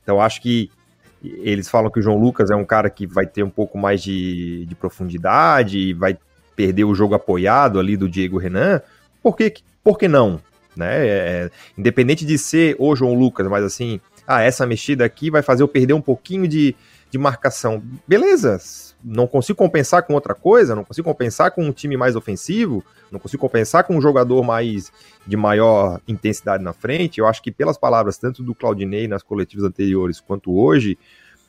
Então 0.03 0.21
acho 0.21 0.41
que 0.41 0.71
eles 1.23 1.67
falam 1.69 1.91
que 1.91 1.99
o 1.99 2.01
João 2.01 2.17
Lucas 2.17 2.49
é 2.49 2.55
um 2.55 2.65
cara 2.65 2.89
que 2.89 3.05
vai 3.05 3.25
ter 3.25 3.43
um 3.43 3.49
pouco 3.49 3.77
mais 3.77 4.01
de, 4.01 4.65
de 4.65 4.75
profundidade, 4.75 5.93
vai 5.93 6.17
perder 6.55 6.85
o 6.85 6.95
jogo 6.95 7.13
apoiado 7.13 7.79
ali 7.79 7.95
do 7.95 8.09
Diego 8.09 8.37
Renan, 8.37 8.81
por 9.21 9.35
que, 9.35 9.53
por 9.83 9.97
que 9.97 10.07
não? 10.07 10.41
Né? 10.75 11.07
É, 11.07 11.09
é, 11.09 11.51
independente 11.77 12.25
de 12.25 12.37
ser 12.37 12.75
o 12.79 12.95
João 12.95 13.13
Lucas, 13.13 13.47
mas 13.47 13.63
assim, 13.63 13.99
ah, 14.25 14.41
essa 14.41 14.65
mexida 14.65 15.03
aqui 15.03 15.29
vai 15.29 15.41
fazer 15.41 15.63
eu 15.63 15.67
perder 15.67 15.93
um 15.93 16.01
pouquinho 16.01 16.47
de, 16.47 16.75
de 17.09 17.17
marcação. 17.17 17.81
Beleza, 18.07 18.59
não 19.03 19.25
consigo 19.27 19.57
compensar 19.57 20.03
com 20.03 20.13
outra 20.13 20.35
coisa, 20.35 20.75
não 20.75 20.83
consigo 20.83 21.07
compensar 21.07 21.51
com 21.51 21.63
um 21.63 21.71
time 21.71 21.97
mais 21.97 22.15
ofensivo, 22.15 22.83
não 23.11 23.19
consigo 23.19 23.41
compensar 23.41 23.83
com 23.83 23.95
um 23.95 24.01
jogador 24.01 24.43
mais 24.43 24.91
de 25.25 25.35
maior 25.35 25.99
intensidade 26.07 26.63
na 26.63 26.73
frente. 26.73 27.19
Eu 27.19 27.27
acho 27.27 27.41
que 27.41 27.51
pelas 27.51 27.77
palavras 27.77 28.17
tanto 28.17 28.43
do 28.43 28.53
Claudinei 28.53 29.07
nas 29.07 29.23
coletivas 29.23 29.65
anteriores 29.65 30.19
quanto 30.19 30.55
hoje, 30.55 30.97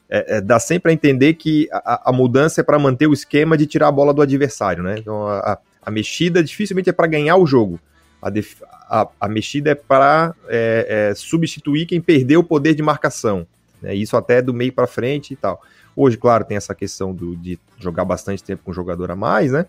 é, 0.09 0.39
é, 0.39 0.41
dá 0.41 0.59
sempre 0.59 0.91
a 0.91 0.95
entender 0.95 1.35
que 1.35 1.69
a, 1.73 2.11
a 2.11 2.13
mudança 2.13 2.61
é 2.61 2.65
para 2.65 2.79
manter 2.79 3.07
o 3.07 3.13
esquema 3.13 3.57
de 3.57 3.67
tirar 3.67 3.89
a 3.89 3.93
bola 3.93 4.13
do 4.13 4.23
adversário, 4.23 4.83
né? 4.83 4.97
Então 4.99 5.27
a, 5.27 5.53
a 5.53 5.59
mexida 5.89 6.43
dificilmente 6.43 6.91
é 6.91 6.93
para 6.93 7.07
ganhar 7.07 7.37
o 7.37 7.47
jogo. 7.47 7.79
A, 8.21 8.29
def... 8.29 8.61
a, 8.89 9.09
a 9.21 9.29
mexida 9.29 9.71
é 9.71 9.75
para 9.77 10.35
é, 10.49 11.11
é, 11.11 11.15
substituir 11.15 11.87
quem 11.87 12.01
perdeu 12.01 12.41
o 12.41 12.45
poder 12.45 12.75
de 12.75 12.83
marcação. 12.83 13.47
Né? 13.81 13.95
Isso 13.95 14.17
até 14.17 14.43
do 14.43 14.53
meio 14.53 14.73
para 14.73 14.89
frente 14.89 15.33
e 15.33 15.37
tal. 15.37 15.63
Hoje, 15.95 16.17
claro, 16.17 16.45
tem 16.45 16.57
essa 16.57 16.75
questão 16.75 17.15
do, 17.15 17.37
de 17.37 17.59
jogar 17.79 18.05
bastante 18.05 18.43
tempo 18.43 18.63
com 18.65 18.71
um 18.71 18.75
jogador 18.75 19.11
a 19.11 19.17
mais, 19.17 19.53
né? 19.53 19.67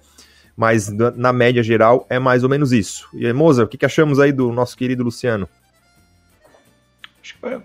Mas 0.55 0.89
na 0.89 1.31
média 1.31 1.63
geral 1.63 2.05
é 2.09 2.19
mais 2.19 2.43
ou 2.43 2.49
menos 2.49 2.71
isso. 2.71 3.07
E 3.13 3.31
Moza, 3.31 3.63
o 3.63 3.67
que, 3.67 3.77
que 3.77 3.85
achamos 3.85 4.19
aí 4.19 4.31
do 4.31 4.51
nosso 4.51 4.77
querido 4.77 5.03
Luciano? 5.03 5.47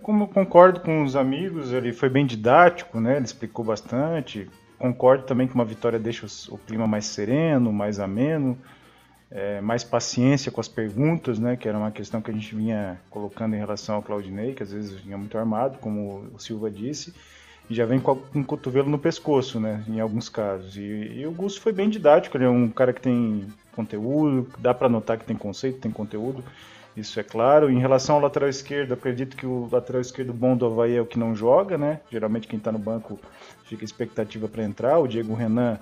Como 0.03 0.25
eu 0.25 0.29
concordo 0.29 0.81
com 0.81 1.03
os 1.03 1.17
amigos, 1.17 1.73
ele 1.73 1.93
foi 1.93 2.09
bem 2.09 2.25
didático, 2.25 3.01
né? 3.01 3.17
Ele 3.17 3.25
explicou 3.25 3.65
bastante, 3.65 4.49
concordo 4.79 5.25
também 5.25 5.47
que 5.47 5.55
uma 5.55 5.65
vitória 5.65 5.99
deixa 5.99 6.27
o 6.49 6.59
clima 6.59 6.87
mais 6.87 7.07
sereno, 7.07 7.73
mais 7.73 7.99
ameno, 7.99 8.57
é, 9.31 9.61
mais 9.61 9.83
paciência 9.83 10.53
com 10.53 10.61
as 10.61 10.69
perguntas, 10.69 11.39
né, 11.39 11.57
que 11.57 11.69
era 11.69 11.77
uma 11.77 11.91
questão 11.91 12.21
que 12.21 12.31
a 12.31 12.35
gente 12.35 12.55
vinha 12.55 13.01
colocando 13.11 13.55
em 13.55 13.59
relação 13.59 13.97
ao 13.97 14.03
Claudinei, 14.03 14.55
que 14.55 14.63
às 14.63 14.73
vezes 14.73 14.93
vinha 15.01 15.19
muito 15.19 15.37
armado, 15.37 15.79
como 15.79 16.29
o 16.35 16.39
Silva 16.39 16.71
disse, 16.71 17.13
e 17.69 17.75
já 17.75 17.85
vem 17.85 17.99
com 17.99 18.19
um 18.35 18.45
cotovelo 18.45 18.89
no 18.89 18.99
pescoço, 18.99 19.59
né, 19.59 19.83
em 19.89 19.99
alguns 20.01 20.29
casos. 20.29 20.77
E, 20.77 20.81
e 20.81 21.27
o 21.27 21.33
Gusto 21.33 21.61
foi 21.61 21.73
bem 21.73 21.91
didático, 21.91 22.37
ele 22.37 22.45
é 22.45 22.49
um 22.49 22.69
cara 22.69 22.93
que 22.93 23.01
tem 23.01 23.47
conteúdo, 23.75 24.49
dá 24.59 24.73
para 24.73 24.89
notar 24.89 25.19
que 25.19 25.25
tem 25.25 25.37
conceito, 25.37 25.81
tem 25.81 25.91
conteúdo, 25.91 26.45
isso 26.97 27.21
é 27.21 27.23
claro. 27.23 27.71
Em 27.71 27.79
relação 27.79 28.17
ao 28.17 28.23
lateral 28.23 28.49
esquerdo, 28.49 28.95
acredito 28.95 29.37
que 29.37 29.45
o 29.45 29.69
lateral 29.71 30.01
esquerdo 30.01 30.33
bom 30.33 30.57
do 30.57 30.65
Havaí 30.65 30.97
é 30.97 31.01
o 31.01 31.05
que 31.05 31.19
não 31.19 31.35
joga, 31.35 31.77
né? 31.77 32.01
Geralmente 32.11 32.49
quem 32.49 32.59
está 32.59 32.73
no 32.73 32.79
banco 32.79 33.21
fica 33.67 33.85
expectativa 33.85 34.49
para 34.49 34.65
entrar. 34.65 34.99
O 34.99 35.07
Diego 35.07 35.35
Renan 35.35 35.79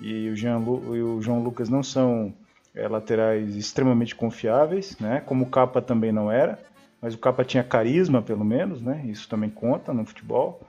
e 0.00 0.28
o, 0.28 0.36
Jean 0.36 0.58
Lu, 0.58 0.96
e 0.96 1.02
o 1.02 1.22
João 1.22 1.42
Lucas 1.42 1.68
não 1.68 1.82
são 1.82 2.32
é, 2.74 2.86
laterais 2.88 3.56
extremamente 3.56 4.14
confiáveis, 4.14 4.96
né? 4.98 5.22
Como 5.24 5.44
o 5.44 5.48
Capa 5.48 5.80
também 5.80 6.12
não 6.12 6.30
era, 6.30 6.58
mas 7.00 7.14
o 7.14 7.18
Capa 7.18 7.44
tinha 7.44 7.62
carisma, 7.62 8.22
pelo 8.22 8.44
menos, 8.44 8.80
né? 8.82 9.02
Isso 9.06 9.28
também 9.28 9.50
conta 9.50 9.92
no 9.92 10.04
futebol. 10.04 10.60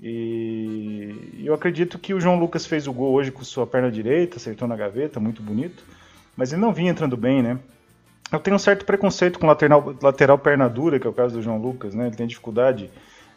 E 0.00 1.42
eu 1.44 1.54
acredito 1.54 1.98
que 1.98 2.12
o 2.12 2.20
João 2.20 2.38
Lucas 2.38 2.66
fez 2.66 2.86
o 2.86 2.92
gol 2.92 3.12
hoje 3.12 3.30
com 3.30 3.44
sua 3.44 3.66
perna 3.66 3.90
direita, 3.90 4.36
acertou 4.36 4.66
na 4.66 4.76
gaveta, 4.76 5.20
muito 5.20 5.42
bonito, 5.42 5.84
mas 6.36 6.52
ele 6.52 6.60
não 6.60 6.72
vinha 6.72 6.90
entrando 6.90 7.16
bem, 7.16 7.42
né? 7.42 7.58
Eu 8.32 8.40
tenho 8.40 8.56
um 8.56 8.58
certo 8.58 8.84
preconceito 8.84 9.38
com 9.38 9.46
lateral, 9.46 9.94
lateral 10.02 10.38
perna 10.38 10.68
dura, 10.68 10.98
que 10.98 11.06
é 11.06 11.10
o 11.10 11.12
caso 11.12 11.36
do 11.36 11.42
João 11.42 11.58
Lucas, 11.58 11.94
né? 11.94 12.08
Ele 12.08 12.16
tem 12.16 12.26
dificuldade 12.26 12.90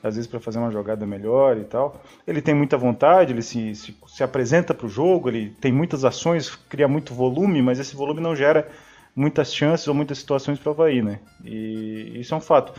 às 0.03 0.15
vezes 0.15 0.29
para 0.29 0.39
fazer 0.39 0.59
uma 0.59 0.71
jogada 0.71 1.05
melhor 1.05 1.57
e 1.57 1.63
tal. 1.63 2.01
Ele 2.25 2.41
tem 2.41 2.53
muita 2.53 2.77
vontade, 2.77 3.33
ele 3.33 3.41
se, 3.41 3.75
se, 3.75 3.95
se 4.07 4.23
apresenta 4.23 4.73
para 4.73 4.85
o 4.85 4.89
jogo, 4.89 5.29
ele 5.29 5.49
tem 5.61 5.71
muitas 5.71 6.05
ações, 6.05 6.55
cria 6.69 6.87
muito 6.87 7.13
volume, 7.13 7.61
mas 7.61 7.79
esse 7.79 7.95
volume 7.95 8.21
não 8.21 8.35
gera 8.35 8.67
muitas 9.15 9.53
chances 9.53 9.87
ou 9.87 9.95
muitas 9.95 10.19
situações 10.19 10.59
para 10.59 10.69
o 10.69 10.73
Havaí, 10.73 11.01
né? 11.01 11.19
E 11.43 12.19
isso 12.19 12.33
é 12.33 12.37
um 12.37 12.41
fato. 12.41 12.73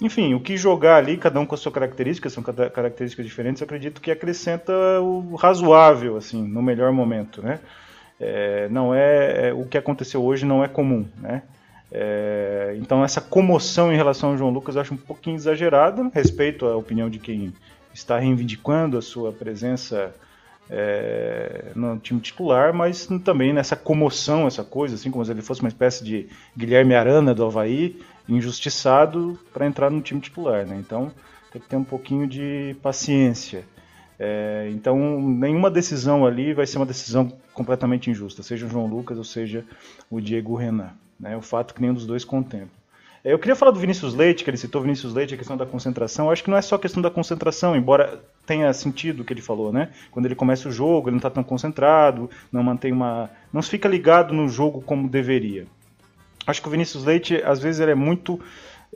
Enfim, 0.00 0.34
o 0.34 0.40
que 0.40 0.56
jogar 0.56 0.96
ali, 0.96 1.16
cada 1.16 1.38
um 1.40 1.46
com 1.46 1.54
a 1.54 1.58
sua 1.58 1.72
característica, 1.72 2.30
são 2.30 2.42
características 2.42 3.26
diferentes, 3.26 3.62
acredito 3.62 4.00
que 4.00 4.10
acrescenta 4.10 4.72
o 5.00 5.34
razoável, 5.34 6.16
assim, 6.16 6.42
no 6.46 6.62
melhor 6.62 6.90
momento, 6.92 7.42
né? 7.42 7.60
É, 8.18 8.68
não 8.68 8.94
é, 8.94 9.48
é 9.48 9.52
o 9.52 9.64
que 9.64 9.78
aconteceu 9.78 10.22
hoje 10.22 10.44
não 10.44 10.62
é 10.62 10.68
comum, 10.68 11.06
né? 11.16 11.42
É, 11.92 12.76
então 12.78 13.04
essa 13.04 13.20
comoção 13.20 13.92
em 13.92 13.96
relação 13.96 14.30
ao 14.30 14.38
João 14.38 14.50
Lucas 14.50 14.76
eu 14.76 14.80
acho 14.80 14.94
um 14.94 14.96
pouquinho 14.96 15.36
exagerada, 15.36 16.08
respeito 16.14 16.66
à 16.66 16.76
opinião 16.76 17.10
de 17.10 17.18
quem 17.18 17.52
está 17.92 18.18
reivindicando 18.18 18.96
a 18.96 19.02
sua 19.02 19.32
presença 19.32 20.14
é, 20.70 21.72
no 21.74 21.98
time 21.98 22.20
titular, 22.20 22.72
mas 22.72 23.08
também 23.24 23.52
nessa 23.52 23.74
comoção, 23.74 24.46
essa 24.46 24.62
coisa, 24.62 24.94
assim 24.94 25.10
como 25.10 25.24
se 25.24 25.32
ele 25.32 25.42
fosse 25.42 25.60
uma 25.60 25.68
espécie 25.68 26.04
de 26.04 26.28
Guilherme 26.56 26.94
Arana 26.94 27.34
do 27.34 27.44
Havaí, 27.44 28.00
injustiçado 28.28 29.36
para 29.52 29.66
entrar 29.66 29.90
no 29.90 30.00
time 30.00 30.20
titular. 30.20 30.64
Né? 30.64 30.76
Então 30.78 31.10
tem 31.52 31.60
que 31.60 31.68
ter 31.68 31.76
um 31.76 31.84
pouquinho 31.84 32.28
de 32.28 32.76
paciência. 32.80 33.64
É, 34.16 34.68
então 34.70 35.20
nenhuma 35.20 35.70
decisão 35.70 36.24
ali 36.24 36.54
vai 36.54 36.66
ser 36.66 36.76
uma 36.76 36.86
decisão 36.86 37.32
completamente 37.52 38.10
injusta, 38.10 38.42
seja 38.42 38.66
o 38.66 38.68
João 38.68 38.86
Lucas 38.86 39.18
ou 39.18 39.24
seja 39.24 39.64
o 40.08 40.20
Diego 40.20 40.54
Renan. 40.54 40.92
Né? 41.20 41.36
O 41.36 41.42
fato 41.42 41.74
que 41.74 41.80
nenhum 41.80 41.94
dos 41.94 42.06
dois 42.06 42.24
contempla. 42.24 42.80
É, 43.22 43.32
eu 43.32 43.38
queria 43.38 43.54
falar 43.54 43.70
do 43.70 43.78
Vinícius 43.78 44.14
Leite, 44.14 44.42
que 44.42 44.50
ele 44.50 44.56
citou 44.56 44.80
Vinícius 44.80 45.12
Leite, 45.12 45.34
a 45.34 45.36
questão 45.36 45.56
da 45.56 45.66
concentração. 45.66 46.26
Eu 46.26 46.32
acho 46.32 46.42
que 46.42 46.50
não 46.50 46.56
é 46.56 46.62
só 46.62 46.76
a 46.76 46.78
questão 46.78 47.02
da 47.02 47.10
concentração, 47.10 47.76
embora 47.76 48.20
tenha 48.46 48.72
sentido 48.72 49.20
o 49.20 49.24
que 49.24 49.32
ele 49.32 49.42
falou, 49.42 49.72
né? 49.72 49.90
Quando 50.10 50.26
ele 50.26 50.34
começa 50.34 50.68
o 50.68 50.72
jogo, 50.72 51.08
ele 51.08 51.12
não 51.12 51.18
está 51.18 51.30
tão 51.30 51.44
concentrado, 51.44 52.30
não 52.50 52.62
mantém 52.62 52.92
uma. 52.92 53.30
não 53.52 53.62
fica 53.62 53.88
ligado 53.88 54.32
no 54.32 54.48
jogo 54.48 54.80
como 54.80 55.08
deveria. 55.08 55.66
Acho 56.46 56.62
que 56.62 56.68
o 56.68 56.70
Vinícius 56.70 57.04
Leite, 57.04 57.42
às 57.44 57.60
vezes, 57.60 57.80
ele 57.80 57.92
é 57.92 57.94
muito 57.94 58.40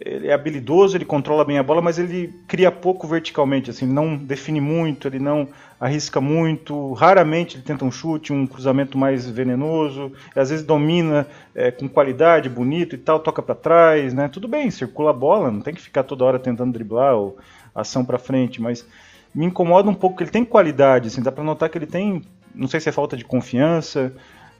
ele 0.00 0.26
é 0.26 0.32
habilidoso, 0.32 0.96
ele 0.96 1.04
controla 1.04 1.44
bem 1.44 1.58
a 1.58 1.62
bola, 1.62 1.80
mas 1.80 1.98
ele 1.98 2.34
cria 2.48 2.70
pouco 2.72 3.06
verticalmente, 3.06 3.70
assim, 3.70 3.84
ele 3.84 3.94
não 3.94 4.16
define 4.16 4.60
muito, 4.60 5.06
ele 5.06 5.20
não 5.20 5.48
arrisca 5.78 6.20
muito, 6.20 6.92
raramente 6.94 7.56
ele 7.56 7.64
tenta 7.64 7.84
um 7.84 7.90
chute, 7.90 8.32
um 8.32 8.46
cruzamento 8.46 8.96
mais 8.96 9.28
venenoso, 9.28 10.12
às 10.34 10.50
vezes 10.50 10.64
domina 10.64 11.26
é, 11.54 11.70
com 11.70 11.88
qualidade, 11.88 12.48
bonito 12.48 12.94
e 12.94 12.98
tal, 12.98 13.20
toca 13.20 13.42
para 13.42 13.54
trás, 13.54 14.14
né? 14.14 14.28
Tudo 14.28 14.48
bem, 14.48 14.70
circula 14.70 15.10
a 15.10 15.12
bola, 15.14 15.50
não 15.50 15.60
tem 15.60 15.74
que 15.74 15.82
ficar 15.82 16.02
toda 16.04 16.24
hora 16.24 16.38
tentando 16.38 16.72
driblar 16.72 17.14
ou 17.14 17.36
ação 17.74 18.04
para 18.04 18.18
frente, 18.18 18.62
mas 18.62 18.86
me 19.34 19.44
incomoda 19.46 19.90
um 19.90 19.94
pouco 19.94 20.16
que 20.16 20.22
ele 20.24 20.30
tem 20.30 20.44
qualidade, 20.44 21.08
assim, 21.08 21.22
dá 21.22 21.32
para 21.32 21.44
notar 21.44 21.68
que 21.68 21.76
ele 21.76 21.86
tem, 21.86 22.22
não 22.54 22.68
sei 22.68 22.80
se 22.80 22.88
é 22.88 22.92
falta 22.92 23.16
de 23.16 23.24
confiança, 23.24 24.12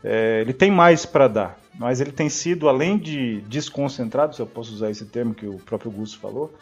É, 0.07 0.43
ele 0.43 0.53
tem 0.53 0.71
mais 0.71 1.07
para 1.07 1.27
dar, 1.29 1.59
mas 1.79 1.99
ele 1.99 2.13
tem 2.13 2.29
sido, 2.29 2.69
além 2.69 2.99
de 2.99 3.41
desconcentrado, 3.49 4.37
se 4.37 4.43
eu 4.43 4.47
posso 4.47 4.75
usar 4.75 4.91
esse 4.91 5.07
termo 5.07 5.33
que 5.35 5.47
o 5.47 5.57
próprio 5.57 5.91
Gusto 5.91 6.19
falou, 6.19 6.53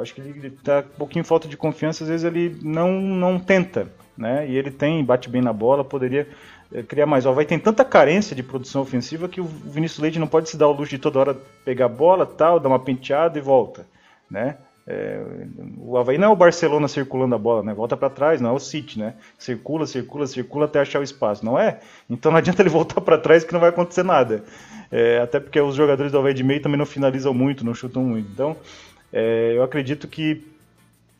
acho 0.00 0.14
que 0.14 0.20
ele 0.20 0.48
está 0.48 0.80
um 0.80 0.98
pouquinho 0.98 1.24
falta 1.24 1.48
de 1.48 1.56
confiança, 1.56 2.04
às 2.04 2.10
vezes 2.10 2.24
ele 2.24 2.58
não, 2.62 2.92
não 3.00 3.38
tenta, 3.38 3.88
né? 4.16 4.48
E 4.48 4.56
ele 4.56 4.70
tem, 4.70 5.04
bate 5.04 5.28
bem 5.28 5.42
na 5.42 5.52
bola, 5.52 5.84
poderia 5.84 6.28
é, 6.72 6.82
criar 6.82 7.06
mais. 7.06 7.26
Ó, 7.26 7.32
vai 7.32 7.44
ter 7.44 7.58
tanta 7.58 7.84
carência 7.84 8.34
de 8.34 8.42
produção 8.42 8.82
ofensiva 8.82 9.28
que 9.28 9.40
o 9.40 9.44
Vinícius 9.44 10.00
Leite 10.00 10.18
não 10.18 10.26
pode 10.26 10.48
se 10.48 10.56
dar 10.56 10.68
o 10.68 10.72
luxo 10.72 10.90
de 10.90 10.98
toda 10.98 11.18
hora 11.18 11.36
pegar 11.64 11.86
a 11.86 11.88
bola, 11.88 12.26
tal, 12.26 12.60
dar 12.60 12.68
uma 12.68 12.78
penteada 12.78 13.38
e 13.38 13.42
volta, 13.42 13.86
né? 14.30 14.56
É, 14.88 15.20
o 15.78 15.98
Havaí 15.98 16.16
não 16.16 16.28
é 16.28 16.30
o 16.30 16.36
Barcelona 16.36 16.86
circulando 16.86 17.34
a 17.34 17.38
bola, 17.38 17.62
né? 17.62 17.74
Volta 17.74 17.96
para 17.96 18.08
trás, 18.08 18.40
não 18.40 18.50
é 18.50 18.52
o 18.52 18.60
City, 18.60 19.00
né? 19.00 19.14
Circula, 19.36 19.84
circula, 19.84 20.26
circula 20.28 20.66
até 20.66 20.78
achar 20.78 21.00
o 21.00 21.02
espaço, 21.02 21.44
não 21.44 21.58
é? 21.58 21.80
Então 22.08 22.30
não 22.30 22.38
adianta 22.38 22.62
ele 22.62 22.68
voltar 22.68 23.00
para 23.00 23.18
trás 23.18 23.42
que 23.42 23.52
não 23.52 23.58
vai 23.58 23.70
acontecer 23.70 24.04
nada. 24.04 24.44
É, 24.90 25.18
até 25.18 25.40
porque 25.40 25.60
os 25.60 25.74
jogadores 25.74 26.12
do 26.12 26.18
Havaí 26.18 26.32
de 26.32 26.44
meio 26.44 26.62
também 26.62 26.78
não 26.78 26.86
finalizam 26.86 27.34
muito, 27.34 27.64
não 27.64 27.74
chutam 27.74 28.04
muito. 28.04 28.30
Então 28.30 28.56
é, 29.18 29.54
eu 29.56 29.62
acredito 29.62 30.06
que, 30.06 30.46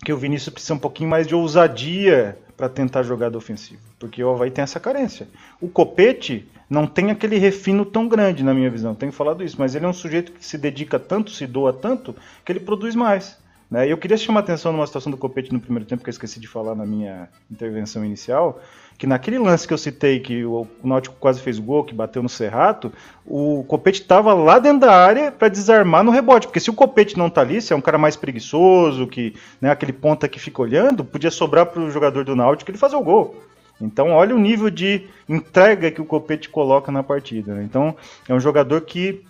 que 0.05 0.13
o 0.13 0.19
Vinícius 0.19 0.53
precisa 0.53 0.75
um 0.75 0.79
pouquinho 0.79 1.09
mais 1.09 1.27
de 1.27 1.35
ousadia 1.35 2.37
para 2.55 2.69
tentar 2.69 3.03
jogada 3.03 3.39
ofensiva, 3.39 3.81
porque 3.99 4.23
o 4.23 4.29
Havaí 4.29 4.51
tem 4.51 4.63
essa 4.63 4.79
carência. 4.79 5.27
O 5.59 5.67
Copete 5.67 6.47
não 6.69 6.87
tem 6.87 7.11
aquele 7.11 7.39
refino 7.39 7.87
tão 7.87 8.07
grande, 8.07 8.45
na 8.45 8.53
minha 8.53 8.69
visão, 8.69 8.95
tenho 8.95 9.13
falado 9.13 9.43
isso, 9.43 9.57
mas 9.59 9.75
ele 9.75 9.87
é 9.87 9.89
um 9.89 9.95
sujeito 9.95 10.33
que 10.33 10.45
se 10.45 10.59
dedica 10.59 10.99
tanto, 10.99 11.31
se 11.31 11.47
doa 11.47 11.73
tanto, 11.73 12.15
que 12.45 12.53
ele 12.53 12.61
produz 12.61 12.95
mais. 12.95 13.39
Né? 13.71 13.91
Eu 13.91 13.97
queria 13.97 14.19
chamar 14.19 14.41
a 14.41 14.43
atenção 14.43 14.73
numa 14.73 14.87
situação 14.87 15.11
do 15.11 15.17
Copete 15.17 15.51
no 15.51 15.59
primeiro 15.59 15.87
tempo, 15.87 16.05
que 16.05 16.11
eu 16.11 16.13
esqueci 16.13 16.39
de 16.39 16.47
falar 16.47 16.75
na 16.75 16.85
minha 16.85 17.31
intervenção 17.51 18.05
inicial, 18.05 18.61
que 18.99 19.07
naquele 19.07 19.39
lance 19.39 19.67
que 19.67 19.75
eu 19.75 19.79
citei, 19.79 20.21
que 20.21 20.45
o, 20.45 20.67
Náutico 20.83 21.17
quase 21.21 21.41
fez 21.41 21.59
gol, 21.59 21.85
que 21.85 21.95
bateu 21.95 22.23
no 22.23 22.29
Serrato, 22.29 22.93
o 23.25 23.65
Copete 23.65 24.01
estava 24.01 24.33
lá 24.33 24.59
dentro 24.59 24.81
da 24.81 24.93
área 24.93 25.31
para 25.31 25.49
desarmar 25.49 26.03
no 26.03 26.11
rebote, 26.11 26.47
porque 26.47 26.61
se 26.61 26.71
o 26.71 26.75
Copete 26.75 27.19
não 27.19 27.29
tá 27.29 27.43
ali, 27.43 27.61
se 27.61 27.73
é 27.73 27.77
um 27.77 27.81
cara 27.81 27.99
mais 27.99 28.17
preguiçoso, 28.17 29.07
que 29.07 29.35
né, 29.61 29.71
aquele 29.71 29.93
ponta 29.93 30.29
que 30.29 30.39
fica 30.39 30.63
olhando, 30.63 31.05
podia 31.05 31.31
sobrar 31.31 31.67
para 31.67 31.81
o 31.81 31.91
jogador 31.91 32.25
do 32.25 32.35
Náutico 32.35 32.71
ele 32.71 32.79
fazer 32.79 32.97
o 32.97 33.03
gol. 33.03 33.37
Então, 33.81 34.11
olha 34.13 34.35
o 34.35 34.39
nível 34.39 34.71
de 34.71 35.07
entrega 35.29 35.91
que 35.91 36.01
o 36.01 36.07
Copete 36.07 36.49
coloca 36.49 36.91
na 36.91 37.03
partida. 37.03 37.55
Né? 37.55 37.63
Então, 37.63 37.95
é 38.27 38.33
um 38.33 38.41
jogador 38.41 38.81
que 38.81 39.23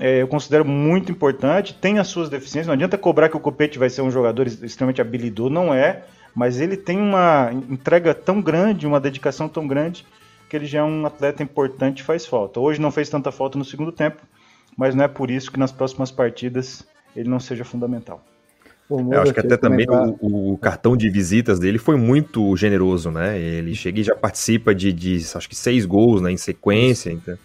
é, 0.00 0.22
eu 0.22 0.26
considero 0.26 0.64
muito 0.64 1.12
importante, 1.12 1.74
tem 1.74 1.98
as 1.98 2.08
suas 2.08 2.28
deficiências. 2.28 2.66
Não 2.66 2.74
adianta 2.74 2.98
cobrar 2.98 3.28
que 3.28 3.36
o 3.36 3.40
Copete 3.40 3.78
vai 3.78 3.88
ser 3.88 4.02
um 4.02 4.10
jogador 4.10 4.46
extremamente 4.46 5.00
habilidoso, 5.00 5.50
não 5.50 5.72
é. 5.72 6.02
Mas 6.34 6.60
ele 6.60 6.76
tem 6.76 6.98
uma 6.98 7.50
entrega 7.52 8.14
tão 8.14 8.40
grande, 8.40 8.86
uma 8.86 9.00
dedicação 9.00 9.48
tão 9.48 9.66
grande, 9.66 10.06
que 10.48 10.56
ele 10.56 10.66
já 10.66 10.80
é 10.80 10.82
um 10.82 11.06
atleta 11.06 11.42
importante 11.42 12.00
e 12.00 12.02
faz 12.02 12.26
falta. 12.26 12.60
Hoje 12.60 12.80
não 12.80 12.90
fez 12.90 13.08
tanta 13.08 13.30
falta 13.30 13.58
no 13.58 13.64
segundo 13.64 13.92
tempo, 13.92 14.22
mas 14.76 14.94
não 14.94 15.04
é 15.04 15.08
por 15.08 15.30
isso 15.30 15.50
que 15.50 15.58
nas 15.58 15.72
próximas 15.72 16.10
partidas 16.10 16.86
ele 17.14 17.28
não 17.28 17.40
seja 17.40 17.64
fundamental. 17.64 18.22
Eu 18.90 19.22
acho 19.22 19.32
que 19.32 19.40
até 19.40 19.56
também 19.56 19.86
o, 20.20 20.52
o, 20.52 20.58
cartão 20.58 20.96
de 20.96 21.08
visitas 21.08 21.58
dele 21.58 21.78
foi 21.78 21.96
muito 21.96 22.54
generoso, 22.56 23.10
né? 23.10 23.38
Ele 23.38 23.74
chega 23.74 24.00
e 24.00 24.02
já 24.02 24.14
participa 24.14 24.74
de, 24.74 24.92
de 24.92 25.24
acho 25.34 25.48
que 25.48 25.56
seis 25.56 25.86
gols 25.86 26.20
né, 26.20 26.30
em 26.30 26.36
sequência. 26.36 27.10
Então, 27.10 27.38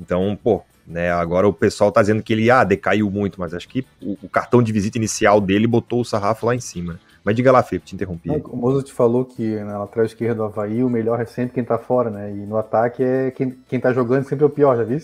então, 0.00 0.38
pô, 0.42 0.62
né? 0.86 1.12
Agora 1.12 1.46
o 1.46 1.52
pessoal 1.52 1.92
tá 1.92 2.00
dizendo 2.00 2.22
que 2.22 2.32
ele 2.32 2.50
ah, 2.50 2.64
decaiu 2.64 3.10
muito, 3.10 3.38
mas 3.38 3.52
acho 3.52 3.68
que 3.68 3.84
o, 4.00 4.16
o, 4.22 4.28
cartão 4.28 4.62
de 4.62 4.72
visita 4.72 4.96
inicial 4.96 5.40
dele 5.40 5.66
botou 5.66 6.00
o 6.00 6.04
sarrafo 6.04 6.46
lá 6.46 6.54
em 6.54 6.60
cima. 6.60 6.98
Mas 7.24 7.34
diga 7.34 7.50
lá, 7.50 7.62
Felipe, 7.62 7.86
te 7.86 7.94
interrompi. 7.94 8.28
Não, 8.28 8.36
o 8.36 8.56
Mozo 8.56 8.82
te 8.82 8.92
falou 8.92 9.24
que 9.24 9.58
na 9.60 9.78
lateral 9.78 10.04
esquerda 10.04 10.34
do 10.34 10.44
Havaí 10.44 10.84
o 10.84 10.90
melhor 10.90 11.18
é 11.18 11.24
sempre 11.24 11.54
quem 11.54 11.64
tá 11.64 11.78
fora, 11.78 12.10
né? 12.10 12.30
E 12.30 12.46
no 12.46 12.58
ataque 12.58 13.02
é 13.02 13.30
quem, 13.30 13.50
quem 13.66 13.80
tá 13.80 13.94
jogando 13.94 14.28
sempre 14.28 14.44
é 14.44 14.46
o 14.46 14.50
pior, 14.50 14.76
já 14.76 14.84
viu? 14.84 15.00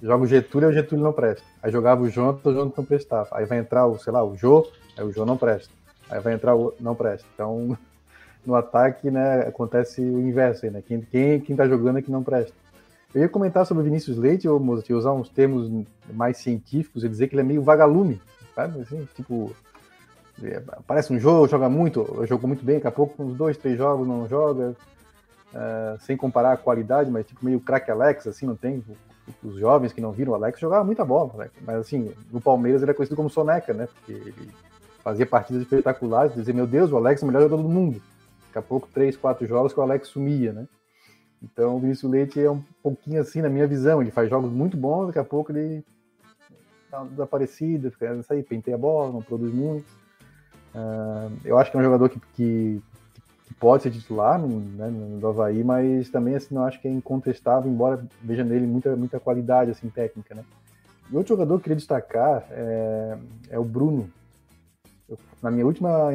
Joga 0.00 0.22
o 0.22 0.26
Getúlio 0.26 0.68
o 0.68 0.72
Getúlio 0.72 1.04
não 1.04 1.12
presta. 1.12 1.44
Aí 1.60 1.72
jogava 1.72 2.02
o 2.02 2.08
Jonathan, 2.08 2.50
o 2.50 2.52
Jonathan 2.52 2.74
não 2.76 2.84
prestava. 2.84 3.28
Aí 3.32 3.46
vai 3.46 3.58
entrar 3.58 3.86
o, 3.86 3.98
sei 3.98 4.12
lá, 4.12 4.22
o 4.24 4.36
Jô, 4.36 4.68
aí 4.96 5.04
o 5.04 5.12
Jô 5.12 5.26
não 5.26 5.36
presta. 5.36 5.72
Aí 6.08 6.20
vai 6.20 6.34
entrar 6.34 6.54
o 6.54 6.72
não 6.78 6.94
presta. 6.94 7.26
Então, 7.34 7.76
no 8.46 8.54
ataque, 8.54 9.10
né, 9.10 9.40
acontece 9.40 10.00
o 10.00 10.20
inverso 10.20 10.66
aí, 10.66 10.70
né? 10.70 10.82
Quem, 10.86 11.00
quem, 11.00 11.40
quem 11.40 11.56
tá 11.56 11.66
jogando 11.66 11.98
é 11.98 12.02
que 12.02 12.12
não 12.12 12.22
presta. 12.22 12.52
Eu 13.12 13.22
ia 13.22 13.28
comentar 13.28 13.66
sobre 13.66 13.82
o 13.82 13.84
Vinícius 13.84 14.18
Leite, 14.18 14.46
ou 14.46 14.60
Mozart, 14.60 14.90
usar 14.90 15.12
uns 15.12 15.28
termos 15.28 15.68
mais 16.12 16.36
científicos 16.36 17.02
e 17.02 17.08
dizer 17.08 17.26
que 17.26 17.34
ele 17.34 17.40
é 17.40 17.44
meio 17.44 17.62
vagalume, 17.62 18.20
sabe? 18.54 18.80
Assim, 18.82 19.08
tipo, 19.16 19.52
é, 20.42 20.62
parece 20.86 21.12
um 21.12 21.18
jogo, 21.18 21.48
joga 21.48 21.68
muito, 21.68 22.24
jogou 22.26 22.48
muito 22.48 22.64
bem, 22.64 22.76
daqui 22.76 22.88
a 22.88 22.92
pouco 22.92 23.22
uns 23.22 23.36
dois, 23.36 23.56
três 23.56 23.78
jogos 23.78 24.06
não 24.06 24.28
joga, 24.28 24.76
uh, 25.54 26.00
sem 26.00 26.16
comparar 26.16 26.52
a 26.52 26.56
qualidade, 26.56 27.10
mas 27.10 27.26
tipo 27.26 27.44
meio 27.44 27.60
craque 27.60 27.90
Alex, 27.90 28.26
assim, 28.26 28.46
não 28.46 28.56
tem. 28.56 28.82
Os 29.42 29.58
jovens 29.58 29.92
que 29.92 30.00
não 30.00 30.12
viram 30.12 30.32
o 30.32 30.34
Alex 30.36 30.60
jogava 30.60 30.84
muita 30.84 31.04
bola, 31.04 31.32
né? 31.36 31.50
mas 31.62 31.76
assim, 31.76 32.12
no 32.30 32.40
Palmeiras 32.40 32.82
ele 32.82 32.92
é 32.92 32.94
conhecido 32.94 33.16
como 33.16 33.28
Soneca, 33.28 33.74
né? 33.74 33.88
Porque 33.88 34.12
ele 34.12 34.50
fazia 35.02 35.26
partidas 35.26 35.62
espetaculares, 35.62 36.34
dizia, 36.34 36.54
meu 36.54 36.66
Deus, 36.66 36.92
o 36.92 36.96
Alex 36.96 37.22
é 37.22 37.24
o 37.24 37.26
melhor 37.26 37.42
jogador 37.42 37.62
do 37.62 37.68
mundo. 37.68 38.00
Daqui 38.46 38.58
a 38.58 38.62
pouco, 38.62 38.88
três, 38.92 39.16
quatro 39.16 39.44
jogos 39.46 39.72
que 39.72 39.80
o 39.80 39.82
Alex 39.82 40.08
sumia, 40.08 40.52
né? 40.52 40.68
Então 41.42 41.76
o 41.76 41.80
Vinícius 41.80 42.10
Leite 42.10 42.40
é 42.40 42.50
um 42.50 42.62
pouquinho 42.82 43.20
assim 43.20 43.42
na 43.42 43.48
minha 43.48 43.66
visão. 43.66 44.00
Ele 44.00 44.10
faz 44.10 44.30
jogos 44.30 44.50
muito 44.50 44.76
bons, 44.76 45.06
daqui 45.06 45.18
a 45.18 45.24
pouco 45.24 45.50
ele 45.50 45.84
dá 46.90 47.00
uma 47.00 47.10
desaparecida, 47.10 47.90
fica 47.90 48.14
isso 48.14 48.32
aí, 48.32 48.42
penteia 48.42 48.76
a 48.76 48.78
bola, 48.78 49.12
não 49.12 49.22
produz 49.22 49.52
muito. 49.52 49.86
Uh, 50.76 51.32
eu 51.42 51.56
acho 51.56 51.70
que 51.70 51.76
é 51.78 51.80
um 51.80 51.82
jogador 51.82 52.10
que, 52.10 52.20
que, 52.34 52.82
que 53.46 53.54
pode 53.54 53.82
ser 53.82 53.90
titular 53.90 54.38
no, 54.38 54.60
né, 54.60 54.88
no 54.88 55.26
Havaí, 55.26 55.64
mas 55.64 56.10
também 56.10 56.34
assim, 56.34 56.54
não 56.54 56.64
acho 56.64 56.78
que 56.78 56.86
é 56.86 56.90
incontestável, 56.90 57.70
embora 57.70 58.06
veja 58.22 58.44
nele 58.44 58.66
muita, 58.66 58.94
muita 58.94 59.18
qualidade 59.18 59.70
assim, 59.70 59.88
técnica. 59.88 60.34
Né? 60.34 60.44
E 61.10 61.16
outro 61.16 61.34
jogador 61.34 61.54
que 61.54 61.60
eu 61.60 61.64
queria 61.64 61.76
destacar 61.76 62.44
é, 62.50 63.18
é 63.50 63.58
o 63.58 63.64
Bruno. 63.64 64.10
Eu, 65.08 65.18
na 65.42 65.50
minha 65.50 65.64
última 65.64 66.12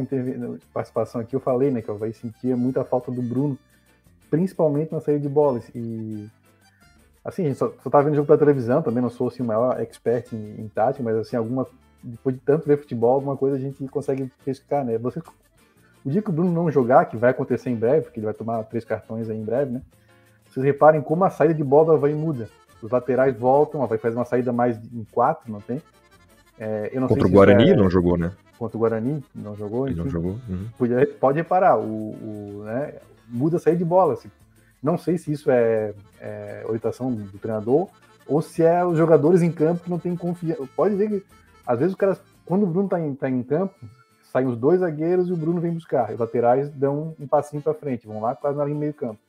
participação 0.72 1.22
aqui, 1.22 1.36
eu 1.36 1.40
falei 1.40 1.72
né, 1.72 1.82
que 1.82 1.90
o 1.90 1.96
Havaí 1.96 2.14
sentia 2.14 2.56
muita 2.56 2.84
falta 2.84 3.12
do 3.12 3.22
Bruno 3.22 3.58
principalmente 4.30 4.94
na 4.94 5.02
saída 5.02 5.20
de 5.20 5.30
bolas. 5.30 5.70
E 5.76 6.28
assim, 7.24 7.44
a 7.44 7.48
gente 7.48 7.58
só, 7.58 7.72
só 7.84 7.90
tava 7.90 8.06
vendo 8.06 8.16
jogo 8.16 8.28
pela 8.28 8.40
televisão, 8.40 8.82
também 8.82 9.02
não 9.02 9.10
sou 9.10 9.28
assim, 9.28 9.44
o 9.44 9.46
maior 9.46 9.80
expert 9.80 10.32
em, 10.34 10.62
em 10.62 10.68
tática, 10.70 11.04
mas 11.04 11.18
assim, 11.18 11.36
alguma, 11.36 11.68
depois 12.04 12.36
de 12.36 12.42
tanto 12.42 12.68
ver 12.68 12.78
futebol, 12.78 13.16
alguma 13.16 13.38
coisa 13.38 13.56
a 13.56 13.60
gente 13.60 13.86
consegue 13.88 14.32
pescar, 14.44 14.84
né? 14.84 14.98
Você, 14.98 15.22
o 16.04 16.10
dia 16.10 16.22
que 16.22 16.30
o 16.30 16.34
Bruno 16.34 16.52
não 16.52 16.72
jogar, 16.72 17.06
que 17.06 17.18
vai 17.18 17.32
acontecer 17.32 17.70
em 17.70 17.76
breve, 17.76 18.04
porque 18.04 18.20
ele 18.20 18.26
vai 18.26 18.34
tomar 18.34 18.64
três 18.64 18.84
cartões 18.84 19.30
aí 19.30 19.38
em 19.38 19.44
breve, 19.44 19.72
né? 19.72 19.82
Vocês 20.50 20.66
reparem 20.66 21.02
como 21.02 21.24
a 21.24 21.30
saída 21.30 21.54
de 21.54 21.64
bola 21.64 21.98
vai 21.98 22.14
muda. 22.14 22.50
Os 22.82 22.92
laterais 22.92 23.38
voltam, 23.38 23.86
vai 23.86 23.98
fazer 23.98 24.16
uma 24.16 24.26
saída 24.26 24.52
mais 24.52 24.78
em 24.78 25.06
quatro, 25.12 25.52
não 25.52 25.62
tem? 25.62 25.82
É, 26.60 26.90
Contra 27.08 27.28
o 27.28 27.32
Guarani 27.32 27.72
é... 27.72 27.76
não 27.76 27.90
jogou, 27.90 28.18
né? 28.18 28.32
Contra 28.58 28.78
o 28.78 28.80
Guarani 28.80 29.24
não 29.34 29.56
jogou. 29.56 29.88
Ele 29.88 29.96
não 29.96 30.10
jogou. 30.10 30.38
Uhum. 30.48 30.68
Pode, 30.78 31.06
pode 31.20 31.38
reparar, 31.38 31.80
o, 31.80 32.12
o, 32.12 32.64
né, 32.66 32.96
muda 33.28 33.58
a 33.58 33.60
saída 33.60 33.80
de 33.80 33.86
bola. 33.86 34.14
Assim. 34.14 34.30
Não 34.82 34.98
sei 34.98 35.18
se 35.18 35.32
isso 35.32 35.50
é, 35.50 35.94
é 36.20 36.64
orientação 36.66 37.12
do 37.12 37.38
treinador 37.40 37.88
ou 38.28 38.42
se 38.42 38.64
é 38.64 38.86
os 38.86 38.98
jogadores 38.98 39.42
em 39.42 39.52
campo 39.52 39.84
que 39.84 39.90
não 39.90 40.00
têm 40.00 40.16
confiança. 40.16 40.64
Pode 40.76 40.96
ver 40.96 41.10
que, 41.10 41.26
às 41.66 41.80
vezes, 41.80 41.94
o 41.94 41.98
cara, 41.98 42.18
quando 42.46 42.64
o 42.64 42.68
Bruno 42.68 42.86
está 42.86 43.00
em, 43.00 43.16
tá 43.16 43.30
em 43.30 43.44
campo, 43.44 43.76
saem 44.32 44.48
os 44.48 44.58
dois 44.58 44.80
zagueiros 44.80 45.28
e 45.28 45.34
o 45.34 45.38
Bruno 45.38 45.60
vem 45.60 45.74
buscar. 45.74 46.12
Os 46.12 46.20
laterais 46.20 46.70
dão 46.70 47.16
um 47.20 47.28
passinho 47.28 47.62
para 47.62 47.74
frente, 47.74 48.08
vão 48.08 48.22
lá 48.22 48.36
quase 48.36 48.58
na 48.58 48.66
linha 48.66 48.80
meio 48.80 48.94
campo. 48.94 49.20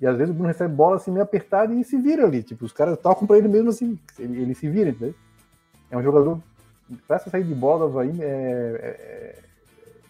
E 0.00 0.06
às 0.06 0.16
vezes 0.16 0.30
o 0.30 0.34
Bruno 0.34 0.48
recebe 0.48 0.74
bola 0.74 0.96
assim 0.96 1.10
meio 1.10 1.22
apertada 1.22 1.72
e 1.72 1.84
se 1.84 1.96
vira 1.96 2.24
ali. 2.24 2.42
Tipo, 2.42 2.64
os 2.64 2.72
caras 2.72 2.98
tocam 2.98 3.26
para 3.26 3.38
ele 3.38 3.48
mesmo 3.48 3.70
assim, 3.70 3.98
ele, 4.18 4.42
ele 4.42 4.54
se 4.54 4.68
vira, 4.68 4.90
entendeu? 4.90 5.14
É 5.90 5.96
um 5.96 6.02
jogador. 6.02 6.40
Para 7.06 7.16
essa 7.16 7.30
saída 7.30 7.48
de 7.48 7.54
bola, 7.54 7.88
vai 7.88 8.08
é, 8.20 9.38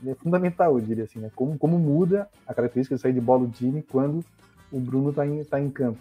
é, 0.04 0.10
é 0.10 0.14
fundamental, 0.14 0.78
eu 0.78 0.84
diria 0.84 1.04
assim, 1.04 1.18
né? 1.18 1.30
Como, 1.34 1.58
como 1.58 1.78
muda 1.78 2.28
a 2.46 2.54
característica 2.54 2.96
de 2.96 3.02
sair 3.02 3.12
de 3.12 3.20
bola 3.20 3.46
do 3.46 3.52
time 3.52 3.82
quando 3.82 4.24
o 4.70 4.80
Bruno 4.80 5.10
está 5.10 5.26
em, 5.26 5.44
tá 5.44 5.60
em 5.60 5.70
campo. 5.70 5.98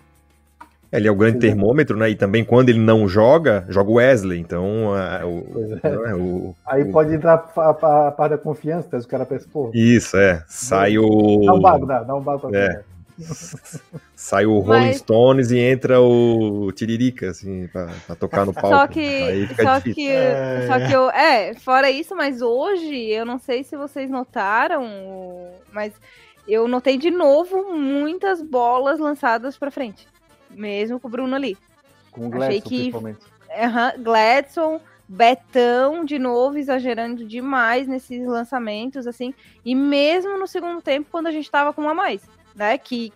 Ele 0.91 1.07
é 1.07 1.11
o 1.11 1.15
grande 1.15 1.39
termômetro, 1.39 1.95
né? 1.97 2.09
E 2.09 2.15
também 2.15 2.43
quando 2.43 2.69
ele 2.69 2.79
não 2.79 3.07
joga, 3.07 3.65
joga 3.69 3.89
o 3.89 3.93
Wesley. 3.93 4.39
Então, 4.39 4.93
a, 4.93 5.25
o, 5.25 5.79
é. 5.81 6.15
o, 6.15 6.55
Aí 6.67 6.83
o, 6.83 6.91
pode 6.91 7.13
entrar 7.13 7.49
a, 7.55 7.61
a, 7.61 8.07
a 8.09 8.11
parte 8.11 8.31
da 8.31 8.37
confiança, 8.37 8.97
os 8.97 9.05
caras 9.05 9.27
pensam, 9.27 9.49
pô. 9.51 9.71
Isso, 9.73 10.17
é. 10.17 10.43
Sai 10.47 10.97
o. 10.97 11.45
Dá 11.45 11.53
um 11.53 11.61
bago, 11.61 11.85
dá, 11.85 12.03
dá 12.03 12.15
um 12.15 12.21
bago 12.21 12.49
pra 12.49 12.59
é. 12.59 12.81
Sai 14.15 14.45
o 14.45 14.59
Rolling 14.59 14.87
Mas... 14.87 14.97
Stones 14.97 15.51
e 15.51 15.59
entra 15.59 16.01
o 16.01 16.71
Tiririca, 16.71 17.29
assim, 17.29 17.67
pra, 17.67 17.89
pra 18.05 18.15
tocar 18.15 18.45
no 18.45 18.53
palco. 18.53 18.69
Só 18.69 18.87
que, 18.87 19.47
só 19.61 19.77
difícil. 19.77 19.95
que, 19.95 20.07
é... 20.09 20.67
só 20.67 20.79
que 20.79 20.93
eu, 20.93 21.09
é, 21.09 21.53
fora 21.55 21.89
isso, 21.89 22.15
mas 22.15 22.41
hoje, 22.41 23.09
eu 23.09 23.25
não 23.25 23.39
sei 23.39 23.63
se 23.63 23.75
vocês 23.75 24.09
notaram, 24.09 24.85
mas 25.71 25.93
eu 26.47 26.67
notei 26.67 26.97
de 26.97 27.11
novo 27.11 27.73
muitas 27.73 28.41
bolas 28.41 28.99
lançadas 28.99 29.57
pra 29.57 29.71
frente, 29.71 30.07
mesmo 30.53 30.99
com 30.99 31.07
o 31.07 31.11
Bruno 31.11 31.35
ali. 31.35 31.57
Com 32.11 32.27
o 32.27 32.29
Gladson, 32.29 32.47
Achei 32.47 32.61
que, 32.61 32.69
principalmente. 32.69 33.19
Uhum, 33.49 34.03
Gladson, 34.03 34.81
Betão, 35.07 36.05
de 36.05 36.17
novo, 36.17 36.57
exagerando 36.57 37.25
demais 37.25 37.87
nesses 37.87 38.25
lançamentos, 38.25 39.05
assim, 39.05 39.33
e 39.65 39.75
mesmo 39.75 40.37
no 40.37 40.47
segundo 40.47 40.81
tempo, 40.81 41.09
quando 41.11 41.27
a 41.27 41.31
gente 41.31 41.51
tava 41.51 41.73
com 41.73 41.81
uma 41.81 41.93
mais 41.93 42.21
né? 42.55 42.77
Que 42.77 43.11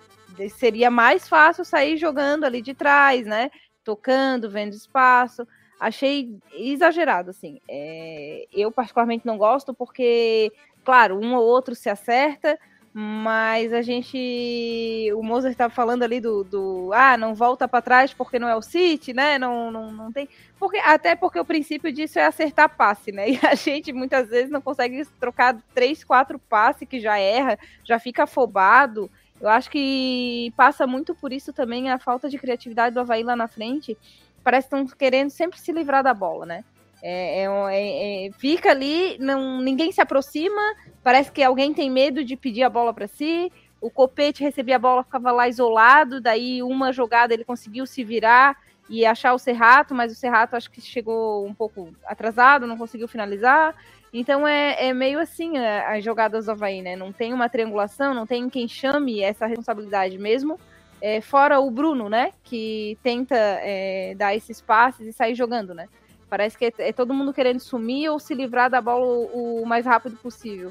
seria 0.58 0.92
mais 0.92 1.28
fácil 1.28 1.64
sair 1.64 1.98
jogando 1.98 2.44
ali 2.44 2.62
de 2.62 2.74
trás, 2.74 3.26
né? 3.26 3.50
Tocando, 3.84 4.50
vendo 4.50 4.74
espaço. 4.74 5.48
Achei 5.80 6.38
exagerado, 6.54 7.30
assim. 7.30 7.60
É, 7.70 8.46
eu, 8.52 8.72
particularmente, 8.72 9.26
não 9.26 9.38
gosto 9.38 9.74
porque, 9.74 10.52
claro, 10.84 11.20
um 11.20 11.36
ou 11.36 11.44
outro 11.44 11.76
se 11.76 11.90
acerta, 11.90 12.58
mas 12.98 13.74
a 13.74 13.82
gente. 13.82 15.12
O 15.18 15.22
Mozart 15.22 15.52
estava 15.52 15.74
falando 15.74 16.04
ali 16.04 16.22
do, 16.22 16.46
do. 16.46 16.92
Ah, 16.94 17.18
não 17.18 17.36
volta 17.36 17.68
para 17.68 17.82
trás 17.82 18.14
porque 18.14 18.40
não 18.40 18.48
é 18.48 18.56
o 18.56 18.62
City, 18.62 19.14
né? 19.14 19.38
Não, 19.38 19.70
não, 19.70 19.92
não 19.92 20.14
tem. 20.14 20.30
Porque, 20.58 20.78
até 20.78 21.14
porque 21.14 21.38
o 21.38 21.44
princípio 21.44 21.92
disso 21.92 22.20
é 22.20 22.26
acertar 22.26 22.74
passe, 22.74 23.12
né? 23.12 23.32
E 23.36 23.40
a 23.46 23.54
gente 23.54 23.92
muitas 23.92 24.30
vezes 24.30 24.50
não 24.50 24.62
consegue 24.62 25.04
trocar 25.20 25.62
três, 25.74 26.06
quatro 26.06 26.40
passes 26.40 26.88
que 26.88 27.02
já 27.02 27.20
erra, 27.20 27.60
já 27.84 28.00
fica 28.00 28.24
afobado. 28.24 29.12
Eu 29.42 29.50
acho 29.50 29.70
que 29.70 30.54
passa 30.56 30.88
muito 30.88 31.14
por 31.14 31.34
isso 31.34 31.52
também 31.52 31.92
a 31.92 32.00
falta 32.00 32.30
de 32.30 32.38
criatividade 32.38 32.94
do 32.94 33.02
Havaí 33.02 33.24
lá 33.24 33.36
na 33.36 33.50
frente. 33.50 33.98
Parece 34.42 34.70
que 34.70 34.74
estão 34.74 34.98
querendo 34.98 35.32
sempre 35.32 35.60
se 35.60 35.74
livrar 35.74 36.02
da 36.02 36.14
bola, 36.14 36.46
né? 36.46 36.64
É, 37.02 37.44
é, 37.44 37.46
é, 37.46 38.28
é, 38.28 38.32
fica 38.34 38.72
ali, 38.72 39.18
não, 39.20 39.62
ninguém 39.62 39.92
se 39.92 40.02
aproxima, 40.02 40.62
parece 41.04 41.32
que 41.32 41.44
alguém 41.44 41.74
tem 41.74 41.90
medo 41.90 42.24
de 42.24 42.36
pedir 42.36 42.64
a 42.64 42.70
bola 42.70 42.94
para 42.94 43.08
si. 43.08 43.52
O 43.80 43.90
Copete 43.90 44.44
recebia 44.44 44.78
a 44.78 44.80
bola, 44.80 45.04
ficava 45.04 45.32
lá 45.32 45.48
isolado, 45.48 46.20
daí 46.20 46.64
uma 46.64 46.92
jogada 46.92 47.34
ele 47.34 47.44
conseguiu 47.44 47.86
se 47.86 48.04
virar 48.04 48.58
e 48.90 49.06
achar 49.06 49.34
o 49.34 49.40
Serrato, 49.40 49.94
mas 49.94 50.12
o 50.12 50.16
Serrato 50.16 50.56
acho 50.56 50.72
que 50.72 50.82
chegou 50.82 51.46
um 51.46 51.54
pouco 51.54 51.94
atrasado, 52.06 52.68
não 52.68 52.78
conseguiu 52.78 53.08
finalizar. 53.08 53.76
Então 54.14 54.48
é, 54.48 54.88
é 54.88 54.94
meio 54.94 55.20
assim 55.20 55.58
é, 55.58 55.86
as 55.86 56.04
jogadas 56.04 56.46
do 56.46 56.52
Havaí, 56.52 56.82
né? 56.82 56.96
Não 56.96 57.12
tem 57.12 57.34
uma 57.34 57.50
triangulação, 57.50 58.14
não 58.14 58.26
tem 58.26 58.50
quem 58.50 58.68
chame 58.68 59.22
essa 59.22 59.46
responsabilidade 59.46 60.18
mesmo. 60.18 60.60
É, 61.02 61.20
fora 61.20 61.60
o 61.60 61.70
Bruno, 61.70 62.08
né? 62.08 62.32
Que 62.44 62.98
tenta 63.04 63.36
é, 63.36 64.16
dar 64.16 64.36
esses 64.36 64.62
passes 64.62 65.08
e 65.08 65.14
sair 65.14 65.36
jogando, 65.36 65.74
né? 65.74 65.88
Parece 66.36 66.58
que 66.58 66.66
é, 66.66 66.74
é, 66.80 66.92
todo 66.92 67.14
mundo 67.14 67.32
querendo 67.32 67.62
sumir 67.62 68.10
ou 68.10 68.20
se 68.20 68.36
livrar 68.36 68.70
da 68.70 68.82
bola 68.82 69.06
o, 69.06 69.62
o 69.62 69.66
mais 69.66 69.86
rápido 69.86 70.18
possível. 70.18 70.70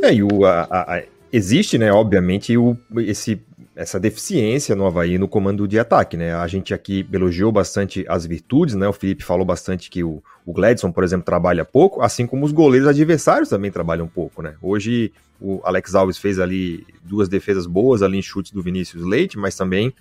É, 0.00 0.14
e 0.14 0.22
o, 0.22 0.44
a, 0.44 0.62
a, 0.70 1.02
existe, 1.32 1.76
né, 1.76 1.92
obviamente, 1.92 2.56
o, 2.56 2.76
esse, 2.98 3.42
essa 3.74 3.98
deficiência 3.98 4.76
no 4.76 4.86
Havaí 4.86 5.18
no 5.18 5.26
comando 5.26 5.66
de 5.66 5.76
ataque, 5.76 6.16
né? 6.16 6.36
A 6.36 6.46
gente 6.46 6.72
aqui 6.72 7.04
elogiou 7.12 7.50
bastante 7.50 8.04
as 8.08 8.24
virtudes, 8.24 8.76
né? 8.76 8.86
O 8.86 8.92
Felipe 8.92 9.24
falou 9.24 9.44
bastante 9.44 9.90
que 9.90 10.04
o, 10.04 10.22
o 10.46 10.52
Gladson, 10.52 10.92
por 10.92 11.02
exemplo, 11.02 11.26
trabalha 11.26 11.64
pouco, 11.64 12.00
assim 12.00 12.24
como 12.24 12.46
os 12.46 12.52
goleiros 12.52 12.86
adversários 12.86 13.48
também 13.48 13.72
trabalham 13.72 14.06
pouco, 14.06 14.40
né? 14.40 14.54
Hoje 14.62 15.12
o 15.40 15.60
Alex 15.64 15.96
Alves 15.96 16.16
fez 16.16 16.38
ali 16.38 16.86
duas 17.02 17.28
defesas 17.28 17.66
boas 17.66 18.02
ali 18.02 18.18
em 18.18 18.22
chutes 18.22 18.52
do 18.52 18.62
Vinícius 18.62 19.04
Leite, 19.04 19.36
mas 19.36 19.56
também 19.56 19.92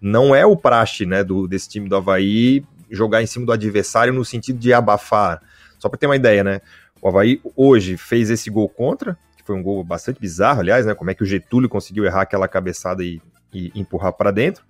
não 0.00 0.34
é 0.34 0.46
o 0.46 0.56
praxe, 0.56 1.04
né, 1.04 1.22
do, 1.22 1.46
desse 1.46 1.68
time 1.68 1.90
do 1.90 1.96
Havaí 1.96 2.64
jogar 2.90 3.22
em 3.22 3.26
cima 3.26 3.46
do 3.46 3.52
adversário 3.52 4.12
no 4.12 4.24
sentido 4.24 4.58
de 4.58 4.72
abafar. 4.72 5.42
Só 5.78 5.88
para 5.88 5.98
ter 5.98 6.06
uma 6.06 6.16
ideia, 6.16 6.42
né? 6.42 6.60
O 7.00 7.08
Havaí 7.08 7.40
hoje 7.56 7.96
fez 7.96 8.30
esse 8.30 8.50
gol 8.50 8.68
contra, 8.68 9.16
que 9.36 9.44
foi 9.44 9.54
um 9.54 9.62
gol 9.62 9.84
bastante 9.84 10.20
bizarro, 10.20 10.60
aliás, 10.60 10.84
né? 10.84 10.94
Como 10.94 11.10
é 11.10 11.14
que 11.14 11.22
o 11.22 11.26
Getúlio 11.26 11.68
conseguiu 11.68 12.04
errar 12.04 12.22
aquela 12.22 12.48
cabeçada 12.48 13.04
e, 13.04 13.20
e 13.52 13.70
empurrar 13.74 14.12
para 14.12 14.30
dentro. 14.30 14.64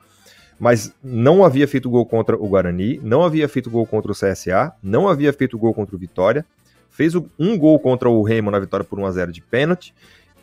Mas 0.58 0.92
não 1.02 1.44
havia 1.44 1.68
feito 1.68 1.88
gol 1.88 2.04
contra 2.04 2.36
o 2.36 2.48
Guarani, 2.48 3.00
não 3.02 3.22
havia 3.22 3.48
feito 3.48 3.70
gol 3.70 3.86
contra 3.86 4.10
o 4.10 4.14
CSA, 4.14 4.72
não 4.82 5.08
havia 5.08 5.32
feito 5.32 5.56
gol 5.56 5.72
contra 5.72 5.94
o 5.94 5.98
Vitória, 5.98 6.44
fez 6.90 7.14
um 7.14 7.56
gol 7.56 7.78
contra 7.78 8.08
o 8.08 8.22
Remo 8.22 8.50
na 8.50 8.58
vitória 8.58 8.84
por 8.84 8.98
1 8.98 9.06
a 9.06 9.10
0 9.12 9.32
de 9.32 9.40
pênalti 9.40 9.94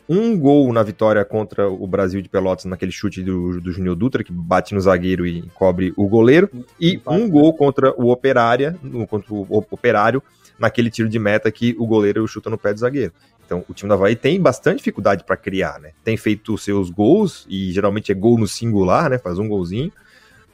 um 0.08 0.38
gol 0.38 0.72
na 0.72 0.82
vitória 0.82 1.24
contra 1.24 1.68
o 1.68 1.86
Brasil 1.86 2.22
de 2.22 2.28
Pelotas 2.28 2.64
naquele 2.64 2.92
chute 2.92 3.22
do, 3.22 3.60
do 3.60 3.72
Júnior 3.72 3.96
Dutra, 3.96 4.22
que 4.22 4.32
bate 4.32 4.74
no 4.74 4.80
zagueiro 4.80 5.26
e 5.26 5.42
cobre 5.54 5.92
o 5.96 6.06
goleiro, 6.08 6.48
e 6.80 7.00
um 7.06 7.28
gol 7.28 7.52
contra 7.54 7.92
o 8.00 8.10
Operária, 8.10 8.76
contra 9.08 9.34
o 9.34 9.64
Operário, 9.70 10.22
naquele 10.58 10.90
tiro 10.90 11.08
de 11.08 11.18
meta 11.18 11.50
que 11.50 11.74
o 11.78 11.86
goleiro 11.86 12.26
chuta 12.26 12.48
no 12.48 12.58
pé 12.58 12.72
do 12.72 12.80
zagueiro. 12.80 13.12
Então, 13.44 13.64
o 13.68 13.74
time 13.74 13.88
da 13.88 13.94
Havaí 13.94 14.16
tem 14.16 14.40
bastante 14.40 14.78
dificuldade 14.78 15.22
para 15.22 15.36
criar, 15.36 15.78
né? 15.78 15.92
Tem 16.02 16.16
feito 16.16 16.58
seus 16.58 16.90
gols, 16.90 17.46
e 17.48 17.70
geralmente 17.70 18.10
é 18.10 18.14
gol 18.14 18.38
no 18.38 18.48
singular, 18.48 19.08
né? 19.08 19.18
Faz 19.18 19.38
um 19.38 19.46
golzinho. 19.46 19.92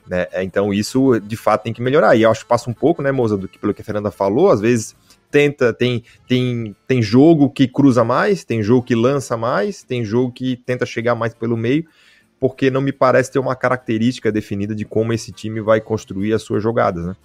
Né? 0.07 0.26
Então, 0.42 0.74
isso 0.74 1.18
de 1.20 1.36
fato 1.36 1.62
tem 1.62 1.72
que 1.72 1.80
melhorar. 1.80 2.16
E 2.16 2.22
eu 2.22 2.30
acho 2.30 2.40
que 2.40 2.48
passa 2.48 2.68
um 2.68 2.74
pouco, 2.74 3.00
né, 3.00 3.11
Moza, 3.11 3.36
do 3.36 3.48
que 3.48 3.59
pelo 3.59 3.72
que 3.72 3.80
a 3.80 3.84
Fernanda 3.84 4.11
falou, 4.11 4.50
às 4.50 4.61
vezes 4.61 4.94
tenta, 5.33 5.72
tem, 5.72 6.05
tem, 6.28 6.76
tem 6.87 7.03
jogo 7.03 7.49
que 7.49 7.66
cruza 7.66 8.05
mais, 8.05 8.45
tem 8.45 8.62
jogo 8.62 8.87
que 8.87 8.95
lança 8.95 9.35
mais, 9.37 9.83
tem 9.83 10.05
jogo 10.05 10.30
que 10.30 10.57
tenta 10.57 10.85
chegar 10.85 11.14
mais 11.14 11.35
pelo 11.35 11.57
meio, 11.57 11.87
porque 12.39 12.70
não 12.70 12.83
me 12.83 12.93
parece 12.93 13.33
ter 13.33 13.39
uma 13.39 13.57
característica 13.57 14.30
definida 14.30 14.74
de 14.74 14.85
como 14.85 15.12
esse 15.12 15.33
time 15.33 15.61
vai 15.61 15.80
construir 15.80 16.35
as 16.35 16.43
suas 16.43 16.62
jogadas, 16.62 17.07
né? 17.07 17.16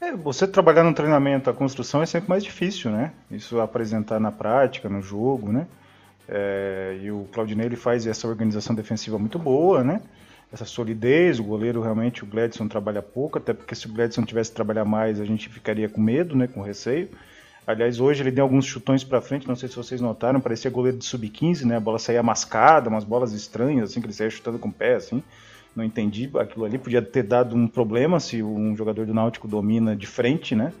É, 0.00 0.12
você 0.14 0.46
trabalhar 0.46 0.84
no 0.84 0.94
treinamento, 0.94 1.50
a 1.50 1.52
construção 1.52 2.02
é 2.02 2.06
sempre 2.06 2.28
mais 2.28 2.44
difícil, 2.44 2.90
né? 2.90 3.12
Isso 3.30 3.58
apresentar 3.60 4.20
na 4.20 4.30
prática, 4.30 4.88
no 4.88 5.02
jogo, 5.02 5.50
né? 5.50 5.66
É, 6.28 6.98
e 7.02 7.10
o 7.10 7.26
Claudinei 7.32 7.66
ele 7.66 7.76
faz 7.76 8.06
essa 8.06 8.28
organização 8.28 8.76
defensiva 8.76 9.18
muito 9.18 9.38
boa, 9.38 9.82
né? 9.82 10.00
Essa 10.52 10.64
solidez. 10.64 11.38
O 11.38 11.44
goleiro 11.44 11.80
realmente, 11.80 12.24
o 12.24 12.26
Gladson 12.26 12.68
trabalha 12.68 13.02
pouco, 13.02 13.38
até 13.38 13.52
porque 13.52 13.74
se 13.74 13.86
o 13.86 13.92
Gladson 13.92 14.24
tivesse 14.24 14.50
que 14.50 14.56
trabalhar 14.56 14.84
mais, 14.84 15.20
a 15.20 15.24
gente 15.24 15.48
ficaria 15.48 15.88
com 15.88 16.00
medo, 16.00 16.36
né, 16.36 16.46
com 16.46 16.60
receio. 16.60 17.08
Aliás, 17.66 18.00
hoje 18.00 18.22
ele 18.22 18.30
deu 18.30 18.44
alguns 18.44 18.64
chutões 18.64 19.04
para 19.04 19.20
frente, 19.20 19.46
não 19.46 19.54
sei 19.54 19.68
se 19.68 19.76
vocês 19.76 20.00
notaram, 20.00 20.40
parecia 20.40 20.70
goleiro 20.70 20.96
de 20.96 21.04
sub-15, 21.04 21.64
né? 21.66 21.76
A 21.76 21.80
bola 21.80 21.98
saía 21.98 22.22
mascada, 22.22 22.88
umas 22.88 23.04
bolas 23.04 23.34
estranhas, 23.34 23.90
assim, 23.90 24.00
que 24.00 24.06
ele 24.06 24.14
saía 24.14 24.30
chutando 24.30 24.58
com 24.58 24.68
o 24.68 24.72
pé, 24.72 24.94
assim. 24.94 25.22
Não 25.76 25.84
entendi 25.84 26.30
aquilo 26.40 26.64
ali, 26.64 26.78
podia 26.78 27.02
ter 27.02 27.22
dado 27.22 27.54
um 27.54 27.68
problema 27.68 28.18
se 28.20 28.42
um 28.42 28.74
jogador 28.74 29.04
do 29.04 29.12
Náutico 29.12 29.46
domina 29.46 29.94
de 29.94 30.06
frente, 30.06 30.54
né? 30.54 30.72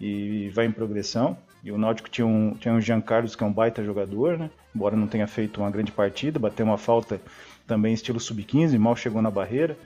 E 0.00 0.48
vai 0.54 0.64
em 0.64 0.72
progressão. 0.72 1.36
E 1.62 1.70
o 1.70 1.76
Náutico 1.76 2.08
tinha 2.08 2.26
um, 2.26 2.54
tinha 2.54 2.72
um 2.72 2.80
Jean 2.80 3.02
Carlos, 3.02 3.36
que 3.36 3.44
é 3.44 3.46
um 3.46 3.52
baita 3.52 3.84
jogador, 3.84 4.38
né? 4.38 4.50
Embora 4.74 4.96
não 4.96 5.06
tenha 5.06 5.26
feito 5.26 5.60
uma 5.60 5.70
grande 5.70 5.92
partida, 5.92 6.38
bateu 6.38 6.64
uma 6.64 6.78
falta 6.78 7.20
também 7.70 7.94
estilo 7.94 8.18
sub-15, 8.18 8.76
mal 8.76 8.96
chegou 8.96 9.22
na 9.22 9.30
barreira. 9.30 9.78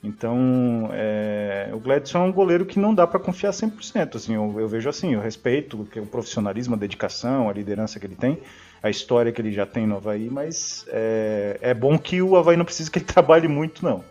Então, 0.00 0.88
é, 0.92 1.70
o 1.72 1.80
Gladson 1.80 2.18
é 2.18 2.20
um 2.28 2.32
goleiro 2.32 2.64
que 2.64 2.78
não 2.78 2.94
dá 2.94 3.04
para 3.04 3.18
confiar 3.18 3.50
100%. 3.50 4.14
Assim, 4.14 4.34
eu, 4.34 4.60
eu, 4.60 4.68
vejo 4.68 4.88
assim, 4.88 5.14
eu 5.14 5.20
respeito 5.20 5.88
o 5.96 6.06
profissionalismo, 6.06 6.76
a 6.76 6.78
dedicação, 6.78 7.48
a 7.48 7.52
liderança 7.52 7.98
que 7.98 8.06
ele 8.06 8.14
tem, 8.14 8.38
a 8.80 8.88
história 8.88 9.32
que 9.32 9.40
ele 9.40 9.50
já 9.50 9.66
tem 9.66 9.88
no 9.88 9.96
Havaí, 9.96 10.30
mas 10.30 10.86
é, 10.88 11.58
é 11.60 11.74
bom 11.74 11.98
que 11.98 12.22
o 12.22 12.36
Havaí 12.36 12.56
não 12.56 12.64
precise 12.64 12.88
que 12.88 13.00
ele 13.00 13.06
trabalhe 13.12 13.48
muito, 13.48 13.84
não. 13.84 14.04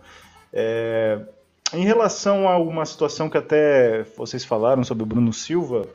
É, 0.52 1.18
em 1.72 1.84
relação 1.84 2.46
a 2.46 2.58
uma 2.58 2.84
situação 2.84 3.30
que 3.30 3.38
até 3.38 4.02
vocês 4.14 4.44
falaram 4.44 4.84
sobre 4.84 5.04
o 5.04 5.06
Bruno 5.06 5.32
Silva, 5.32 5.86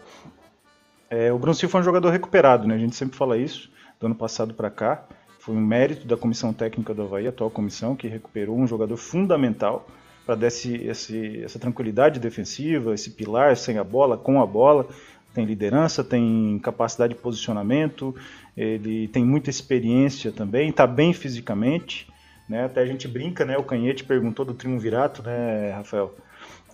é, 1.08 1.32
o 1.32 1.38
Bruno 1.38 1.54
Silva 1.54 1.78
é 1.78 1.82
um 1.82 1.86
jogador 1.86 2.10
recuperado, 2.10 2.68
né? 2.68 2.74
A 2.74 2.80
gente 2.80 2.96
sempre 2.96 3.16
fala 3.16 3.38
isso, 3.38 3.70
do 4.00 4.08
ano 4.08 4.16
passado 4.16 4.56
para 4.56 4.72
cá. 4.72 5.06
Foi 5.48 5.56
um 5.56 5.62
mérito 5.62 6.06
da 6.06 6.18
comissão 6.18 6.52
técnica 6.52 6.94
do 6.94 7.04
Havaí, 7.04 7.26
a 7.26 7.30
atual 7.30 7.50
comissão, 7.50 7.96
que 7.96 8.06
recuperou 8.10 8.60
um 8.60 8.68
jogador 8.68 8.98
fundamental 8.98 9.88
para 10.26 10.36
dar 10.36 10.48
esse, 10.48 10.76
esse, 10.76 11.42
essa 11.42 11.58
tranquilidade 11.58 12.20
defensiva, 12.20 12.94
esse 12.94 13.12
pilar 13.12 13.56
sem 13.56 13.78
a 13.78 13.84
bola, 13.84 14.18
com 14.18 14.42
a 14.42 14.46
bola. 14.46 14.86
Tem 15.34 15.46
liderança, 15.46 16.04
tem 16.04 16.60
capacidade 16.62 17.14
de 17.14 17.22
posicionamento, 17.22 18.14
ele 18.58 19.08
tem 19.08 19.24
muita 19.24 19.50
experiência 19.50 20.34
também, 20.34 20.70
está 20.70 20.86
bem 20.86 21.14
fisicamente. 21.14 22.10
Né? 22.50 22.66
Até 22.66 22.82
a 22.82 22.86
gente 22.86 23.08
brinca, 23.08 23.46
né? 23.46 23.58
O 23.58 23.64
Canhete 23.64 24.04
perguntou 24.04 24.44
do 24.44 24.54
triunvirato, 24.54 25.24
né, 25.24 25.72
Rafael? 25.72 26.14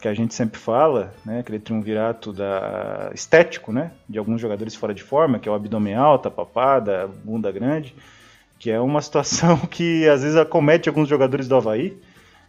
Que 0.02 0.08
a 0.08 0.16
gente 0.16 0.34
sempre 0.34 0.60
fala, 0.60 1.14
né? 1.24 1.42
Aquele 1.42 1.60
triunvirato 1.60 2.34
da 2.34 3.12
estético, 3.14 3.72
né? 3.72 3.92
De 4.10 4.18
alguns 4.18 4.42
jogadores 4.42 4.74
fora 4.74 4.96
de 4.96 5.04
forma, 5.04 5.38
que 5.38 5.48
é 5.48 5.52
o 5.52 5.56
abdômen 5.56 5.94
alto, 5.94 6.28
a 6.28 6.32
papada, 6.32 7.08
bunda 7.24 7.52
grande 7.52 7.94
que 8.64 8.72
é 8.72 8.80
uma 8.80 9.02
situação 9.04 9.58
que 9.58 10.08
às 10.08 10.22
vezes 10.22 10.38
acomete 10.38 10.88
alguns 10.88 11.10
jogadores 11.10 11.50
do 11.50 11.56
Havaí. 11.56 11.98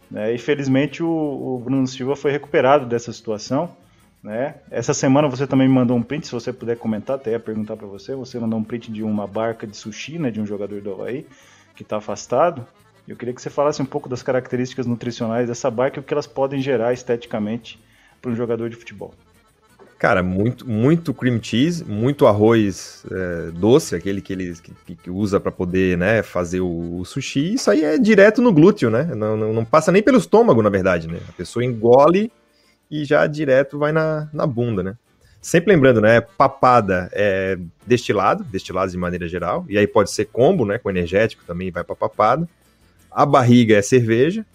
Né? 0.09 0.33
E 0.33 0.37
felizmente 0.37 1.03
o, 1.03 1.09
o, 1.09 1.59
Bruno 1.59 1.85
Silva 1.85 2.15
foi 2.15 2.31
recuperado 2.31 2.85
dessa 2.85 3.11
situação. 3.11 3.75
Né? 4.23 4.55
Essa 4.71 4.93
semana 4.93 5.27
você 5.27 5.45
também 5.45 5.67
me 5.67 5.73
mandou 5.73 5.97
um 5.97 6.01
print, 6.01 6.25
se 6.25 6.31
você 6.31 6.53
puder 6.53 6.77
comentar, 6.77 7.17
até 7.17 7.31
ia 7.31 7.39
perguntar 7.39 7.75
para 7.75 7.85
você. 7.85 8.15
Você 8.15 8.39
mandou 8.39 8.57
um 8.57 8.63
print 8.63 8.89
de 8.93 9.03
uma 9.03 9.27
barca 9.27 9.67
de 9.67 9.75
sushi, 9.75 10.17
né, 10.17 10.31
de 10.31 10.39
um 10.39 10.45
jogador 10.45 10.79
do 10.79 10.93
Havaí, 10.93 11.27
que 11.75 11.83
está 11.83 11.97
afastado. 11.97 12.65
Eu 13.05 13.17
queria 13.17 13.33
que 13.33 13.41
você 13.41 13.49
falasse 13.49 13.81
um 13.81 13.85
pouco 13.85 14.07
das 14.07 14.23
características 14.23 14.87
nutricionais 14.87 15.49
dessa 15.49 15.69
barca 15.69 15.99
e 15.99 16.01
o 16.01 16.03
que 16.03 16.13
elas 16.13 16.25
podem 16.25 16.61
gerar 16.61 16.93
esteticamente 16.93 17.77
para 18.21 18.31
um 18.31 18.35
jogador 18.35 18.69
de 18.69 18.77
futebol. 18.77 19.13
Cara, 19.97 20.21
muito, 20.21 20.69
muito 20.69 21.13
cream 21.13 21.41
cheese, 21.41 21.83
muito 21.83 22.27
arroz 22.27 23.05
é, 23.09 23.51
doce, 23.51 23.95
aquele 23.95 24.21
que 24.21 24.33
ele 24.33 24.53
que, 24.85 24.95
que 24.95 25.09
usa 25.09 25.39
para 25.39 25.51
poder 25.51 25.97
né, 25.97 26.21
fazer 26.21 26.59
o, 26.59 26.99
o, 26.99 27.05
sushi. 27.05 27.53
Isso 27.53 27.71
aí 27.71 27.83
é 27.83 27.97
direto 27.97 28.41
no 28.41 28.51
glúteo, 28.51 28.89
né? 28.89 29.03
Não, 29.15 29.37
não, 29.37 29.53
não, 29.53 29.63
passa 29.63 29.93
nem 29.93 30.03
pelo 30.03 30.17
estômago, 30.17 30.61
na 30.61 30.69
verdade, 30.69 31.07
né? 31.07 31.19
A 31.29 31.31
pessoa 31.31 31.63
engole 31.63 32.29
e 32.91 33.05
já 33.05 33.25
direto 33.25 33.79
vai 33.79 33.93
na, 33.93 34.29
na 34.33 34.45
bunda, 34.45 34.83
né? 34.83 34.97
Sempre 35.41 35.71
lembrando, 35.73 36.01
né? 36.01 36.19
Papada 36.19 37.09
é 37.13 37.57
destilado, 37.87 38.43
destilado 38.43 38.91
de 38.91 38.97
maneira 38.97 39.29
geral, 39.29 39.65
e 39.69 39.77
aí 39.77 39.87
pode 39.87 40.11
ser 40.11 40.25
combo, 40.25 40.65
né? 40.65 40.77
Com 40.77 40.89
energético 40.89 41.43
também 41.47 41.71
vai 41.71 41.85
para 41.85 41.95
papada. 41.95 42.47
a 43.09 43.25
barriga 43.25 43.77
é 43.77 43.81
cerveja. 43.81 44.45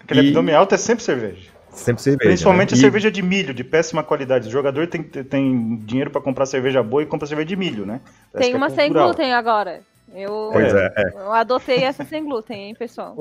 Aquele 0.00 0.22
E- 0.22 0.28
abdômen 0.28 0.54
alto 0.54 0.74
é 0.74 0.78
sempre 0.78 1.04
cerveja. 1.04 1.57
Sempre 1.72 2.02
cerveja. 2.02 2.28
Principalmente 2.30 2.70
né? 2.72 2.76
a 2.76 2.78
E- 2.78 2.80
cerveja 2.80 3.10
de 3.10 3.22
milho, 3.22 3.54
de 3.54 3.62
péssima 3.64 4.02
qualidade. 4.02 4.48
O 4.48 4.50
jogador 4.50 4.86
tem, 4.86 5.02
tem 5.02 5.76
dinheiro 5.76 6.10
pra 6.10 6.20
comprar 6.20 6.46
cerveja 6.46 6.82
boa 6.82 7.02
e 7.02 7.06
compra 7.06 7.26
cerveja 7.26 7.46
de 7.48 7.56
milho, 7.56 7.86
né? 7.86 8.00
Parece 8.32 8.50
Tem 8.50 8.54
é 8.54 8.56
uma 8.58 8.70
sem 8.70 8.86
cultural. 8.88 9.06
glúten 9.08 9.32
agora. 9.32 9.80
Eu, 10.14 10.48
Pois 10.50 10.72
é, 10.72 10.92
é. 10.96 11.12
eu 11.20 11.32
adotei 11.34 11.84
essa 11.84 12.02
sem 12.02 12.24
glúten, 12.24 12.56
hein, 12.68 12.74
pessoal? 12.74 13.14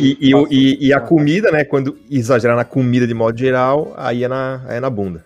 E, 0.00 0.18
e, 0.20 0.32
e- 0.50 0.86
e 0.88 0.92
a 0.92 1.00
comida, 1.00 1.50
né? 1.52 1.64
Quando 1.64 1.96
exagerar 2.10 2.56
na 2.56 2.64
comida 2.64 3.06
de 3.06 3.14
modo 3.14 3.38
geral, 3.38 3.94
aí 3.96 4.24
é 4.24 4.28
na, 4.28 4.62
aí 4.66 4.76
é 4.78 4.80
na 4.80 4.90
bunda. 4.90 5.24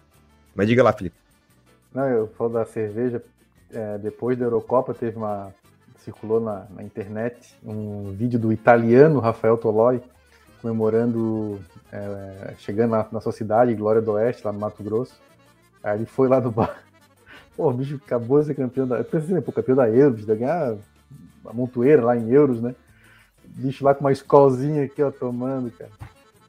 Mas 0.55 0.69
diga 0.69 0.83
lá, 0.83 0.93
Felipe. 0.93 1.17
Não, 1.95 2.05
eu 2.07 2.29
falo 2.37 2.51
da 2.51 2.65
cerveja. 2.67 3.23
é, 3.73 3.97
depois 3.99 4.37
da 4.39 4.45
Eurocopa 4.45 4.93
teve 4.93 5.17
uma. 5.17 5.49
circulou 6.05 6.41
na, 6.41 6.67
na 6.77 6.83
internet 6.83 7.37
um 7.65 8.13
vídeo 8.13 8.39
do 8.39 8.53
italiano 8.53 9.19
Rafael 9.19 9.57
Toloi 9.57 10.01
comemorando. 10.61 11.61
é, 11.93 12.55
chegando 12.59 12.91
na, 12.91 13.07
na 13.11 13.21
sua 13.21 13.33
cidade, 13.33 13.75
Glória 13.75 14.01
do 14.01 14.13
Oeste, 14.13 14.45
lá 14.45 14.53
no 14.53 14.61
Mato 14.61 14.83
Grosso. 14.83 15.21
Aí 15.83 15.99
ele 15.99 16.07
foi 16.07 16.29
lá 16.29 16.41
no 16.41 16.51
bar. 16.51 16.83
Pô, 17.57 17.69
o 17.69 17.73
bicho 17.73 18.01
acabou 18.05 18.41
de 18.41 18.47
ser 18.47 18.55
campeão 18.55 18.87
da. 18.87 18.99
Eu 18.99 19.05
pensei, 19.05 19.41
pô, 19.41 19.53
campeão 19.53 19.77
da 19.77 19.89
Euros, 19.89 20.25
de 20.25 20.35
ganhar 20.35 20.77
a 21.45 21.53
montoeira 21.53 22.05
lá 22.05 22.17
em 22.17 22.31
Euros, 22.31 22.61
né? 22.63 22.75
Bicho 23.45 23.85
lá 23.85 23.95
com 23.95 24.05
uma 24.05 24.13
escolzinha 24.13 24.85
aqui, 24.85 25.03
ó, 25.03 25.11
tomando, 25.11 25.71
cara. 25.73 25.91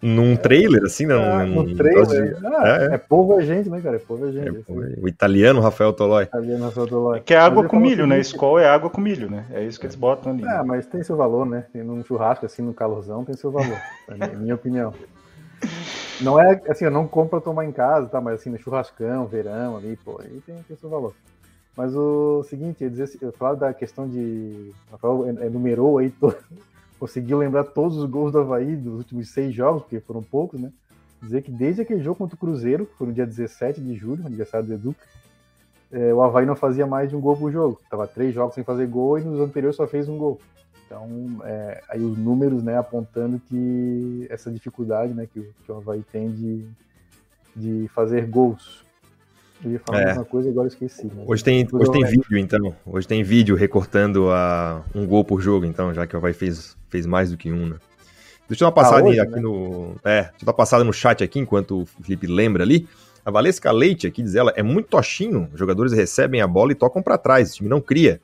Num 0.02 0.36
trailer, 0.36 0.84
assim, 0.84 1.06
né? 1.06 1.14
Ah, 1.14 1.46
num- 1.46 1.64
num 1.64 1.76
trailer. 1.76 2.06
de- 2.40 2.46
Ah, 2.48 2.78
É, 2.82 2.86
é. 2.92 2.96
é 2.96 2.98
povo 2.98 3.40
é 3.40 3.44
gente, 3.44 3.70
né, 3.70 3.80
cara? 3.82 3.98
É 3.98 4.00
povo 4.00 4.28
é 4.28 4.32
gente. 4.32 4.48
É, 4.48 4.50
assim. 4.50 4.96
o 5.02 5.08
italiano 5.08 5.60
Rafael 5.62 5.94
Tolói. 5.94 6.24
Italiano 6.24 6.66
Rafael 6.66 6.88
Toloi. 6.88 7.20
Que 7.22 7.34
é 7.36 7.38
água 7.38 7.64
com 7.68 7.80
milho, 7.80 8.08
né? 8.08 8.20
Skol 8.20 8.58
é 8.58 8.68
água 8.68 8.90
com 8.90 9.00
milho, 9.00 9.30
né? 9.30 9.46
É 9.52 9.64
isso 9.64 9.80
que 9.80 9.86
eles 9.86 9.96
botam 9.96 10.32
ali. 10.32 10.44
Ah, 10.48 10.64
mas 10.66 10.88
tem 10.88 11.04
seu 11.04 11.16
valor, 11.16 11.46
né? 11.46 11.66
Tem 11.72 11.84
num 11.84 12.04
churrasco, 12.04 12.46
assim, 12.46 12.64
no 12.64 12.74
calorzão, 12.74 13.24
tem 13.24 13.36
seu 13.36 13.52
valor. 13.52 13.78
É 14.10 14.36
minha, 14.36 14.56
opinião. 14.56 14.94
Não 16.20 16.40
é, 16.40 16.60
assim, 16.68 16.86
eu 16.86 16.92
não 16.92 17.08
compro 17.08 17.30
pra 17.32 17.42
tomar 17.42 17.66
em 17.66 17.72
casa, 17.72 18.08
tá? 18.08 18.20
Mas 18.20 18.42
assim, 18.42 18.50
no 18.50 18.58
churrascão, 18.60 19.26
verão 19.26 19.78
ali, 19.78 19.98
pô, 20.04 20.20
aí 20.22 20.42
tem, 20.46 20.56
tem 20.68 20.78
seu 20.78 20.90
valor. 20.90 21.14
Mas 21.78 21.96
o 21.96 22.44
seguinte, 22.50 22.84
eu, 22.84 22.90
dizer, 22.90 23.04
assim, 23.04 23.18
eu 23.22 23.32
falar 23.32 23.54
da 23.56 23.74
questão 23.74 24.08
de. 24.08 24.72
O 24.90 24.92
Rafael 24.92 25.28
en- 25.30 25.46
enumerou 25.46 25.98
aí, 26.00 26.10
to- 26.10 26.36
conseguiu 27.02 27.40
lembrar 27.40 27.64
todos 27.64 27.98
os 27.98 28.08
gols 28.08 28.32
do 28.32 28.38
Havaí 28.38 28.76
dos 28.76 29.00
últimos 29.00 29.30
seis 29.30 29.56
jogos, 29.56 29.82
porque 29.82 30.00
foram 30.00 30.22
poucos, 30.22 30.62
né? 30.62 30.72
Dizer 31.20 31.42
que 31.42 31.50
desde 31.52 31.82
aquele 31.82 32.04
jogo 32.04 32.16
contra 32.18 32.36
o 32.36 32.38
Cruzeiro, 32.38 32.86
que 32.86 32.94
foi 32.96 33.08
no 33.08 33.14
dia 33.14 33.26
17 33.26 33.82
de 33.82 33.96
julho, 33.96 34.24
aniversário 34.24 34.68
do 34.68 34.74
Edu, 34.76 34.96
é, 35.92 36.14
o 36.14 36.22
Havaí 36.22 36.46
não 36.46 36.56
fazia 36.56 36.86
mais 36.86 37.10
de 37.10 37.16
um 37.16 37.20
gol 37.20 37.36
por 37.36 37.52
jogo. 37.52 37.82
Tava 37.90 38.06
três 38.08 38.36
jogos 38.36 38.54
sem 38.54 38.64
fazer 38.64 38.86
gol 38.86 39.18
e 39.18 39.24
nos 39.24 39.40
anteriores 39.40 39.76
só 39.76 39.88
fez 39.88 40.08
um 40.08 40.16
gol. 40.16 40.40
Então, 40.86 41.10
é, 41.44 41.82
aí 41.90 42.02
os 42.04 42.16
números, 42.20 42.62
né, 42.62 42.78
apontando 42.78 43.40
que 43.50 44.28
essa 44.30 44.52
dificuldade, 44.52 45.12
né, 45.14 45.28
que, 45.32 45.40
o- 45.40 45.54
que 45.66 45.72
o 45.72 45.78
Havaí 45.78 46.04
tem 46.12 46.30
de, 46.32 46.66
de 47.56 47.88
fazer 47.96 48.28
gols. 48.28 48.86
Eu 49.64 49.72
ia 49.72 49.80
falar 49.80 50.00
É. 50.02 50.04
a 50.04 50.08
mesma 50.08 50.26
coisa, 50.26 50.50
agora 50.50 50.68
eu 50.68 50.70
esqueci. 50.72 51.06
né? 51.08 51.24
Hoje 51.26 51.44
tem, 51.44 51.68
hoje 51.72 51.92
tem 51.92 52.04
vídeo, 52.06 52.38
então. 52.38 52.76
Hoje 52.86 53.08
tem 53.08 53.24
vídeo 53.24 53.56
recortando 53.56 54.30
a, 54.30 54.84
um 54.94 55.06
gol 55.08 55.24
por 55.26 55.42
jogo, 55.42 55.66
então, 55.66 55.92
já 55.94 56.06
que 56.06 56.16
o 56.16 56.18
Havaí 56.18 56.34
fez, 56.34 56.76
fez 56.92 57.08
mais 57.08 57.32
do 57.32 57.38
que 57.38 57.52
um, 57.52 57.68
né? 57.68 57.78
Deixa 58.48 58.64
eu 58.64 58.68
dar 58.70 58.76
uma 58.76 58.84
passada 58.84 59.02
Ah, 59.02 59.10
hoje, 59.10 59.20
aqui 59.20 59.32
né? 59.32 59.40
no. 59.40 59.96
É, 60.04 60.22
deixa 60.24 60.36
eu 60.42 60.46
dar 60.46 60.52
uma 60.52 60.58
passada 60.58 60.84
no 60.84 60.92
chat 60.94 61.24
aqui, 61.24 61.40
enquanto 61.40 61.82
o 61.82 61.86
Felipe 62.04 62.28
lembra 62.28 62.64
ali. 62.64 62.88
A 63.26 63.32
Valesca 63.32 63.72
Leite 63.72 64.08
aqui 64.08 64.22
diz 64.22 64.36
ela, 64.36 64.52
é 64.56 64.62
muito 64.64 64.90
tochinho. 64.90 65.50
Os 65.54 65.60
jogadores 65.60 65.94
recebem 65.94 66.42
a 66.42 66.48
bola 66.48 66.72
e 66.72 66.76
tocam 66.76 67.02
pra 67.02 67.18
trás. 67.18 67.52
O 67.52 67.56
time 67.56 67.70
não 67.70 67.80
cria. 67.80 68.20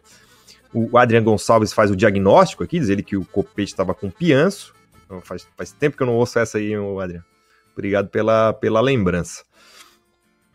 O 0.73 0.97
Adrian 0.97 1.23
Gonçalves 1.23 1.71
faz 1.71 1.89
o 1.89 1.95
diagnóstico 1.95 2.63
aqui, 2.63 2.79
diz 2.79 2.89
ele 2.89 3.01
que 3.01 3.15
o 3.15 3.23
Copete 3.23 3.71
estava 3.71 3.93
com 3.93 4.09
pianço. 4.09 4.73
Então, 5.05 5.21
faz, 5.21 5.47
faz 5.55 5.71
tempo 5.71 5.95
que 5.95 6.03
eu 6.03 6.07
não 6.07 6.15
ouço 6.15 6.37
essa 6.39 6.57
aí, 6.57 6.77
ô, 6.77 6.99
Adrian. 6.99 7.23
Obrigado 7.73 8.09
pela, 8.09 8.51
pela 8.53 8.81
lembrança. 8.81 9.43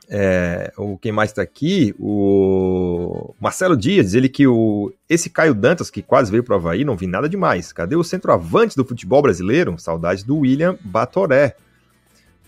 É, 0.09 0.73
o 0.77 0.99
quem 0.99 1.13
mais 1.13 1.33
tá 1.33 1.43
aqui? 1.43 1.95
O 1.99 3.35
Marcelo 3.41 3.77
Dias, 3.77 4.07
diz 4.07 4.15
ele 4.15 4.29
que 4.29 4.47
o, 4.47 4.93
esse 5.09 5.31
Caio 5.31 5.55
Dantas, 5.55 5.91
que 5.91 6.03
quase 6.03 6.31
veio 6.31 6.43
pro 6.43 6.55
Havaí, 6.55 6.85
não 6.85 6.97
vi 6.97 7.07
nada 7.07 7.29
demais. 7.29 7.73
Cadê 7.73 7.97
o 7.97 8.05
centroavante 8.05 8.77
do 8.77 8.85
futebol 8.85 9.23
brasileiro? 9.23 9.79
Saudade 9.79 10.25
do 10.25 10.39
William 10.39 10.77
Batoré. 10.83 11.57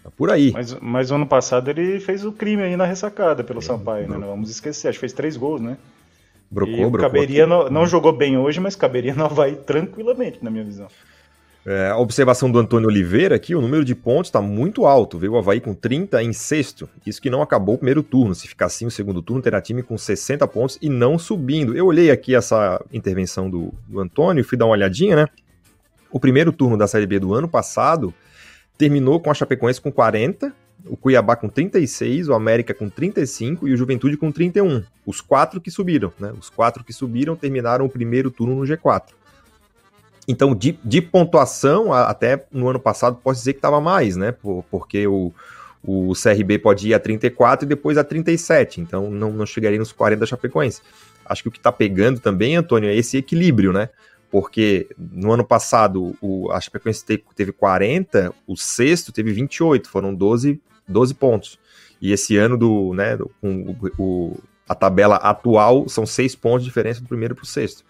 Tá 0.02 0.10
por 0.14 0.30
aí. 0.30 0.52
Mas, 0.52 0.76
mas 0.80 1.10
ano 1.10 1.26
passado 1.26 1.70
ele 1.70 1.98
fez 2.00 2.24
o 2.24 2.32
crime 2.32 2.62
aí 2.62 2.76
na 2.76 2.84
ressacada 2.84 3.42
pelo 3.42 3.62
Sampaio, 3.62 4.08
né? 4.08 4.18
Não 4.18 4.28
vamos 4.28 4.50
esquecer, 4.50 4.88
acho 4.88 4.96
que 4.96 5.00
fez 5.00 5.12
três 5.14 5.36
gols, 5.36 5.60
né? 5.62 5.78
Brocou, 6.50 6.74
e 6.74 6.78
brocou. 6.90 7.00
caberia 7.00 7.46
no- 7.46 7.70
não 7.70 7.86
jogou 7.86 8.12
bem 8.12 8.36
hoje, 8.36 8.60
mas 8.60 8.76
caberia 8.76 9.14
no 9.14 9.24
Havaí 9.24 9.56
tranquilamente, 9.56 10.38
na 10.42 10.50
minha 10.50 10.62
visão. 10.64 10.88
É, 11.66 11.88
a 11.88 11.96
observação 11.96 12.50
do 12.50 12.58
Antônio 12.58 12.88
Oliveira 12.88 13.36
aqui, 13.36 13.54
o 13.54 13.60
número 13.60 13.84
de 13.84 13.94
pontos 13.94 14.28
está 14.28 14.42
muito 14.42 14.84
alto. 14.84 15.18
Veio 15.18 15.32
o 15.32 15.38
Havaí 15.38 15.60
com 15.60 15.72
30 15.72 16.22
em 16.22 16.32
sexto. 16.32 16.88
Isso 17.06 17.22
que 17.22 17.30
não 17.30 17.40
acabou 17.40 17.76
o 17.76 17.78
primeiro 17.78 18.02
turno. 18.02 18.34
Se 18.34 18.46
ficar 18.46 18.66
assim 18.66 18.84
o 18.84 18.90
segundo 18.90 19.22
turno, 19.22 19.42
terá 19.42 19.62
time 19.62 19.82
com 19.82 19.96
60 19.96 20.46
pontos 20.48 20.78
e 20.82 20.90
não 20.90 21.18
subindo. 21.18 21.74
Eu 21.74 21.86
olhei 21.86 22.10
aqui 22.10 22.34
essa 22.34 22.84
intervenção 22.92 23.48
do, 23.48 23.72
do 23.88 23.98
Antônio 23.98 24.44
fui 24.44 24.58
dar 24.58 24.66
uma 24.66 24.72
olhadinha, 24.72 25.16
né? 25.16 25.26
O 26.10 26.20
primeiro 26.20 26.52
turno 26.52 26.76
da 26.76 26.86
Série 26.86 27.06
B 27.06 27.18
do 27.18 27.32
ano 27.32 27.48
passado 27.48 28.12
terminou 28.76 29.18
com 29.18 29.30
a 29.30 29.34
Chapecoense 29.34 29.80
com 29.80 29.90
40, 29.90 30.52
o 30.86 30.96
Cuiabá 30.96 31.34
com 31.34 31.48
36, 31.48 32.28
o 32.28 32.34
América 32.34 32.74
com 32.74 32.90
35 32.90 33.66
e 33.66 33.72
o 33.72 33.76
Juventude 33.76 34.18
com 34.18 34.30
31. 34.30 34.82
Os 35.06 35.22
quatro 35.22 35.60
que 35.62 35.70
subiram, 35.70 36.12
né? 36.20 36.32
Os 36.38 36.50
quatro 36.50 36.84
que 36.84 36.92
subiram 36.92 37.34
terminaram 37.34 37.86
o 37.86 37.88
primeiro 37.88 38.30
turno 38.30 38.54
no 38.54 38.62
G4. 38.62 39.14
Então, 40.26 40.54
de, 40.54 40.78
de 40.82 41.02
pontuação, 41.02 41.92
até 41.92 42.46
no 42.50 42.68
ano 42.68 42.80
passado, 42.80 43.18
posso 43.22 43.40
dizer 43.40 43.52
que 43.52 43.58
estava 43.58 43.80
mais, 43.80 44.16
né? 44.16 44.32
Por- 44.32 44.64
porque 44.70 45.06
o, 45.06 45.32
o 45.82 46.12
CRB 46.14 46.58
pode 46.58 46.88
ir 46.88 46.94
a 46.94 46.98
34 46.98 47.66
e 47.66 47.68
depois 47.68 47.98
a 47.98 48.04
37. 48.04 48.80
Então, 48.80 49.10
não, 49.10 49.30
não 49.32 49.44
chegaria 49.46 49.78
nos 49.78 49.92
40 49.92 50.20
da 50.20 50.26
Chapecoense. 50.26 50.80
Acho 51.26 51.42
que 51.42 51.48
o 51.48 51.52
que 51.52 51.58
está 51.58 51.70
pegando 51.72 52.20
também, 52.20 52.56
Antônio, 52.56 52.88
é 52.88 52.96
esse 52.96 53.16
equilíbrio, 53.18 53.72
né? 53.72 53.90
Porque 54.30 54.88
no 54.98 55.30
ano 55.32 55.44
passado 55.44 56.16
o, 56.20 56.50
a 56.50 56.60
Chapecoense 56.60 57.04
te- 57.04 57.22
teve 57.36 57.52
40, 57.52 58.32
o 58.46 58.56
sexto 58.56 59.12
teve 59.12 59.32
28, 59.32 59.88
foram 59.88 60.14
12, 60.14 60.60
12 60.88 61.14
pontos. 61.14 61.58
E 62.00 62.12
esse 62.12 62.36
ano, 62.36 62.56
do, 62.56 62.92
né, 62.94 63.16
com 63.40 63.76
o, 63.98 64.36
a 64.68 64.74
tabela 64.74 65.16
atual, 65.16 65.88
são 65.88 66.04
6 66.04 66.34
pontos 66.34 66.62
de 66.62 66.68
diferença 66.68 67.00
do 67.00 67.06
primeiro 67.08 67.34
para 67.34 67.44
o 67.44 67.46
sexto. 67.46 67.84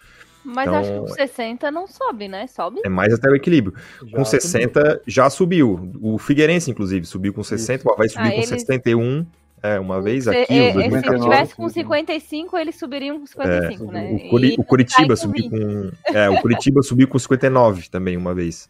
Mas 0.45 0.66
Então, 0.68 0.78
acho 0.80 0.90
que 0.92 0.99
o 0.99 1.09
60 1.09 1.70
não 1.70 1.86
sobe, 1.86 2.28
né? 2.28 2.47
Sobe? 2.47 2.80
É 2.84 2.88
mais 2.88 3.12
até 3.14 3.28
o 3.30 3.34
equilíbrio. 3.34 3.74
Já 4.07 4.16
com 4.18 4.24
60 4.24 5.01
já 5.07 5.30
subiu. 5.30 5.90
O 6.01 6.18
Figueirense, 6.18 6.70
inclusive, 6.70 7.07
subiu 7.07 7.32
com 7.32 7.42
60, 7.42 7.88
o 7.88 7.92
Havaí 7.92 8.09
subiu 8.09 8.26
Ah, 8.26 8.30
com 8.30 8.36
eles- 8.36 8.49
61 8.49 9.24
é, 9.62 9.80
uma 9.80 10.03
vez 10.03 10.24
Se, 10.24 10.30
aqui. 10.30 10.53
é, 10.53 10.62
o 10.74 10.80
é, 10.80 10.82
se 10.84 10.88
2019. 10.90 11.22
tivesse 11.22 11.55
com 11.55 11.68
55, 11.68 12.59
eles 12.59 12.74
subiriam 12.78 13.18
com 13.20 13.26
55, 13.26 13.90
né? 13.90 14.11
O, 14.12 14.28
Curi- 14.28 14.51
E 14.55 14.61
o 14.61 14.64
Curitiba 14.64 15.16
subiu 15.16 15.49
com 15.49 15.59
com. 15.59 15.90
É, 16.14 16.28
o 16.28 16.40
Curitiba 16.42 16.82
subiu 16.84 17.09
com 17.09 17.18
59 17.18 17.88
também, 17.88 18.16
uma 18.16 18.34
vez. 18.34 18.68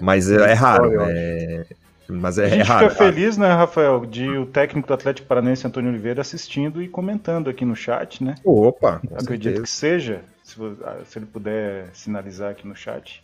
Mas 0.00 0.30
é, 0.30 0.36
é 0.50 0.54
raro. 0.54 0.90
É- 1.02 1.66
Mas 2.08 2.38
a 2.38 2.44
é, 2.44 2.46
é 2.46 2.50
gente 2.50 2.66
raro. 2.66 2.90
fica 2.90 3.04
feliz, 3.04 3.36
né, 3.38 3.48
Rafael, 3.52 4.04
de 4.06 4.28
o 4.28 4.44
técnico 4.46 4.88
do 4.88 4.94
Atlético 4.94 5.26
Paranaense, 5.28 5.66
Antônio 5.66 5.90
Oliveira, 5.90 6.20
assistindo 6.22 6.82
e 6.82 6.88
comentando 6.88 7.48
aqui 7.48 7.64
no 7.64 7.76
chat, 7.76 8.22
né? 8.24 8.34
Opa, 8.44 9.00
com 9.06 9.14
Acredito 9.14 9.42
certeza. 9.44 9.62
que 9.62 9.70
seja, 9.70 10.20
se, 10.54 10.76
ah, 10.84 11.00
se 11.04 11.18
ele 11.18 11.26
puder 11.26 11.88
sinalizar 11.94 12.50
aqui 12.50 12.66
no 12.66 12.74
chat. 12.76 13.22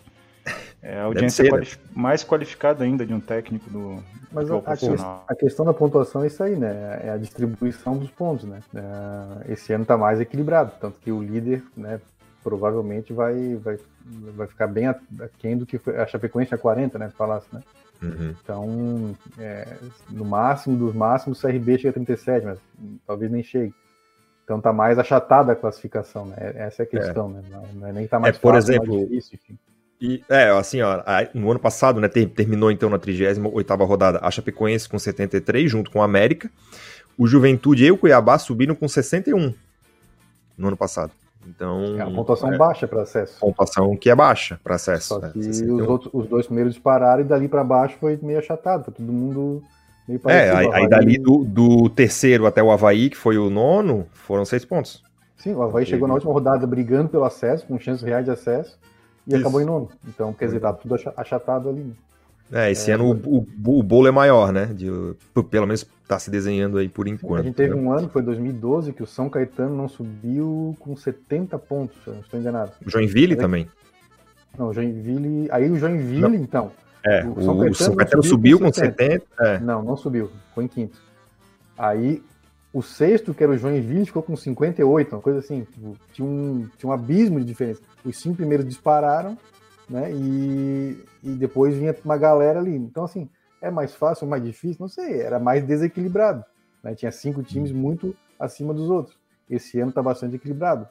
É 0.83 0.99
a 0.99 1.05
audiência 1.05 1.45
ser, 1.45 1.51
né? 1.53 1.59
quali- 1.59 1.69
mais 1.95 2.25
qualificada 2.25 2.83
ainda 2.83 3.05
de 3.05 3.13
um 3.13 3.21
técnico 3.21 3.69
do 3.69 4.03
Mas 4.33 4.49
futebol 4.49 4.57
a, 4.57 4.59
a, 4.59 4.63
profissional. 4.63 5.25
a 5.29 5.35
questão 5.35 5.65
da 5.67 5.75
pontuação 5.75 6.25
é 6.25 6.29
isso 6.29 6.43
aí, 6.43 6.57
né? 6.57 7.01
É 7.05 7.11
a 7.11 7.17
distribuição 7.19 7.97
dos 7.99 8.11
pontos, 8.11 8.47
né? 8.47 8.61
É, 8.75 9.53
esse 9.53 9.73
ano 9.73 9.85
tá 9.85 9.97
mais 9.99 10.19
equilibrado, 10.21 10.73
tanto 10.81 10.99
que 11.01 11.13
o 11.13 11.23
líder, 11.23 11.63
né, 11.77 12.01
provavelmente 12.43 13.13
vai, 13.13 13.55
vai, 13.57 13.79
vai 14.35 14.47
ficar 14.47 14.67
bem 14.67 14.87
a- 14.87 14.99
aquém 15.21 15.57
do 15.59 15.67
que 15.67 15.77
foi. 15.79 15.99
A 15.99 16.07
Chapecoense 16.07 16.49
tinha 16.49 16.59
40, 16.59 16.99
né? 16.99 17.11
Falasse, 17.17 17.47
né? 17.53 17.63
Uhum. 18.03 18.35
Então, 18.43 19.17
é, 19.39 19.77
no 20.09 20.25
máximo 20.25 20.75
dos 20.79 20.95
máximos, 20.95 21.39
o 21.39 21.43
CRB 21.47 21.77
chega 21.77 21.91
a 21.91 21.93
37, 21.93 22.47
mas 22.47 22.59
talvez 23.07 23.31
nem 23.31 23.43
chegue. 23.43 23.75
Então 24.51 24.61
tá 24.61 24.73
mais 24.73 24.99
achatada 24.99 25.53
a 25.53 25.55
classificação, 25.55 26.27
né? 26.27 26.35
Essa 26.57 26.83
é 26.83 26.85
a 26.85 26.87
questão, 26.87 27.29
né? 27.29 27.41
Não, 27.49 27.63
não 27.73 27.87
é 27.87 27.93
nem 27.93 28.09
tá 28.09 28.19
mais 28.19 28.35
É, 28.35 28.39
por 28.41 28.53
fácil, 28.53 28.73
exemplo, 28.73 28.95
mais 28.97 29.09
difícil, 29.09 29.39
enfim. 29.41 29.59
E, 30.01 30.25
é, 30.29 30.51
assim, 30.51 30.83
ó, 30.83 31.03
a- 31.07 31.29
no 31.33 31.53
ano 31.53 31.61
passado, 31.61 32.01
né, 32.01 32.09
ter- 32.09 32.27
terminou 32.27 32.69
então 32.73 32.91
na 32.91 32.99
38ª 32.99 33.85
rodada 33.85 34.19
a 34.21 34.29
Chapecoense 34.29 34.89
com 34.89 34.99
73, 34.99 35.71
junto 35.71 35.89
com 35.89 36.01
o 36.01 36.03
América. 36.03 36.51
O 37.17 37.29
Juventude 37.29 37.85
e 37.85 37.93
o 37.93 37.97
Cuiabá 37.97 38.39
subiram 38.39 38.75
com 38.75 38.89
61 38.89 39.55
no 40.59 40.67
ano 40.67 40.77
passado. 40.77 41.13
Então, 41.47 41.97
É 42.01 42.05
uma 42.05 42.17
pontuação 42.17 42.53
é, 42.53 42.59
baixa 42.59 42.89
para 42.89 43.03
acesso. 43.03 43.39
pontuação 43.39 43.97
que 43.97 44.11
é 44.11 44.17
baixa 44.17 44.59
para 44.65 44.75
acesso. 44.75 45.07
Só 45.15 45.19
né, 45.21 45.31
que 45.33 45.45
61. 45.45 45.77
os, 45.81 45.89
outros, 45.89 46.11
os 46.13 46.27
dois 46.29 46.47
primeiros 46.47 46.75
dispararam 46.75 47.21
e 47.21 47.25
dali 47.25 47.47
para 47.47 47.63
baixo 47.63 47.97
foi 48.01 48.19
meio 48.21 48.41
achatado, 48.41 48.87
tá 48.87 48.91
todo 48.91 49.13
mundo 49.13 49.63
É, 50.27 50.51
aí, 50.51 50.67
O 50.67 50.71
Havaí- 50.71 50.89
dali 50.89 51.19
do, 51.19 51.45
do 51.45 51.91
terceiro 51.91 52.47
até 52.47 52.63
o 52.63 52.71
Havaí, 52.71 53.11
que 53.11 53.17
foi 53.17 53.39
o 53.39 53.51
nono, 53.51 54.07
foram 54.13 54.45
seis 54.45 54.65
pontos. 54.65 55.03
Sim, 55.37 55.55
o 55.55 55.63
Havaí 55.63 55.87
chegou 55.87 56.07
na 56.07 56.15
última 56.15 56.33
rodada 56.33 56.67
brigando 56.67 57.09
pelo 57.09 57.25
acesso, 57.25 57.67
com 57.67 57.79
chances 57.79 58.03
reais 58.03 58.25
de 58.25 58.31
acesso. 58.31 58.79
e 59.27 59.31
Isso. 59.31 59.41
acabou 59.41 59.61
em 59.61 59.65
nono. 59.65 59.89
Então, 60.07 60.33
quer 60.33 60.47
dizer, 60.47 60.61
tá 60.61 60.73
tudo 60.73 60.97
achatado 61.17 61.69
ali. 61.69 61.83
Né? 61.83 61.95
É, 62.53 62.71
esse 62.71 62.91
é, 62.91 62.95
ano 62.95 63.13
o, 63.13 63.39
o, 63.39 63.79
o, 63.79 63.83
bolo 63.83 64.09
é 64.09 64.11
maior, 64.11 64.53
né? 64.53 64.67
De, 64.67 64.91
pelo 65.51 65.67
menos 65.67 65.87
tá 66.07 66.19
se 66.19 66.31
desenhando 66.31 66.79
aí 66.79 66.89
por 66.89 67.07
enquanto. 67.07 67.41
A 67.41 67.45
gente 67.45 67.55
teve 67.55 67.75
né? 67.75 67.81
um 67.81 67.93
ano, 67.93 68.09
foi 68.09 68.23
2012, 68.23 68.93
que 68.93 69.03
o 69.03 69.07
São 69.07 69.31
Caetano 69.31 69.77
não 69.77 69.89
subiu 69.89 70.77
com 70.81 70.97
70 70.97 71.59
pontos, 71.59 71.97
se 72.03 72.09
eu 72.09 72.15
não 72.15 72.21
estou 72.21 72.41
enganado. 72.41 72.73
Joinville 72.85 73.37
também? 73.37 73.69
Não, 74.59 74.75
Joinville. 74.75 75.49
Aí 75.53 75.71
o 75.71 75.77
Joinville, 75.77 76.21
não. 76.21 76.35
então. 76.35 76.73
É, 77.05 77.25
o 77.27 77.41
São 77.41 77.57
Caetano, 77.57 77.71
o 77.71 77.75
São 77.75 77.97
Caetano 77.97 78.23
subiu, 78.23 78.59
com 78.59 78.73
70. 78.73 78.97
70 78.97 79.27
é. 79.41 79.59
Não, 79.61 79.83
não 79.83 79.97
subiu, 79.97 80.31
foi 80.55 80.65
em 80.65 80.69
quinto. 80.69 80.99
Aí 81.77 82.23
o 82.73 82.83
sexto, 82.83 83.35
que 83.35 83.43
era 83.43 83.53
o 83.53 83.57
Joinville, 83.57 84.07
ficou 84.07 84.23
com 84.23 84.37
58, 84.37 85.15
uma 85.15 85.23
coisa 85.23 85.41
assim. 85.41 85.65
Tipo, 85.65 85.97
tinha, 86.13 86.27
um, 86.27 86.69
tinha 86.77 86.91
um 86.91 86.93
abismo 86.93 87.41
de 87.41 87.45
diferença. 87.45 87.81
Os 88.05 88.19
cinco 88.19 88.37
primeiros 88.37 88.67
dispararam, 88.67 89.37
né? 89.89 90.13
E, 90.13 91.05
e 91.23 91.31
depois 91.31 91.77
vinha 91.77 91.95
uma 92.05 92.17
galera 92.17 92.61
ali. 92.61 92.77
Então, 92.77 93.05
assim, 93.05 93.29
é 93.61 93.71
mais 93.71 93.95
fácil, 93.95 94.27
mais 94.27 94.43
difícil? 94.45 94.77
Não 94.81 94.89
sei, 94.89 95.21
era 95.21 95.39
mais 95.39 95.65
desequilibrado. 95.65 96.45
Né? 96.83 96.95
Tinha 96.95 97.11
cinco 97.11 97.43
times 97.43 97.73
muito 97.73 98.15
acima 98.39 98.73
dos 98.73 98.89
outros. 98.89 99.19
Esse 99.49 99.81
ano 99.81 99.91
está 99.91 100.03
bastante 100.03 100.37
equilibrado. 100.37 100.87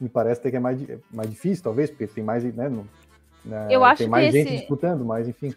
Me 0.00 0.08
parece 0.08 0.40
até 0.40 0.50
que 0.50 0.56
é 0.56 0.60
mais, 0.60 0.80
mais 1.12 1.30
difícil, 1.30 1.62
talvez, 1.62 1.90
porque 1.90 2.06
tem 2.06 2.24
mais, 2.24 2.42
né, 2.42 2.68
no, 2.68 2.86
né, 3.44 3.68
Eu 3.70 3.84
acho 3.84 3.98
tem 3.98 4.08
mais 4.08 4.26
que 4.26 4.32
gente 4.32 4.48
esse... 4.48 4.58
disputando, 4.58 5.04
mas 5.04 5.28
enfim. 5.28 5.54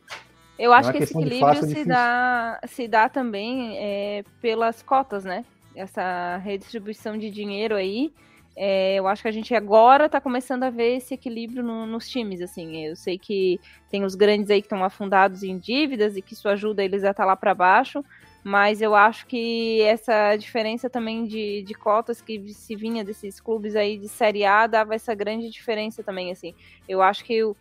Eu 0.57 0.71
acho 0.71 0.89
é 0.89 0.93
que 0.93 1.03
esse 1.03 1.17
equilíbrio 1.17 1.63
se 1.63 1.85
dá, 1.85 2.59
se 2.67 2.87
dá 2.87 3.09
também 3.09 3.77
é, 3.77 4.23
pelas 4.41 4.81
cotas, 4.81 5.23
né? 5.23 5.43
Essa 5.75 6.37
redistribuição 6.37 7.17
de 7.17 7.29
dinheiro 7.29 7.75
aí. 7.75 8.13
É, 8.55 8.95
eu 8.95 9.07
acho 9.07 9.23
que 9.23 9.27
a 9.27 9.31
gente 9.31 9.55
agora 9.55 10.05
está 10.05 10.21
começando 10.21 10.63
a 10.63 10.69
ver 10.69 10.97
esse 10.97 11.15
equilíbrio 11.15 11.63
no, 11.63 11.87
nos 11.87 12.07
times, 12.07 12.39
assim. 12.39 12.85
Eu 12.85 12.95
sei 12.95 13.17
que 13.17 13.59
tem 13.89 14.03
os 14.03 14.13
grandes 14.13 14.51
aí 14.51 14.61
que 14.61 14.67
estão 14.67 14.83
afundados 14.83 15.41
em 15.41 15.57
dívidas 15.57 16.15
e 16.15 16.21
que 16.21 16.33
isso 16.33 16.47
ajuda 16.47 16.83
eles 16.83 17.03
a 17.03 17.11
estar 17.11 17.23
tá 17.23 17.27
lá 17.27 17.35
para 17.35 17.55
baixo, 17.55 18.05
mas 18.43 18.81
eu 18.81 18.93
acho 18.93 19.25
que 19.25 19.81
essa 19.83 20.35
diferença 20.35 20.89
também 20.89 21.25
de, 21.25 21.61
de 21.61 21.73
cotas 21.73 22.21
que 22.21 22.53
se 22.53 22.75
vinha 22.75 23.03
desses 23.03 23.39
clubes 23.39 23.75
aí 23.75 23.97
de 23.97 24.09
Série 24.09 24.43
A 24.43 24.67
dava 24.67 24.93
essa 24.93 25.15
grande 25.15 25.49
diferença 25.49 26.03
também, 26.03 26.29
assim. 26.31 26.53
Eu 26.87 27.01
acho 27.01 27.23
que 27.23 27.41
o, 27.41 27.55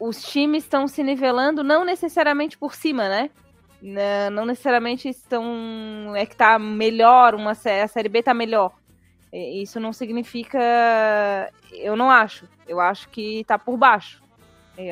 os 0.00 0.22
times 0.22 0.64
estão 0.64 0.88
se 0.88 1.02
nivelando 1.02 1.62
não 1.62 1.84
necessariamente 1.84 2.58
por 2.58 2.74
cima, 2.74 3.08
né? 3.08 3.30
Não 4.32 4.44
necessariamente 4.44 5.08
estão. 5.08 6.12
É 6.16 6.26
que 6.26 6.34
tá 6.34 6.58
melhor, 6.58 7.36
uma, 7.36 7.52
a 7.52 7.88
Série 7.88 8.08
B 8.08 8.20
tá 8.20 8.34
melhor. 8.34 8.72
Isso 9.32 9.78
não 9.78 9.92
significa. 9.92 10.58
Eu 11.70 11.94
não 11.94 12.10
acho. 12.10 12.48
Eu 12.66 12.80
acho 12.80 13.08
que 13.10 13.44
tá 13.44 13.56
por 13.56 13.76
baixo. 13.76 14.20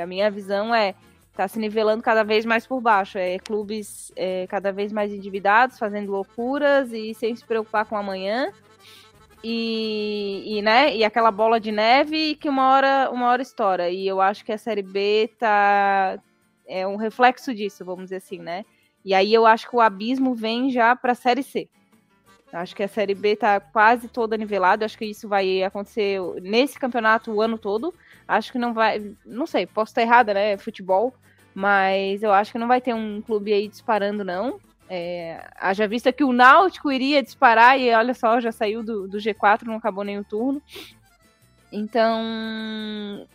A 0.01 0.07
minha 0.07 0.31
visão 0.31 0.73
é 0.73 0.95
tá 1.37 1.47
se 1.47 1.59
nivelando 1.59 2.03
cada 2.03 2.25
vez 2.25 2.45
mais 2.45 2.67
por 2.67 2.81
baixo. 2.81 3.19
É 3.19 3.39
clubes 3.39 4.11
é, 4.17 4.47
cada 4.49 4.73
vez 4.73 4.93
mais 4.93 5.13
endividados, 5.13 5.79
fazendo 5.79 6.11
loucuras 6.11 6.93
e 6.93 7.15
sem 7.15 7.37
se 7.37 7.45
preocupar 7.45 7.85
com 7.85 7.97
amanhã. 7.97 8.51
E, 9.45 10.43
e, 10.59 10.63
né, 10.63 10.97
e 10.97 11.05
aquela 11.05 11.31
bola 11.31 11.61
de 11.61 11.71
neve 11.71 12.35
que 12.35 12.49
uma 12.49 12.73
hora, 12.73 13.11
uma 13.13 13.29
hora 13.29 13.43
estoura. 13.43 13.91
E 13.91 14.07
eu 14.07 14.21
acho 14.21 14.45
que 14.45 14.53
a 14.53 14.59
Série 14.59 14.83
B 14.83 15.31
tá 15.39 16.19
é 16.67 16.87
um 16.87 16.97
reflexo 16.97 17.55
disso, 17.55 17.85
vamos 17.85 18.05
dizer 18.05 18.17
assim, 18.17 18.41
né? 18.41 18.65
E 19.05 19.15
aí 19.15 19.33
eu 19.33 19.47
acho 19.47 19.71
que 19.71 19.77
o 19.77 19.81
abismo 19.81 20.35
vem 20.35 20.69
já 20.71 20.97
para 20.97 21.13
a 21.13 21.15
Série 21.15 21.43
C. 21.43 21.69
Acho 22.53 22.75
que 22.75 22.83
a 22.83 22.89
Série 22.89 23.15
B 23.15 23.33
está 23.33 23.61
quase 23.61 24.09
toda 24.09 24.37
nivelada. 24.37 24.85
Acho 24.85 24.99
que 24.99 25.05
isso 25.05 25.29
vai 25.29 25.63
acontecer 25.63 26.21
nesse 26.43 26.79
campeonato 26.79 27.31
o 27.31 27.41
ano 27.41 27.59
todo. 27.59 27.95
Acho 28.27 28.53
que 28.53 28.59
não 28.59 28.75
vai. 28.75 29.15
Não 29.25 29.47
sei, 29.47 29.67
posso 29.67 29.91
estar 29.91 30.03
errada, 30.03 30.35
né? 30.35 30.57
Futebol. 30.57 31.15
Mas 31.55 32.23
eu 32.23 32.33
acho 32.33 32.53
que 32.53 32.59
não 32.59 32.69
vai 32.69 32.81
ter 32.81 32.95
um 32.95 33.23
clube 33.23 33.53
aí 33.53 33.67
disparando, 33.67 34.23
não. 34.23 34.61
É, 34.89 35.43
haja 35.57 35.89
vista 35.89 36.13
que 36.13 36.23
o 36.23 36.33
Náutico 36.33 36.93
iria 36.93 37.23
disparar 37.23 37.81
e 37.81 37.93
olha 37.93 38.15
só, 38.15 38.39
já 38.41 38.53
saiu 38.53 38.85
do, 38.85 39.09
do 39.09 39.19
G4, 39.19 39.63
não 39.65 39.77
acabou 39.77 40.05
nem 40.05 40.19
o 40.19 40.25
turno. 40.25 40.61
Então. 41.73 43.27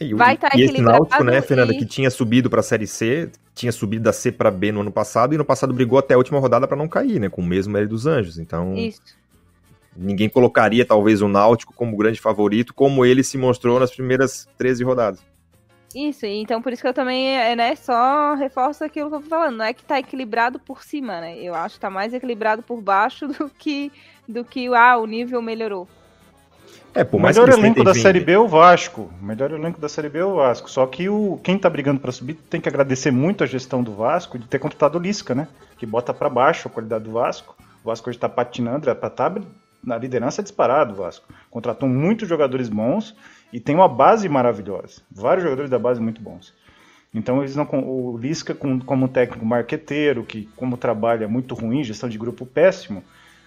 E, 0.00 0.14
vai 0.14 0.34
estar 0.34 0.50
tá 0.50 0.58
e 0.58 0.62
esse 0.62 0.80
Náutico, 0.80 1.24
né, 1.24 1.42
Fernanda, 1.42 1.74
e... 1.74 1.78
que 1.78 1.84
tinha 1.84 2.10
subido 2.10 2.48
para 2.48 2.60
a 2.60 2.62
Série 2.62 2.86
C, 2.86 3.30
tinha 3.54 3.72
subido 3.72 4.04
da 4.04 4.12
C 4.12 4.32
para 4.32 4.50
B 4.50 4.72
no 4.72 4.80
ano 4.80 4.92
passado 4.92 5.34
e 5.34 5.38
no 5.38 5.44
passado 5.44 5.74
brigou 5.74 5.98
até 5.98 6.14
a 6.14 6.18
última 6.18 6.38
rodada 6.38 6.66
para 6.66 6.76
não 6.76 6.88
cair, 6.88 7.20
né, 7.20 7.28
com 7.28 7.42
o 7.42 7.44
mesmo 7.44 7.76
L 7.76 7.86
dos 7.86 8.06
Anjos. 8.06 8.38
Então. 8.38 8.74
Isso. 8.74 9.02
Ninguém 9.96 10.28
colocaria 10.28 10.84
talvez 10.84 11.22
o 11.22 11.28
Náutico 11.28 11.72
como 11.72 11.96
grande 11.96 12.20
favorito, 12.20 12.74
como 12.74 13.04
ele 13.04 13.22
se 13.22 13.38
mostrou 13.38 13.78
nas 13.78 13.90
primeiras 13.90 14.48
13 14.58 14.84
rodadas. 14.84 15.34
Isso, 15.94 16.26
então 16.26 16.60
por 16.60 16.72
isso 16.72 16.82
que 16.82 16.88
eu 16.88 16.94
também, 16.94 17.38
é, 17.38 17.54
né, 17.54 17.76
só 17.76 18.34
reforço 18.34 18.82
aquilo 18.82 19.08
que 19.08 19.16
eu 19.16 19.20
tô 19.20 19.28
falando. 19.28 19.58
Não 19.58 19.64
é 19.64 19.72
que 19.72 19.84
tá 19.84 19.98
equilibrado 19.98 20.58
por 20.58 20.82
cima, 20.82 21.20
né? 21.20 21.38
Eu 21.38 21.54
acho 21.54 21.76
que 21.76 21.80
tá 21.80 21.88
mais 21.88 22.12
equilibrado 22.12 22.62
por 22.62 22.80
baixo 22.80 23.28
do 23.28 23.48
que, 23.48 23.92
do 24.28 24.44
que 24.44 24.66
ah, 24.74 24.98
o 24.98 25.06
nível 25.06 25.40
melhorou. 25.40 25.86
É, 26.92 27.04
por 27.04 27.20
mais 27.20 27.36
o 27.36 27.42
melhor 27.42 27.58
elenco 27.58 27.84
da 27.84 27.92
vindo. 27.92 28.02
Série 28.02 28.20
B 28.20 28.32
é 28.32 28.38
o 28.38 28.48
Vasco. 28.48 29.10
O 29.20 29.24
melhor 29.24 29.52
elenco 29.52 29.80
da 29.80 29.88
Série 29.88 30.08
B 30.08 30.18
é 30.20 30.24
o 30.24 30.36
Vasco. 30.36 30.70
Só 30.70 30.86
que 30.86 31.08
o, 31.08 31.40
quem 31.42 31.58
tá 31.58 31.70
brigando 31.70 32.00
para 32.00 32.12
subir 32.12 32.34
tem 32.34 32.60
que 32.60 32.68
agradecer 32.68 33.10
muito 33.12 33.42
a 33.42 33.46
gestão 33.46 33.82
do 33.82 33.92
Vasco 33.94 34.38
de 34.38 34.46
ter 34.46 34.58
contratado 34.58 34.98
o 34.98 35.00
Lisca, 35.00 35.34
né? 35.34 35.48
Que 35.76 35.86
bota 35.86 36.14
para 36.14 36.28
baixo 36.28 36.68
a 36.68 36.70
qualidade 36.70 37.04
do 37.04 37.12
Vasco. 37.12 37.56
O 37.82 37.88
Vasco 37.88 38.08
hoje 38.08 38.18
tá 38.18 38.28
patinando, 38.28 38.88
é 38.88 38.94
pra 38.94 39.08
estar 39.08 39.30
tá 39.30 39.40
na 39.84 39.98
liderança 39.98 40.42
disparado 40.42 40.94
o 40.94 40.96
Vasco. 40.96 41.26
Contratou 41.50 41.88
muitos 41.88 42.28
jogadores 42.28 42.68
bons 42.68 43.14
e 43.52 43.60
tem 43.60 43.74
uma 43.74 43.88
base 43.88 44.28
maravilhosa. 44.28 45.02
Vários 45.10 45.44
jogadores 45.44 45.70
da 45.70 45.78
base 45.78 46.00
muito 46.00 46.20
bons. 46.20 46.54
Então 47.14 47.40
eles 47.40 47.54
não 47.54 47.64
o 47.72 48.18
Lisca 48.18 48.54
como 48.54 49.08
técnico 49.08 49.46
marqueteiro, 49.46 50.24
que 50.24 50.48
como 50.56 50.76
trabalha 50.76 51.28
muito 51.28 51.54
ruim, 51.54 51.84
gestão 51.84 52.08
de 52.08 52.18
grupo 52.18 52.44
péssimo, 52.44 53.04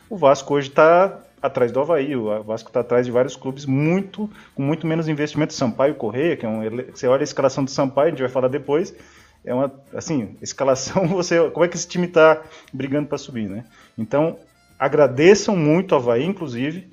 o 0.09 0.15
Vasco 0.15 0.53
hoje 0.53 0.69
está 0.69 1.19
atrás 1.41 1.71
do 1.71 1.81
Havaí, 1.81 2.15
o 2.15 2.41
Vasco 2.43 2.69
está 2.69 2.79
atrás 2.79 3.05
de 3.05 3.11
vários 3.11 3.35
clubes 3.35 3.65
muito 3.65 4.29
com 4.55 4.61
muito 4.61 4.88
menos 4.88 5.09
investimento. 5.09 5.53
Sampaio 5.53 5.95
Correia, 5.95 6.38
que 6.38 6.45
é 6.45 6.49
um 6.49 6.61
você 6.93 7.07
olha 7.07 7.21
a 7.21 7.23
escalação 7.23 7.63
do 7.63 7.69
Sampaio, 7.69 8.07
a 8.07 8.09
gente 8.11 8.21
vai 8.21 8.29
falar 8.29 8.47
depois, 8.47 8.95
é 9.43 9.53
uma 9.53 9.71
assim 9.93 10.38
escalação 10.41 11.05
você 11.09 11.49
como 11.51 11.65
é 11.65 11.67
que 11.67 11.75
esse 11.75 11.88
time 11.88 12.07
está 12.07 12.41
brigando 12.71 13.07
para 13.09 13.17
subir, 13.17 13.49
né? 13.49 13.65
Então 13.97 14.38
agradeçam 14.80 15.55
muito 15.55 15.95
ao 15.95 16.01
Havaí, 16.01 16.25
inclusive 16.25 16.88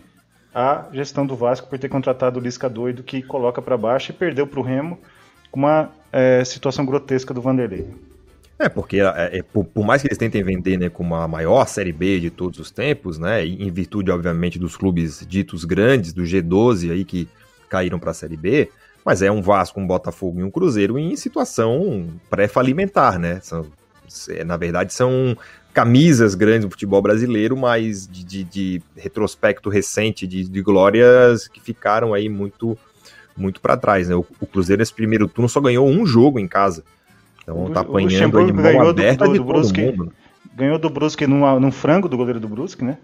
a 0.55 0.87
gestão 0.93 1.26
do 1.26 1.35
Vasco 1.35 1.68
por 1.68 1.78
ter 1.78 1.89
contratado 1.89 2.39
o 2.39 2.43
Lisca 2.43 2.68
doido 2.68 3.03
que 3.03 3.22
coloca 3.22 3.61
para 3.61 3.76
baixo 3.76 4.12
e 4.12 4.14
perdeu 4.14 4.47
para 4.47 4.61
o 4.61 4.62
Remo 4.62 4.99
com 5.51 5.61
uma 5.61 5.91
é, 6.12 6.45
situação 6.45 6.87
grotesca 6.87 7.35
do 7.35 7.43
Vanderlei. 7.43 7.89
É, 8.57 8.68
porque 8.68 9.01
é, 9.01 9.39
é, 9.39 9.43
por, 9.43 9.64
por, 9.64 9.85
mais 9.85 10.01
que 10.01 10.07
eles 10.07 10.16
tentem 10.16 10.45
vender 10.45 10.78
né, 10.78 10.89
como 10.89 11.16
a 11.16 11.26
maior 11.26 11.66
Série 11.66 11.93
B 11.93 12.20
de 12.20 12.30
todos 12.30 12.61
os 12.61 12.70
tempos, 12.70 13.18
né, 13.18 13.45
em 13.45 13.70
virtude, 13.70 14.12
obviamente, 14.12 14.59
dos 14.61 14.76
clubes 14.76 15.26
ditos 15.28 15.64
grandes, 15.64 16.12
do 16.12 16.22
G12 16.22 16.93
aí 16.93 17.05
que 17.05 17.28
caíram 17.68 17.98
para 17.98 18.12
a 18.12 18.15
Série 18.15 18.36
B, 18.36 18.70
mas 19.05 19.23
é 19.23 19.31
um 19.31 19.43
Vasco, 19.43 19.81
um 19.81 19.86
Botafogo 19.86 20.39
e 20.39 20.44
um 20.44 20.51
Cruzeiro 20.51 20.97
em 20.97 21.16
situação 21.16 22.06
pré-falimentar, 22.31 23.19
né? 23.19 23.40
São, 23.43 23.66
na 24.44 24.56
verdade, 24.56 24.93
são 24.93 25.36
camisas 25.74 26.36
grandes 26.36 26.64
do 26.64 26.70
futebol 26.70 27.02
brasileiro, 27.02 27.56
mas 27.56 28.06
de, 28.06 28.24
de, 28.24 28.44
de 28.44 28.82
retrospecto 28.97 29.68
recente 29.68 30.24
de, 30.26 30.48
de, 30.48 30.62
glórias 30.62 31.48
que 31.48 31.60
ficaram 31.60 32.14
aí 32.14 32.28
muito 32.28 32.78
muito 33.36 33.60
para 33.60 33.76
trás, 33.76 34.09
né? 34.09 34.14
O, 34.14 34.24
o, 34.40 34.47
Cruzeiro 34.47 34.78
nesse 34.78 34.94
primeiro 34.94 35.26
turno 35.26 35.48
só 35.48 35.60
ganhou 35.60 35.89
um 35.89 36.06
jogo 36.06 36.39
em 36.39 36.47
casa. 36.47 36.85
Então 37.43 37.68
tá 37.70 37.81
apanhando 37.81 38.39
aí 38.39 38.52
mão 38.52 38.89
aberta 38.89 39.24
do, 39.24 39.32
do, 39.32 39.39
do 39.39 39.44
Brusque, 39.44 39.81
mundo. 39.81 40.05
Né? 40.05 40.10
Ganhou 40.55 40.78
do 40.78 40.89
Brusque 40.89 41.26
num, 41.26 41.59
num 41.59 41.72
frango 41.72 42.09
do 42.09 42.16
goleiro 42.16 42.39
do 42.39 42.48
Brusque, 42.48 42.85
né? 42.85 42.98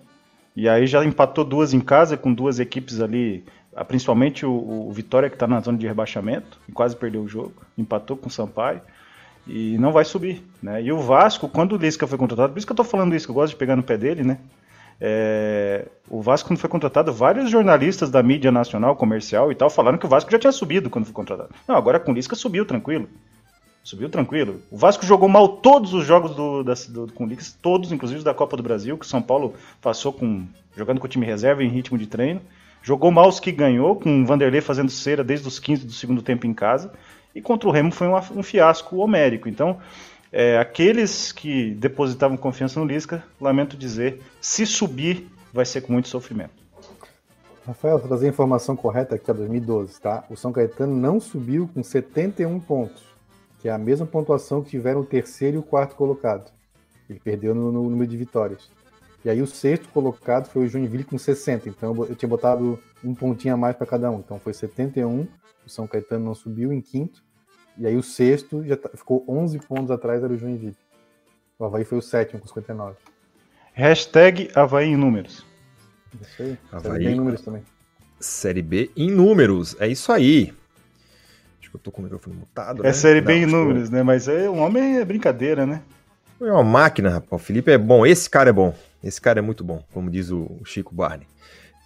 E 0.54 0.68
aí 0.68 0.86
já 0.86 1.04
empatou 1.04 1.44
duas 1.44 1.74
em 1.74 1.80
casa 1.80 2.16
com 2.16 2.32
duas 2.32 2.60
equipes 2.60 3.00
ali, 3.00 3.44
principalmente 3.88 4.46
o, 4.46 4.86
o 4.88 4.92
Vitória 4.92 5.28
que 5.28 5.34
está 5.34 5.48
na 5.48 5.60
zona 5.60 5.76
de 5.76 5.86
rebaixamento, 5.86 6.60
e 6.68 6.72
quase 6.72 6.94
perdeu 6.94 7.22
o 7.22 7.28
jogo, 7.28 7.54
empatou 7.76 8.16
com 8.16 8.28
o 8.28 8.30
Sampaio 8.30 8.80
e 9.50 9.76
não 9.78 9.90
vai 9.90 10.04
subir. 10.04 10.42
Né? 10.62 10.80
E 10.82 10.92
o 10.92 11.00
Vasco, 11.00 11.48
quando 11.48 11.72
o 11.72 11.76
Lisca 11.76 12.06
foi 12.06 12.16
contratado, 12.16 12.52
por 12.52 12.58
isso 12.58 12.66
que 12.66 12.70
eu 12.70 12.74
estou 12.74 12.86
falando 12.86 13.16
isso, 13.16 13.26
que 13.26 13.30
eu 13.30 13.34
gosto 13.34 13.52
de 13.52 13.58
pegar 13.58 13.74
no 13.74 13.82
pé 13.82 13.96
dele, 13.96 14.22
né? 14.22 14.38
É, 15.02 15.88
o 16.08 16.20
Vasco, 16.20 16.48
quando 16.48 16.58
foi 16.58 16.68
contratado, 16.68 17.12
vários 17.12 17.50
jornalistas 17.50 18.10
da 18.10 18.22
mídia 18.22 18.52
nacional, 18.52 18.94
comercial 18.94 19.50
e 19.50 19.54
tal, 19.54 19.68
falaram 19.70 19.98
que 19.98 20.06
o 20.06 20.08
Vasco 20.08 20.30
já 20.30 20.38
tinha 20.38 20.52
subido 20.52 20.88
quando 20.88 21.06
foi 21.06 21.14
contratado. 21.14 21.50
Não, 21.66 21.74
agora 21.74 21.98
com 21.98 22.12
o 22.12 22.14
Lisca 22.14 22.36
subiu 22.36 22.64
tranquilo. 22.64 23.08
Subiu 23.82 24.08
tranquilo. 24.10 24.60
O 24.70 24.76
Vasco 24.76 25.04
jogou 25.04 25.28
mal 25.28 25.48
todos 25.48 25.94
os 25.94 26.04
jogos 26.04 26.36
do, 26.36 26.62
da, 26.62 26.74
do, 26.88 27.12
com 27.12 27.24
o 27.24 27.26
Lisca, 27.26 27.58
todos, 27.60 27.90
inclusive 27.90 28.22
da 28.22 28.34
Copa 28.34 28.56
do 28.56 28.62
Brasil, 28.62 28.96
que 28.96 29.06
o 29.06 29.08
São 29.08 29.22
Paulo 29.22 29.54
passou 29.80 30.12
com 30.12 30.46
jogando 30.76 31.00
com 31.00 31.06
o 31.06 31.10
time 31.10 31.26
reserva 31.26 31.64
em 31.64 31.68
ritmo 31.68 31.98
de 31.98 32.06
treino. 32.06 32.40
Jogou 32.82 33.10
mal 33.10 33.28
os 33.28 33.40
que 33.40 33.50
ganhou, 33.50 33.96
com 33.96 34.22
o 34.22 34.26
Vanderlei 34.26 34.60
fazendo 34.60 34.90
cera 34.90 35.24
desde 35.24 35.48
os 35.48 35.58
15 35.58 35.86
do 35.86 35.92
segundo 35.92 36.22
tempo 36.22 36.46
em 36.46 36.54
casa. 36.54 36.92
E 37.34 37.40
contra 37.40 37.68
o 37.68 37.72
Remo 37.72 37.92
foi 37.92 38.08
um, 38.08 38.42
fiasco 38.42 38.96
homérico. 38.96 39.48
Então, 39.48 39.78
é, 40.32 40.58
aqueles 40.58 41.32
que 41.32 41.72
depositavam 41.74 42.36
confiança 42.36 42.80
no 42.80 42.86
Lisca, 42.86 43.22
lamento 43.40 43.76
dizer, 43.76 44.20
se 44.40 44.66
subir, 44.66 45.28
vai 45.52 45.64
ser 45.64 45.80
com 45.82 45.92
muito 45.92 46.08
sofrimento. 46.08 46.60
Rafael, 47.66 48.00
trazer 48.00 48.26
a 48.26 48.30
informação 48.30 48.74
correta 48.74 49.14
aqui, 49.14 49.30
a 49.30 49.34
2012, 49.34 50.00
tá? 50.00 50.24
O 50.30 50.36
São 50.36 50.50
Caetano 50.50 50.96
não 50.96 51.20
subiu 51.20 51.70
com 51.72 51.82
71 51.82 52.58
pontos, 52.60 53.02
que 53.60 53.68
é 53.68 53.72
a 53.72 53.78
mesma 53.78 54.06
pontuação 54.06 54.62
que 54.62 54.70
tiveram 54.70 55.00
o 55.00 55.06
terceiro 55.06 55.56
e 55.56 55.58
o 55.58 55.62
quarto 55.62 55.94
colocado. 55.94 56.50
Ele 57.08 57.20
perdeu 57.22 57.54
no, 57.54 57.70
no 57.70 57.88
número 57.90 58.10
de 58.10 58.16
vitórias. 58.16 58.70
E 59.24 59.28
aí 59.30 59.42
o 59.42 59.46
sexto 59.46 59.88
colocado 59.88 60.48
foi 60.48 60.64
o 60.64 60.68
Joinville 60.68 61.04
com 61.04 61.18
60, 61.18 61.68
então 61.68 61.94
eu 62.08 62.14
tinha 62.14 62.28
botado 62.28 62.78
um 63.04 63.14
pontinho 63.14 63.54
a 63.54 63.56
mais 63.56 63.76
para 63.76 63.86
cada 63.86 64.10
um. 64.10 64.18
Então 64.20 64.38
foi 64.40 64.54
71, 64.54 65.26
o 65.66 65.68
São 65.68 65.86
Caetano 65.86 66.24
não 66.24 66.34
subiu 66.34 66.72
em 66.72 66.80
quinto, 66.80 67.22
e 67.76 67.86
aí 67.86 67.96
o 67.96 68.02
sexto 68.02 68.64
já 68.64 68.76
tá, 68.76 68.88
ficou 68.94 69.24
11 69.28 69.58
pontos 69.60 69.90
atrás, 69.90 70.22
era 70.24 70.32
o 70.32 70.38
Joinville. 70.38 70.76
O 71.58 71.64
Havaí 71.64 71.84
foi 71.84 71.98
o 71.98 72.02
sétimo 72.02 72.40
com 72.40 72.48
59. 72.48 72.96
Hashtag 73.74 74.50
Havaí 74.54 74.88
em 74.88 74.96
números. 74.96 75.44
Isso 76.20 76.42
aí. 76.42 76.58
Havaí. 76.72 76.92
Série 76.92 77.04
B 77.04 77.10
em 77.10 77.14
números 77.16 77.40
também. 77.42 77.62
Série 78.18 78.62
B 78.62 78.90
em 78.96 79.10
números. 79.10 79.76
É 79.78 79.86
isso 79.86 80.10
aí. 80.10 80.52
Acho 81.60 81.70
que 81.70 81.76
eu 81.76 81.80
tô 81.80 81.90
com 81.92 82.00
o 82.00 82.04
microfone 82.04 82.36
mutado. 82.36 82.82
É 82.82 82.86
né? 82.88 82.92
série 82.92 83.20
B 83.20 83.32
Não, 83.34 83.38
em 83.42 83.46
que 83.48 83.54
eu- 83.54 83.58
números, 83.58 83.90
né? 83.90 84.02
Mas 84.02 84.26
é, 84.28 84.48
um 84.50 84.60
homem 84.60 84.96
é 84.98 85.04
brincadeira, 85.04 85.66
né? 85.66 85.82
É 86.40 86.44
uma 86.50 86.64
máquina, 86.64 87.10
rapaz. 87.10 87.40
O 87.40 87.44
Felipe 87.44 87.70
é 87.70 87.78
bom. 87.78 88.04
Esse 88.06 88.28
cara 88.28 88.48
é 88.50 88.52
bom. 88.52 88.74
Esse 89.02 89.20
cara 89.20 89.38
é 89.38 89.42
muito 89.42 89.64
bom, 89.64 89.82
como 89.92 90.10
diz 90.10 90.30
o 90.30 90.42
o 90.60 90.64
Chico 90.64 90.94
Barney. 90.94 91.26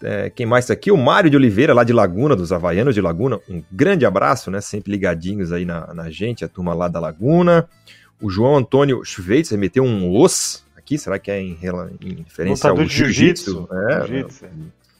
É, 0.02 0.28
quem 0.28 0.44
mais 0.44 0.66
tá 0.66 0.72
aqui? 0.74 0.90
O 0.90 0.96
Mário 0.96 1.30
de 1.30 1.36
Oliveira, 1.36 1.72
lá 1.72 1.82
de 1.84 1.92
Laguna, 1.92 2.36
dos 2.36 2.52
Havaianos 2.52 2.94
de 2.94 3.00
Laguna. 3.00 3.40
Um 3.48 3.62
grande 3.72 4.04
abraço, 4.04 4.50
né? 4.50 4.60
Sempre 4.60 4.92
ligadinhos 4.92 5.50
aí 5.52 5.64
na, 5.64 5.94
na 5.94 6.10
gente, 6.10 6.44
a 6.44 6.48
turma 6.48 6.74
lá 6.74 6.88
da 6.88 7.00
Laguna. 7.00 7.66
O 8.20 8.28
João 8.28 8.56
Antônio 8.56 9.02
Schweitzer 9.04 9.56
meteu 9.58 9.82
um 9.84 10.10
os 10.20 10.62
aqui. 10.76 10.98
Será 10.98 11.18
que 11.18 11.30
é 11.30 11.40
em, 11.40 11.52
em 11.52 12.14
referência 12.24 12.68
Lutador 12.68 12.80
ao 12.80 12.88
jiu-jitsu. 12.88 13.68
É, 13.72 14.06
Jiu-jitsu. 14.06 14.44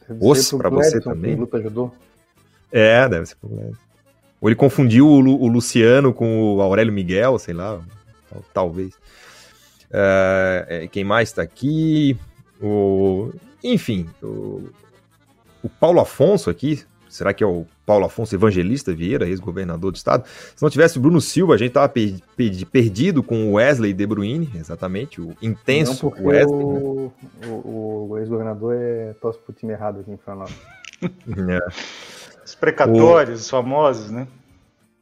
Deve 0.09 0.25
Osso 0.25 0.43
ser 0.43 0.51
pro 0.51 0.59
pra 0.59 0.71
você 0.71 1.01
também. 1.01 1.35
Luta 1.35 1.61
judô. 1.61 1.91
É, 2.73 3.07
deve 3.09 3.27
ser 3.27 3.37
problema. 3.37 3.73
Ou 4.41 4.49
ele 4.49 4.57
confundiu 4.57 5.07
o, 5.07 5.21
Lu- 5.21 5.41
o 5.41 5.49
Luciano 5.49 6.13
com 6.15 6.55
o 6.57 6.61
Aurélio 6.63 6.93
Miguel, 6.93 7.39
sei 7.39 7.53
lá, 7.55 7.81
tal- 8.31 8.45
talvez. 8.55 8.93
É, 9.97 10.89
quem 10.91 11.05
mais 11.05 11.33
tá 11.33 11.43
aqui? 11.43 12.19
O, 12.61 13.31
enfim, 13.63 14.09
o, 14.23 14.69
o 15.63 15.69
Paulo 15.69 16.01
Afonso 16.01 16.51
aqui. 16.51 16.83
Será 17.09 17.33
que 17.33 17.45
é 17.45 17.47
o 17.47 17.65
Paulo 17.87 18.07
Afonso 18.07 18.35
Evangelista 18.35 18.93
Vieira, 18.93 19.29
ex-governador 19.29 19.93
do 19.93 19.95
estado? 19.97 20.25
Se 20.57 20.61
não 20.61 20.69
tivesse 20.69 20.99
o 20.99 21.01
Bruno 21.01 21.21
Silva, 21.21 21.55
a 21.55 21.57
gente 21.57 21.71
tava 21.71 21.89
per- 21.89 22.19
per- 22.37 22.67
perdido 22.67 23.23
com 23.23 23.51
o 23.51 23.53
Wesley 23.53 23.93
De 23.93 24.05
Bruyne, 24.05 24.51
exatamente, 24.57 25.21
o 25.21 25.27
Não 25.27 25.37
intenso 25.41 26.11
porque 26.11 26.21
Wesley. 26.27 26.59
né? 26.59 26.73
o, 26.73 27.13
o, 27.47 28.07
o 28.11 28.19
ex-governador 28.19 28.75
é 28.75 29.15
torce 29.21 29.39
pro 29.39 29.53
time 29.55 29.73
errado 29.73 30.01
aqui 30.01 30.11
em 30.11 30.17
Florianópolis. 30.17 30.61
É. 31.03 31.69
Os 32.45 32.55
precatórios, 32.57 33.43
os 33.43 33.49
famosos, 33.51 34.11
né? 34.11 34.27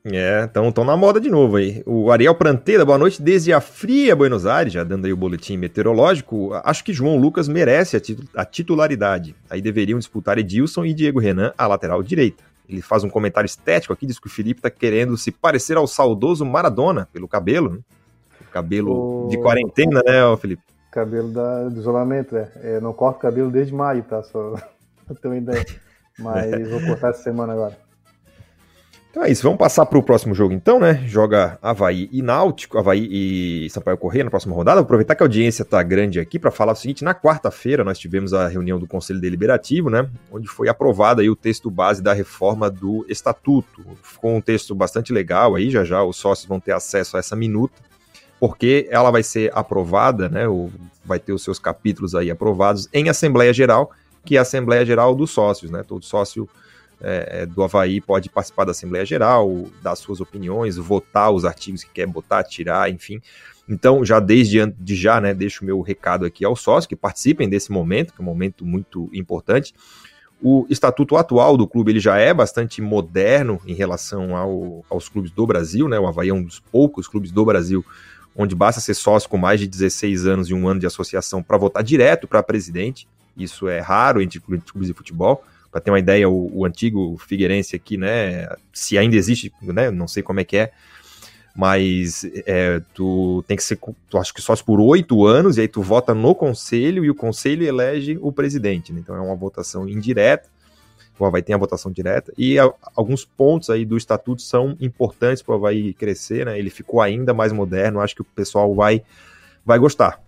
É, 0.04 0.44
estão 0.66 0.84
na 0.84 0.96
moda 0.96 1.20
de 1.20 1.30
novo 1.30 1.56
aí. 1.56 1.80
O 1.86 2.10
Ariel 2.10 2.34
Pranteira, 2.34 2.84
boa 2.84 2.98
noite 2.98 3.22
desde 3.22 3.52
a 3.52 3.60
fria 3.60 4.16
Buenos 4.16 4.46
Aires, 4.46 4.72
já 4.72 4.82
dando 4.82 5.04
aí 5.04 5.12
o 5.12 5.16
boletim 5.16 5.56
meteorológico. 5.56 6.50
Acho 6.64 6.82
que 6.82 6.92
João 6.92 7.16
Lucas 7.16 7.46
merece 7.46 7.96
a, 7.96 8.00
titu- 8.00 8.28
a 8.36 8.44
titularidade. 8.44 9.36
Aí 9.48 9.62
deveriam 9.62 9.98
disputar 10.00 10.38
Edilson 10.38 10.84
e 10.84 10.92
Diego 10.92 11.20
Renan 11.20 11.52
a 11.56 11.66
lateral 11.68 12.02
direita. 12.02 12.42
Ele 12.68 12.82
faz 12.82 13.04
um 13.04 13.08
comentário 13.10 13.46
estético 13.46 13.92
aqui, 13.92 14.04
diz 14.06 14.18
que 14.18 14.26
o 14.26 14.30
Felipe 14.30 14.60
tá 14.60 14.70
querendo 14.70 15.16
se 15.16 15.30
parecer 15.30 15.76
ao 15.76 15.86
saudoso 15.86 16.44
Maradona, 16.44 17.08
pelo 17.12 17.28
cabelo, 17.28 17.70
né? 17.70 17.78
Cabelo 18.50 19.26
O- 19.26 19.28
de 19.28 19.38
quarentena, 19.38 20.02
né, 20.04 20.36
Felipe? 20.36 20.62
Cabelo 20.90 21.28
da, 21.32 21.68
do 21.68 21.78
isolamento, 21.80 22.36
é. 22.36 22.50
É, 22.56 22.80
não 22.80 22.92
corto 22.92 23.20
cabelo 23.20 23.50
desde 23.52 23.72
maio, 23.72 24.02
tá? 24.02 24.20
Só 24.24 24.54
pra 25.06 25.14
ter 25.14 25.28
uma 25.28 25.36
ideia. 25.36 25.64
Mas 26.18 26.68
vou 26.68 26.80
cortar 26.82 27.10
essa 27.10 27.22
semana 27.22 27.52
agora. 27.52 27.78
Então 29.12 29.22
é 29.22 29.30
isso, 29.30 29.42
vamos 29.42 29.58
passar 29.58 29.84
para 29.84 29.98
o 29.98 30.02
próximo 30.02 30.34
jogo 30.34 30.54
então, 30.54 30.80
né? 30.80 31.04
Joga 31.06 31.58
Havaí 31.60 32.08
e 32.10 32.22
Náutico, 32.22 32.78
Havaí 32.78 33.06
e 33.10 33.68
Sampaio 33.68 33.98
Corrêa 33.98 34.24
na 34.24 34.30
próxima 34.30 34.54
rodada. 34.54 34.76
Vou 34.76 34.84
aproveitar 34.84 35.14
que 35.14 35.22
a 35.22 35.26
audiência 35.26 35.64
está 35.64 35.82
grande 35.82 36.18
aqui 36.18 36.38
para 36.38 36.50
falar 36.50 36.72
o 36.72 36.76
seguinte: 36.76 37.04
na 37.04 37.14
quarta-feira 37.14 37.84
nós 37.84 37.98
tivemos 37.98 38.32
a 38.32 38.48
reunião 38.48 38.78
do 38.78 38.86
Conselho 38.86 39.20
Deliberativo, 39.20 39.90
né? 39.90 40.08
Onde 40.32 40.48
foi 40.48 40.66
aprovado 40.66 41.20
aí 41.20 41.28
o 41.28 41.36
texto 41.36 41.70
base 41.70 42.02
da 42.02 42.14
reforma 42.14 42.70
do 42.70 43.04
Estatuto. 43.06 43.84
Ficou 44.02 44.34
um 44.34 44.40
texto 44.40 44.74
bastante 44.74 45.12
legal 45.12 45.56
aí, 45.56 45.68
já 45.68 45.84
já 45.84 46.02
os 46.02 46.16
sócios 46.16 46.48
vão 46.48 46.58
ter 46.58 46.72
acesso 46.72 47.18
a 47.18 47.20
essa 47.20 47.36
minuta, 47.36 47.82
porque 48.40 48.88
ela 48.90 49.10
vai 49.10 49.22
ser 49.22 49.52
aprovada, 49.54 50.30
né? 50.30 50.44
Vai 51.04 51.18
ter 51.18 51.34
os 51.34 51.44
seus 51.44 51.58
capítulos 51.58 52.14
aí 52.14 52.30
aprovados 52.30 52.88
em 52.94 53.10
Assembleia 53.10 53.52
Geral, 53.52 53.90
que 54.24 54.36
é 54.36 54.38
a 54.38 54.42
Assembleia 54.42 54.86
Geral 54.86 55.14
dos 55.14 55.32
sócios, 55.32 55.70
né? 55.70 55.82
Todo 55.86 56.02
sócio 56.02 56.48
é, 57.02 57.46
do 57.46 57.62
Havaí 57.62 58.00
pode 58.00 58.28
participar 58.30 58.64
da 58.64 58.70
Assembleia 58.70 59.04
Geral, 59.04 59.66
dar 59.82 59.96
suas 59.96 60.20
opiniões, 60.20 60.76
votar 60.76 61.30
os 61.30 61.44
artigos 61.44 61.84
que 61.84 61.90
quer 61.90 62.06
botar, 62.06 62.44
tirar, 62.44 62.90
enfim. 62.90 63.20
Então, 63.68 64.04
já 64.04 64.20
desde 64.20 64.66
de 64.78 64.94
já, 64.94 65.20
né, 65.20 65.32
deixo 65.32 65.62
o 65.62 65.66
meu 65.66 65.80
recado 65.80 66.24
aqui 66.24 66.44
aos 66.44 66.60
sócios 66.60 66.86
que 66.86 66.96
participem 66.96 67.48
desse 67.48 67.70
momento, 67.70 68.12
que 68.12 68.20
é 68.20 68.22
um 68.22 68.26
momento 68.26 68.64
muito 68.64 69.08
importante. 69.12 69.74
O 70.40 70.66
estatuto 70.68 71.16
atual 71.16 71.56
do 71.56 71.68
clube 71.68 71.92
ele 71.92 72.00
já 72.00 72.16
é 72.16 72.34
bastante 72.34 72.82
moderno 72.82 73.60
em 73.64 73.74
relação 73.74 74.36
ao- 74.36 74.84
aos 74.90 75.08
clubes 75.08 75.30
do 75.30 75.46
Brasil, 75.46 75.88
né? 75.88 75.98
O 76.00 76.06
Havaí 76.06 76.30
é 76.30 76.34
um 76.34 76.42
dos 76.42 76.58
poucos 76.58 77.06
clubes 77.06 77.30
do 77.30 77.44
Brasil 77.44 77.84
onde 78.34 78.54
basta 78.54 78.80
ser 78.80 78.94
sócio 78.94 79.28
com 79.28 79.36
mais 79.36 79.60
de 79.60 79.68
16 79.68 80.26
anos 80.26 80.48
e 80.48 80.54
um 80.54 80.66
ano 80.66 80.80
de 80.80 80.86
associação 80.86 81.42
para 81.42 81.56
votar 81.58 81.82
direto 81.82 82.26
para 82.26 82.42
presidente. 82.42 83.06
Isso 83.36 83.68
é 83.68 83.78
raro 83.78 84.20
entre 84.20 84.40
clubes 84.40 84.88
de 84.88 84.94
futebol. 84.94 85.44
Para 85.72 85.80
ter 85.80 85.90
uma 85.90 85.98
ideia, 85.98 86.28
o, 86.28 86.58
o 86.58 86.64
antigo 86.64 87.16
Figueirense 87.26 87.74
aqui, 87.74 87.96
né? 87.96 88.46
Se 88.72 88.96
ainda 88.98 89.16
existe, 89.16 89.50
né? 89.62 89.90
Não 89.90 90.06
sei 90.06 90.22
como 90.22 90.38
é 90.38 90.44
que 90.44 90.56
é, 90.58 90.72
mas 91.56 92.24
é, 92.46 92.80
tu 92.94 93.42
tem 93.48 93.56
que 93.56 93.64
ser, 93.64 93.78
tu 94.08 94.18
acho 94.18 94.32
que 94.32 94.40
sócio 94.40 94.64
por 94.64 94.80
oito 94.80 95.26
anos, 95.26 95.56
e 95.56 95.62
aí 95.62 95.68
tu 95.68 95.82
vota 95.82 96.14
no 96.14 96.34
conselho 96.34 97.04
e 97.04 97.10
o 97.10 97.14
conselho 97.14 97.64
elege 97.66 98.18
o 98.20 98.30
presidente. 98.30 98.92
né? 98.92 99.00
Então 99.00 99.16
é 99.16 99.20
uma 99.20 99.34
votação 99.34 99.88
indireta. 99.88 100.48
O 101.18 101.24
Havaí 101.26 101.42
tem 101.42 101.54
a 101.54 101.58
votação 101.58 101.92
direta, 101.92 102.32
e 102.36 102.58
a- 102.58 102.72
alguns 102.96 103.24
pontos 103.24 103.70
aí 103.70 103.84
do 103.84 103.96
estatuto 103.96 104.42
são 104.42 104.76
importantes 104.80 105.40
para 105.42 105.52
o 105.52 105.56
Havaí 105.56 105.94
crescer, 105.94 106.46
né? 106.46 106.58
Ele 106.58 106.68
ficou 106.70 107.00
ainda 107.00 107.32
mais 107.32 107.52
moderno, 107.52 108.00
acho 108.00 108.14
que 108.14 108.22
o 108.22 108.24
pessoal 108.24 108.74
vai, 108.74 109.02
vai 109.64 109.78
gostar. 109.78 110.20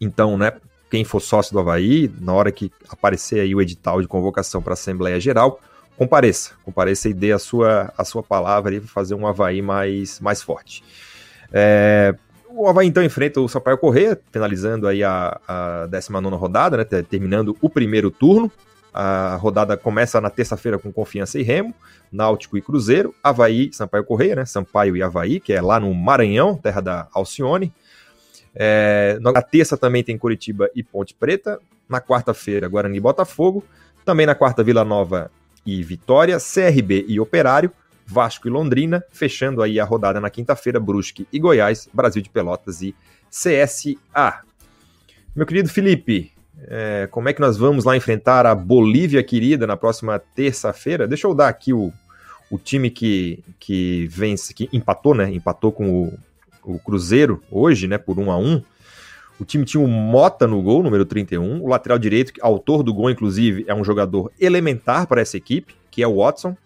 Então, 0.00 0.36
né, 0.36 0.52
quem 0.96 1.04
for 1.04 1.20
sócio 1.20 1.52
do 1.52 1.58
Havaí, 1.58 2.10
na 2.18 2.32
hora 2.32 2.50
que 2.50 2.72
aparecer 2.88 3.40
aí 3.40 3.54
o 3.54 3.60
edital 3.60 4.00
de 4.00 4.08
convocação 4.08 4.62
para 4.62 4.72
a 4.72 4.74
Assembleia 4.74 5.20
Geral, 5.20 5.60
compareça. 5.94 6.52
Compareça 6.64 7.06
e 7.10 7.12
dê 7.12 7.32
a 7.32 7.38
sua, 7.38 7.92
a 7.98 8.02
sua 8.02 8.22
palavra 8.22 8.80
para 8.80 8.88
fazer 8.88 9.14
um 9.14 9.26
Havaí 9.26 9.60
mais, 9.60 10.18
mais 10.20 10.40
forte. 10.40 10.82
É, 11.52 12.14
o 12.48 12.66
Havaí 12.66 12.88
então 12.88 13.02
enfrenta 13.02 13.42
o 13.42 13.48
Sampaio 13.48 13.76
Correia, 13.76 14.18
finalizando 14.32 14.88
aí 14.88 15.04
a, 15.04 15.38
a 15.46 15.86
19 15.86 16.34
rodada, 16.34 16.78
né, 16.78 16.84
ter- 16.84 17.04
terminando 17.04 17.54
o 17.60 17.68
primeiro 17.68 18.10
turno. 18.10 18.50
A 18.94 19.36
rodada 19.36 19.76
começa 19.76 20.18
na 20.18 20.30
terça-feira 20.30 20.78
com 20.78 20.90
Confiança 20.90 21.38
e 21.38 21.42
Remo, 21.42 21.74
Náutico 22.10 22.56
e 22.56 22.62
Cruzeiro, 22.62 23.14
Havaí, 23.22 23.70
Sampaio 23.70 24.02
Correia, 24.02 24.36
né? 24.36 24.46
Sampaio 24.46 24.96
e 24.96 25.02
Havaí, 25.02 25.40
que 25.40 25.52
é 25.52 25.60
lá 25.60 25.78
no 25.78 25.92
Maranhão, 25.92 26.56
terra 26.56 26.80
da 26.80 27.06
Alcione. 27.12 27.70
É, 28.58 29.18
na 29.20 29.42
terça 29.42 29.76
também 29.76 30.02
tem 30.02 30.16
Curitiba 30.16 30.70
e 30.74 30.82
Ponte 30.82 31.14
Preta. 31.14 31.60
Na 31.88 32.00
quarta-feira, 32.00 32.66
Guarani 32.66 32.96
e 32.96 33.00
Botafogo. 33.00 33.62
Também 34.04 34.26
na 34.26 34.34
quarta, 34.34 34.64
Vila 34.64 34.84
Nova 34.84 35.30
e 35.64 35.82
Vitória, 35.82 36.38
CRB 36.38 37.04
e 37.06 37.20
Operário, 37.20 37.70
Vasco 38.06 38.48
e 38.48 38.50
Londrina. 38.50 39.04
Fechando 39.10 39.62
aí 39.62 39.78
a 39.78 39.84
rodada 39.84 40.20
na 40.20 40.30
quinta-feira, 40.30 40.80
Brusque 40.80 41.28
e 41.32 41.38
Goiás, 41.38 41.88
Brasil 41.92 42.22
de 42.22 42.30
Pelotas 42.30 42.82
e 42.82 42.94
CSA. 43.30 44.40
Meu 45.34 45.44
querido 45.44 45.68
Felipe, 45.68 46.32
é, 46.68 47.06
como 47.10 47.28
é 47.28 47.32
que 47.32 47.40
nós 47.40 47.56
vamos 47.56 47.84
lá 47.84 47.96
enfrentar 47.96 48.46
a 48.46 48.54
Bolívia 48.54 49.22
querida 49.22 49.66
na 49.66 49.76
próxima 49.76 50.18
terça-feira? 50.18 51.06
Deixa 51.06 51.26
eu 51.26 51.34
dar 51.34 51.48
aqui 51.48 51.72
o, 51.72 51.92
o 52.50 52.58
time 52.58 52.90
que, 52.90 53.44
que 53.58 54.06
vence, 54.08 54.54
que 54.54 54.68
empatou, 54.72 55.14
né? 55.14 55.30
Empatou 55.30 55.70
com 55.70 56.04
o, 56.04 56.18
o 56.66 56.78
Cruzeiro 56.78 57.42
hoje, 57.50 57.86
né? 57.86 57.96
Por 57.96 58.18
1 58.18 58.30
a 58.30 58.36
1 58.36 58.62
O 59.38 59.44
time 59.44 59.64
tinha 59.64 59.82
o 59.82 59.86
Mota 59.86 60.46
no 60.46 60.60
gol, 60.60 60.82
número 60.82 61.04
31. 61.04 61.62
O 61.62 61.68
lateral 61.68 61.98
direito, 61.98 62.32
autor 62.40 62.82
do 62.82 62.92
gol, 62.92 63.10
inclusive, 63.10 63.64
é 63.68 63.74
um 63.74 63.84
jogador 63.84 64.32
elementar 64.38 65.06
para 65.06 65.20
essa 65.20 65.36
equipe, 65.36 65.74
que 65.90 66.02
é 66.02 66.08
o 66.08 66.16
Watson. 66.16 66.56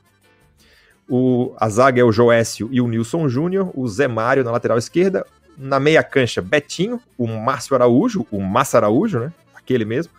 O, 1.09 1.53
a 1.59 1.69
zaga 1.69 2.01
é 2.01 2.05
o 2.05 2.13
Joécio 2.13 2.69
e 2.71 2.81
o 2.81 2.87
Nilson 2.87 3.29
Júnior. 3.29 3.71
O 3.75 3.89
Zé 3.89 4.07
Mário 4.07 4.45
na 4.45 4.53
lateral 4.53 4.79
esquerda. 4.79 5.27
Na 5.59 5.81
meia 5.81 6.03
cancha, 6.05 6.41
Betinho. 6.41 7.01
O 7.19 7.27
Márcio 7.27 7.75
Araújo, 7.75 8.25
o 8.31 8.41
Massa 8.41 8.79
Araújo, 8.79 9.19
né? 9.19 9.33
Aquele 9.53 9.85
mesmo. 9.85 10.13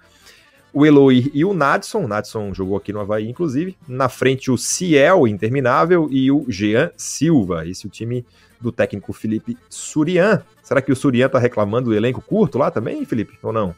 O 0.73 0.85
Eloy 0.85 1.31
e 1.33 1.45
o 1.45 1.53
Nadson. 1.53 2.03
O 2.03 2.07
Nadson 2.09 2.53
jogou 2.53 2.75
aqui 2.75 2.91
no 2.91 2.99
Havaí, 2.99 3.29
inclusive. 3.29 3.77
Na 3.87 4.09
frente, 4.09 4.51
o 4.51 4.57
Ciel, 4.57 5.25
interminável. 5.27 6.09
E 6.11 6.29
o 6.29 6.45
Jean 6.49 6.91
Silva. 6.97 7.65
Esse 7.65 7.85
é 7.85 7.87
o 7.87 7.91
time 7.91 8.25
do 8.61 8.71
técnico 8.71 9.11
Felipe 9.13 9.57
Surian. 9.69 10.43
Será 10.61 10.81
que 10.81 10.91
o 10.91 10.95
Surian 10.95 11.29
tá 11.29 11.39
reclamando 11.39 11.89
do 11.89 11.95
elenco 11.95 12.21
curto 12.21 12.57
lá 12.57 12.69
também, 12.69 13.03
Felipe? 13.05 13.37
Ou 13.41 13.51
não? 13.51 13.75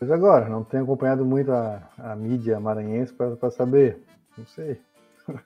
Mas 0.00 0.10
agora, 0.10 0.48
não 0.48 0.62
tenho 0.62 0.82
acompanhado 0.82 1.24
muito 1.24 1.50
a, 1.50 1.82
a 1.98 2.14
mídia 2.14 2.60
maranhense 2.60 3.12
para 3.12 3.50
saber. 3.50 3.98
Não 4.36 4.46
sei. 4.46 4.78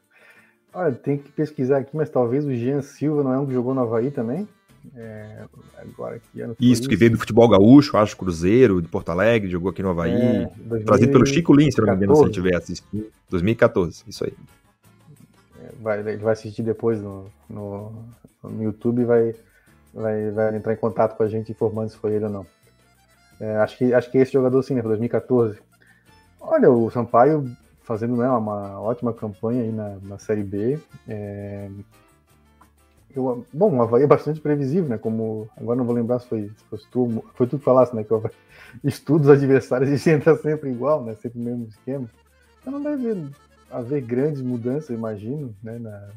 Olha, 0.75 0.95
tem 0.95 1.17
que 1.17 1.31
pesquisar 1.31 1.79
aqui, 1.79 1.97
mas 1.97 2.11
talvez 2.11 2.45
o 2.45 2.55
Jean 2.55 2.83
Silva 2.83 3.23
não 3.23 3.33
é 3.33 3.39
um 3.39 3.47
que 3.47 3.53
jogou 3.53 3.75
no 3.75 3.81
Havaí 3.81 4.11
também? 4.11 4.49
É, 4.97 5.45
agora 5.77 6.19
que 6.19 6.41
ano 6.41 6.57
isso, 6.59 6.89
que 6.89 6.97
veio 6.97 7.11
do 7.11 7.19
futebol 7.19 7.47
gaúcho, 7.49 7.99
acho, 7.99 8.17
Cruzeiro, 8.17 8.81
de 8.81 8.89
Porto 8.89 9.11
Alegre, 9.11 9.51
jogou 9.51 9.71
aqui 9.71 9.83
no 9.83 9.91
Havaí. 9.91 10.13
É, 10.13 10.51
2014, 10.57 10.85
trazido 10.85 11.13
pelo 11.13 11.27
Chico 11.27 11.55
Lins, 11.55 11.75
se 11.75 11.81
não 11.81 11.89
me 11.89 11.97
engano, 11.97 12.17
se 12.17 12.23
ele 12.23 12.33
tiver 12.33 12.57
assistindo. 12.57 13.07
2014, 13.29 14.05
isso 14.09 14.25
aí. 14.25 14.33
Vai, 15.81 16.01
ele 16.01 16.17
vai 16.17 16.33
assistir 16.33 16.63
depois 16.63 17.01
no, 17.01 17.27
no, 17.49 17.93
no 18.43 18.63
YouTube 18.63 19.03
e 19.03 19.05
vai, 19.05 19.35
vai, 19.93 20.31
vai 20.31 20.57
entrar 20.57 20.73
em 20.73 20.77
contato 20.77 21.17
com 21.17 21.23
a 21.23 21.29
gente 21.29 21.53
informando 21.53 21.91
se 21.91 21.97
foi 21.97 22.15
ele 22.15 22.25
ou 22.25 22.31
não. 22.31 22.47
É, 23.41 23.57
acho, 23.57 23.79
que, 23.79 23.95
acho 23.95 24.11
que 24.11 24.19
esse 24.19 24.33
jogador 24.33 24.63
sim, 24.63 24.75
né, 24.75 24.83
2014. 24.83 25.59
Olha, 26.41 26.71
o 26.71 26.91
Sampaio 26.91 27.51
fazendo 27.83 28.17
né, 28.17 28.29
uma 28.29 28.81
ótima 28.81 29.13
campanha 29.13 29.63
aí 29.63 29.73
na, 29.73 29.97
na 30.03 30.19
Série 30.19 30.43
B. 30.43 30.79
É, 31.09 31.69
eu, 33.15 33.45
bom, 33.53 33.77
o 33.77 33.83
Havaí 33.83 34.05
é 34.05 34.07
bastante 34.07 34.41
previsível, 34.41 34.89
né? 34.89 34.97
Como 34.97 35.49
agora 35.57 35.77
não 35.77 35.85
vou 35.85 35.95
lembrar 35.95 36.21
se 36.21 36.29
foi, 36.29 36.43
se 36.57 36.65
foi 36.69 36.79
tu, 36.91 37.25
foi 37.35 37.47
tu 37.47 37.59
que 37.59 37.65
falasse, 37.65 37.95
né? 37.95 38.05
Que 38.05 38.13
o 38.13 38.17
Havaí 38.17 38.31
estuda 38.85 39.25
os 39.25 39.31
adversários 39.31 39.91
e 39.91 39.99
sempre 39.99 40.35
sempre 40.37 40.71
igual, 40.71 41.03
né? 41.03 41.17
Sempre 41.17 41.41
o 41.41 41.43
mesmo 41.43 41.67
esquema. 41.67 42.09
Então 42.61 42.73
não 42.75 42.83
deve 42.83 43.27
haver 43.71 44.03
grandes 44.03 44.43
mudanças, 44.43 44.91
imagino, 44.91 45.55
né? 45.63 45.79
Na, 45.79 46.09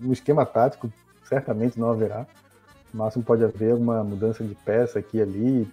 no 0.00 0.12
esquema 0.12 0.46
tático, 0.46 0.92
certamente 1.24 1.78
não 1.78 1.90
haverá. 1.90 2.26
No 2.92 3.00
máximo 3.00 3.24
pode 3.24 3.44
haver 3.44 3.74
uma 3.74 4.02
mudança 4.02 4.42
de 4.42 4.54
peça 4.54 4.98
aqui 4.98 5.18
e 5.18 5.22
ali, 5.22 5.68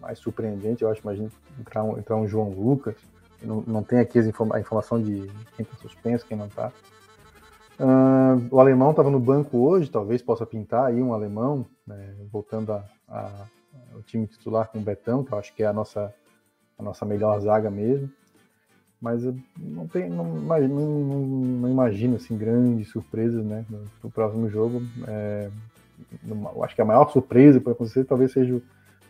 mais 0.00 0.18
surpreendente, 0.18 0.82
eu 0.82 0.90
acho, 0.90 1.00
imagino, 1.02 1.30
entrar 1.58 1.84
um, 1.84 1.98
entrar 1.98 2.16
um 2.16 2.26
João 2.26 2.50
Lucas. 2.50 2.96
Não, 3.42 3.62
não 3.66 3.82
tem 3.82 3.98
aqui 3.98 4.18
a 4.18 4.58
informação 4.58 5.02
de 5.02 5.30
quem 5.56 5.64
está 5.64 5.76
suspenso, 5.76 6.26
quem 6.26 6.36
não 6.36 6.46
está. 6.46 6.72
Uh, 7.78 8.46
o 8.50 8.60
alemão 8.60 8.90
estava 8.90 9.10
no 9.10 9.18
banco 9.18 9.58
hoje, 9.58 9.90
talvez 9.90 10.22
possa 10.22 10.46
pintar 10.46 10.86
aí 10.86 11.02
um 11.02 11.12
alemão, 11.12 11.66
né, 11.86 12.14
voltando 12.30 12.72
ao 12.72 14.02
time 14.06 14.26
titular 14.26 14.68
com 14.68 14.78
o 14.78 14.82
Betão, 14.82 15.24
que 15.24 15.32
eu 15.32 15.38
acho 15.38 15.52
que 15.54 15.62
é 15.62 15.66
a 15.66 15.72
nossa, 15.72 16.14
a 16.78 16.82
nossa 16.82 17.04
melhor 17.04 17.40
zaga 17.40 17.70
mesmo. 17.70 18.08
Mas 19.02 19.24
eu 19.24 19.36
não, 19.58 19.88
tem, 19.88 20.08
não, 20.08 20.24
não, 20.24 21.20
não 21.26 21.68
imagino 21.68 22.14
assim, 22.14 22.38
grandes 22.38 22.88
surpresas 22.88 23.44
né, 23.44 23.64
no, 24.00 24.08
próximo 24.08 24.48
jogo. 24.48 24.80
É, 25.08 25.50
eu 26.24 26.62
acho 26.62 26.76
que 26.76 26.80
a 26.80 26.84
maior 26.84 27.10
surpresa 27.10 27.60
para 27.60 27.72
acontecer 27.72 28.04
talvez 28.04 28.30
seja 28.30 28.54
o, 28.54 28.62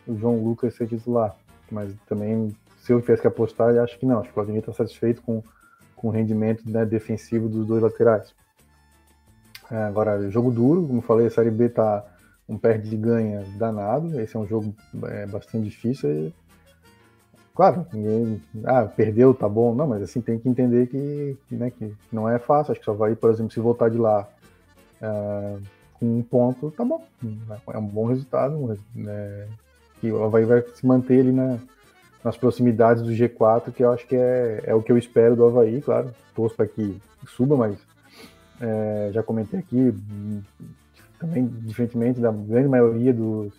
o 0.07 0.17
João 0.17 0.43
Lucas 0.43 0.73
ser 0.73 0.87
titular. 0.87 1.35
Mas 1.71 1.93
também, 2.07 2.55
se 2.79 2.91
eu 2.91 2.99
tivesse 3.01 3.21
que 3.21 3.27
apostar, 3.27 3.77
acho 3.77 3.99
que 3.99 4.05
não. 4.07 4.19
Acho 4.19 4.29
que 4.29 4.31
o 4.31 4.35
Vladimir 4.35 4.61
está 4.61 4.73
satisfeito 4.73 5.21
com, 5.21 5.43
com 5.95 6.07
o 6.07 6.11
rendimento 6.11 6.67
né, 6.67 6.83
defensivo 6.83 7.47
dos 7.47 7.67
dois 7.67 7.83
laterais. 7.83 8.33
É, 9.69 9.77
agora, 9.83 10.27
jogo 10.31 10.49
duro, 10.49 10.87
como 10.87 11.01
falei, 11.01 11.27
a 11.27 11.29
Série 11.29 11.51
B 11.51 11.69
tá 11.69 12.03
um 12.49 12.57
perde 12.57 12.95
e 12.95 12.97
ganha 12.97 13.45
danado. 13.59 14.19
Esse 14.19 14.35
é 14.35 14.39
um 14.39 14.47
jogo 14.47 14.73
é, 15.03 15.27
bastante 15.27 15.65
difícil. 15.65 16.33
Claro, 17.55 17.85
ninguém. 17.93 18.41
Ah, 18.65 18.83
perdeu, 18.83 19.33
tá 19.33 19.47
bom. 19.47 19.75
Não, 19.75 19.87
mas 19.87 20.01
assim, 20.01 20.21
tem 20.21 20.39
que 20.39 20.49
entender 20.49 20.87
que, 20.87 21.37
né, 21.51 21.71
que 21.71 21.93
não 22.11 22.27
é 22.27 22.39
fácil. 22.39 22.71
Acho 22.71 22.79
que 22.79 22.85
só 22.85 22.93
vai, 22.93 23.15
por 23.15 23.29
exemplo, 23.29 23.51
se 23.51 23.59
voltar 23.59 23.89
de 23.89 23.97
lá 23.97 24.27
uh, 25.01 25.61
com 25.93 26.17
um 26.17 26.23
ponto, 26.23 26.71
tá 26.71 26.83
bom. 26.83 27.05
É 27.71 27.77
um 27.77 27.85
bom 27.85 28.05
resultado. 28.05 28.77
Né, 28.95 29.47
que 30.01 30.11
o 30.11 30.21
Havaí 30.23 30.43
vai 30.43 30.61
se 30.75 30.85
manter 30.85 31.21
ali 31.21 31.31
na, 31.31 31.57
nas 32.23 32.35
proximidades 32.35 33.01
do 33.03 33.11
G4, 33.11 33.71
que 33.71 33.83
eu 33.83 33.91
acho 33.93 34.05
que 34.05 34.15
é, 34.15 34.61
é 34.65 34.75
o 34.75 34.81
que 34.81 34.91
eu 34.91 34.97
espero 34.97 35.35
do 35.35 35.45
Havaí, 35.45 35.81
claro. 35.81 36.13
Torço 36.35 36.55
para 36.55 36.67
que 36.67 36.99
suba, 37.27 37.55
mas 37.55 37.77
é, 38.59 39.11
já 39.13 39.23
comentei 39.23 39.59
aqui, 39.59 39.95
também 41.19 41.45
diferentemente 41.45 42.19
da 42.19 42.31
grande 42.31 42.67
maioria 42.67 43.13
dos, 43.13 43.53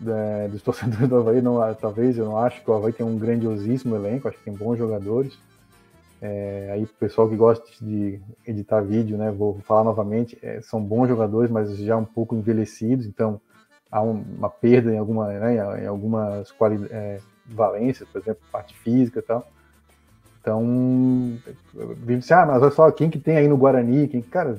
da, 0.00 0.46
dos 0.48 0.62
torcedores 0.62 1.08
do 1.08 1.16
Havaí, 1.16 1.42
não, 1.42 1.58
talvez 1.74 2.16
eu 2.16 2.24
não 2.24 2.38
acho 2.38 2.62
que 2.62 2.70
o 2.70 2.74
Havaí 2.74 2.92
tem 2.92 3.04
um 3.04 3.18
grandiosíssimo 3.18 3.94
elenco, 3.94 4.26
acho 4.26 4.38
que 4.38 4.44
tem 4.44 4.54
bons 4.54 4.76
jogadores. 4.76 5.38
É, 6.22 6.70
aí 6.72 6.84
o 6.84 6.88
pessoal 6.88 7.28
que 7.28 7.36
gosta 7.36 7.64
de 7.80 8.20
editar 8.46 8.80
vídeo, 8.82 9.16
né, 9.16 9.30
vou 9.30 9.58
falar 9.60 9.84
novamente, 9.84 10.38
é, 10.42 10.60
são 10.60 10.82
bons 10.82 11.08
jogadores, 11.08 11.50
mas 11.50 11.76
já 11.78 11.96
um 11.96 12.04
pouco 12.04 12.34
envelhecidos, 12.34 13.06
então 13.06 13.40
há 13.90 14.02
um, 14.02 14.22
uma 14.36 14.50
perda 14.50 14.92
em, 14.92 14.98
alguma, 14.98 15.28
né, 15.28 15.82
em 15.82 15.86
algumas 15.86 16.52
é, 16.90 17.20
valências, 17.46 18.08
por 18.08 18.20
exemplo, 18.20 18.42
parte 18.52 18.76
física 18.76 19.20
e 19.20 19.22
tal. 19.22 19.46
Então, 20.40 21.38
disse, 22.06 22.32
ah, 22.32 22.46
mas 22.46 22.62
olha 22.62 22.70
só, 22.70 22.90
quem 22.90 23.10
que 23.10 23.18
tem 23.18 23.36
aí 23.36 23.46
no 23.46 23.58
Guarani? 23.58 24.08
Quem, 24.08 24.22
cara, 24.22 24.56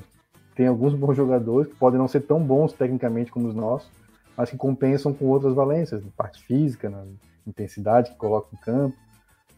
tem 0.54 0.66
alguns 0.66 0.94
bons 0.94 1.16
jogadores 1.16 1.68
que 1.72 1.78
podem 1.78 1.98
não 1.98 2.06
ser 2.06 2.20
tão 2.20 2.40
bons 2.40 2.72
tecnicamente 2.72 3.32
como 3.32 3.48
os 3.48 3.54
nossos, 3.54 3.90
mas 4.36 4.50
que 4.50 4.56
compensam 4.56 5.12
com 5.12 5.26
outras 5.26 5.54
valências, 5.54 6.02
na 6.04 6.10
parte 6.16 6.42
física, 6.44 6.88
na 6.88 7.04
intensidade 7.46 8.10
que 8.10 8.16
coloca 8.16 8.48
no 8.52 8.58
campo. 8.58 8.96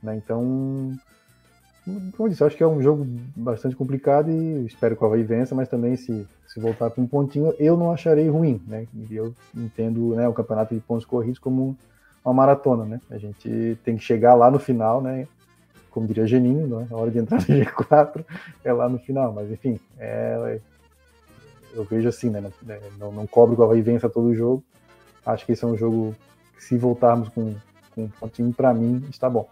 Né? 0.03 0.17
Então, 0.17 0.93
como 1.85 2.27
eu 2.27 2.29
disse, 2.29 2.43
acho 2.43 2.57
que 2.57 2.63
é 2.63 2.67
um 2.67 2.83
jogo 2.83 3.07
bastante 3.37 3.77
complicado 3.77 4.31
e 4.31 4.67
espero 4.67 4.97
que 4.97 5.05
o 5.05 5.07
Havaí 5.07 5.23
vença, 5.23 5.55
mas 5.55 5.69
também 5.69 5.97
se, 5.97 6.27
se 6.47 6.61
voltar 6.61 6.91
com 6.91 7.03
um 7.03 7.07
pontinho, 7.07 7.55
eu 7.59 7.77
não 7.77 7.93
acharei 7.93 8.29
ruim. 8.29 8.61
Né? 8.67 8.87
Eu 9.11 9.35
entendo 9.55 10.15
né, 10.15 10.27
o 10.29 10.33
campeonato 10.33 10.75
de 10.75 10.81
pontos 10.81 11.05
corridos 11.05 11.39
como 11.39 11.77
uma 12.25 12.35
maratona. 12.35 12.85
Né? 12.85 13.01
A 13.11 13.19
gente 13.19 13.79
tem 13.85 13.97
que 13.97 14.03
chegar 14.05 14.35
lá 14.35 14.51
no 14.51 14.59
final, 14.59 15.01
né? 15.01 15.29
como 15.91 16.09
diria 16.09 16.27
Geninho, 16.27 16.67
né? 16.67 16.89
a 16.91 16.97
hora 16.97 17.11
de 17.11 17.19
entrar 17.19 17.37
no 17.37 17.47
G4 17.47 18.25
é 18.65 18.73
lá 18.73 18.89
no 18.89 18.99
final, 18.99 19.33
mas 19.33 19.49
enfim, 19.51 19.79
é, 19.97 20.59
eu 21.75 21.85
vejo 21.85 22.09
assim, 22.09 22.31
né? 22.31 22.43
Não, 22.99 23.13
não 23.13 23.27
cobro 23.27 23.55
que 23.55 23.61
o 23.61 23.65
Havaí 23.65 23.83
vença 23.83 24.09
todo 24.09 24.27
o 24.27 24.35
jogo. 24.35 24.65
Acho 25.25 25.45
que 25.45 25.53
esse 25.53 25.65
é 25.65 25.67
um 25.67 25.77
jogo 25.77 26.15
que, 26.57 26.65
se 26.65 26.77
voltarmos 26.77 27.29
com, 27.29 27.55
com 27.95 28.05
um 28.05 28.09
pontinho, 28.09 28.53
para 28.53 28.73
mim, 28.73 29.05
está 29.11 29.29
bom. 29.29 29.49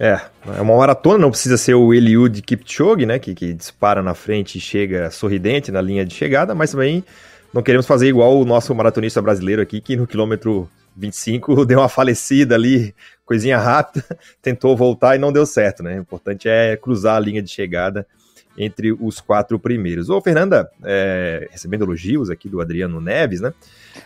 É, 0.00 0.20
é 0.56 0.60
uma 0.60 0.76
maratona, 0.76 1.18
não 1.18 1.30
precisa 1.30 1.56
ser 1.56 1.74
o 1.74 1.92
Eliud 1.92 2.40
Kipchoge, 2.42 3.04
né? 3.04 3.18
Que, 3.18 3.34
que 3.34 3.52
dispara 3.52 4.02
na 4.02 4.14
frente 4.14 4.58
e 4.58 4.60
chega 4.60 5.10
sorridente 5.10 5.72
na 5.72 5.80
linha 5.80 6.04
de 6.04 6.14
chegada, 6.14 6.54
mas 6.54 6.70
também 6.70 7.04
não 7.52 7.62
queremos 7.62 7.86
fazer 7.86 8.08
igual 8.08 8.38
o 8.38 8.44
nosso 8.44 8.74
maratonista 8.74 9.20
brasileiro 9.20 9.60
aqui, 9.60 9.80
que 9.80 9.96
no 9.96 10.06
quilômetro 10.06 10.68
25 10.96 11.64
deu 11.66 11.80
uma 11.80 11.88
falecida 11.88 12.54
ali, 12.54 12.94
coisinha 13.26 13.58
rápida, 13.58 14.04
tentou 14.40 14.76
voltar 14.76 15.16
e 15.16 15.18
não 15.18 15.32
deu 15.32 15.44
certo, 15.44 15.82
né? 15.82 15.96
O 15.96 16.00
importante 16.00 16.48
é 16.48 16.76
cruzar 16.76 17.16
a 17.16 17.20
linha 17.20 17.42
de 17.42 17.50
chegada 17.50 18.06
entre 18.58 18.92
os 18.92 19.20
quatro 19.20 19.56
primeiros. 19.56 20.10
Ô, 20.10 20.20
Fernanda, 20.20 20.68
é, 20.82 21.48
recebendo 21.48 21.84
elogios 21.84 22.28
aqui 22.28 22.48
do 22.48 22.60
Adriano 22.60 23.00
Neves, 23.00 23.40
né? 23.40 23.54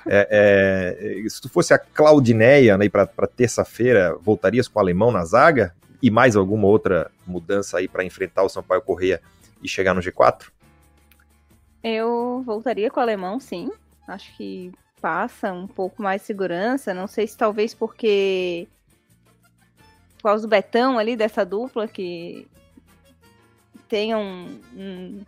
É, 0.07 1.24
é, 1.24 1.29
se 1.29 1.41
tu 1.41 1.49
fosse 1.49 1.73
a 1.73 1.79
Claudineia 1.79 2.77
né, 2.77 2.87
para 2.91 3.07
terça-feira, 3.27 4.15
voltarias 4.20 4.69
com 4.69 4.79
o 4.79 4.83
alemão 4.83 5.11
na 5.11 5.24
zaga? 5.24 5.74
E 6.03 6.11
mais 6.11 6.37
alguma 6.37 6.66
outra 6.66 7.11
mudança 7.27 7.79
aí 7.79 7.89
para 7.89 8.05
enfrentar 8.05 8.43
o 8.43 8.49
Sampaio 8.49 8.83
Correia 8.83 9.23
e 9.62 9.69
chegar 9.69 9.95
no 9.95 10.01
G4? 10.03 10.51
Eu 11.83 12.43
voltaria 12.45 12.91
com 12.91 13.01
o 13.01 13.03
alemão, 13.03 13.41
sim. 13.41 13.70
Acho 14.07 14.37
que 14.37 14.70
passa 15.01 15.53
um 15.53 15.66
pouco 15.66 16.03
mais 16.03 16.20
de 16.20 16.27
segurança. 16.27 16.93
Não 16.93 17.07
sei 17.07 17.27
se 17.27 17.37
talvez 17.37 17.73
porque 17.73 18.69
por 20.16 20.24
causa 20.24 20.47
do 20.47 20.51
Betão 20.51 20.99
ali, 20.99 21.16
dessa 21.16 21.45
dupla, 21.45 21.89
que 21.89 22.47
tem 23.93 24.14
um, 24.14 24.59
um, 24.74 25.20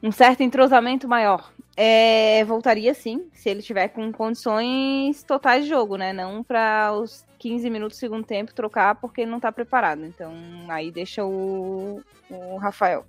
um 0.00 0.12
certo 0.12 0.40
entrosamento 0.44 1.08
maior. 1.08 1.52
É, 1.76 2.44
voltaria 2.44 2.94
sim, 2.94 3.28
se 3.32 3.48
ele 3.48 3.60
tiver 3.60 3.88
com 3.88 4.12
condições 4.12 5.24
totais 5.24 5.64
de 5.64 5.70
jogo, 5.70 5.96
né? 5.96 6.12
Não 6.12 6.44
para 6.44 6.92
os 6.92 7.24
15 7.40 7.68
minutos 7.68 7.98
do 7.98 8.00
segundo 8.00 8.24
tempo 8.24 8.54
trocar 8.54 8.94
porque 8.94 9.26
não 9.26 9.38
está 9.38 9.50
preparado. 9.50 10.04
Então 10.04 10.32
aí 10.68 10.92
deixa 10.92 11.24
o, 11.24 12.00
o 12.30 12.56
Rafael. 12.58 13.04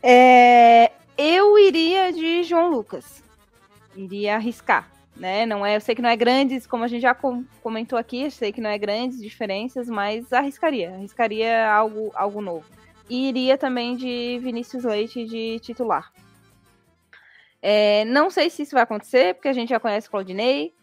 É, 0.00 0.92
eu 1.18 1.58
iria 1.58 2.12
de 2.12 2.44
João 2.44 2.70
Lucas 2.70 3.24
iria 3.96 4.36
arriscar, 4.36 4.88
né? 5.16 5.46
Não 5.46 5.66
é, 5.66 5.74
eu 5.74 5.80
sei 5.80 5.96
que 5.96 6.02
não 6.02 6.10
é 6.10 6.16
grandes, 6.16 6.64
como 6.64 6.84
a 6.84 6.88
gente 6.88 7.02
já 7.02 7.16
comentou 7.60 7.98
aqui, 7.98 8.22
eu 8.22 8.30
sei 8.30 8.52
que 8.52 8.60
não 8.60 8.70
é 8.70 8.78
grandes 8.78 9.20
diferenças, 9.20 9.88
mas 9.88 10.32
arriscaria, 10.32 10.94
arriscaria 10.94 11.68
algo, 11.72 12.12
algo 12.14 12.40
novo. 12.40 12.66
E 13.08 13.28
iria 13.28 13.58
também 13.58 13.96
de 13.96 14.38
Vinícius 14.42 14.84
Leite 14.84 15.24
de 15.26 15.58
titular. 15.60 16.12
É, 17.60 18.04
não 18.04 18.28
sei 18.30 18.50
se 18.50 18.62
isso 18.62 18.74
vai 18.74 18.82
acontecer, 18.82 19.34
porque 19.34 19.48
a 19.48 19.52
gente 19.52 19.70
já 19.70 19.80
conhece 19.80 20.08
o 20.08 20.10
Claudinei. 20.10 20.74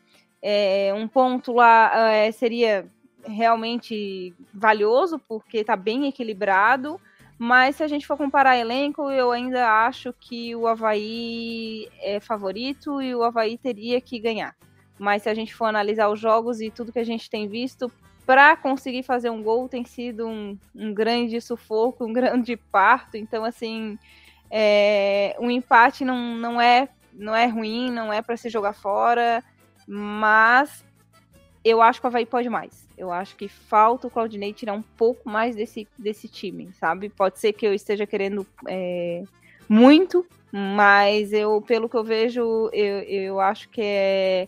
É, 0.42 0.92
um 0.96 1.08
ponto 1.08 1.54
lá 1.54 2.10
é, 2.10 2.32
seria 2.32 2.88
realmente 3.24 4.34
valioso, 4.54 5.20
porque 5.20 5.60
está 5.60 5.76
bem 5.76 6.08
equilibrado. 6.08 7.00
Mas 7.38 7.78
se 7.78 7.84
a 7.84 7.88
gente 7.88 8.06
for 8.06 8.18
comparar 8.18 8.58
elenco, 8.58 9.10
eu 9.10 9.32
ainda 9.32 9.68
acho 9.86 10.14
que 10.14 10.56
o 10.56 10.68
Havaí 10.68 11.88
é 12.00 12.20
favorito 12.20 13.02
e 13.02 13.16
o 13.16 13.24
Havaí 13.24 13.58
teria 13.58 14.00
que 14.00 14.20
ganhar. 14.20 14.56
mas 15.00 15.24
se 15.24 15.30
a 15.30 15.34
gente 15.34 15.56
for 15.56 15.66
analisar 15.66 16.10
os 16.10 16.20
jogos 16.20 16.62
e 16.62 16.70
tudo 16.70 16.92
que 16.92 17.00
a 17.00 17.04
gente 17.04 17.28
tem 17.30 17.48
visto, 17.48 17.92
para 18.26 18.56
conseguir 18.56 19.04
fazer 19.04 19.30
um 19.30 19.42
gol 19.42 19.68
tem 19.68 19.84
sido 19.84 20.28
um, 20.28 20.58
um, 20.76 20.94
grande 20.94 21.40
sufoco, 21.42 22.06
um 22.06 22.14
grande 22.14 22.56
parto. 22.56 23.18
Então, 23.18 23.44
assim, 23.44 23.98
é, 24.50 25.36
um 25.40 25.50
empate 25.50 26.06
não, 26.06 26.36
não, 26.36 26.62
é, 26.62 26.90
não 27.14 27.36
é 27.36 27.46
ruim, 27.48 27.92
não 27.92 28.12
é 28.12 28.22
para 28.22 28.38
se 28.38 28.50
jogar 28.50 28.74
fora, 28.74 29.44
mas 29.88 30.84
eu 31.64 31.82
acho 31.82 32.00
que 32.00 32.08
o 32.08 32.10
Havaí 32.10 32.26
pode 32.26 32.50
mais. 32.50 32.88
Eu 32.98 33.12
acho 33.12 33.36
que 33.36 33.48
falta 33.48 34.08
o 34.08 34.12
Claudinei 34.12 34.54
tirar 34.54 34.74
um 34.74 34.82
pouco 34.82 35.30
mais 35.30 35.56
desse, 35.56 35.88
desse 35.98 36.28
time, 36.28 36.72
sabe? 36.74 37.10
Pode 37.10 37.40
ser 37.40 37.54
que 37.54 37.66
eu 37.66 37.74
esteja 37.74 38.06
querendo 38.06 38.46
é, 38.68 39.24
muito, 39.68 40.26
mas 40.52 41.32
eu, 41.32 41.62
pelo 41.62 41.88
que 41.88 41.96
eu 41.96 42.04
vejo, 42.04 42.70
eu, 42.74 43.00
eu 43.04 43.40
acho 43.40 43.70
que 43.70 43.82
é, 43.82 44.48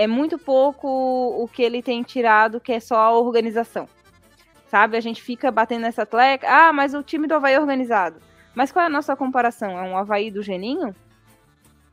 é 0.00 0.06
muito 0.06 0.38
pouco 0.38 0.88
o 0.88 1.46
que 1.46 1.62
ele 1.62 1.82
tem 1.82 2.02
tirado, 2.02 2.58
que 2.58 2.72
é 2.72 2.80
só 2.80 2.96
a 2.96 3.18
organização. 3.18 3.86
Sabe? 4.66 4.96
A 4.96 5.00
gente 5.00 5.20
fica 5.20 5.50
batendo 5.50 5.82
nessa 5.82 6.06
tecla, 6.06 6.48
ah, 6.48 6.72
mas 6.72 6.94
o 6.94 7.02
time 7.02 7.26
do 7.26 7.34
Havaí 7.34 7.52
é 7.52 7.60
organizado. 7.60 8.18
Mas 8.54 8.72
qual 8.72 8.82
é 8.82 8.86
a 8.86 8.90
nossa 8.90 9.14
comparação? 9.14 9.78
É 9.78 9.82
um 9.82 9.98
Havaí 9.98 10.30
do 10.30 10.42
Geninho? 10.42 10.96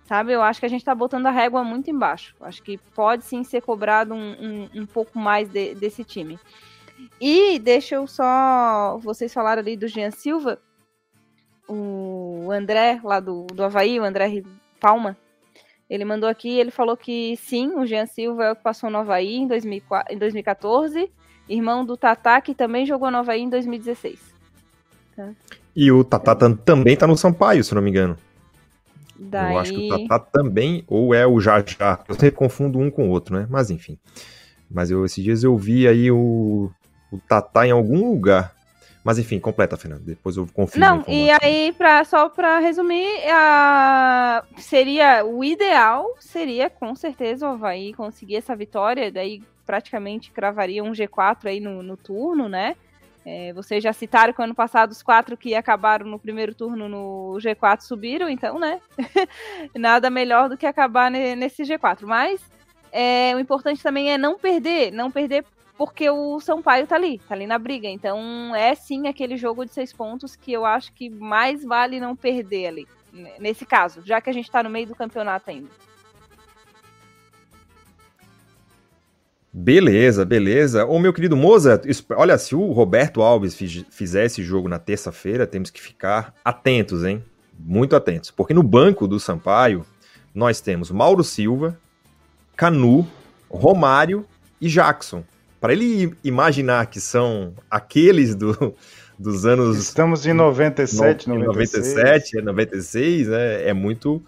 Sabe? 0.06 0.32
Eu 0.32 0.42
acho 0.42 0.62
que 0.62 0.66
a 0.66 0.70
gente 0.70 0.86
tá 0.86 0.96
botando 0.96 1.26
a 1.26 1.32
régua 1.32 1.66
muito 1.66 1.92
embaixo. 1.92 2.34
Acho 2.40 2.64
que 2.64 2.78
pode 2.96 3.26
sim 3.26 3.44
ser 3.44 3.62
cobrado 3.62 4.14
um, 4.14 4.32
um, 4.40 4.82
um 4.82 4.86
pouco 4.86 5.20
mais 5.20 5.50
de, 5.50 5.76
desse 5.76 6.06
time. 6.06 6.40
E 7.20 7.60
deixa 7.60 7.96
eu 7.96 8.08
só. 8.08 8.98
Vocês 9.04 9.34
falaram 9.34 9.62
ali 9.62 9.76
do 9.76 9.88
Jean 9.90 10.12
Silva. 10.12 10.62
O 11.68 12.50
André, 12.54 13.02
lá 13.04 13.20
do, 13.20 13.48
do 13.48 13.66
Havaí, 13.66 14.00
o 14.00 14.06
André 14.06 14.44
Palma, 14.80 15.18
ele 15.90 16.04
mandou 16.04 16.28
aqui, 16.28 16.50
ele 16.50 16.72
falou 16.72 16.98
que 16.98 17.36
sim, 17.38 17.74
o 17.76 17.86
Jean 17.86 18.06
Silva 18.06 18.46
é 18.46 18.52
o 18.52 18.56
que 18.56 18.64
passou 18.64 18.90
no 18.90 18.98
Havaí 18.98 19.36
em, 19.36 19.48
2004, 19.48 20.14
em 20.14 20.18
2014, 20.18 21.10
irmão 21.48 21.86
do 21.86 21.96
Tatá, 21.96 22.42
que 22.42 22.54
também 22.54 22.86
jogou 22.86 23.10
no 23.10 23.18
Havaí 23.18 23.42
em 23.42 23.50
2016. 23.50 24.20
Tá? 25.16 25.30
E 25.76 25.92
o 25.92 26.04
Tatá 26.04 26.36
também 26.36 26.98
tá 26.98 27.08
no 27.08 27.16
Sampaio, 27.16 27.64
se 27.64 27.74
não 27.74 27.82
me 27.82 27.90
engano. 27.90 28.18
Daí... 29.18 29.54
Eu 29.54 29.60
acho 29.60 29.74
que 29.74 29.92
o 29.92 30.08
Tatá 30.08 30.20
também, 30.20 30.84
ou 30.88 31.14
é 31.14 31.26
o 31.26 31.40
Jajá. 31.40 32.04
Eu 32.08 32.16
sempre 32.16 32.32
confundo 32.32 32.80
um 32.80 32.92
com 32.92 33.08
o 33.08 33.12
outro, 33.12 33.36
né? 33.36 33.48
Mas 33.50 33.70
enfim. 33.70 33.98
Mas 34.70 34.92
eu, 34.92 35.06
esses 35.06 35.24
dias 35.24 35.44
eu 35.44 35.56
vi 35.58 35.88
aí 35.88 36.12
o, 36.12 36.70
o 37.12 37.18
Tatá 37.28 37.66
em 37.66 37.72
algum 37.72 38.10
lugar. 38.10 38.54
Mas 39.08 39.18
enfim, 39.18 39.40
completa, 39.40 39.78
Fernando. 39.78 40.02
Depois 40.02 40.36
eu 40.36 40.46
confio. 40.54 40.82
Não, 40.82 41.02
e 41.08 41.30
aí, 41.42 41.72
pra, 41.78 42.04
só 42.04 42.28
para 42.28 42.60
resumir, 42.60 43.08
a... 43.32 44.44
seria 44.58 45.24
o 45.26 45.46
ideal 45.46 46.14
seria 46.20 46.70
com 46.70 46.94
certeza 46.94 47.48
o 47.48 47.54
Havaí 47.54 47.94
conseguir 47.94 48.36
essa 48.36 48.54
vitória, 48.54 49.10
daí 49.10 49.42
praticamente 49.66 50.30
cravaria 50.30 50.84
um 50.84 50.92
G4 50.92 51.46
aí 51.46 51.62
no, 51.62 51.82
no 51.82 51.96
turno, 51.96 52.50
né? 52.50 52.76
É, 53.26 53.54
vocês 53.54 53.82
já 53.82 53.94
citaram 53.94 54.34
que 54.34 54.42
ano 54.42 54.54
passado 54.54 54.92
os 54.92 55.02
quatro 55.02 55.38
que 55.38 55.56
acabaram 55.56 56.06
no 56.06 56.20
primeiro 56.20 56.54
turno 56.54 56.90
no 56.90 57.38
G4 57.40 57.80
subiram, 57.84 58.28
então, 58.28 58.60
né? 58.60 58.82
Nada 59.74 60.10
melhor 60.10 60.50
do 60.50 60.58
que 60.58 60.66
acabar 60.66 61.10
nesse 61.10 61.64
G4. 61.64 62.00
Mas 62.02 62.42
é, 62.92 63.34
o 63.34 63.40
importante 63.40 63.82
também 63.82 64.12
é 64.12 64.18
não 64.18 64.38
perder, 64.38 64.92
não 64.92 65.10
perder 65.10 65.46
porque 65.78 66.10
o 66.10 66.40
Sampaio 66.40 66.88
tá 66.88 66.96
ali, 66.96 67.20
tá 67.20 67.36
ali 67.36 67.46
na 67.46 67.60
briga. 67.60 67.88
Então 67.88 68.56
é 68.56 68.74
sim 68.74 69.08
aquele 69.08 69.38
jogo 69.38 69.64
de 69.64 69.74
seis 69.74 69.94
pontos 69.94 70.36
que 70.36 70.52
eu 70.52 70.66
acho 70.66 70.92
que 70.94 71.10
mais 71.10 71.64
vale 71.64 72.00
não 72.00 72.16
perder 72.16 72.68
ali, 72.68 72.88
nesse 73.40 73.66
caso, 73.66 74.02
já 74.04 74.20
que 74.20 74.30
a 74.30 74.34
gente 74.34 74.50
tá 74.50 74.64
no 74.64 74.70
meio 74.70 74.88
do 74.88 74.96
campeonato 74.96 75.50
ainda. 75.50 75.70
Beleza, 79.60 80.24
beleza. 80.24 80.86
Ô, 80.86 81.00
meu 81.00 81.12
querido 81.12 81.36
Moza, 81.36 81.82
olha, 82.16 82.38
se 82.38 82.56
o 82.56 82.72
Roberto 82.72 83.24
Alves 83.24 83.58
fizer 83.90 84.26
esse 84.26 84.44
jogo 84.44 84.70
na 84.70 84.78
terça-feira, 84.78 85.48
temos 85.48 85.72
que 85.72 85.82
ficar 85.82 86.32
atentos, 86.46 87.04
hein? 87.04 87.24
Muito 87.58 87.96
atentos. 87.96 88.30
Porque 88.30 88.54
no 88.54 88.62
banco 88.62 89.08
do 89.08 89.20
Sampaio, 89.20 89.84
nós 90.32 90.62
temos 90.62 90.92
Mauro 90.92 91.24
Silva, 91.24 91.80
Canu, 92.56 93.08
Romário 93.50 94.28
e 94.62 94.68
Jackson. 94.68 95.24
Para 95.60 95.74
ele 95.74 96.16
imaginar 96.24 96.86
que 96.88 97.00
são 97.00 97.54
aqueles 97.70 98.36
do, 98.36 98.76
dos 99.18 99.46
anos. 99.46 99.78
Estamos 99.78 100.26
em 100.26 100.34
97, 100.34 101.30
no, 101.30 101.40
97, 101.40 102.42
96, 102.42 103.28
né? 103.28 103.68
É 103.68 103.74
muito 103.74 104.22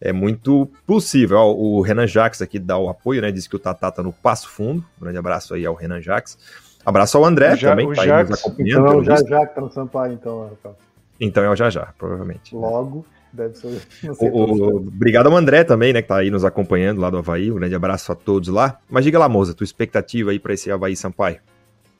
é 0.00 0.12
muito 0.12 0.70
possível. 0.86 1.38
Ó, 1.38 1.52
o 1.54 1.80
Renan 1.80 2.06
Jax 2.06 2.42
aqui 2.42 2.58
dá 2.58 2.76
o 2.78 2.88
apoio, 2.88 3.22
né? 3.22 3.32
Diz 3.32 3.48
que 3.48 3.56
o 3.56 3.58
Tatá 3.58 3.90
tá 3.90 4.02
no 4.02 4.12
passo 4.12 4.48
fundo. 4.48 4.84
Um 4.98 5.04
grande 5.04 5.18
abraço 5.18 5.54
aí 5.54 5.64
ao 5.64 5.74
Renan 5.74 6.00
Jax. 6.00 6.38
Abraço 6.84 7.18
ao 7.18 7.24
André 7.24 7.54
o 7.54 7.58
também, 7.58 7.90
que 7.90 7.96
tá 7.96 8.02
aí 8.02 8.24
nos 8.24 8.38
acompanhando. 8.38 8.80
Então 8.80 8.92
é 8.92 8.96
o 8.96 9.04
Jajá 9.04 9.46
que 9.46 9.54
tá 9.54 9.60
no 9.60 9.70
Sampaio, 9.70 10.12
então, 10.12 10.48
Rafael. 10.48 10.76
Então 11.18 11.42
é 11.42 11.50
o 11.50 11.56
Jajá, 11.56 11.92
provavelmente. 11.98 12.54
Logo, 12.54 13.04
deve 13.36 13.56
ser. 13.56 13.82
O, 14.18 14.26
o, 14.26 14.76
obrigado 14.76 15.28
ao 15.28 15.36
André 15.36 15.62
também, 15.64 15.92
né? 15.92 16.02
Que 16.02 16.08
tá 16.08 16.16
aí 16.16 16.30
nos 16.30 16.44
acompanhando 16.44 17.00
lá 17.00 17.10
do 17.10 17.18
Havaí. 17.18 17.50
Um 17.50 17.56
grande 17.56 17.74
abraço 17.74 18.10
a 18.10 18.14
todos 18.14 18.48
lá. 18.48 18.78
Mas 18.88 19.04
diga 19.04 19.18
lá, 19.18 19.28
moça, 19.28 19.54
tua 19.54 19.64
expectativa 19.64 20.30
aí 20.30 20.38
para 20.38 20.54
esse 20.54 20.70
Havaí 20.70 20.96
Sampaio. 20.96 21.38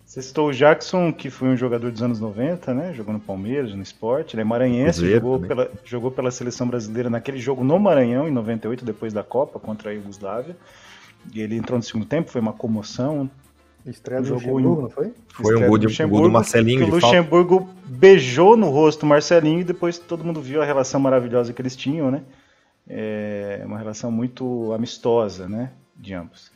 Você 0.05 0.23
citou 0.23 0.49
o 0.49 0.53
Jackson, 0.53 1.13
que 1.13 1.29
foi 1.29 1.49
um 1.49 1.57
jogador 1.57 1.91
dos 1.91 2.01
anos 2.01 2.21
90, 2.21 2.73
né? 2.73 2.95
Jogou 2.95 3.13
no 3.13 3.21
Palmeiras, 3.21 3.75
no 3.75 3.83
esporte. 3.83 4.35
Ele 4.35 4.43
é 4.43 4.45
maranhense, 4.45 5.07
jogou 5.11 5.41
pela, 5.41 5.71
jogou 5.85 6.11
pela 6.11 6.31
seleção 6.31 6.67
brasileira 6.67 7.11
naquele 7.11 7.39
jogo 7.39 7.65
no 7.65 7.79
Maranhão, 7.79 8.27
em 8.29 8.31
98, 8.31 8.85
depois 8.85 9.13
da 9.13 9.23
Copa, 9.23 9.59
contra 9.59 9.91
a 9.91 9.93
Iugoslávia. 9.93 10.57
E 11.35 11.41
ele 11.41 11.57
entrou 11.57 11.77
no 11.77 11.83
segundo 11.83 12.07
tempo, 12.07 12.31
foi 12.31 12.41
uma 12.41 12.53
comoção. 12.53 13.29
Estreia 13.87 14.21
do 14.21 14.35
Luxemburgo, 14.35 14.79
em... 14.79 14.83
não 14.83 14.91
foi? 14.91 15.13
Foi 15.29 15.57
um 15.57 15.69
gol, 15.69 15.79
de, 15.79 16.07
gol 16.07 16.23
do 16.23 16.31
Marcelinho. 16.31 16.87
o 16.87 16.91
Luxemburgo 16.91 17.69
beijou 17.85 18.57
no 18.57 18.69
rosto 18.69 19.05
o 19.05 19.07
Marcelinho 19.07 19.61
e 19.61 19.65
depois 19.65 19.99
todo 19.99 20.25
mundo 20.25 20.41
viu 20.41 20.61
a 20.61 20.65
relação 20.65 20.99
maravilhosa 20.99 21.53
que 21.53 21.63
eles 21.63 21.77
tinham, 21.77 22.11
né? 22.11 22.23
É 22.89 23.63
uma 23.65 23.79
relação 23.79 24.11
muito 24.11 24.73
amistosa, 24.73 25.49
né? 25.49 25.71
De 25.97 26.15
ambos. 26.15 26.51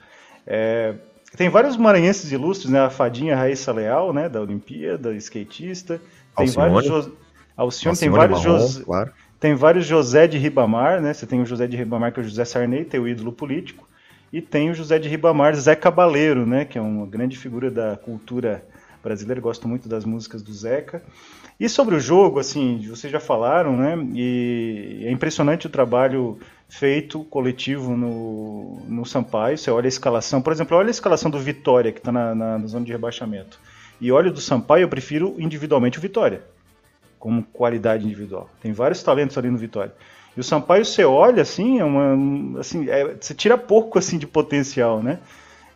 É, 0.47 0.95
tem 1.37 1.49
vários 1.49 1.77
maranhenses 1.77 2.33
ilustres, 2.33 2.71
né? 2.71 2.81
A 2.81 2.91
Fadinha 2.91 3.37
Raíssa 3.37 3.73
Leal, 3.73 4.13
né? 4.13 4.29
Da 4.29 4.41
Olimpíada, 4.41 5.13
skatista. 5.15 6.01
Tem 6.37 6.47
Alcione. 6.47 6.73
vários. 6.73 6.87
Jo... 6.87 6.95
Alcione, 6.95 7.17
Alcione 7.57 7.97
tem 7.99 8.11
vários 8.11 8.45
Marrom, 8.45 8.59
Jos... 8.59 8.79
claro. 8.79 9.13
Tem 9.39 9.55
vários 9.55 9.87
José 9.87 10.27
de 10.27 10.37
Ribamar, 10.37 11.01
né? 11.01 11.15
Você 11.15 11.27
tem 11.27 11.41
o 11.41 11.47
José 11.47 11.67
de 11.67 11.77
Ribamar, 11.77 12.13
que 12.13 12.21
é 12.21 12.23
o 12.23 12.27
José 12.27 12.45
Sarney, 12.45 12.85
tem 12.85 13.01
o 13.01 13.09
ídolo 13.09 13.33
político. 13.33 13.89
E 14.33 14.41
tem 14.41 14.71
o 14.71 14.75
José 14.75 14.99
de 14.99 15.09
Ribamar, 15.09 15.55
Zé 15.57 15.75
Cabaleiro, 15.75 16.47
né? 16.47 16.65
Que 16.65 16.79
é 16.79 16.81
uma 16.81 17.07
grande 17.07 17.37
figura 17.37 17.71
da 17.71 17.97
cultura 17.97 18.65
brasileira. 19.03 19.41
Gosto 19.41 19.67
muito 19.67 19.89
das 19.89 20.05
músicas 20.05 20.43
do 20.43 20.53
Zeca. 20.53 21.03
E 21.59 21.69
sobre 21.69 21.95
o 21.95 22.01
jogo, 22.01 22.39
assim, 22.39 22.81
vocês 22.89 23.13
já 23.13 23.21
falaram, 23.21 23.77
né? 23.77 23.99
E 24.15 25.03
é 25.05 25.11
impressionante 25.11 25.67
o 25.67 25.71
trabalho 25.71 26.39
feito 26.69 27.25
coletivo 27.25 27.97
no, 27.97 28.81
no 28.89 29.05
Sampaio. 29.05 29.59
Você 29.59 29.71
olha 29.71 29.87
a 29.87 29.89
escalação, 29.89 30.41
por 30.41 30.53
exemplo, 30.53 30.77
olha 30.77 30.89
a 30.89 30.91
escalação 30.91 31.31
do 31.31 31.39
Vitória, 31.39 31.93
que 31.93 31.99
está 31.99 32.13
na, 32.13 32.35
na, 32.35 32.59
na, 32.59 32.67
zona 32.67 32.87
de 32.87 32.93
rebaixamento. 32.93 33.61
E 34.01 34.11
olha 34.11 34.31
do 34.31 34.41
Sampaio, 34.41 34.85
eu 34.85 34.89
prefiro 34.89 35.35
individualmente 35.39 35.99
o 35.99 36.01
Vitória, 36.01 36.43
como 37.19 37.43
qualidade 37.43 38.07
individual. 38.07 38.49
Tem 38.63 38.73
vários 38.73 39.03
talentos 39.03 39.37
ali 39.37 39.51
no 39.51 39.59
Vitória. 39.59 39.93
E 40.41 40.43
o 40.43 40.45
Sampaio, 40.45 40.87
você 40.87 41.05
olha 41.05 41.43
assim, 41.43 41.81
é 41.81 41.85
uma, 41.85 42.59
assim 42.61 42.89
é, 42.89 43.15
você 43.21 43.35
tira 43.35 43.59
pouco 43.59 43.99
assim 43.99 44.17
de 44.17 44.27
potencial, 44.27 45.03
né? 45.03 45.19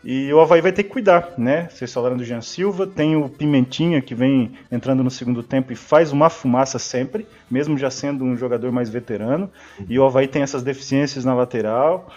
E 0.02 0.32
o 0.32 0.40
Havaí 0.40 0.62
vai 0.62 0.72
ter 0.72 0.84
que 0.84 0.88
cuidar, 0.88 1.34
né? 1.36 1.68
Vocês 1.70 1.92
falaram 1.92 2.16
do 2.16 2.24
Jean 2.24 2.40
Silva, 2.40 2.86
tem 2.86 3.14
o 3.14 3.28
Pimentinha 3.28 4.00
que 4.00 4.14
vem 4.14 4.52
entrando 4.72 5.04
no 5.04 5.10
segundo 5.10 5.42
tempo 5.42 5.70
e 5.70 5.76
faz 5.76 6.12
uma 6.12 6.30
fumaça 6.30 6.78
sempre, 6.78 7.26
mesmo 7.50 7.76
já 7.76 7.90
sendo 7.90 8.24
um 8.24 8.38
jogador 8.38 8.72
mais 8.72 8.88
veterano. 8.88 9.50
E 9.86 9.98
o 9.98 10.04
Havaí 10.06 10.26
tem 10.26 10.40
essas 10.40 10.62
deficiências 10.62 11.26
na 11.26 11.34
lateral 11.34 12.10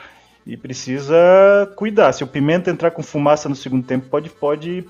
e 0.46 0.56
precisa 0.56 1.18
cuidar. 1.76 2.14
Se 2.14 2.24
o 2.24 2.28
Pimenta 2.28 2.72
entrar 2.72 2.92
com 2.92 3.04
fumaça 3.04 3.50
no 3.50 3.56
segundo 3.56 3.86
tempo, 3.86 4.08
pode, 4.08 4.30
pode 4.30 4.86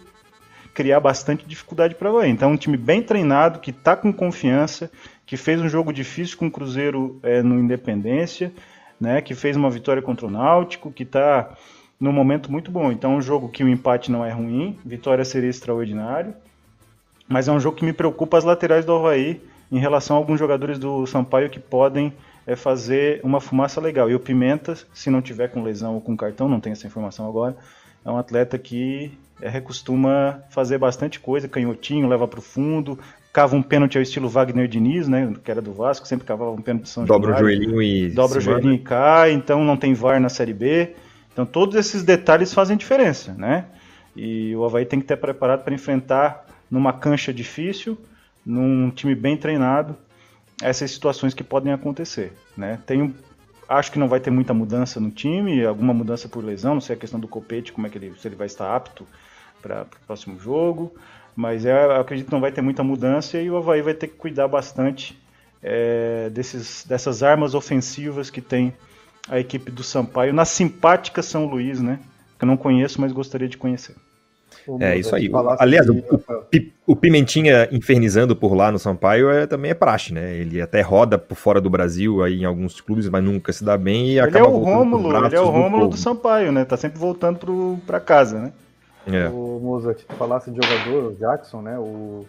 criar 0.75 0.99
bastante 0.99 1.43
dificuldade 1.47 1.95
para 1.95 2.11
o 2.11 2.17
Havaí. 2.17 2.29
Então, 2.29 2.51
é 2.51 2.53
um 2.53 2.57
time 2.57 2.77
bem 2.77 3.01
treinado, 3.01 3.57
que 3.57 3.71
está 3.71 3.95
com 3.95 4.13
confiança, 4.13 4.91
que 5.27 5.35
fez 5.35 5.61
um 5.61 5.67
jogo 5.67 5.91
difícil 5.91 6.37
com 6.37 6.47
o 6.47 6.51
Cruzeiro 6.51 7.19
é, 7.21 7.43
no 7.43 7.59
Independência, 7.59 8.51
né? 8.99 9.21
Que 9.21 9.35
fez 9.35 9.57
uma 9.57 9.69
vitória 9.69 10.01
contra 10.01 10.25
o 10.25 10.31
Náutico, 10.31 10.89
que 10.89 11.03
está 11.03 11.53
num 11.99 12.13
momento 12.13 12.49
muito 12.49 12.71
bom. 12.71 12.91
Então, 12.91 13.13
é 13.13 13.17
um 13.17 13.21
jogo 13.21 13.49
que 13.49 13.61
o 13.61 13.67
empate 13.67 14.09
não 14.09 14.25
é 14.25 14.31
ruim, 14.31 14.79
vitória 14.85 15.25
seria 15.25 15.49
extraordinário, 15.49 16.33
mas 17.27 17.49
é 17.49 17.51
um 17.51 17.59
jogo 17.59 17.75
que 17.75 17.85
me 17.85 17.91
preocupa 17.91 18.37
as 18.37 18.45
laterais 18.45 18.85
do 18.85 18.93
Havaí 18.93 19.41
em 19.69 19.79
relação 19.79 20.15
a 20.15 20.19
alguns 20.19 20.39
jogadores 20.39 20.79
do 20.79 21.05
Sampaio 21.05 21.49
que 21.49 21.59
podem 21.59 22.13
é, 22.45 22.55
fazer 22.55 23.19
uma 23.21 23.41
fumaça 23.41 23.81
legal. 23.81 24.09
E 24.09 24.15
o 24.15 24.19
Pimenta, 24.21 24.77
se 24.93 25.09
não 25.09 25.21
tiver 25.21 25.49
com 25.49 25.61
lesão 25.61 25.95
ou 25.95 26.01
com 26.01 26.15
cartão, 26.15 26.47
não 26.47 26.61
tenho 26.61 26.71
essa 26.71 26.87
informação 26.87 27.27
agora, 27.27 27.57
é 28.05 28.09
um 28.09 28.17
atleta 28.17 28.57
que 28.57 29.11
é, 29.41 29.61
fazer 30.49 30.77
bastante 30.77 31.19
coisa, 31.19 31.49
canhotinho, 31.49 32.07
leva 32.07 32.25
para 32.25 32.39
o 32.39 32.41
fundo, 32.41 32.97
cava 33.37 33.55
um 33.55 33.61
pênalti 33.61 33.95
ao 33.95 34.01
estilo 34.01 34.27
Wagner 34.27 34.67
Diniz, 34.67 35.07
né, 35.07 35.31
que 35.43 35.51
era 35.51 35.61
do 35.61 35.71
Vasco, 35.71 36.07
sempre 36.07 36.25
cavava 36.25 36.49
um 36.49 36.59
pênalti 36.59 36.85
de 36.85 36.89
São 36.89 37.05
Dobra 37.05 37.35
o 37.35 37.37
joelhinho 37.37 37.79
e 37.83 38.09
dobra 38.09 38.39
o 38.39 38.41
joelhinho 38.41 38.73
e 38.73 38.79
cai, 38.79 39.31
então 39.31 39.63
não 39.63 39.77
tem 39.77 39.93
VAR 39.93 40.19
na 40.19 40.27
Série 40.27 40.55
B. 40.55 40.95
Então 41.31 41.45
todos 41.45 41.75
esses 41.75 42.01
detalhes 42.01 42.51
fazem 42.51 42.75
diferença, 42.75 43.35
né? 43.35 43.65
E 44.15 44.55
o 44.55 44.65
Havaí 44.65 44.87
tem 44.87 44.97
que 44.99 45.03
estar 45.03 45.17
preparado 45.17 45.63
para 45.63 45.71
enfrentar 45.71 46.47
numa 46.71 46.91
cancha 46.91 47.31
difícil, 47.31 47.95
num 48.43 48.89
time 48.89 49.13
bem 49.13 49.37
treinado, 49.37 49.95
essas 50.59 50.89
situações 50.89 51.35
que 51.35 51.43
podem 51.43 51.71
acontecer, 51.71 52.33
né? 52.57 52.79
Tem 52.87 53.13
acho 53.69 53.91
que 53.91 53.99
não 53.99 54.07
vai 54.07 54.19
ter 54.19 54.31
muita 54.31 54.51
mudança 54.51 54.99
no 54.99 55.11
time, 55.11 55.63
alguma 55.63 55.93
mudança 55.93 56.27
por 56.27 56.43
lesão, 56.43 56.73
não 56.73 56.81
sei 56.81 56.95
a 56.95 56.99
questão 56.99 57.19
do 57.19 57.27
Copete, 57.27 57.71
como 57.71 57.85
é 57.85 57.89
que 57.91 57.99
ele, 57.99 58.15
se 58.17 58.27
ele 58.27 58.35
vai 58.35 58.47
estar 58.47 58.75
apto 58.75 59.05
para 59.61 59.83
o 59.83 60.05
próximo 60.07 60.39
jogo, 60.39 60.91
mas 61.37 61.67
é, 61.67 61.99
acredito 61.99 62.25
que 62.25 62.33
não 62.33 62.41
vai 62.41 62.51
ter 62.51 62.63
muita 62.63 62.83
mudança 62.83 63.37
e 63.37 63.47
o 63.47 63.57
Havaí 63.57 63.79
vai 63.83 63.93
ter 63.93 64.07
que 64.07 64.15
cuidar 64.15 64.47
bastante 64.47 65.15
é, 65.61 66.31
desses, 66.31 66.83
dessas 66.83 67.21
armas 67.21 67.53
ofensivas 67.53 68.31
que 68.31 68.41
tem 68.41 68.73
a 69.29 69.39
equipe 69.39 69.69
do 69.69 69.83
Sampaio 69.83 70.33
na 70.33 70.45
simpática 70.45 71.21
São 71.21 71.45
Luís, 71.45 71.79
né? 71.79 71.99
Que 72.39 72.43
eu 72.43 72.47
não 72.47 72.57
conheço, 72.57 72.99
mas 72.99 73.11
gostaria 73.11 73.47
de 73.47 73.55
conhecer. 73.55 73.95
É 74.79 74.97
isso 74.97 75.15
aí. 75.15 75.29
Aliás, 75.59 75.87
o, 75.87 76.03
o, 76.87 76.95
Pimentinha 76.95 77.69
infernizando 77.71 78.35
por 78.35 78.55
lá 78.55 78.71
no 78.71 78.79
Sampaio 78.79 79.29
é, 79.29 79.45
também 79.45 79.69
é 79.69 79.75
praxe, 79.75 80.13
né? 80.13 80.35
Ele 80.37 80.59
até 80.59 80.81
roda 80.81 81.19
por 81.19 81.35
fora 81.35 81.61
do 81.61 81.69
Brasil 81.69 82.23
aí 82.23 82.41
em 82.41 82.45
alguns 82.45 82.81
clubes, 82.81 83.07
mas 83.09 83.23
nunca 83.23 83.53
se 83.53 83.63
dá 83.63 83.77
bem 83.77 84.07
e 84.07 84.11
ele 84.11 84.21
acaba 84.21 84.39
é 84.39 84.49
o 84.49 84.57
Rômulo, 84.57 85.25
ele 85.25 85.35
é 85.35 85.39
o 85.39 85.49
Rômulo 85.49 85.85
do, 85.85 85.91
do 85.91 85.97
Sampaio, 85.97 86.51
né? 86.51 86.65
Tá 86.65 86.75
sempre 86.75 86.97
voltando 86.97 87.37
pro, 87.37 87.77
pra 87.85 87.99
casa, 87.99 88.39
né? 88.39 88.53
É. 89.07 89.29
O 89.29 89.59
Mozart, 89.61 90.03
falasse 90.17 90.51
de 90.51 90.57
jogador, 90.61 91.11
o 91.11 91.15
Jackson, 91.15 91.61
né? 91.61 91.77
O... 91.79 92.25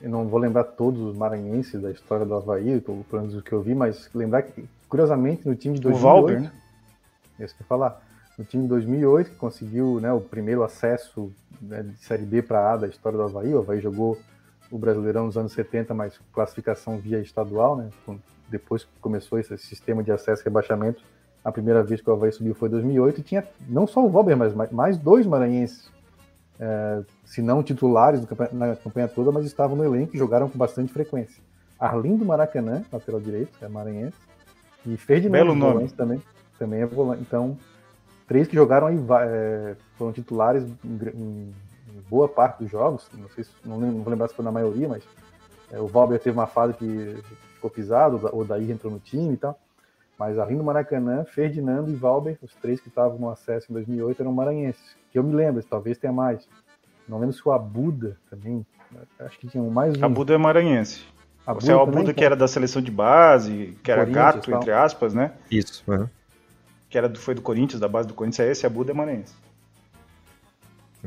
Eu 0.00 0.10
não 0.10 0.26
vou 0.26 0.38
lembrar 0.38 0.64
todos 0.64 1.00
os 1.00 1.16
maranhenses 1.16 1.80
da 1.80 1.90
história 1.90 2.24
do 2.24 2.34
Havaí, 2.34 2.80
pelo 2.80 3.04
menos 3.12 3.34
o 3.34 3.42
que 3.42 3.52
eu 3.52 3.60
vi, 3.60 3.74
mas 3.74 4.08
lembrar 4.14 4.42
que, 4.42 4.64
curiosamente, 4.88 5.46
no 5.46 5.54
time 5.54 5.74
de 5.74 5.82
2008... 5.82 5.96
O 5.96 6.02
Valber, 6.02 6.40
né? 6.40 6.52
Esse 7.38 7.54
que 7.54 7.62
eu 7.62 7.66
falar 7.66 8.00
no 8.38 8.44
time 8.44 8.62
de 8.62 8.68
2008, 8.70 9.30
que 9.30 9.36
conseguiu 9.36 10.00
né, 10.00 10.12
o 10.12 10.20
primeiro 10.20 10.62
acesso 10.62 11.30
né, 11.60 11.82
de 11.82 11.96
Série 11.98 12.24
B 12.24 12.42
para 12.42 12.72
A 12.72 12.76
da 12.78 12.86
história 12.86 13.18
do 13.18 13.24
Havaí. 13.24 13.54
O 13.54 13.58
Havaí 13.58 13.80
jogou 13.80 14.18
o 14.70 14.78
Brasileirão 14.78 15.26
nos 15.26 15.36
anos 15.36 15.52
70, 15.52 15.92
mas 15.92 16.18
classificação 16.32 16.98
via 16.98 17.18
estadual, 17.18 17.76
né? 17.76 17.90
Depois 18.48 18.84
que 18.84 18.90
começou 19.00 19.38
esse 19.38 19.58
sistema 19.58 20.02
de 20.02 20.10
acesso 20.10 20.42
e 20.42 20.44
rebaixamento, 20.44 21.02
a 21.44 21.50
primeira 21.50 21.82
vez 21.82 22.00
que 22.00 22.10
o 22.10 22.12
Havaí 22.12 22.32
subiu 22.32 22.54
foi 22.54 22.68
em 22.68 22.72
2008 22.72 23.20
e 23.20 23.22
tinha 23.22 23.44
não 23.68 23.86
só 23.86 24.04
o 24.04 24.10
Valber, 24.10 24.36
mas 24.36 24.54
mais 24.70 24.98
dois 24.98 25.26
maranhenses, 25.26 25.90
é, 26.58 27.02
se 27.24 27.40
não 27.40 27.62
titulares 27.62 28.20
na 28.52 28.76
campanha 28.76 29.08
toda, 29.08 29.32
mas 29.32 29.46
estavam 29.46 29.76
no 29.76 29.84
elenco 29.84 30.14
e 30.14 30.18
jogaram 30.18 30.48
com 30.48 30.58
bastante 30.58 30.92
frequência. 30.92 31.42
Arlindo 31.78 32.24
Maracanã, 32.24 32.84
lateral 32.92 33.20
direito, 33.20 33.52
é 33.62 33.68
maranhense, 33.68 34.16
e 34.86 34.96
Ferdinando 34.96 35.54
Volante 35.54 35.94
também, 35.94 36.22
também 36.58 36.82
é 36.82 36.86
volante. 36.86 37.22
Então, 37.22 37.56
três 38.26 38.46
que 38.46 38.54
jogaram 38.54 38.86
aí 38.86 38.98
é, 39.22 39.76
foram 39.96 40.12
titulares 40.12 40.64
em, 40.84 40.98
em, 41.14 41.54
boa 42.08 42.28
parte 42.28 42.62
dos 42.62 42.70
jogos. 42.70 43.08
Não 43.14 43.28
sei 43.30 43.44
se, 43.44 43.50
não, 43.64 43.78
não, 43.78 44.02
vou 44.02 44.10
lembrar 44.10 44.28
se 44.28 44.34
foi 44.34 44.44
na 44.44 44.52
maioria, 44.52 44.88
mas 44.88 45.02
é, 45.70 45.80
o 45.80 45.86
Valber 45.86 46.18
teve 46.18 46.36
uma 46.36 46.46
fase 46.46 46.74
que 46.74 47.18
ficou 47.54 47.70
pisado, 47.70 48.28
o 48.32 48.44
Daí 48.44 48.70
entrou 48.70 48.92
no 48.92 48.98
time 48.98 49.34
e 49.34 49.36
tal. 49.36 49.58
Mas 50.20 50.38
além 50.38 50.58
do 50.58 50.62
Maracanã, 50.62 51.24
Ferdinando 51.24 51.90
e 51.90 51.94
Valber, 51.94 52.36
os 52.42 52.54
três 52.56 52.78
que 52.78 52.88
estavam 52.88 53.18
no 53.18 53.30
acesso 53.30 53.68
em 53.70 53.72
2008, 53.72 54.20
eram 54.20 54.32
maranhenses. 54.32 54.94
Que 55.10 55.18
eu 55.18 55.24
me 55.24 55.34
lembro, 55.34 55.64
talvez 55.64 55.96
tenha 55.96 56.12
mais. 56.12 56.46
Não 57.08 57.18
lembro 57.18 57.34
se 57.34 57.40
o 57.48 57.50
Abuda 57.50 58.18
também. 58.28 58.64
Acho 59.18 59.38
que 59.38 59.48
tinha 59.48 59.64
mais 59.64 59.96
um. 59.96 60.04
Abuda 60.04 60.34
é 60.34 60.36
maranhense. 60.36 61.02
Abuda 61.46 61.64
Você 61.64 61.72
é 61.72 61.74
o 61.74 61.80
Abuda 61.80 62.12
que 62.12 62.22
era 62.22 62.36
da 62.36 62.46
seleção 62.46 62.82
de 62.82 62.90
base, 62.90 63.78
que 63.82 63.90
era 63.90 64.04
gato, 64.04 64.54
entre 64.54 64.70
aspas, 64.70 65.14
né? 65.14 65.32
Isso. 65.50 65.82
Uhum 65.88 66.06
que 66.90 66.98
era 66.98 67.08
do, 67.08 67.18
foi 67.18 67.34
do 67.34 67.40
Corinthians, 67.40 67.80
da 67.80 67.88
base 67.88 68.08
do 68.08 68.14
Corinthians, 68.14 68.48
é 68.48 68.50
esse, 68.50 68.66
a 68.66 68.68
Buda 68.68 68.90
é 68.90 68.94
Maranhense. 68.94 69.32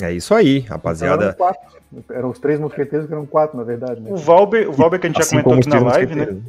É 0.02 0.12
isso 0.12 0.34
aí, 0.34 0.60
rapaziada. 0.60 1.36
Então, 1.36 1.48
eram, 1.48 2.04
eram, 2.10 2.30
os 2.30 2.40
três 2.40 2.60
mosqueteiros 2.60 3.08
que 3.08 3.14
eram 3.14 3.26
quatro, 3.26 3.58
na 3.58 3.64
verdade. 3.64 4.02
Né? 4.02 4.10
O 4.12 4.18
Valber, 4.18 4.70
o 4.70 4.74
Valber 4.74 5.00
que 5.00 5.08
a 5.08 5.10
gente 5.10 5.22
assim 5.22 5.38
já 5.38 5.44
comentou 5.44 5.74
aqui 5.74 5.84
na 5.84 5.92
live, 5.92 6.16
né? 6.16 6.42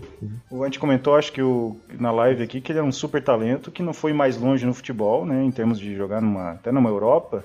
A 0.50 0.64
gente 0.64 0.78
comentou, 0.78 1.16
acho 1.16 1.32
que 1.32 1.42
o, 1.42 1.76
na 1.98 2.10
live 2.10 2.42
aqui, 2.42 2.60
que 2.60 2.72
ele 2.72 2.78
é 2.78 2.82
um 2.82 2.92
super 2.92 3.22
talento 3.22 3.70
que 3.70 3.82
não 3.82 3.92
foi 3.92 4.12
mais 4.12 4.38
longe 4.38 4.64
no 4.64 4.72
futebol, 4.72 5.26
né? 5.26 5.42
Em 5.42 5.50
termos 5.50 5.78
de 5.78 5.94
jogar 5.94 6.22
numa, 6.22 6.52
até 6.52 6.72
numa 6.72 6.88
Europa, 6.88 7.44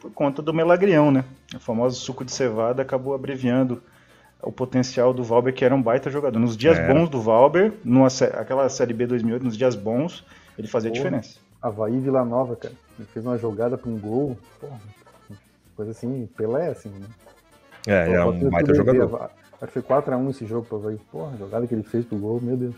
por 0.00 0.12
conta 0.12 0.42
do 0.42 0.52
melagrião, 0.52 1.10
né? 1.10 1.24
O 1.54 1.58
famoso 1.58 1.98
suco 1.98 2.24
de 2.24 2.32
cevada 2.32 2.82
acabou 2.82 3.14
abreviando 3.14 3.82
o 4.42 4.52
potencial 4.52 5.12
do 5.12 5.24
Valber, 5.24 5.54
que 5.54 5.64
era 5.64 5.74
um 5.74 5.82
baita 5.82 6.10
jogador. 6.10 6.38
Nos 6.38 6.56
dias 6.56 6.78
é. 6.78 6.92
bons 6.92 7.08
do 7.08 7.20
Valber, 7.20 7.72
numa, 7.84 8.08
aquela 8.34 8.68
Série 8.68 8.92
B 8.92 9.06
2008, 9.06 9.44
nos 9.44 9.56
dias 9.56 9.74
bons, 9.74 10.24
ele 10.58 10.68
fazia 10.68 10.90
Porra, 10.90 11.02
diferença. 11.02 11.38
Havaí 11.60 11.98
Vila 11.98 12.24
Nova, 12.24 12.54
cara. 12.54 12.74
Ele 12.98 13.08
fez 13.12 13.24
uma 13.24 13.38
jogada 13.38 13.76
para 13.76 13.90
um 13.90 13.98
gol. 13.98 14.38
Porra, 14.60 14.78
coisa 15.78 15.92
assim, 15.92 16.28
Pelé, 16.36 16.70
assim, 16.70 16.88
né? 16.88 17.06
É, 17.86 18.14
é 18.14 18.24
um 18.24 18.50
baita 18.50 18.74
jogador. 18.74 19.30
Acho 19.62 19.72
que 19.72 19.80
foi 19.80 19.82
4x1 19.82 20.30
esse 20.30 20.44
jogo 20.44 20.66
pro 20.66 20.78
Havaí. 20.78 20.98
Porra, 21.10 21.34
a 21.34 21.36
jogada 21.36 21.66
que 21.68 21.74
ele 21.74 21.84
fez 21.84 22.04
pro 22.04 22.18
gol, 22.18 22.40
meu 22.40 22.56
Deus. 22.56 22.74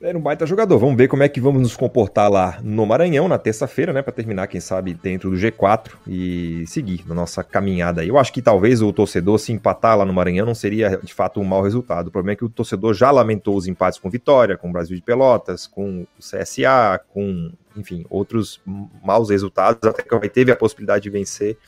Era 0.00 0.16
um 0.16 0.20
baita 0.20 0.46
jogador. 0.46 0.78
Vamos 0.78 0.96
ver 0.96 1.08
como 1.08 1.22
é 1.22 1.28
que 1.28 1.40
vamos 1.40 1.62
nos 1.62 1.74
comportar 1.74 2.30
lá 2.30 2.60
no 2.62 2.86
Maranhão 2.86 3.28
na 3.28 3.38
terça-feira, 3.38 3.94
né? 3.94 4.02
Para 4.02 4.12
terminar, 4.12 4.46
quem 4.46 4.60
sabe, 4.60 4.92
dentro 4.92 5.30
do 5.30 5.36
G4 5.36 5.90
e 6.06 6.64
seguir 6.66 7.02
na 7.08 7.14
nossa 7.14 7.42
caminhada 7.42 8.02
aí. 8.02 8.08
Eu 8.08 8.18
acho 8.18 8.32
que 8.32 8.42
talvez 8.42 8.82
o 8.82 8.92
torcedor 8.92 9.38
se 9.38 9.52
empatar 9.52 9.96
lá 9.96 10.04
no 10.04 10.12
Maranhão 10.12 10.46
não 10.46 10.54
seria 10.54 11.00
de 11.02 11.14
fato 11.14 11.40
um 11.40 11.44
mau 11.44 11.62
resultado. 11.62 12.08
O 12.08 12.10
problema 12.10 12.34
é 12.34 12.36
que 12.36 12.44
o 12.44 12.48
torcedor 12.50 12.92
já 12.92 13.10
lamentou 13.10 13.56
os 13.56 13.66
empates 13.66 13.98
com 13.98 14.10
Vitória, 14.10 14.56
com 14.56 14.68
o 14.68 14.72
Brasil 14.72 14.94
de 14.94 15.02
Pelotas, 15.02 15.66
com 15.66 16.02
o 16.02 16.06
CSA, 16.20 17.00
com, 17.08 17.50
enfim, 17.74 18.04
outros 18.08 18.60
maus 19.02 19.30
resultados, 19.30 19.82
até 19.82 20.02
que 20.02 20.16
vai 20.16 20.28
teve 20.28 20.52
a 20.52 20.56
possibilidade 20.56 21.02
de 21.02 21.10
vencer 21.10 21.58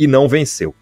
e 0.00 0.06
não 0.06 0.26
venceu. 0.26 0.74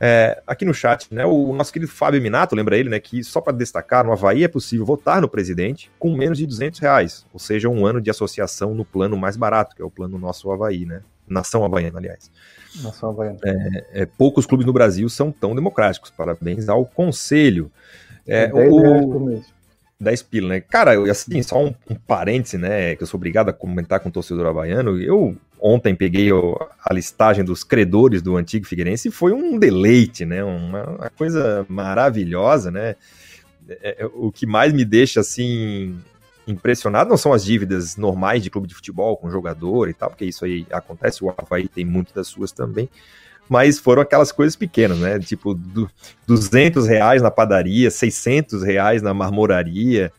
É, 0.00 0.42
aqui 0.46 0.64
no 0.64 0.72
chat, 0.72 1.12
né, 1.12 1.24
o 1.24 1.52
nosso 1.52 1.72
querido 1.72 1.90
Fábio 1.90 2.20
Minato, 2.20 2.54
lembra 2.54 2.76
ele, 2.76 2.88
né, 2.88 3.00
que 3.00 3.22
só 3.24 3.40
para 3.40 3.52
destacar, 3.52 4.04
no 4.04 4.12
Havaí 4.12 4.44
é 4.44 4.48
possível 4.48 4.84
votar 4.84 5.20
no 5.20 5.28
presidente 5.28 5.90
com 5.98 6.14
menos 6.14 6.38
de 6.38 6.46
200 6.46 6.78
reais, 6.80 7.26
ou 7.32 7.38
seja, 7.38 7.68
um 7.68 7.86
ano 7.86 8.00
de 8.00 8.10
associação 8.10 8.74
no 8.74 8.84
plano 8.84 9.16
mais 9.16 9.36
barato, 9.36 9.74
que 9.74 9.82
é 9.82 9.84
o 9.84 9.90
plano 9.90 10.18
nosso 10.18 10.50
Havaí, 10.50 10.84
né, 10.84 11.02
Nação 11.26 11.64
Havaiana, 11.64 11.98
aliás. 11.98 12.30
Nação 12.82 13.10
Havaiana. 13.10 13.38
É, 13.44 14.02
é, 14.02 14.06
poucos 14.06 14.46
clubes 14.46 14.66
no 14.66 14.72
Brasil 14.72 15.08
são 15.08 15.32
tão 15.32 15.54
democráticos, 15.54 16.10
parabéns 16.10 16.68
ao 16.68 16.84
conselho. 16.84 17.70
É, 18.26 18.48
10 18.48 18.72
o, 18.72 19.20
mês. 19.20 19.53
10 20.00 20.22
pila, 20.22 20.48
né? 20.48 20.60
Cara, 20.60 20.92
assim, 21.10 21.42
só 21.42 21.62
um, 21.62 21.74
um 21.88 21.94
parêntese, 21.94 22.58
né? 22.58 22.96
Que 22.96 23.02
eu 23.02 23.06
sou 23.06 23.18
obrigado 23.18 23.48
a 23.48 23.52
comentar 23.52 24.00
com 24.00 24.08
o 24.08 24.12
torcedor 24.12 24.46
havaiano. 24.46 25.00
Eu 25.00 25.36
ontem 25.60 25.94
peguei 25.94 26.28
a 26.84 26.92
listagem 26.92 27.44
dos 27.44 27.64
credores 27.64 28.20
do 28.20 28.36
antigo 28.36 28.66
Figueirense 28.66 29.08
e 29.08 29.10
foi 29.10 29.32
um 29.32 29.58
deleite, 29.58 30.24
né? 30.24 30.44
Uma, 30.44 30.84
uma 30.84 31.10
coisa 31.10 31.64
maravilhosa, 31.68 32.70
né? 32.70 32.96
É, 33.68 34.02
é, 34.02 34.06
o 34.12 34.30
que 34.30 34.46
mais 34.46 34.72
me 34.72 34.84
deixa 34.84 35.20
assim 35.20 35.98
impressionado 36.46 37.08
não 37.08 37.16
são 37.16 37.32
as 37.32 37.42
dívidas 37.42 37.96
normais 37.96 38.42
de 38.42 38.50
clube 38.50 38.68
de 38.68 38.74
futebol 38.74 39.16
com 39.16 39.30
jogador 39.30 39.88
e 39.88 39.94
tal, 39.94 40.10
porque 40.10 40.26
isso 40.26 40.44
aí 40.44 40.66
acontece, 40.70 41.24
o 41.24 41.30
Havaí 41.30 41.68
tem 41.68 41.84
muito 41.84 42.12
das 42.12 42.28
suas 42.28 42.52
também, 42.52 42.88
mas 43.48 43.78
foram 43.78 44.02
aquelas 44.02 44.32
coisas 44.32 44.56
pequenas, 44.56 44.98
né? 44.98 45.18
Tipo, 45.18 45.54
do, 45.54 45.90
200 46.26 46.86
reais 46.86 47.22
na 47.22 47.30
padaria, 47.30 47.90
600 47.90 48.62
reais 48.62 49.02
na 49.02 49.12
marmoraria, 49.12 50.12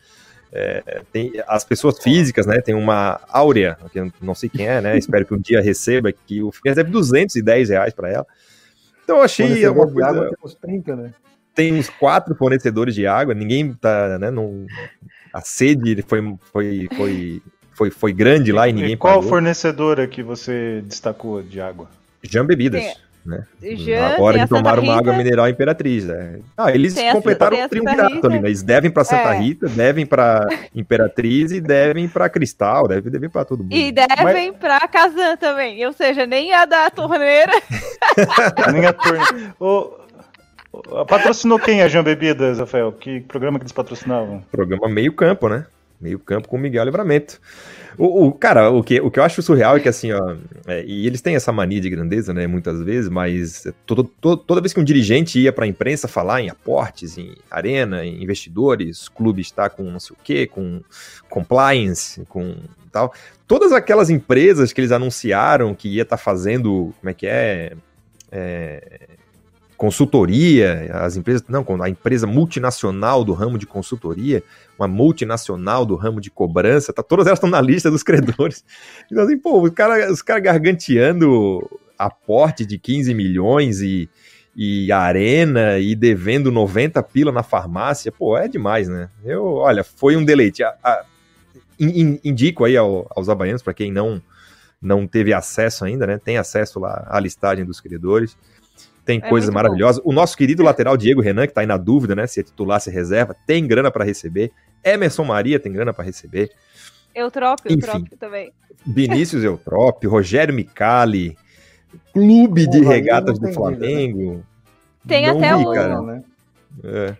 é, 0.52 1.02
tem 1.12 1.34
as 1.48 1.66
pessoas 1.66 2.00
físicas, 2.00 2.46
né? 2.46 2.62
Tem 2.62 2.74
uma 2.74 3.20
Áurea, 3.28 3.78
que 3.92 4.00
eu 4.00 4.10
não 4.22 4.34
sei 4.34 4.48
quem 4.48 4.66
é, 4.66 4.80
né? 4.80 4.98
Espero 4.98 5.26
que 5.26 5.34
um 5.34 5.40
dia 5.40 5.62
receba, 5.62 6.14
que 6.14 6.42
o 6.42 6.52
deve 6.64 6.90
210 6.92 7.70
reais 7.70 7.94
para 7.94 8.10
ela. 8.10 8.26
Então 9.04 9.18
eu 9.18 9.24
achei 9.24 9.68
uma 9.68 9.86
coisa... 9.86 10.08
água 10.08 10.30
tem 10.30 10.38
uns 10.44 10.56
30, 10.56 10.96
né? 10.96 11.14
Tem 11.54 11.74
uns 11.74 11.90
quatro 11.90 12.34
fornecedores 12.36 12.96
de 12.96 13.06
água, 13.06 13.34
ninguém 13.34 13.74
tá, 13.74 14.18
né? 14.18 14.32
Não... 14.32 14.66
A 15.34 15.42
sede 15.42 16.02
foi, 16.08 16.38
foi, 16.54 16.88
foi, 16.96 17.42
foi, 17.74 17.92
foi 17.92 18.14
grande 18.14 18.54
lá 18.54 18.70
e 18.70 18.74
ninguém 18.74 18.94
e 18.94 18.98
qual 18.98 19.16
pagou. 19.16 19.30
fornecedora 19.30 20.08
que 20.08 20.24
você 20.24 20.82
destacou 20.86 21.44
de 21.44 21.60
água? 21.60 21.90
Jam 22.24 22.46
Bebidas. 22.46 22.82
É. 22.82 22.94
Né? 23.26 23.44
Agora 24.14 24.38
de 24.38 24.48
tomar 24.48 24.78
uma 24.78 24.96
água 24.96 25.18
mineral 25.18 25.50
Imperatriz. 25.50 26.06
Né? 26.06 26.40
Ah, 26.56 26.72
eles 26.72 26.94
tem 26.94 27.12
completaram 27.12 27.58
o 27.66 27.70
triunvirato 27.70 28.28
ali, 28.28 28.40
né? 28.40 28.48
Eles 28.50 28.62
devem 28.62 28.92
para 28.92 29.04
Santa 29.04 29.34
é. 29.34 29.40
Rita, 29.40 29.68
devem 29.68 30.06
para 30.06 30.48
Imperatriz 30.76 31.52
e 31.52 31.60
devem 31.60 32.08
para 32.08 32.30
Cristal, 32.30 32.88
devem, 32.88 33.12
devem 33.12 33.30
para 33.30 33.44
todo 33.44 33.64
mundo. 33.64 33.74
E 33.74 33.92
devem 33.92 34.52
Mas... 34.52 34.58
para 34.58 34.88
Kazan 34.88 35.38
também, 35.38 35.84
ou 35.88 35.94
seja, 35.94 36.28
nem 36.28 36.54
a 36.54 36.66
da 36.66 36.90
torneira. 36.92 37.54
nem 38.72 38.86
a 38.86 38.94
torneira. 38.94 39.56
Patrocinou 41.08 41.58
quem 41.58 41.82
a 41.82 41.88
Jean 41.88 42.04
Bebidas, 42.04 42.60
Rafael? 42.60 42.92
Que 42.92 43.22
programa 43.22 43.58
que 43.58 43.64
eles 43.64 43.72
patrocinavam? 43.72 44.44
Programa 44.52 44.88
Meio 44.88 45.14
Campo, 45.14 45.50
né? 45.50 45.66
Meio 46.06 46.20
campo 46.20 46.48
com 46.48 46.56
Miguel 46.56 46.86
Livramento. 46.86 47.42
O, 47.98 48.28
o, 48.28 48.32
cara, 48.32 48.70
o 48.70 48.84
que, 48.84 49.02
o 49.02 49.10
que 49.10 49.20
eu 49.20 49.24
acho 49.24 49.42
surreal 49.42 49.78
é 49.78 49.80
que 49.80 49.90
assim, 49.90 50.12
ó, 50.12 50.36
é, 50.68 50.84
e 50.86 51.08
eles 51.08 51.20
têm 51.20 51.36
essa 51.36 51.52
mania 51.52 51.82
de 51.82 51.90
grandeza, 51.90 52.32
né, 52.32 52.46
muitas 52.46 52.84
vezes, 52.84 53.10
mas 53.10 53.66
todo, 53.86 54.04
todo, 54.04 54.38
toda 54.38 54.62
vez 54.62 54.72
que 54.72 54.80
um 54.80 54.84
dirigente 54.84 55.40
ia 55.40 55.52
para 55.52 55.66
a 55.66 55.68
imprensa 55.68 56.08
falar 56.08 56.42
em 56.42 56.50
aportes, 56.50 57.18
em 57.18 57.34
arena, 57.50 58.06
em 58.06 58.22
investidores, 58.22 59.10
clube 59.10 59.42
está 59.42 59.68
com 59.68 59.84
não 59.84 60.00
sei 60.00 60.16
o 60.16 60.20
quê, 60.24 60.46
com 60.46 60.82
compliance, 61.28 62.24
com 62.26 62.56
tal, 62.92 63.12
todas 63.48 63.72
aquelas 63.72 64.12
empresas 64.12 64.72
que 64.72 64.82
eles 64.82 64.92
anunciaram 64.92 65.74
que 65.74 65.90
ia 65.90 66.04
estar 66.04 66.18
tá 66.18 66.24
fazendo, 66.24 66.94
como 67.00 67.10
é 67.10 67.14
que 67.14 67.26
é, 67.26 67.74
é 68.32 69.15
consultoria, 69.78 70.90
as 70.94 71.16
empresas, 71.16 71.44
não, 71.48 71.66
a 71.82 71.90
empresa 71.90 72.26
multinacional 72.26 73.24
do 73.24 73.34
ramo 73.34 73.58
de 73.58 73.66
consultoria, 73.66 74.44
uma 74.78 74.88
multinacional 74.88 75.86
do 75.86 75.96
ramo 75.96 76.22
de 76.22 76.32
cobrança, 76.32 76.94
tá, 76.94 77.04
todas 77.04 77.28
elas 77.28 77.38
estão 77.38 77.50
na 77.50 77.62
lista 77.62 77.92
dos 77.92 78.04
credores. 78.04 78.64
Então, 79.12 79.24
assim, 79.24 79.38
pô, 79.38 79.62
os 79.62 79.70
caras 79.70 80.12
os 80.12 80.22
cara 80.22 80.40
garganteando 80.40 81.70
aporte 81.98 82.66
de 82.66 82.78
15 82.78 83.14
milhões 83.14 83.82
e, 83.82 84.10
e 84.56 84.92
arena 84.92 85.78
e 85.78 85.96
devendo 85.96 86.52
90 86.52 87.02
pila 87.04 87.32
na 87.32 87.44
farmácia, 87.44 88.12
pô, 88.12 88.38
é 88.38 88.48
demais, 88.48 88.88
né? 88.88 89.10
Eu, 89.24 89.46
olha, 89.46 89.84
foi 89.84 90.18
um 90.18 90.26
deleite. 90.26 90.64
A, 90.64 90.76
a, 90.84 91.06
in, 91.80 92.20
indico 92.24 92.66
aí 92.66 92.76
ao, 92.76 93.06
aos 93.16 93.30
abaianos, 93.30 93.62
para 93.62 93.74
quem 93.74 93.92
não 93.92 94.22
não 94.82 95.08
teve 95.08 95.34
acesso 95.34 95.84
ainda, 95.84 96.06
né? 96.06 96.20
Tem 96.24 96.38
acesso 96.38 96.80
lá 96.80 97.08
à 97.10 97.20
listagem 97.20 97.66
dos 97.66 97.80
credores 97.80 98.38
tem 99.06 99.22
é 99.24 99.30
coisas 99.30 99.50
maravilhosas. 99.50 100.04
Bom. 100.04 100.10
O 100.10 100.14
nosso 100.14 100.36
querido 100.36 100.64
lateral 100.64 100.98
Diego 100.98 101.22
Renan, 101.22 101.48
que 101.48 101.54
tá 101.54 101.62
aí 101.62 101.68
na 101.68 101.78
dúvida, 101.78 102.16
né, 102.16 102.26
se 102.28 102.40
é 102.40 102.44
titular, 102.44 102.82
se 102.82 102.90
é 102.90 102.94
reserva, 102.94 103.36
tem 103.46 103.66
grana 103.66 103.92
para 103.92 104.04
receber. 104.04 104.52
Emerson 104.84 105.24
Maria 105.24 105.60
tem 105.60 105.72
grana 105.72 105.94
para 105.94 106.04
receber. 106.04 106.52
Eutrópio, 107.14 107.72
Enfim, 107.72 107.88
Eutrópio 107.88 108.18
também. 108.18 108.52
Vinícius 108.86 109.44
Eutrópio, 109.44 110.10
Rogério 110.10 110.54
Micali, 110.54 111.38
Clube 112.12 112.68
de 112.68 112.82
Regatas 112.82 113.40
do 113.40 113.52
Flamengo. 113.54 114.20
Vida, 114.20 114.34
né? 114.36 114.44
Tem 115.08 115.28
não 115.28 115.38
até 115.38 115.56
vi, 115.56 115.66
o. 115.66 115.72
Cara. 115.72 116.02
Né? 116.02 116.24
É. 116.84 117.16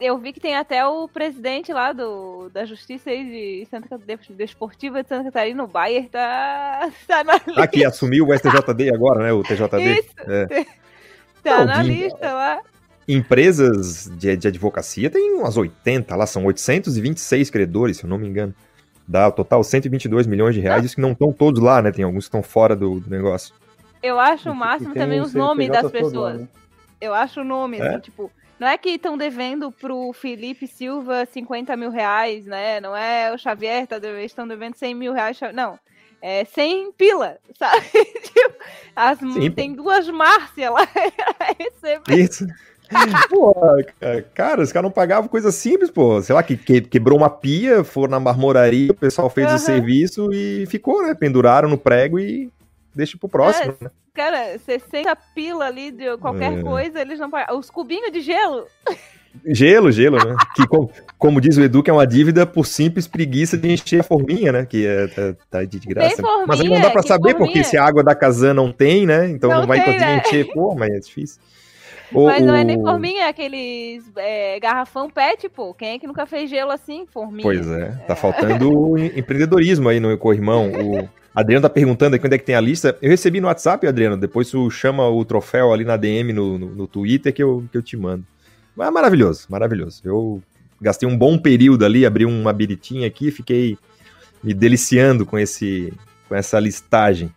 Eu 0.00 0.18
vi 0.18 0.34
que 0.34 0.40
tem 0.40 0.54
até 0.54 0.86
o 0.86 1.08
presidente 1.08 1.72
lá 1.72 1.92
do, 1.92 2.50
da 2.50 2.64
Justiça 2.66 3.08
aí 3.08 3.24
de 3.24 3.66
Santa 3.70 3.98
Desportiva 4.30 5.02
de 5.02 5.08
Santa 5.08 5.24
Catarina, 5.24 5.64
o 5.64 5.66
Bayer, 5.66 6.10
tá, 6.10 6.90
tá 7.08 7.24
na 7.24 7.34
lista. 7.34 7.62
Aqui, 7.62 7.84
assumiu 7.84 8.28
o 8.28 8.36
STJD 8.36 8.94
agora, 8.94 9.22
né? 9.24 9.32
O 9.32 9.42
TJD. 9.42 10.00
Isso. 10.00 10.14
É. 10.28 10.66
Tá 11.42 11.58
Não, 11.58 11.64
na 11.66 11.82
lista 11.82 12.32
lá. 12.32 12.60
Empresas 13.06 14.10
de, 14.16 14.36
de 14.36 14.48
advocacia 14.48 15.10
tem 15.10 15.32
umas 15.34 15.56
80 15.56 16.14
lá, 16.14 16.26
são 16.26 16.44
826 16.44 17.50
credores, 17.50 17.96
se 17.96 18.04
eu 18.04 18.10
não 18.10 18.18
me 18.18 18.28
engano. 18.28 18.54
Dá 19.06 19.28
o 19.28 19.32
total 19.32 19.64
122 19.64 20.26
milhões 20.26 20.54
de 20.54 20.60
reais, 20.60 20.84
isso 20.84 20.94
que 20.94 21.00
não 21.00 21.12
estão 21.12 21.32
todos 21.32 21.60
lá, 21.60 21.82
né? 21.82 21.90
Tem 21.90 22.04
alguns 22.04 22.24
que 22.24 22.28
estão 22.28 22.42
fora 22.42 22.76
do, 22.76 23.00
do 23.00 23.10
negócio. 23.10 23.52
Eu 24.00 24.18
acho 24.18 24.50
o 24.50 24.54
máximo 24.54 24.94
também 24.94 25.20
os 25.20 25.34
nomes 25.34 25.68
das 25.68 25.90
pessoas. 25.90 26.34
Lá, 26.34 26.34
né? 26.34 26.48
Eu 27.00 27.12
acho 27.12 27.40
o 27.40 27.44
nome, 27.44 27.78
é? 27.78 27.88
assim, 27.88 27.98
tipo, 28.00 28.30
não 28.58 28.68
é 28.68 28.78
que 28.78 28.90
estão 28.90 29.18
devendo 29.18 29.72
pro 29.72 30.12
Felipe 30.12 30.68
Silva 30.68 31.26
50 31.26 31.76
mil 31.76 31.90
reais, 31.90 32.46
né? 32.46 32.80
Não 32.80 32.96
é 32.96 33.32
o 33.34 33.38
Xavier 33.38 33.86
tá 33.88 33.98
devendo, 33.98 34.24
estão 34.24 34.46
devendo 34.46 34.76
100 34.76 34.94
mil 34.94 35.12
reais. 35.12 35.38
Não 35.52 35.78
é, 36.22 36.44
sem 36.44 36.92
pila, 36.92 37.36
sabe? 37.58 37.84
Tipo, 38.22 38.54
as, 38.94 39.18
Sim, 39.18 39.50
tem 39.50 39.74
duas 39.74 40.08
Márcia 40.08 40.70
lá 40.70 40.88
Isso. 42.08 42.46
pô, 43.28 43.54
cara, 44.34 44.62
os 44.62 44.70
caras 44.70 44.84
não 44.84 44.92
pagavam 44.92 45.28
coisa 45.28 45.50
simples, 45.50 45.90
pô. 45.90 46.22
Sei 46.22 46.34
lá, 46.34 46.42
que, 46.42 46.56
que 46.56 46.80
quebrou 46.82 47.18
uma 47.18 47.28
pia, 47.28 47.82
foram 47.82 48.12
na 48.12 48.20
marmoraria, 48.20 48.92
o 48.92 48.94
pessoal 48.94 49.28
fez 49.28 49.48
uhum. 49.48 49.56
o 49.56 49.58
serviço 49.58 50.32
e 50.32 50.64
ficou, 50.66 51.02
né? 51.02 51.14
Penduraram 51.14 51.68
no 51.68 51.78
prego 51.78 52.18
e 52.18 52.50
deixa 52.94 53.18
pro 53.18 53.28
próximo, 53.28 53.74
é, 53.80 53.84
né? 53.84 53.90
Cara, 54.14 54.58
60 54.58 55.16
pila 55.34 55.66
ali 55.66 55.90
de 55.90 56.16
qualquer 56.18 56.58
é. 56.58 56.62
coisa, 56.62 57.00
eles 57.00 57.18
não 57.18 57.30
pagam. 57.30 57.58
Os 57.58 57.70
cubinhos 57.70 58.12
de 58.12 58.20
gelo. 58.20 58.66
Gelo, 59.46 59.90
gelo, 59.90 60.16
né? 60.16 60.36
que, 60.54 60.66
como, 60.66 60.90
como, 61.18 61.40
diz 61.40 61.56
o 61.56 61.62
Edu, 61.62 61.82
que 61.82 61.90
é 61.90 61.92
uma 61.92 62.06
dívida 62.06 62.46
por 62.46 62.66
simples 62.66 63.06
preguiça 63.06 63.56
de 63.56 63.72
encher 63.72 64.00
a 64.00 64.04
forminha, 64.04 64.52
né? 64.52 64.66
Que 64.66 64.86
é, 64.86 65.06
tá, 65.08 65.34
tá 65.50 65.64
de 65.64 65.78
graça. 65.80 66.22
Forminha, 66.22 66.46
mas 66.46 66.60
aí 66.60 66.68
não 66.68 66.80
dá 66.80 66.90
pra 66.90 67.02
saber, 67.02 67.32
forminha? 67.32 67.52
porque 67.52 67.64
se 67.64 67.76
a 67.76 67.84
água 67.84 68.04
da 68.04 68.14
Kazan 68.14 68.54
não 68.54 68.70
tem, 68.70 69.06
né? 69.06 69.28
Então 69.28 69.50
não, 69.50 69.60
não 69.60 69.66
vai 69.66 69.82
tem, 69.82 69.92
conseguir 69.92 70.12
né? 70.12 70.22
encher, 70.24 70.52
pô, 70.52 70.74
mas 70.74 70.90
é 70.90 70.98
difícil. 70.98 71.40
Mas 72.14 72.42
o, 72.42 72.44
não 72.44 72.54
é 72.54 72.62
nem 72.62 72.78
forminha, 72.78 73.22
é 73.22 73.28
aqueles 73.28 74.04
é, 74.16 74.60
garrafão 74.60 75.08
pet, 75.08 75.48
pô. 75.48 75.72
Quem 75.72 75.94
é 75.94 75.98
que 75.98 76.06
nunca 76.06 76.26
fez 76.26 76.50
gelo 76.50 76.70
assim? 76.70 77.06
Forminha. 77.10 77.42
Pois 77.42 77.66
é, 77.66 77.88
tá 78.06 78.12
é. 78.12 78.16
faltando 78.16 78.98
empreendedorismo 78.98 79.88
aí 79.88 79.98
no 79.98 80.16
corrimão. 80.18 80.70
O 80.70 81.08
Adriano 81.34 81.62
tá 81.62 81.70
perguntando 81.70 82.16
aqui 82.16 82.26
onde 82.26 82.34
é 82.34 82.38
que 82.38 82.44
tem 82.44 82.54
a 82.54 82.60
lista. 82.60 82.96
Eu 83.00 83.08
recebi 83.08 83.40
no 83.40 83.46
WhatsApp, 83.46 83.86
Adriano. 83.86 84.16
Depois 84.16 84.50
tu 84.50 84.70
chama 84.70 85.08
o 85.08 85.24
troféu 85.24 85.72
ali 85.72 85.84
na 85.84 85.96
DM 85.96 86.32
no, 86.32 86.58
no, 86.58 86.66
no 86.74 86.86
Twitter 86.86 87.32
que 87.32 87.42
eu, 87.42 87.64
que 87.72 87.78
eu 87.78 87.82
te 87.82 87.96
mando. 87.96 88.24
Mas 88.76 88.88
é 88.88 88.90
maravilhoso, 88.90 89.46
maravilhoso. 89.48 90.00
Eu 90.04 90.42
gastei 90.80 91.08
um 91.08 91.16
bom 91.16 91.38
período 91.38 91.84
ali, 91.84 92.04
abri 92.04 92.24
uma 92.24 92.52
biritinha 92.52 93.06
aqui, 93.06 93.30
fiquei 93.30 93.78
me 94.42 94.52
deliciando 94.52 95.24
com 95.24 95.38
esse 95.38 95.92
com 96.28 96.34
essa 96.34 96.58
listagem. 96.58 97.32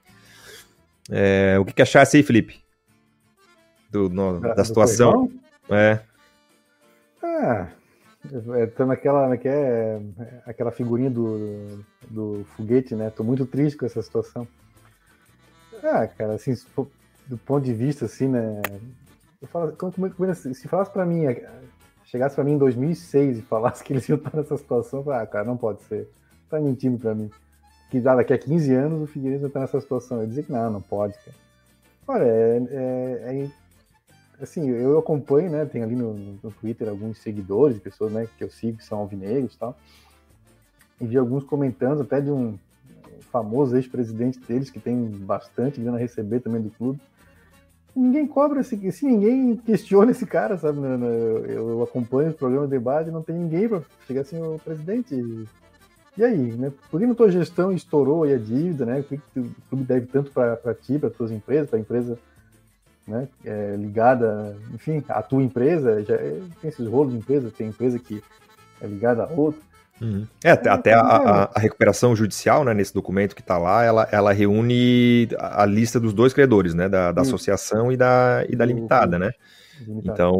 É, 1.09 1.57
o 1.59 1.65
que, 1.65 1.73
que 1.73 1.81
achasse 1.81 2.17
aí, 2.17 2.23
Felipe? 2.23 2.63
Do, 3.91 4.09
no, 4.09 4.39
da, 4.39 4.53
da 4.55 4.63
situação? 4.65 5.31
É. 5.69 5.99
Ah, 7.21 7.67
tô 8.75 8.85
naquela, 8.85 9.35
que 9.37 9.47
é, 9.47 9.99
aquela 10.45 10.71
figurinha 10.71 11.09
do, 11.09 11.83
do 12.09 12.45
foguete, 12.55 12.95
né? 12.95 13.09
Tô 13.09 13.23
muito 13.23 13.45
triste 13.45 13.77
com 13.77 13.85
essa 13.85 14.01
situação. 14.01 14.47
Ah, 15.83 16.07
cara, 16.07 16.33
assim, 16.33 16.55
do 17.27 17.37
ponto 17.37 17.63
de 17.63 17.73
vista, 17.73 18.05
assim, 18.05 18.27
né? 18.27 18.61
Eu 19.45 19.47
falo, 19.47 19.71
como, 19.73 19.91
como, 19.91 20.11
como, 20.11 20.33
se 20.33 20.67
falasse 20.67 20.91
para 20.91 21.05
mim, 21.05 21.23
chegasse 22.05 22.33
para 22.33 22.43
mim 22.43 22.53
em 22.53 22.57
2006 22.57 23.37
e 23.37 23.41
falasse 23.43 23.83
que 23.83 23.93
eles 23.93 24.09
iam 24.09 24.17
estar 24.17 24.35
nessa 24.35 24.57
situação, 24.57 24.99
eu 24.99 25.03
falei, 25.03 25.19
ah, 25.21 25.27
cara, 25.27 25.45
não 25.45 25.55
pode 25.55 25.83
ser. 25.83 26.09
Tá 26.49 26.59
mentindo 26.59 26.97
para 26.97 27.13
mim. 27.13 27.29
Que 27.91 27.99
daqui 27.99 28.33
a 28.33 28.37
15 28.37 28.73
anos 28.73 29.03
o 29.03 29.07
Figueiredo 29.07 29.41
vai 29.41 29.49
estar 29.49 29.59
nessa 29.59 29.79
situação. 29.79 30.19
Eu 30.19 30.27
dizia 30.27 30.43
que 30.43 30.51
não, 30.51 30.71
não 30.71 30.81
pode, 30.81 31.13
cara. 31.13 31.37
Olha, 32.07 32.23
é, 32.23 32.67
é, 32.71 33.49
é 34.39 34.43
assim, 34.43 34.67
eu 34.67 34.97
acompanho, 34.97 35.51
né? 35.51 35.65
Tem 35.65 35.83
ali 35.83 35.95
no, 35.95 36.13
no, 36.13 36.51
Twitter 36.51 36.89
alguns 36.89 37.19
seguidores, 37.19 37.79
pessoas, 37.79 38.11
né, 38.11 38.27
que 38.37 38.43
eu 38.43 38.49
sigo 38.49 38.79
que 38.79 38.83
são 38.83 38.99
alvinegros 38.99 39.53
e 39.53 39.57
tal. 39.57 39.77
E 40.99 41.05
vi 41.05 41.17
alguns 41.17 41.43
comentando 41.43 42.01
até 42.01 42.19
de 42.19 42.31
um 42.31 42.57
famoso 43.31 43.75
ex-presidente 43.75 44.39
deles 44.39 44.69
que 44.69 44.79
tem 44.79 45.07
bastante 45.07 45.79
grana 45.79 45.97
a 45.97 45.99
receber 45.99 46.39
também 46.39 46.61
do 46.61 46.71
clube 46.71 46.99
ninguém 47.95 48.27
cobra 48.27 48.61
esse, 48.61 48.91
se 48.91 49.05
ninguém 49.05 49.55
questiona 49.55 50.11
esse 50.11 50.25
cara, 50.25 50.57
sabe? 50.57 50.79
Eu 51.47 51.81
acompanho 51.83 52.29
os 52.29 52.35
programas 52.35 52.69
de 52.69 52.75
debate, 52.75 53.11
não 53.11 53.21
tem 53.21 53.35
ninguém 53.35 53.69
para 53.69 53.81
chegar 54.05 54.21
assim, 54.21 54.41
o 54.41 54.59
presidente. 54.63 55.47
E 56.17 56.23
aí, 56.23 56.53
né? 56.53 56.71
Por 56.89 56.99
que 56.99 57.07
na 57.07 57.15
tua 57.15 57.31
gestão 57.31 57.71
estourou 57.71 58.23
aí 58.23 58.33
a 58.33 58.37
dívida, 58.37 58.85
né? 58.85 59.01
Por 59.01 59.17
que 59.17 59.39
o 59.39 59.55
clube 59.69 59.83
deve 59.85 60.07
tanto 60.07 60.31
para 60.31 60.73
ti, 60.73 60.99
para 60.99 61.09
tuas 61.09 61.31
empresas, 61.31 61.69
para 61.69 61.77
a 61.77 61.81
empresa 61.81 62.19
né, 63.07 63.27
é, 63.43 63.75
ligada, 63.77 64.57
enfim, 64.73 65.03
a 65.07 65.21
tua 65.21 65.43
empresa, 65.43 66.03
já 66.03 66.15
é, 66.15 66.41
tem 66.61 66.69
esses 66.69 66.87
rolos 66.87 67.13
de 67.13 67.19
empresa, 67.19 67.53
tem 67.55 67.67
empresa 67.67 67.99
que 67.99 68.21
é 68.81 68.87
ligada 68.87 69.23
a 69.23 69.27
outra. 69.31 69.61
Uhum. 70.01 70.27
É, 70.43 70.51
até, 70.51 70.69
até 70.69 70.93
a, 70.93 70.99
a, 70.99 71.49
a, 71.55 71.59
recuperação 71.59 72.15
judicial, 72.15 72.65
né, 72.65 72.73
nesse 72.73 72.93
documento 72.93 73.33
que 73.33 73.41
está 73.41 73.57
lá, 73.57 73.83
ela, 73.83 74.07
ela 74.11 74.33
reúne 74.33 75.29
a 75.39 75.65
lista 75.65 75.99
dos 75.99 76.13
dois 76.13 76.33
credores, 76.33 76.73
né, 76.73 76.89
da, 76.89 77.13
da 77.13 77.21
associação 77.21 77.91
e 77.91 77.97
da, 77.97 78.45
e 78.49 78.55
da 78.55 78.65
limitada, 78.65 79.17
né? 79.17 79.31
Então, 80.03 80.33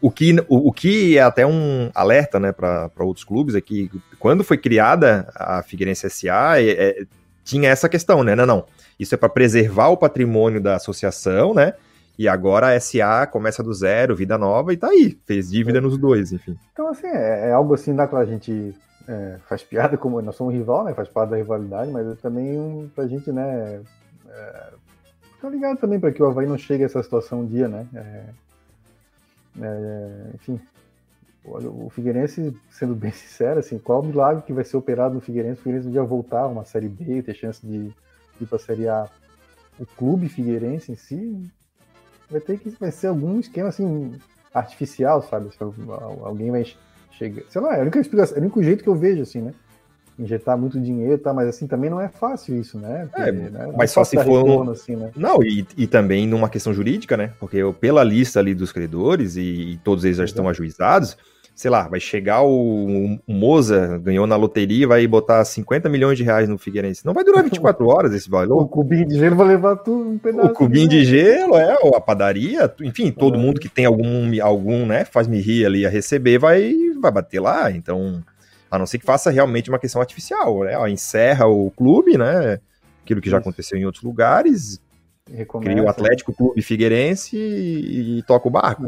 o 0.00 0.10
que, 0.10 0.34
o, 0.48 0.68
o, 0.68 0.72
que 0.72 1.16
é 1.16 1.22
até 1.22 1.46
um 1.46 1.90
alerta 1.94 2.40
né, 2.40 2.52
para 2.52 2.90
outros 2.98 3.24
clubes 3.24 3.54
é 3.54 3.60
que 3.60 3.90
quando 4.18 4.42
foi 4.42 4.58
criada 4.58 5.30
a 5.34 5.62
Figueirense 5.62 6.08
SA, 6.10 6.60
é, 6.60 6.70
é, 6.70 7.04
tinha 7.44 7.70
essa 7.70 7.88
questão, 7.88 8.24
né? 8.24 8.34
Não, 8.34 8.46
não. 8.46 8.66
Isso 8.98 9.14
é 9.14 9.18
para 9.18 9.28
preservar 9.28 9.88
o 9.88 9.96
patrimônio 9.96 10.60
da 10.60 10.76
associação, 10.76 11.54
né? 11.54 11.74
E 12.18 12.28
agora 12.28 12.74
a 12.74 12.80
SA 12.80 13.26
começa 13.26 13.62
do 13.62 13.74
zero, 13.74 14.14
vida 14.14 14.38
nova, 14.38 14.72
e 14.72 14.76
tá 14.76 14.88
aí. 14.88 15.18
Fez 15.24 15.50
dívida 15.50 15.78
é. 15.78 15.80
nos 15.80 15.98
dois, 15.98 16.32
enfim. 16.32 16.56
Então, 16.72 16.88
assim, 16.88 17.06
é, 17.06 17.48
é 17.48 17.52
algo 17.52 17.74
assim, 17.74 17.94
dá 17.94 18.06
pra 18.06 18.24
gente. 18.24 18.74
É, 19.06 19.38
faz 19.46 19.62
piada, 19.62 19.98
como 19.98 20.22
nós 20.22 20.36
somos 20.36 20.54
rival, 20.54 20.84
né? 20.84 20.94
Faz 20.94 21.08
parte 21.08 21.30
da 21.30 21.36
rivalidade, 21.36 21.90
mas 21.90 22.06
é 22.06 22.14
também 22.14 22.58
um, 22.58 22.88
pra 22.94 23.06
gente, 23.06 23.30
né? 23.32 23.82
É, 24.28 24.70
tá 25.42 25.48
ligado 25.50 25.78
também 25.78 26.00
para 26.00 26.12
que 26.12 26.22
o 26.22 26.26
Havaí 26.26 26.46
não 26.46 26.56
chegue 26.56 26.84
a 26.84 26.86
essa 26.86 27.02
situação 27.02 27.40
um 27.40 27.46
dia, 27.46 27.68
né? 27.68 27.86
É, 27.94 28.24
é, 29.60 30.30
enfim, 30.34 30.60
o 31.44 31.90
Figueirense, 31.90 32.56
sendo 32.70 32.94
bem 32.94 33.12
sincero, 33.12 33.60
assim, 33.60 33.78
qual 33.78 34.00
o 34.00 34.06
milagre 34.06 34.42
que 34.42 34.52
vai 34.52 34.64
ser 34.64 34.76
operado 34.76 35.14
no 35.14 35.20
Figueirense? 35.20 35.60
O 35.60 35.62
Figueirense 35.62 35.88
um 35.88 35.92
dia 35.92 36.02
voltar 36.02 36.40
a 36.40 36.48
uma 36.48 36.64
Série 36.64 36.88
B, 36.88 37.22
ter 37.22 37.34
chance 37.34 37.64
de 37.64 37.92
ir 38.40 38.46
para 38.46 38.56
a 38.56 38.60
Série 38.60 38.88
A. 38.88 39.08
O 39.78 39.84
clube 39.84 40.28
Figueirense 40.28 40.92
em 40.92 40.96
si 40.96 41.50
vai 42.30 42.40
ter 42.40 42.58
que 42.58 42.70
vai 42.80 42.90
ser 42.90 43.08
algum 43.08 43.38
esquema 43.40 43.68
assim 43.68 44.12
artificial, 44.52 45.22
sabe? 45.22 45.50
Alguém 46.22 46.50
vai 46.50 46.64
chega. 47.18 47.42
Sei 47.48 47.60
lá, 47.60 47.76
é 47.76 47.82
única 47.82 47.98
explicação, 47.98 48.36
é 48.36 48.40
o 48.40 48.42
único 48.42 48.62
jeito 48.62 48.82
que 48.82 48.88
eu 48.88 48.94
vejo, 48.94 49.22
assim, 49.22 49.40
né? 49.40 49.54
Injetar 50.16 50.56
muito 50.56 50.80
dinheiro, 50.80 51.18
tá? 51.18 51.32
Mas 51.32 51.48
assim 51.48 51.66
também 51.66 51.90
não 51.90 52.00
é 52.00 52.08
fácil 52.08 52.58
isso, 52.58 52.78
né? 52.78 53.08
Porque, 53.10 53.30
é, 53.30 53.32
né? 53.32 53.72
mas 53.76 53.90
só 53.90 54.04
se 54.04 54.16
for. 54.16 54.44
Retorno, 54.44 54.70
assim, 54.70 54.94
né? 54.94 55.10
Não, 55.16 55.42
e, 55.42 55.66
e 55.76 55.86
também 55.86 56.26
numa 56.26 56.48
questão 56.48 56.72
jurídica, 56.72 57.16
né? 57.16 57.32
Porque 57.40 57.56
eu, 57.56 57.72
pela 57.74 58.04
lista 58.04 58.38
ali 58.38 58.54
dos 58.54 58.70
credores, 58.70 59.36
e, 59.36 59.72
e 59.72 59.76
todos 59.78 60.04
eles 60.04 60.18
já 60.18 60.24
estão 60.24 60.48
ajuizados, 60.48 61.16
sei 61.54 61.70
lá, 61.70 61.86
vai 61.86 62.00
chegar 62.00 62.42
o, 62.42 63.18
o 63.26 63.32
Moza, 63.32 63.98
ganhou 63.98 64.26
na 64.26 64.34
loteria, 64.34 64.88
vai 64.88 65.06
botar 65.06 65.44
50 65.44 65.88
milhões 65.88 66.18
de 66.18 66.24
reais 66.24 66.48
no 66.48 66.58
Figueirense. 66.58 67.06
Não 67.06 67.14
vai 67.14 67.22
durar 67.22 67.44
24 67.44 67.86
horas 67.86 68.12
esse 68.12 68.28
valor. 68.28 68.62
o 68.62 68.66
cubinho 68.66 69.06
de 69.06 69.16
gelo 69.16 69.36
vai 69.36 69.46
levar 69.46 69.76
tudo 69.76 70.10
um 70.10 70.18
pedaço. 70.18 70.48
O 70.48 70.52
cubinho 70.52 70.88
de, 70.88 71.00
de 71.00 71.04
gelo, 71.04 71.56
é, 71.56 71.76
a 71.94 72.00
padaria, 72.00 72.72
enfim, 72.82 73.12
todo 73.12 73.36
é. 73.36 73.38
mundo 73.38 73.60
que 73.60 73.68
tem 73.68 73.84
algum, 73.84 74.30
algum, 74.42 74.84
né, 74.84 75.04
faz-me 75.04 75.40
rir 75.40 75.64
ali 75.64 75.86
a 75.86 75.90
receber, 75.90 76.38
vai, 76.38 76.74
vai 77.00 77.12
bater 77.12 77.40
lá. 77.40 77.70
Então, 77.70 78.22
a 78.68 78.78
não 78.78 78.86
ser 78.86 78.98
que 78.98 79.06
faça 79.06 79.30
realmente 79.30 79.70
uma 79.70 79.78
questão 79.78 80.00
artificial, 80.00 80.64
né? 80.64 80.76
Ó, 80.76 80.88
encerra 80.88 81.46
o 81.46 81.70
clube, 81.70 82.18
né? 82.18 82.58
Aquilo 83.04 83.20
que 83.20 83.30
já 83.30 83.38
aconteceu 83.38 83.78
em 83.78 83.84
outros 83.84 84.02
lugares, 84.02 84.80
Recomeça. 85.30 85.72
Cria 85.72 85.82
o 85.82 85.88
Atlético 85.88 86.32
Clube 86.34 86.60
Figueirense 86.60 87.36
e, 87.36 88.18
e 88.18 88.22
toca 88.24 88.46
o 88.46 88.50
barco. 88.50 88.84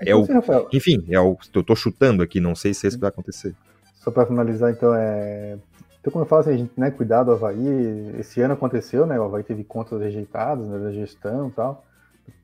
É, 0.00 0.10
é 0.10 0.16
o, 0.16 0.26
enfim, 0.72 1.04
é 1.08 1.18
o, 1.18 1.36
eu 1.54 1.62
tô 1.62 1.74
chutando 1.74 2.22
aqui, 2.22 2.40
não 2.40 2.54
sei 2.54 2.74
se 2.74 2.86
é 2.86 2.88
isso 2.88 2.98
vai 2.98 3.08
acontecer. 3.08 3.54
Só 3.94 4.10
para 4.10 4.26
finalizar, 4.26 4.70
então, 4.70 4.94
é. 4.94 5.58
Então, 6.00 6.12
como 6.12 6.24
eu 6.24 6.28
falo 6.28 6.42
assim, 6.42 6.50
a 6.50 6.56
gente, 6.56 6.72
né, 6.76 6.90
cuidado 6.90 7.26
do 7.26 7.32
Havaí, 7.32 8.14
esse 8.18 8.40
ano 8.40 8.54
aconteceu, 8.54 9.06
né, 9.06 9.18
o 9.18 9.24
Havaí 9.24 9.42
teve 9.42 9.64
contas 9.64 10.00
rejeitadas, 10.00 10.66
né, 10.66 10.78
da 10.78 10.92
gestão 10.92 11.48
e 11.48 11.50
tal, 11.50 11.84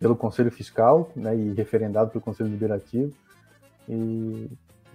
pelo 0.01 0.17
Conselho 0.17 0.51
Fiscal, 0.51 1.11
né, 1.15 1.37
e 1.37 1.53
referendado 1.53 2.11
pelo 2.11 2.25
Conselho 2.25 2.51
Liberativo, 2.51 3.13
e, 3.89 4.51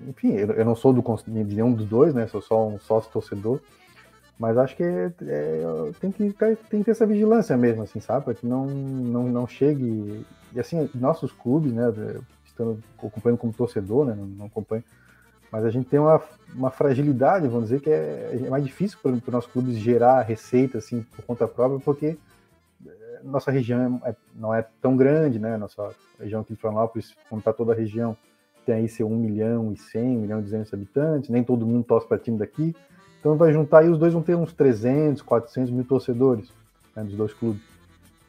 enfim, 0.08 0.34
eu, 0.34 0.52
eu 0.52 0.66
não 0.66 0.76
sou 0.76 0.92
do, 0.92 1.02
de 1.26 1.56
nenhum 1.56 1.72
dos 1.72 1.86
dois, 1.86 2.14
né, 2.14 2.28
sou 2.28 2.42
só 2.42 2.68
um 2.68 2.78
sócio 2.80 3.10
torcedor, 3.12 3.62
mas 4.40 4.58
acho 4.58 4.74
que 4.78 4.84
é, 4.84 5.12
é, 5.24 5.92
tem, 6.00 6.12
que 6.14 6.32
tem 6.32 6.80
que 6.80 6.86
ter 6.86 6.92
essa 6.92 7.06
vigilância 7.06 7.58
mesmo, 7.58 7.84
assim, 7.84 8.00
sabe? 8.00 8.24
Para 8.24 8.34
que 8.34 8.48
não, 8.48 8.66
não, 8.66 9.24
não 9.28 9.46
chegue. 9.46 10.26
E 10.54 10.60
assim, 10.60 10.90
nossos 10.96 11.34
clubes, 11.34 11.74
né? 11.74 11.94
Estando 12.46 12.82
acompanhando 12.98 13.38
como 13.38 13.52
torcedor, 13.52 14.06
né? 14.06 14.16
Não, 14.16 14.26
não 14.26 14.46
acompanho. 14.46 14.84
Mas 15.52 15.66
a 15.66 15.70
gente 15.70 15.90
tem 15.90 16.00
uma, 16.00 16.22
uma 16.56 16.72
fragilidade, 16.72 17.50
vamos 17.50 17.66
dizer, 17.66 17.82
que 17.82 17.90
é, 17.90 18.40
é 18.46 18.50
mais 18.50 18.64
difícil 18.64 18.98
para 19.02 19.12
os 19.12 19.28
nossos 19.28 19.52
clubes 19.52 19.76
gerar 19.76 20.22
receita 20.22 20.78
assim, 20.78 21.02
por 21.02 21.26
conta 21.26 21.46
própria, 21.46 21.82
porque 21.82 22.18
é, 22.88 23.20
nossa 23.24 23.52
região 23.52 24.02
é, 24.06 24.16
não 24.34 24.56
é 24.56 24.66
tão 24.82 24.96
grande, 24.96 25.38
né? 25.38 25.58
Nossa 25.58 25.94
região 26.18 26.42
aqui 26.42 26.54
de 26.54 26.60
Florianópolis, 26.62 27.14
como 27.28 27.40
está 27.40 27.52
toda 27.52 27.74
a 27.74 27.76
região, 27.76 28.16
tem 28.66 28.76
aí 28.76 28.88
seu 28.88 29.06
1 29.06 29.18
milhão 29.18 29.74
e 29.74 29.76
100, 29.76 30.02
1 30.02 30.22
milhão 30.22 30.40
e 30.40 30.44
200 30.44 30.74
habitantes, 30.74 31.30
nem 31.30 31.44
todo 31.44 31.66
mundo 31.66 31.84
torce 31.84 32.08
para 32.08 32.18
time 32.18 32.38
daqui. 32.38 32.74
Então 33.20 33.36
vai 33.36 33.52
juntar 33.52 33.86
e 33.86 33.90
os 33.90 33.98
dois 33.98 34.14
vão 34.14 34.22
ter 34.22 34.36
uns 34.36 34.54
300, 34.54 35.22
400 35.22 35.72
mil 35.72 35.84
torcedores 35.84 36.50
né, 36.96 37.04
dos 37.04 37.16
dois 37.16 37.34
clubes. 37.34 37.62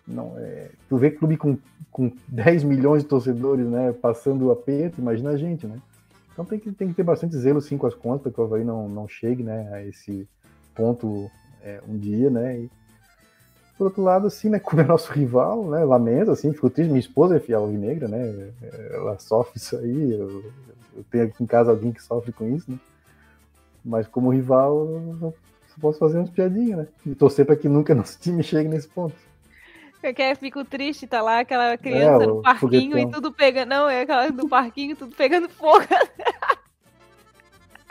Não, 0.06 0.34
é, 0.36 0.70
tu 0.88 0.96
vê 0.96 1.10
clube 1.10 1.36
com, 1.36 1.56
com 1.92 2.10
10 2.26 2.64
milhões 2.64 3.02
de 3.02 3.08
torcedores 3.08 3.66
né, 3.66 3.92
passando 3.92 4.46
o 4.46 4.50
aperto, 4.50 5.00
imagina 5.00 5.30
a 5.30 5.36
gente, 5.36 5.66
né? 5.66 5.78
Então 6.32 6.44
tem 6.44 6.58
que, 6.58 6.72
tem 6.72 6.88
que 6.88 6.94
ter 6.94 7.02
bastante 7.02 7.36
zelo 7.36 7.60
sim 7.60 7.76
com 7.76 7.86
as 7.86 7.94
contas 7.94 8.22
para 8.22 8.32
que 8.32 8.40
o 8.40 8.44
Havaí 8.44 8.64
não, 8.64 8.88
não 8.88 9.06
chegue 9.06 9.42
né, 9.42 9.72
a 9.72 9.84
esse 9.84 10.28
ponto 10.74 11.30
é, 11.62 11.80
um 11.88 11.96
dia, 11.96 12.30
né? 12.30 12.60
E, 12.60 12.70
por 13.76 13.84
outro 13.84 14.02
lado, 14.02 14.26
assim, 14.26 14.48
né, 14.48 14.58
como 14.60 14.82
é 14.82 14.84
nosso 14.84 15.12
rival, 15.12 15.64
né, 15.70 15.84
lamento, 15.84 16.30
assim, 16.30 16.52
fico 16.52 16.68
triste, 16.68 16.90
minha 16.90 17.00
esposa 17.00 17.36
é 17.36 17.40
fiel 17.40 17.66
negra, 17.68 18.08
né, 18.08 18.52
ela 18.90 19.18
sofre 19.18 19.58
isso 19.58 19.76
aí, 19.76 20.12
eu, 20.12 20.44
eu 20.96 21.04
tenho 21.10 21.24
aqui 21.24 21.42
em 21.42 21.46
casa 21.46 21.70
alguém 21.70 21.92
que 21.92 22.02
sofre 22.02 22.32
com 22.32 22.48
isso, 22.54 22.70
né, 22.70 22.78
mas 23.84 24.06
como 24.06 24.30
rival, 24.30 24.86
eu 25.20 25.34
posso 25.80 25.98
fazer 25.98 26.18
umas 26.18 26.30
piadinhas, 26.30 26.78
né? 26.78 26.88
E 27.06 27.14
torcer 27.14 27.46
para 27.46 27.56
que 27.56 27.68
nunca 27.68 27.94
nosso 27.96 28.18
time 28.18 28.42
chegue 28.42 28.68
nesse 28.68 28.88
ponto. 28.88 29.14
Eu 30.02 30.14
quero, 30.14 30.38
fico 30.38 30.64
triste, 30.64 31.06
tá 31.06 31.20
lá 31.20 31.40
aquela 31.40 31.76
criança 31.76 32.24
é, 32.24 32.26
no 32.26 32.40
parquinho 32.40 32.92
foguetão. 32.92 32.98
e 32.98 33.12
tudo 33.12 33.32
pegando. 33.32 33.68
Não, 33.68 33.88
é 33.88 34.02
aquela 34.02 34.30
do 34.30 34.48
parquinho, 34.48 34.96
tudo 34.96 35.14
pegando 35.14 35.48
fogo. 35.48 35.84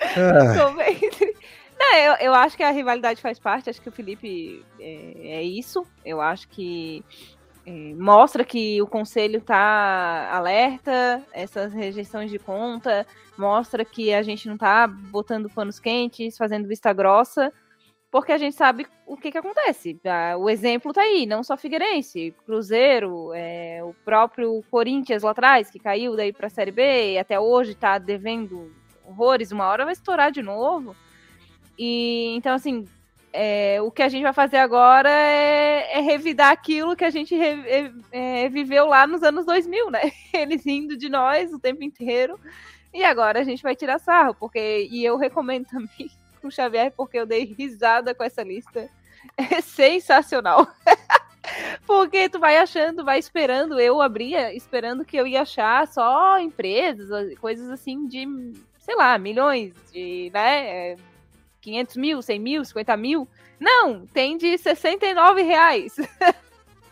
Ah. 0.01 0.73
Não, 1.77 1.95
eu, 1.95 2.13
eu 2.15 2.33
acho 2.33 2.57
que 2.57 2.63
a 2.63 2.71
rivalidade 2.71 3.21
faz 3.21 3.39
parte, 3.39 3.69
acho 3.69 3.81
que 3.81 3.89
o 3.89 3.91
Felipe 3.91 4.65
é, 4.79 5.13
é 5.23 5.43
isso. 5.43 5.85
Eu 6.03 6.19
acho 6.19 6.47
que 6.49 7.03
é, 7.05 7.38
mostra 7.97 8.43
que 8.43 8.81
o 8.81 8.87
conselho 8.87 9.39
está 9.39 10.29
alerta, 10.31 11.23
essas 11.31 11.73
rejeições 11.73 12.31
de 12.31 12.39
conta, 12.39 13.05
mostra 13.37 13.85
que 13.85 14.13
a 14.13 14.21
gente 14.21 14.47
não 14.47 14.55
está 14.55 14.87
botando 14.87 15.49
panos 15.49 15.79
quentes, 15.79 16.37
fazendo 16.37 16.67
vista 16.67 16.91
grossa, 16.91 17.51
porque 18.11 18.31
a 18.31 18.37
gente 18.37 18.55
sabe 18.55 18.87
o 19.05 19.15
que, 19.15 19.31
que 19.31 19.37
acontece. 19.37 19.99
Ah, 20.05 20.35
o 20.37 20.49
exemplo 20.49 20.91
está 20.91 21.01
aí, 21.01 21.25
não 21.25 21.43
só 21.43 21.55
Figueirense, 21.55 22.33
Cruzeiro, 22.45 23.31
é, 23.33 23.81
o 23.83 23.93
próprio 24.03 24.63
Corinthians 24.71 25.23
lá 25.23 25.31
atrás, 25.31 25.69
que 25.69 25.79
caiu 25.79 26.15
daí 26.15 26.33
para 26.33 26.47
a 26.47 26.49
Série 26.49 26.71
B 26.71 27.13
e 27.13 27.17
até 27.19 27.39
hoje 27.39 27.71
está 27.71 27.97
devendo 27.97 28.73
horrores, 29.05 29.51
uma 29.51 29.67
hora 29.67 29.85
vai 29.85 29.93
estourar 29.93 30.31
de 30.31 30.41
novo. 30.41 30.95
E 31.77 32.35
então, 32.35 32.55
assim, 32.55 32.85
é, 33.31 33.79
o 33.81 33.91
que 33.91 34.01
a 34.01 34.09
gente 34.09 34.23
vai 34.23 34.33
fazer 34.33 34.57
agora 34.57 35.09
é, 35.09 35.99
é 35.99 36.01
revidar 36.01 36.51
aquilo 36.51 36.95
que 36.95 37.05
a 37.05 37.09
gente 37.09 37.35
re, 37.35 37.93
é, 38.11 38.49
viveu 38.49 38.87
lá 38.87 39.05
nos 39.05 39.21
anos 39.21 39.45
2000, 39.45 39.91
né? 39.91 40.11
Eles 40.33 40.65
rindo 40.65 40.97
de 40.97 41.09
nós 41.09 41.53
o 41.53 41.59
tempo 41.59 41.83
inteiro. 41.83 42.39
E 42.93 43.03
agora 43.03 43.39
a 43.39 43.43
gente 43.43 43.61
vai 43.61 43.75
tirar 43.75 43.99
sarro, 43.99 44.33
porque. 44.33 44.87
E 44.91 45.05
eu 45.05 45.17
recomendo 45.17 45.67
também 45.67 46.09
o 46.43 46.49
Xavier, 46.49 46.91
porque 46.95 47.19
eu 47.19 47.25
dei 47.25 47.55
risada 47.57 48.15
com 48.15 48.23
essa 48.23 48.43
lista. 48.43 48.89
É 49.37 49.61
sensacional. 49.61 50.67
porque 51.85 52.29
tu 52.29 52.39
vai 52.39 52.57
achando, 52.57 53.05
vai 53.05 53.19
esperando. 53.19 53.79
Eu 53.79 54.01
abria 54.01 54.53
esperando 54.55 55.05
que 55.05 55.17
eu 55.17 55.27
ia 55.27 55.43
achar 55.43 55.87
só 55.87 56.39
empresas, 56.39 57.37
coisas 57.37 57.69
assim 57.69 58.07
de, 58.07 58.25
sei 58.79 58.95
lá, 58.95 59.17
milhões 59.19 59.73
de, 59.91 60.31
né? 60.33 60.95
500 61.61 61.97
mil, 61.97 62.21
100 62.21 62.39
mil, 62.39 62.65
50 62.65 62.97
mil. 62.97 63.27
Não, 63.59 64.05
tem 64.07 64.37
de 64.37 64.57
69 64.57 65.41
reais. 65.41 65.95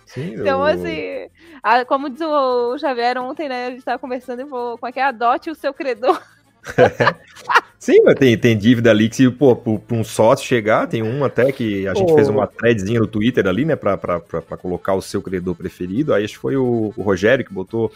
Sim, 0.06 0.34
então, 0.40 0.60
eu... 0.60 0.64
assim, 0.64 1.30
a, 1.64 1.86
como 1.86 2.10
diz 2.10 2.22
o 2.22 2.78
Xavier 2.78 3.18
ontem, 3.18 3.48
né? 3.48 3.68
A 3.68 3.70
gente 3.70 3.80
estava 3.80 4.00
conversando 4.00 4.42
e 4.42 4.46
vou. 4.46 4.78
Como 4.78 4.90
é 4.90 4.92
que 4.92 5.00
é? 5.00 5.04
Adote 5.04 5.50
o 5.50 5.56
seu 5.56 5.74
credor. 5.74 6.22
Sim, 7.80 8.02
mas 8.04 8.16
tem, 8.16 8.38
tem 8.38 8.58
dívida 8.58 8.90
ali 8.90 9.08
que 9.08 9.16
se 9.16 9.30
pô, 9.30 9.56
para 9.56 9.96
um 9.96 10.04
sócio 10.04 10.46
chegar, 10.46 10.88
tem 10.88 11.04
um 11.04 11.24
até 11.24 11.52
que 11.52 11.88
a 11.88 11.94
gente 11.94 12.14
fez 12.14 12.28
uma 12.28 12.48
threadzinha 12.48 13.00
no 13.00 13.08
Twitter 13.08 13.48
ali, 13.48 13.66
né, 13.66 13.76
para 13.76 14.20
colocar 14.60 14.94
o 14.94 15.02
seu 15.02 15.22
credor 15.22 15.56
preferido. 15.56 16.14
Aí 16.14 16.26
acho 16.26 16.34
que 16.34 16.40
foi 16.40 16.58
o, 16.58 16.94
o 16.96 17.02
Rogério 17.02 17.46
que 17.46 17.54
botou 17.54 17.92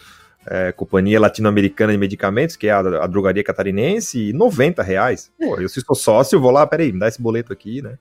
é, 0.47 0.71
Companhia 0.71 1.19
Latino-Americana 1.19 1.91
de 1.91 1.97
Medicamentos, 1.97 2.55
que 2.55 2.67
é 2.67 2.71
a, 2.71 2.79
a, 2.79 3.07
drogaria 3.07 3.43
catarinense, 3.43 4.29
e 4.29 4.33
90 4.33 4.81
reais. 4.81 5.31
Pô, 5.39 5.59
eu 5.59 5.69
se 5.69 5.81
sou 5.81 5.95
sócio, 5.95 6.35
eu 6.35 6.41
vou 6.41 6.51
lá, 6.51 6.65
peraí, 6.65 6.91
me 6.91 6.99
dá 6.99 7.07
esse 7.07 7.21
boleto 7.21 7.53
aqui, 7.53 7.81
né? 7.81 7.97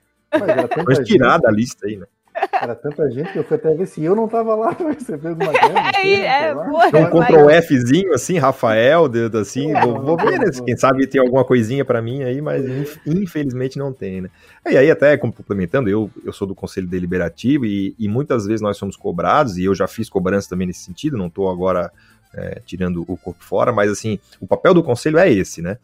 Mas 0.87 1.01
tirar 1.01 1.39
da 1.39 1.51
lista 1.51 1.87
aí, 1.87 1.97
né? 1.97 2.07
Era 2.53 2.75
tanta 2.75 3.11
gente 3.11 3.33
que 3.33 3.39
eu 3.39 3.45
fui 3.45 3.57
até 3.57 3.75
ver 3.75 3.87
se 3.87 4.03
eu 4.03 4.15
não 4.15 4.29
tava 4.29 4.55
lá 4.55 4.73
pra 4.75 4.93
receber 4.93 5.29
alguma 5.29 5.53
grana. 5.53 5.91
É, 6.01 6.49
é, 6.49 6.55
um 6.55 7.11
Ctrl 7.11 7.63
Fzinho, 7.63 8.15
assim, 8.15 8.39
Rafael, 8.39 9.07
dedo 9.09 9.37
assim, 9.39 9.75
é, 9.75 9.81
vou, 9.83 10.01
vou 10.01 10.17
ver, 10.17 10.39
né? 10.39 10.47
Quem 10.65 10.77
sabe 10.77 11.07
tem 11.07 11.21
alguma 11.21 11.45
coisinha 11.45 11.85
pra 11.85 12.01
mim 12.01 12.23
aí, 12.23 12.41
mas 12.41 12.65
infelizmente 13.07 13.79
não 13.79 13.93
tem, 13.93 14.23
né? 14.23 14.31
E 14.67 14.77
aí, 14.77 14.91
até 14.91 15.17
complementando, 15.17 15.91
eu, 15.91 16.11
eu 16.25 16.33
sou 16.33 16.49
do 16.49 16.55
Conselho 16.55 16.87
Deliberativo 16.87 17.67
e, 17.67 17.95
e 17.99 18.09
muitas 18.09 18.47
vezes 18.47 18.63
nós 18.63 18.79
somos 18.79 18.97
cobrados, 18.97 19.59
e 19.59 19.65
eu 19.65 19.75
já 19.75 19.87
fiz 19.87 20.09
cobrança 20.09 20.49
também 20.49 20.67
nesse 20.67 20.81
sentido, 20.81 21.19
não 21.19 21.29
tô 21.29 21.49
agora 21.49 21.93
é, 22.35 22.61
tirando 22.65 23.05
o 23.07 23.17
corpo 23.17 23.45
fora, 23.45 23.73
mas 23.73 23.91
assim, 23.91 24.19
o 24.41 24.47
papel 24.47 24.75
do 24.75 24.83
conselho 24.83 25.19
é 25.19 25.31
esse, 25.31 25.61
né? 25.61 25.79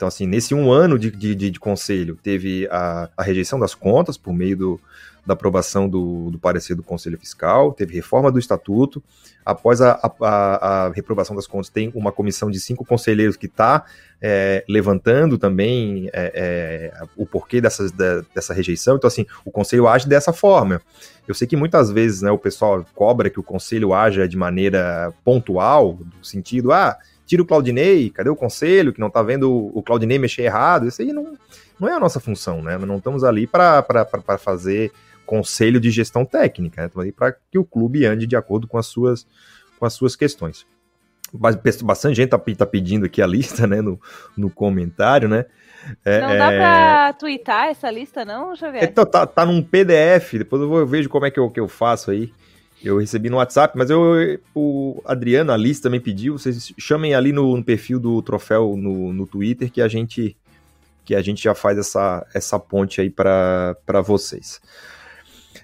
Então, 0.00 0.08
assim, 0.08 0.26
nesse 0.26 0.54
um 0.54 0.72
ano 0.72 0.98
de, 0.98 1.10
de, 1.10 1.34
de 1.34 1.60
conselho, 1.60 2.18
teve 2.22 2.66
a, 2.70 3.10
a, 3.14 3.22
rejeição 3.22 3.60
das 3.60 3.74
contas 3.74 4.16
por 4.16 4.32
meio 4.32 4.56
do, 4.56 4.80
da 5.26 5.34
aprovação 5.34 5.86
do, 5.86 6.30
do, 6.30 6.38
parecer 6.38 6.74
do 6.74 6.82
Conselho 6.82 7.18
Fiscal, 7.18 7.72
teve 7.74 7.96
reforma 7.96 8.32
do 8.32 8.38
Estatuto. 8.38 9.02
Após 9.44 9.82
a, 9.82 10.00
a, 10.22 10.86
a 10.86 10.88
reprovação 10.92 11.36
das 11.36 11.46
contas, 11.46 11.68
tem 11.68 11.92
uma 11.94 12.12
comissão 12.12 12.50
de 12.50 12.58
cinco 12.58 12.82
conselheiros 12.82 13.36
que 13.36 13.44
está 13.44 13.84
é, 14.22 14.64
levantando 14.66 15.36
também 15.36 16.08
é, 16.14 16.92
é, 16.94 17.04
o 17.14 17.26
porquê 17.26 17.60
dessas, 17.60 17.92
da, 17.92 18.22
dessa 18.34 18.54
rejeição. 18.54 18.96
Então, 18.96 19.08
assim, 19.08 19.26
o 19.44 19.50
Conselho 19.50 19.86
age 19.86 20.08
dessa 20.08 20.32
forma. 20.32 20.80
Eu 21.30 21.34
sei 21.34 21.46
que 21.46 21.56
muitas 21.56 21.92
vezes 21.92 22.22
né, 22.22 22.30
o 22.30 22.38
pessoal 22.38 22.84
cobra 22.92 23.30
que 23.30 23.38
o 23.38 23.42
conselho 23.42 23.94
haja 23.94 24.26
de 24.26 24.36
maneira 24.36 25.12
pontual, 25.24 25.96
no 26.18 26.24
sentido, 26.24 26.72
ah, 26.72 26.98
tira 27.24 27.40
o 27.40 27.46
Claudinei, 27.46 28.10
cadê 28.10 28.28
o 28.28 28.34
conselho 28.34 28.92
que 28.92 28.98
não 28.98 29.06
está 29.06 29.22
vendo 29.22 29.48
o 29.72 29.80
Claudinei 29.80 30.18
mexer 30.18 30.42
errado? 30.42 30.88
Isso 30.88 31.00
aí 31.00 31.12
não, 31.12 31.38
não 31.78 31.88
é 31.88 31.92
a 31.92 32.00
nossa 32.00 32.18
função, 32.18 32.60
né? 32.60 32.76
Não 32.78 32.96
estamos 32.96 33.22
ali 33.22 33.46
para 33.46 33.84
fazer 34.38 34.90
conselho 35.24 35.78
de 35.78 35.88
gestão 35.92 36.24
técnica, 36.24 36.80
né? 36.80 36.88
estamos 36.88 37.04
ali 37.04 37.12
para 37.12 37.32
que 37.32 37.56
o 37.56 37.64
clube 37.64 38.04
ande 38.04 38.26
de 38.26 38.34
acordo 38.34 38.66
com 38.66 38.76
as 38.76 38.86
suas, 38.86 39.24
com 39.78 39.86
as 39.86 39.92
suas 39.92 40.16
questões. 40.16 40.66
bastante 41.84 42.16
gente 42.16 42.30
tá, 42.30 42.38
tá, 42.38 42.66
pedindo 42.66 43.06
aqui 43.06 43.22
a 43.22 43.26
lista, 43.28 43.68
né, 43.68 43.80
no, 43.80 44.00
no 44.36 44.50
comentário, 44.50 45.28
né? 45.28 45.46
É, 46.04 46.20
não 46.20 46.28
dá 46.28 46.52
é... 46.52 46.58
pra 46.58 47.12
twittar 47.14 47.68
essa 47.68 47.90
lista, 47.90 48.24
não? 48.24 48.54
Ver. 48.54 48.84
Então, 48.84 49.04
tá, 49.06 49.26
tá 49.26 49.46
num 49.46 49.62
PDF, 49.62 50.34
depois 50.34 50.62
eu, 50.62 50.68
vou, 50.68 50.78
eu 50.80 50.86
vejo 50.86 51.08
como 51.08 51.26
é 51.26 51.30
que 51.30 51.40
eu, 51.40 51.50
que 51.50 51.60
eu 51.60 51.68
faço 51.68 52.10
aí. 52.10 52.32
Eu 52.82 52.98
recebi 52.98 53.28
no 53.28 53.36
WhatsApp, 53.36 53.76
mas 53.76 53.90
eu, 53.90 54.40
o 54.54 55.02
Adriano, 55.04 55.50
a 55.50 55.54
Alice 55.54 55.82
também 55.82 56.00
pediu, 56.00 56.38
vocês 56.38 56.72
chamem 56.78 57.14
ali 57.14 57.30
no, 57.30 57.56
no 57.56 57.62
perfil 57.62 58.00
do 58.00 58.22
troféu 58.22 58.74
no, 58.76 59.12
no 59.12 59.26
Twitter 59.26 59.70
que 59.70 59.82
a 59.82 59.88
gente 59.88 60.36
que 61.04 61.14
a 61.14 61.22
gente 61.22 61.42
já 61.42 61.54
faz 61.54 61.76
essa, 61.76 62.24
essa 62.32 62.58
ponte 62.58 63.00
aí 63.00 63.10
para 63.10 63.74
vocês. 64.04 64.60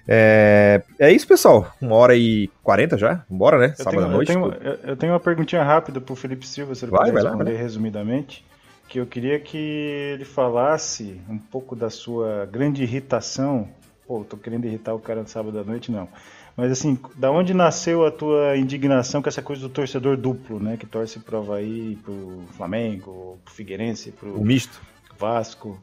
É, 0.07 0.81
é 0.99 1.11
isso, 1.11 1.27
pessoal. 1.27 1.73
Uma 1.81 1.95
hora 1.95 2.15
e 2.15 2.49
quarenta 2.63 2.97
já? 2.97 3.23
Bora, 3.29 3.57
né? 3.57 3.73
Eu 3.77 3.83
Sábado 3.83 3.95
tenho, 3.97 4.05
à 4.05 4.07
noite. 4.09 4.31
Eu 4.31 4.51
tenho, 4.51 4.79
eu 4.83 4.97
tenho, 4.97 5.13
uma 5.13 5.19
perguntinha 5.19 5.63
rápida 5.63 6.01
pro 6.01 6.15
Felipe 6.15 6.45
Silva, 6.45 6.75
se 6.75 6.85
ele 6.85 6.91
vai, 6.91 7.09
puder 7.11 7.23
responder 7.23 7.53
lá, 7.53 7.59
resumidamente. 7.59 8.45
Que 8.87 8.99
eu 8.99 9.05
queria 9.05 9.39
que 9.39 9.57
ele 9.57 10.25
falasse 10.25 11.19
um 11.29 11.37
pouco 11.37 11.75
da 11.75 11.89
sua 11.89 12.45
grande 12.45 12.83
irritação. 12.83 13.67
Pô, 14.07 14.23
tô 14.23 14.37
querendo 14.37 14.65
irritar 14.65 14.93
o 14.93 14.99
cara 14.99 15.21
no 15.21 15.27
sábado 15.27 15.59
à 15.59 15.63
noite, 15.63 15.91
não. 15.91 16.07
Mas 16.55 16.71
assim, 16.71 16.97
da 17.15 17.29
onde 17.29 17.53
nasceu 17.53 18.05
a 18.05 18.11
tua 18.11 18.57
indignação 18.57 19.21
com 19.21 19.29
essa 19.29 19.43
coisa 19.43 19.61
do 19.61 19.69
torcedor 19.69 20.17
duplo, 20.17 20.59
né? 20.59 20.75
Que 20.75 20.87
torce 20.87 21.19
pro 21.19 21.37
Havaí, 21.37 21.97
pro 22.03 22.43
Flamengo, 22.55 23.37
pro 23.45 23.53
Figueirense, 23.53 24.11
pro 24.11 24.33
o 24.33 24.43
misto. 24.43 24.81
Vasco. 25.19 25.79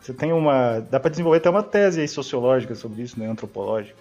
Você 0.00 0.14
tem 0.14 0.32
uma. 0.32 0.80
Dá 0.80 0.98
para 0.98 1.10
desenvolver 1.10 1.38
até 1.38 1.50
uma 1.50 1.62
tese 1.62 2.00
aí 2.00 2.08
sociológica 2.08 2.74
sobre 2.74 3.02
isso, 3.02 3.20
né? 3.20 3.28
Antropológica. 3.28 3.98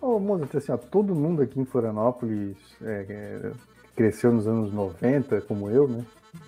Ô, 0.00 0.16
oh, 0.16 0.56
assim, 0.56 0.72
ó, 0.72 0.76
todo 0.76 1.14
mundo 1.14 1.42
aqui 1.42 1.60
em 1.60 1.64
Florianópolis 1.64 2.56
é, 2.80 3.06
é, 3.08 3.50
cresceu 3.94 4.32
nos 4.32 4.46
anos 4.46 4.72
90, 4.72 5.42
como 5.42 5.68
eu, 5.68 5.86
né? 5.86 6.04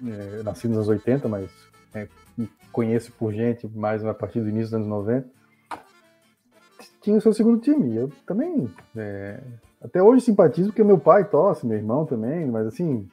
É, 0.07 0.43
nasci 0.43 0.69
nos 0.69 0.77
anos 0.79 0.89
80, 0.89 1.29
mas 1.29 1.51
é, 1.95 2.09
conheço 2.71 3.13
por 3.13 3.33
gente 3.33 3.67
mais 3.69 4.05
a 4.05 4.15
partir 4.15 4.41
do 4.41 4.49
início 4.49 4.71
dos 4.71 4.75
anos 4.75 4.89
90 4.89 5.43
tinha 7.03 7.17
o 7.17 7.21
seu 7.21 7.33
segundo 7.33 7.61
time. 7.61 7.97
Eu 7.97 8.11
também. 8.27 8.71
É, 8.97 9.41
até 9.83 10.03
hoje 10.03 10.25
simpatizo 10.25 10.69
porque 10.69 10.85
meu 10.85 10.99
pai 10.99 11.29
torce, 11.29 11.67
meu 11.67 11.77
irmão 11.77 12.07
também, 12.07 12.47
mas 12.47 12.67
assim. 12.67 13.09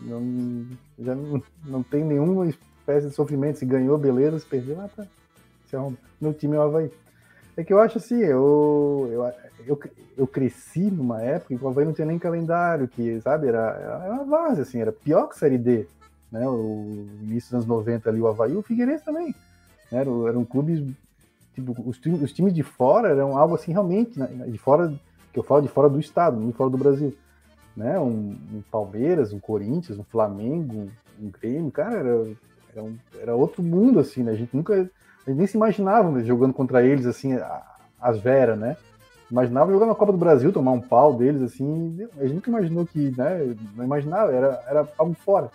Não, 0.00 0.66
já 0.98 1.14
não, 1.14 1.42
não 1.64 1.82
tem 1.82 2.04
nenhuma 2.04 2.46
espécie 2.46 3.08
de 3.08 3.14
sofrimento. 3.14 3.58
Se 3.58 3.66
ganhou, 3.66 3.98
beleza, 3.98 4.38
se 4.38 4.46
perdeu, 4.46 4.80
ah, 4.80 4.88
tá. 4.94 5.06
Se 5.66 5.74
arruma. 5.74 5.96
Meu 6.20 6.32
time 6.32 6.54
é 6.54 6.58
o 6.58 6.62
Havaí. 6.62 6.90
É 7.56 7.64
que 7.64 7.72
eu 7.72 7.80
acho 7.80 7.98
assim, 7.98 8.18
eu, 8.18 9.08
eu, 9.10 9.32
eu, 9.66 9.80
eu 10.18 10.26
cresci 10.26 10.90
numa 10.90 11.22
época 11.22 11.56
que 11.56 11.64
o 11.64 11.68
Havaí 11.68 11.84
não 11.84 11.92
tinha 11.92 12.06
nem 12.06 12.18
calendário, 12.18 12.86
que, 12.86 13.20
sabe, 13.22 13.48
era, 13.48 14.00
era 14.04 14.12
uma 14.12 14.24
base, 14.24 14.60
assim, 14.60 14.80
era 14.80 14.92
pior 14.92 15.28
que 15.28 15.38
Série 15.38 15.56
D. 15.56 15.86
Né? 16.30 16.46
O 16.46 17.06
início 17.22 17.50
dos 17.50 17.54
anos 17.54 17.66
90 17.66 18.10
ali, 18.10 18.20
o 18.20 18.26
Havaí 18.26 18.52
e 18.52 18.56
o 18.56 18.62
Figueirense 18.62 19.04
também. 19.04 19.34
Né? 19.90 20.00
Eram, 20.00 20.28
eram 20.28 20.44
clubes 20.44 20.82
tipo, 21.54 21.74
os, 21.88 21.98
os, 22.22 22.32
times 22.32 22.52
de 22.52 22.62
fora 22.62 23.08
eram 23.08 23.36
algo 23.36 23.54
assim 23.54 23.72
realmente, 23.72 24.18
né, 24.18 24.26
de 24.26 24.58
fora, 24.58 24.92
que 25.32 25.38
eu 25.38 25.42
falo 25.42 25.62
de 25.62 25.68
fora 25.68 25.88
do 25.88 25.98
estado, 25.98 26.38
não 26.38 26.48
de 26.48 26.52
fora 26.52 26.68
do 26.68 26.76
Brasil. 26.78 27.16
Né? 27.74 27.98
Um, 27.98 28.36
um 28.52 28.62
Palmeiras, 28.70 29.32
um 29.32 29.38
Corinthians, 29.38 29.98
um 29.98 30.04
Flamengo, 30.04 30.90
um 31.20 31.30
Grêmio, 31.30 31.70
cara, 31.70 31.96
era, 31.96 32.26
era, 32.74 32.84
um, 32.84 32.96
era, 33.18 33.34
outro 33.34 33.62
mundo, 33.62 33.98
assim, 33.98 34.22
né? 34.22 34.32
A 34.32 34.34
gente 34.34 34.54
nunca, 34.54 34.90
gente 35.30 35.38
nem 35.38 35.46
se 35.46 35.56
imaginava 35.56 36.10
né, 36.10 36.24
jogando 36.24 36.52
contra 36.52 36.84
eles, 36.84 37.06
assim, 37.06 37.38
as 38.00 38.18
Vera, 38.18 38.56
né? 38.56 38.76
Imaginava 39.30 39.72
jogar 39.72 39.86
na 39.86 39.94
Copa 39.94 40.12
do 40.12 40.18
Brasil, 40.18 40.52
tomar 40.52 40.70
um 40.72 40.80
pau 40.80 41.12
deles, 41.12 41.42
assim, 41.42 42.08
a 42.18 42.22
gente 42.22 42.34
nunca 42.34 42.50
imaginou 42.50 42.86
que, 42.86 43.12
né? 43.16 43.56
Não 43.74 43.84
imaginava, 43.84 44.32
era, 44.32 44.62
era 44.68 44.88
algo 44.98 45.14
fora. 45.14 45.50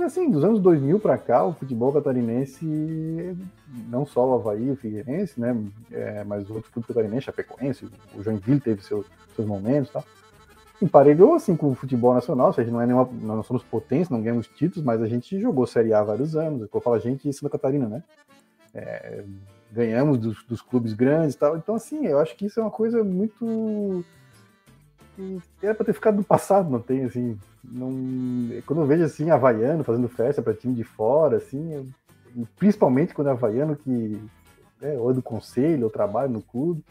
Mas 0.00 0.12
assim, 0.12 0.30
dos 0.30 0.44
anos 0.44 0.60
2000 0.60 1.00
para 1.00 1.18
cá, 1.18 1.44
o 1.44 1.52
futebol 1.52 1.92
catarinense, 1.92 2.64
não 3.88 4.06
só 4.06 4.26
o 4.26 4.34
Havaí, 4.34 4.70
o 4.70 4.76
Figueirense, 4.76 5.38
né, 5.40 5.56
é, 5.90 6.24
mas 6.24 6.48
outros 6.48 6.72
clubes 6.72 6.88
catarinenses, 6.88 7.24
Chapecoense, 7.24 7.88
o 8.16 8.22
Joinville 8.22 8.60
teve 8.60 8.82
seu, 8.82 9.04
seus 9.34 9.46
momentos 9.46 9.90
e 9.90 9.92
tal, 9.92 10.04
emparelhou 10.80 11.34
assim 11.34 11.56
com 11.56 11.70
o 11.70 11.74
futebol 11.74 12.14
nacional, 12.14 12.46
ou 12.46 12.52
seja, 12.52 12.70
não 12.70 12.80
é 12.80 12.86
nenhuma, 12.86 13.04
nós 13.04 13.36
não 13.36 13.42
somos 13.42 13.62
potência, 13.64 14.14
não 14.14 14.22
ganhamos 14.22 14.46
títulos, 14.46 14.84
mas 14.84 15.02
a 15.02 15.06
gente 15.06 15.38
jogou 15.38 15.66
Série 15.66 15.92
A 15.92 15.98
há 16.00 16.04
vários 16.04 16.36
anos, 16.36 16.66
eu 16.72 16.80
falo 16.80 16.96
a 16.96 17.00
gente 17.00 17.28
em 17.28 17.32
Santa 17.32 17.50
Catarina, 17.50 17.86
né, 17.86 18.02
é, 18.74 19.24
ganhamos 19.72 20.18
dos, 20.18 20.44
dos, 20.44 20.62
clubes 20.62 20.92
grandes 20.92 21.34
e 21.34 21.38
tal, 21.38 21.56
então 21.56 21.74
assim, 21.74 22.06
eu 22.06 22.18
acho 22.18 22.36
que 22.36 22.46
isso 22.46 22.60
é 22.60 22.62
uma 22.62 22.70
coisa 22.70 23.02
muito 23.04 24.04
era 25.62 25.74
para 25.74 25.84
ter 25.84 25.92
ficado 25.92 26.16
no 26.16 26.24
passado, 26.24 26.70
não 26.70 26.80
tem 26.80 27.04
assim, 27.04 27.38
não, 27.62 27.90
quando 28.64 28.80
eu 28.80 28.86
vejo 28.86 29.04
assim 29.04 29.30
havaiano 29.30 29.84
fazendo 29.84 30.08
festa 30.08 30.40
para 30.40 30.54
time 30.54 30.74
de 30.74 30.84
fora, 30.84 31.36
assim, 31.36 31.74
eu, 31.74 31.86
principalmente 32.56 33.14
quando 33.14 33.28
é 33.28 33.32
havaiano 33.32 33.76
que 33.76 34.20
é, 34.80 34.96
ou 34.96 35.10
é 35.10 35.14
do 35.14 35.22
conselho, 35.22 35.84
ou 35.84 35.90
trabalha 35.90 36.28
no 36.28 36.40
clube, 36.40 36.82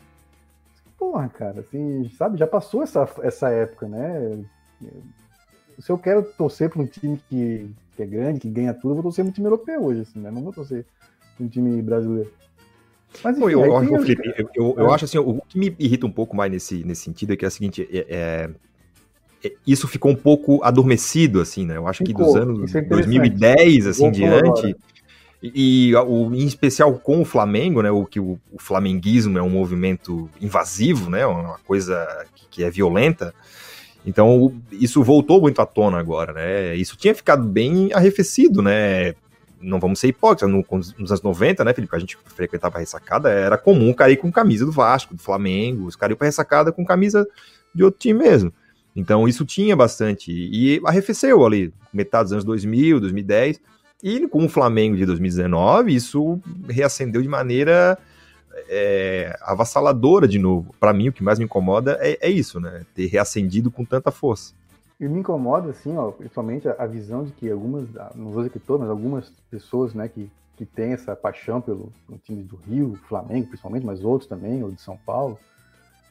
porra, 0.97 1.29
cara, 1.29 1.61
assim, 1.61 2.09
sabe, 2.17 2.37
já 2.37 2.45
passou 2.45 2.83
essa, 2.83 3.07
essa 3.21 3.49
época, 3.49 3.87
né? 3.87 4.43
Se 5.79 5.89
eu 5.89 5.97
quero 5.97 6.23
torcer 6.23 6.69
para 6.69 6.81
um 6.81 6.85
time 6.85 7.19
que, 7.29 7.73
que 7.95 8.03
é 8.03 8.05
grande, 8.05 8.41
que 8.41 8.49
ganha 8.49 8.73
tudo, 8.73 8.91
eu 8.91 8.95
vou 8.95 9.03
torcer 9.03 9.23
para 9.23 9.33
time 9.33 9.47
europeu 9.47 9.83
hoje, 9.83 10.01
assim, 10.01 10.19
né? 10.19 10.29
Não 10.29 10.43
vou 10.43 10.53
torcer 10.53 10.85
um 11.39 11.47
time 11.47 11.81
brasileiro. 11.81 12.31
Mas, 13.23 13.37
enfim, 13.37 13.51
eu, 13.51 13.65
eu, 13.65 13.99
Felipe, 14.01 14.33
eu, 14.37 14.49
eu, 14.55 14.75
eu, 14.77 14.91
acho 14.91 15.05
assim, 15.05 15.17
o 15.17 15.41
que 15.47 15.57
me 15.57 15.75
irrita 15.79 16.05
um 16.05 16.11
pouco 16.11 16.35
mais 16.35 16.51
nesse, 16.51 16.83
nesse 16.83 17.01
sentido 17.01 17.33
é 17.33 17.35
que 17.35 17.43
é 17.43 17.47
o 17.47 17.51
seguinte, 17.51 17.87
é, 17.91 18.05
é, 18.09 18.49
é 19.43 19.51
isso 19.65 19.87
ficou 19.87 20.11
um 20.11 20.15
pouco 20.15 20.63
adormecido, 20.63 21.41
assim, 21.41 21.65
né? 21.65 21.77
Eu 21.77 21.87
acho 21.87 22.05
ficou, 22.05 22.25
que 22.25 22.31
dos 22.31 22.35
anos 22.35 22.71
2010, 22.71 23.87
é 23.87 23.89
assim, 23.89 24.11
diante, 24.11 24.75
e, 25.41 25.89
e 25.89 25.95
o, 25.95 26.33
em 26.33 26.45
especial 26.45 26.93
com 26.99 27.21
o 27.21 27.25
Flamengo, 27.25 27.81
né? 27.81 27.89
O 27.89 28.05
que 28.05 28.19
o, 28.19 28.39
o, 28.51 28.59
flamenguismo 28.59 29.37
é 29.37 29.41
um 29.41 29.49
movimento 29.49 30.29
invasivo, 30.39 31.09
né? 31.09 31.25
Uma 31.25 31.57
coisa 31.59 32.25
que, 32.35 32.47
que 32.49 32.63
é 32.63 32.69
violenta. 32.69 33.33
Então, 34.05 34.53
isso 34.71 35.03
voltou 35.03 35.41
muito 35.41 35.61
à 35.61 35.65
tona 35.65 35.99
agora, 35.99 36.33
né? 36.33 36.75
Isso 36.75 36.97
tinha 36.97 37.15
ficado 37.15 37.43
bem 37.43 37.89
arrefecido, 37.93 38.61
né? 38.61 39.13
Não 39.61 39.79
vamos 39.79 39.99
ser 39.99 40.07
hipócritas, 40.07 40.49
no, 40.49 40.65
nos 40.69 41.11
anos 41.11 41.21
90, 41.21 41.63
né, 41.63 41.73
Felipe, 41.73 41.95
a 41.95 41.99
gente 41.99 42.17
frequentava 42.25 42.77
a 42.77 42.79
ressacada, 42.79 43.29
era 43.29 43.57
comum 43.57 43.93
cair 43.93 44.17
com 44.17 44.31
camisa 44.31 44.65
do 44.65 44.71
Vasco, 44.71 45.15
do 45.15 45.21
Flamengo, 45.21 45.85
os 45.85 45.95
caras 45.95 46.11
iam 46.11 46.17
pra 46.17 46.27
ressacada 46.27 46.71
com 46.71 46.85
camisa 46.85 47.27
de 47.73 47.83
outro 47.83 47.99
time 47.99 48.19
mesmo. 48.19 48.53
Então 48.95 49.27
isso 49.27 49.45
tinha 49.45 49.75
bastante, 49.75 50.31
e 50.31 50.81
arrefeceu 50.85 51.45
ali, 51.45 51.73
metade 51.93 52.25
dos 52.25 52.33
anos 52.33 52.45
2000, 52.45 52.99
2010, 52.99 53.61
e 54.01 54.27
com 54.27 54.45
o 54.45 54.49
Flamengo 54.49 54.95
de 54.95 55.05
2019, 55.05 55.93
isso 55.93 56.39
reacendeu 56.69 57.21
de 57.21 57.27
maneira 57.27 57.97
é, 58.69 59.37
avassaladora 59.41 60.27
de 60.27 60.39
novo. 60.39 60.73
Para 60.79 60.93
mim, 60.93 61.09
o 61.09 61.13
que 61.13 61.23
mais 61.23 61.37
me 61.37 61.45
incomoda 61.45 61.97
é, 62.01 62.17
é 62.21 62.29
isso, 62.29 62.59
né, 62.59 62.85
ter 62.95 63.07
reacendido 63.07 63.69
com 63.69 63.85
tanta 63.85 64.11
força. 64.11 64.53
E 64.99 65.07
me 65.07 65.19
incomoda, 65.19 65.69
assim, 65.69 65.95
ó, 65.95 66.11
principalmente 66.11 66.67
a, 66.67 66.75
a, 66.77 66.85
visão 66.85 67.23
de 67.23 67.31
que 67.31 67.49
algumas, 67.49 67.87
não 68.15 68.31
vou 68.31 68.43
dizer 68.43 68.49
que 68.49 68.59
todas, 68.59 68.81
mas 68.81 68.89
algumas 68.89 69.29
pessoas, 69.49 69.93
né, 69.93 70.09
que, 70.09 70.29
que 70.57 70.65
têm 70.65 70.91
essa 70.91 71.15
paixão 71.15 71.61
pelo, 71.61 71.89
pelo 72.05 72.19
time 72.19 72.43
do 72.43 72.57
Rio, 72.57 72.99
Flamengo 73.07 73.47
principalmente, 73.47 73.85
mas 73.85 74.03
outros 74.03 74.27
também, 74.27 74.61
ou 74.61 74.71
de 74.71 74.81
São 74.81 74.97
Paulo, 74.97 75.39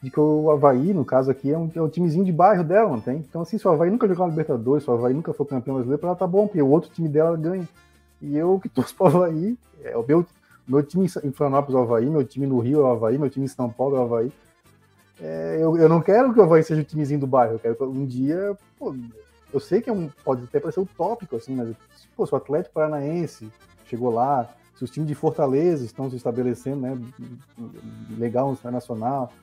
de 0.01 0.09
que 0.09 0.19
o 0.19 0.49
Havaí, 0.49 0.91
no 0.93 1.05
caso 1.05 1.29
aqui, 1.29 1.51
é 1.51 1.57
um, 1.57 1.69
é 1.75 1.81
um 1.81 1.89
timezinho 1.89 2.25
de 2.25 2.31
bairro 2.31 2.63
dela, 2.63 2.89
não 2.89 3.01
tem? 3.01 3.17
Então, 3.17 3.41
assim, 3.41 3.59
se 3.59 3.67
o 3.67 3.71
Havaí 3.71 3.91
nunca 3.91 4.07
jogou 4.07 4.25
na 4.25 4.31
Libertadores, 4.31 4.83
se 4.83 4.89
o 4.89 4.93
Havaí 4.93 5.13
nunca 5.13 5.33
foi 5.33 5.45
campeão 5.45 5.75
brasileiro, 5.75 5.99
pra 5.99 6.09
ela 6.09 6.17
tá 6.17 6.25
bom, 6.25 6.47
porque 6.47 6.61
o 6.61 6.69
outro 6.69 6.89
time 6.89 7.09
dela 7.09 7.37
ganha. 7.37 7.67
E 8.21 8.35
eu 8.35 8.59
que 8.59 8.69
torço 8.69 8.95
pro 8.95 9.07
Havaí, 9.07 9.57
é 9.83 9.95
o 9.95 10.05
meu, 10.07 10.25
meu 10.67 10.81
time 10.81 11.05
em 11.05 11.31
Florianópolis 11.31 11.75
é 11.75 11.77
o 11.77 11.83
Havaí, 11.83 12.09
meu 12.09 12.23
time 12.23 12.47
no 12.47 12.59
Rio 12.59 12.79
é 12.79 12.83
o 12.83 12.87
Havaí, 12.87 13.17
meu 13.17 13.29
time 13.29 13.45
em 13.45 13.49
São 13.49 13.69
Paulo 13.69 13.97
é 13.97 13.99
o 13.99 14.03
Havaí. 14.03 14.31
É, 15.21 15.57
eu, 15.59 15.77
eu 15.77 15.89
não 15.89 16.01
quero 16.01 16.33
que 16.33 16.39
o 16.39 16.43
Havaí 16.43 16.63
seja 16.63 16.81
o 16.81 16.85
timezinho 16.85 17.19
do 17.19 17.27
bairro, 17.27 17.55
eu 17.55 17.59
quero 17.59 17.75
que 17.75 17.83
um 17.83 18.05
dia, 18.05 18.57
pô, 18.77 18.95
eu 19.53 19.59
sei 19.59 19.81
que 19.81 19.89
é 19.89 19.93
um, 19.93 20.09
pode 20.23 20.43
até 20.43 20.59
parecer 20.59 20.79
utópico, 20.79 21.35
assim, 21.35 21.55
mas 21.55 21.75
pô, 22.15 22.25
se 22.25 22.33
o 22.33 22.37
Atlético 22.37 22.75
Paranaense 22.75 23.51
chegou 23.85 24.11
lá, 24.11 24.47
se 24.77 24.83
os 24.83 24.91
times 24.91 25.09
de 25.09 25.15
Fortaleza 25.15 25.83
estão 25.83 26.09
se 26.09 26.15
estabelecendo, 26.15 26.81
né, 26.81 26.97
legal 28.17 28.47
no 28.47 28.53
internacional, 28.53 29.33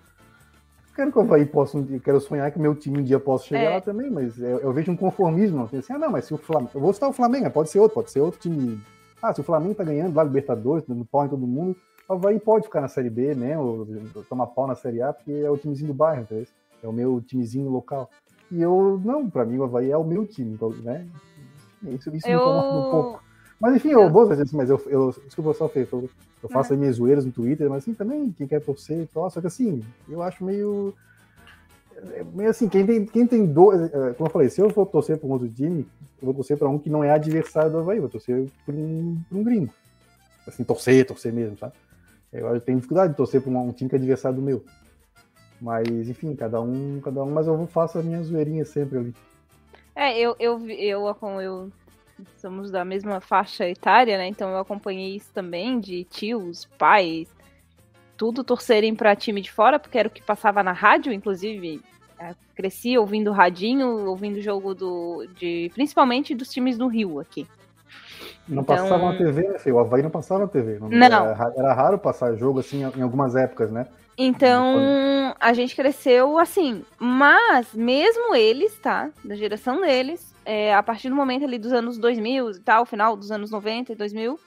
quero 0.94 1.12
que 1.12 1.18
o 1.18 1.20
Havaí 1.20 1.44
possa, 1.44 1.78
quero 2.02 2.20
sonhar 2.20 2.50
que 2.50 2.58
meu 2.58 2.74
time 2.74 3.00
um 3.00 3.02
dia 3.02 3.20
possa 3.20 3.44
chegar 3.44 3.60
é. 3.60 3.74
lá 3.74 3.80
também, 3.82 4.10
mas 4.10 4.38
eu, 4.38 4.60
eu, 4.60 4.72
vejo 4.72 4.90
um 4.90 4.96
conformismo, 4.96 5.62
assim, 5.64 5.92
ah, 5.92 5.98
não, 5.98 6.10
mas 6.10 6.24
se 6.24 6.32
o 6.32 6.38
Flamengo, 6.38 6.70
eu 6.74 6.80
vou 6.80 6.92
citar 6.94 7.10
o 7.10 7.12
Flamengo, 7.12 7.50
pode 7.50 7.68
ser 7.68 7.80
outro, 7.80 7.96
pode 7.96 8.10
ser 8.10 8.20
outro 8.20 8.40
time, 8.40 8.80
ah, 9.20 9.34
se 9.34 9.42
o 9.42 9.44
Flamengo 9.44 9.74
tá 9.74 9.84
ganhando 9.84 10.16
lá 10.16 10.24
Libertadores, 10.24 10.86
dando 10.88 11.04
pau 11.04 11.26
em 11.26 11.28
todo 11.28 11.46
mundo, 11.46 11.76
o 12.08 12.12
Havaí 12.12 12.38
pode 12.38 12.66
ficar 12.66 12.80
na 12.80 12.88
Série 12.88 13.10
B 13.10 13.34
mesmo, 13.34 13.86
tomar 14.28 14.46
pau 14.48 14.66
na 14.66 14.74
Série 14.74 15.02
A, 15.02 15.12
porque 15.12 15.32
é 15.32 15.50
o 15.50 15.56
timezinho 15.56 15.88
do 15.88 15.94
bairro, 15.94 16.22
entendeu? 16.22 16.46
é 16.82 16.88
o 16.88 16.92
meu 16.92 17.20
timezinho 17.20 17.70
local. 17.70 18.10
E 18.50 18.62
eu, 18.62 19.00
não, 19.04 19.28
pra 19.28 19.44
mim 19.44 19.58
o 19.58 19.64
Havaí 19.64 19.90
é 19.90 19.96
o 19.96 20.04
meu 20.04 20.26
time, 20.26 20.54
então, 20.54 20.70
né? 20.70 21.06
Isso, 21.82 22.14
isso 22.14 22.28
eu... 22.28 22.36
me 22.36 22.42
incomoda 22.42 22.68
um 22.68 22.90
pouco. 22.90 23.22
Mas 23.58 23.76
enfim, 23.76 23.88
eu 23.88 24.10
vou 24.10 24.26
fazer 24.28 24.42
assim, 24.42 24.56
mas 24.56 24.68
eu, 24.68 24.80
eu, 24.86 25.10
isso 25.10 25.38
eu 25.38 25.44
vou 25.44 25.54
só 25.54 25.68
feito, 25.68 25.96
eu, 25.96 26.10
eu 26.42 26.48
faço 26.48 26.72
aí 26.72 26.78
minhas 26.78 26.96
zoeiras 26.96 27.24
no 27.24 27.32
Twitter, 27.32 27.68
mas 27.70 27.78
assim, 27.78 27.94
também, 27.94 28.30
quem 28.30 28.46
quer 28.46 28.60
torcer, 28.60 29.08
torce, 29.12 29.34
só 29.34 29.40
que 29.40 29.46
assim, 29.46 29.82
eu 30.08 30.22
acho 30.22 30.44
meio. 30.44 30.94
é 32.12 32.22
meio 32.22 32.50
assim, 32.50 32.68
quem 32.68 32.84
tem, 32.84 33.06
quem 33.06 33.26
tem 33.26 33.46
dois. 33.46 33.80
é, 33.80 34.12
Como 34.12 34.28
eu 34.28 34.32
falei, 34.32 34.50
se 34.50 34.60
eu 34.60 34.68
for 34.68 34.86
torcer 34.86 35.16
para 35.18 35.26
um 35.26 35.32
outro 35.32 35.48
time, 35.48 35.86
eu 36.20 36.26
vou 36.26 36.34
torcer 36.34 36.58
para 36.58 36.68
um 36.68 36.78
que 36.78 36.90
não 36.90 37.02
é 37.02 37.10
adversário 37.10 37.70
do 37.70 37.78
Havaí, 37.78 37.98
vou 37.98 38.10
torcer 38.10 38.46
para 38.64 38.74
um, 38.74 39.18
pra 39.28 39.38
um 39.38 39.42
gringo. 39.42 39.72
Assim, 40.46 40.62
torcer, 40.62 41.06
torcer 41.06 41.32
mesmo, 41.32 41.56
sabe? 41.58 41.72
Eu, 42.38 42.46
eu 42.54 42.60
tenho 42.60 42.78
dificuldade 42.78 43.12
de 43.12 43.16
torcer 43.16 43.40
para 43.40 43.50
um, 43.50 43.72
time 43.72 43.88
que 43.88 43.96
é 43.96 43.98
adversário 43.98 44.36
do 44.36 44.42
meu. 44.42 44.64
Mas, 45.60 45.88
enfim, 46.08 46.34
cada 46.36 46.60
um, 46.60 47.00
cada 47.00 47.22
um, 47.22 47.30
mas 47.30 47.46
eu 47.46 47.66
faço 47.66 47.98
a 47.98 48.02
minha 48.02 48.22
zoeirinha 48.22 48.64
sempre 48.64 48.98
ali. 48.98 49.14
É, 49.94 50.18
eu, 50.18 50.36
eu, 50.38 50.68
eu, 50.68 51.08
acom- 51.08 51.40
eu 51.40 51.72
somos 52.36 52.70
da 52.70 52.84
mesma 52.84 53.20
faixa 53.20 53.68
etária, 53.68 54.18
né? 54.18 54.28
Então 54.28 54.50
eu 54.50 54.58
acompanhei 54.58 55.16
isso 55.16 55.30
também 55.32 55.80
de 55.80 56.04
tios, 56.04 56.66
pais, 56.78 57.28
tudo 58.16 58.44
torcerem 58.44 58.94
pra 58.94 59.16
time 59.16 59.40
de 59.40 59.50
fora, 59.50 59.78
porque 59.78 59.98
era 59.98 60.08
o 60.08 60.10
que 60.10 60.22
passava 60.22 60.62
na 60.62 60.72
rádio, 60.72 61.12
inclusive. 61.12 61.80
é, 62.18 62.34
cresci 62.54 62.96
ouvindo 62.96 63.32
radinho, 63.32 64.06
ouvindo 64.06 64.40
jogo 64.40 64.74
do. 64.74 65.26
De, 65.38 65.70
principalmente 65.74 66.34
dos 66.34 66.48
times 66.48 66.78
do 66.78 66.86
Rio 66.86 67.20
aqui. 67.20 67.46
Não 68.48 68.62
Então- 68.62 68.76
passava 68.76 69.12
na 69.12 69.18
TV, 69.18 69.48
né, 69.48 69.58
filho? 69.58 69.76
O 69.76 69.78
Havaí 69.80 70.02
não 70.02 70.10
passava 70.10 70.40
na 70.40 70.46
TV. 70.48 70.78
Não. 70.80 70.92
Era, 71.02 71.32
ra- 71.34 71.52
era 71.56 71.72
raro 71.74 71.98
passar 71.98 72.34
jogo 72.36 72.60
assim 72.60 72.82
em 72.96 73.02
algumas 73.02 73.34
épocas, 73.34 73.70
né? 73.70 73.86
Então, 74.18 75.34
a 75.38 75.52
gente 75.52 75.74
cresceu 75.76 76.38
assim. 76.38 76.84
Mas, 76.98 77.74
mesmo 77.74 78.34
eles, 78.34 78.78
tá? 78.78 79.10
Da 79.24 79.34
geração 79.34 79.80
deles, 79.80 80.34
é, 80.44 80.74
a 80.74 80.82
partir 80.82 81.08
do 81.10 81.14
momento 81.16 81.44
ali 81.44 81.58
dos 81.58 81.72
anos 81.72 81.98
2000 81.98 82.50
e 82.52 82.60
tal, 82.60 82.86
final 82.86 83.16
dos 83.16 83.30
anos 83.30 83.50
90 83.50 83.92
e 83.92 83.96
2000, 83.96 84.38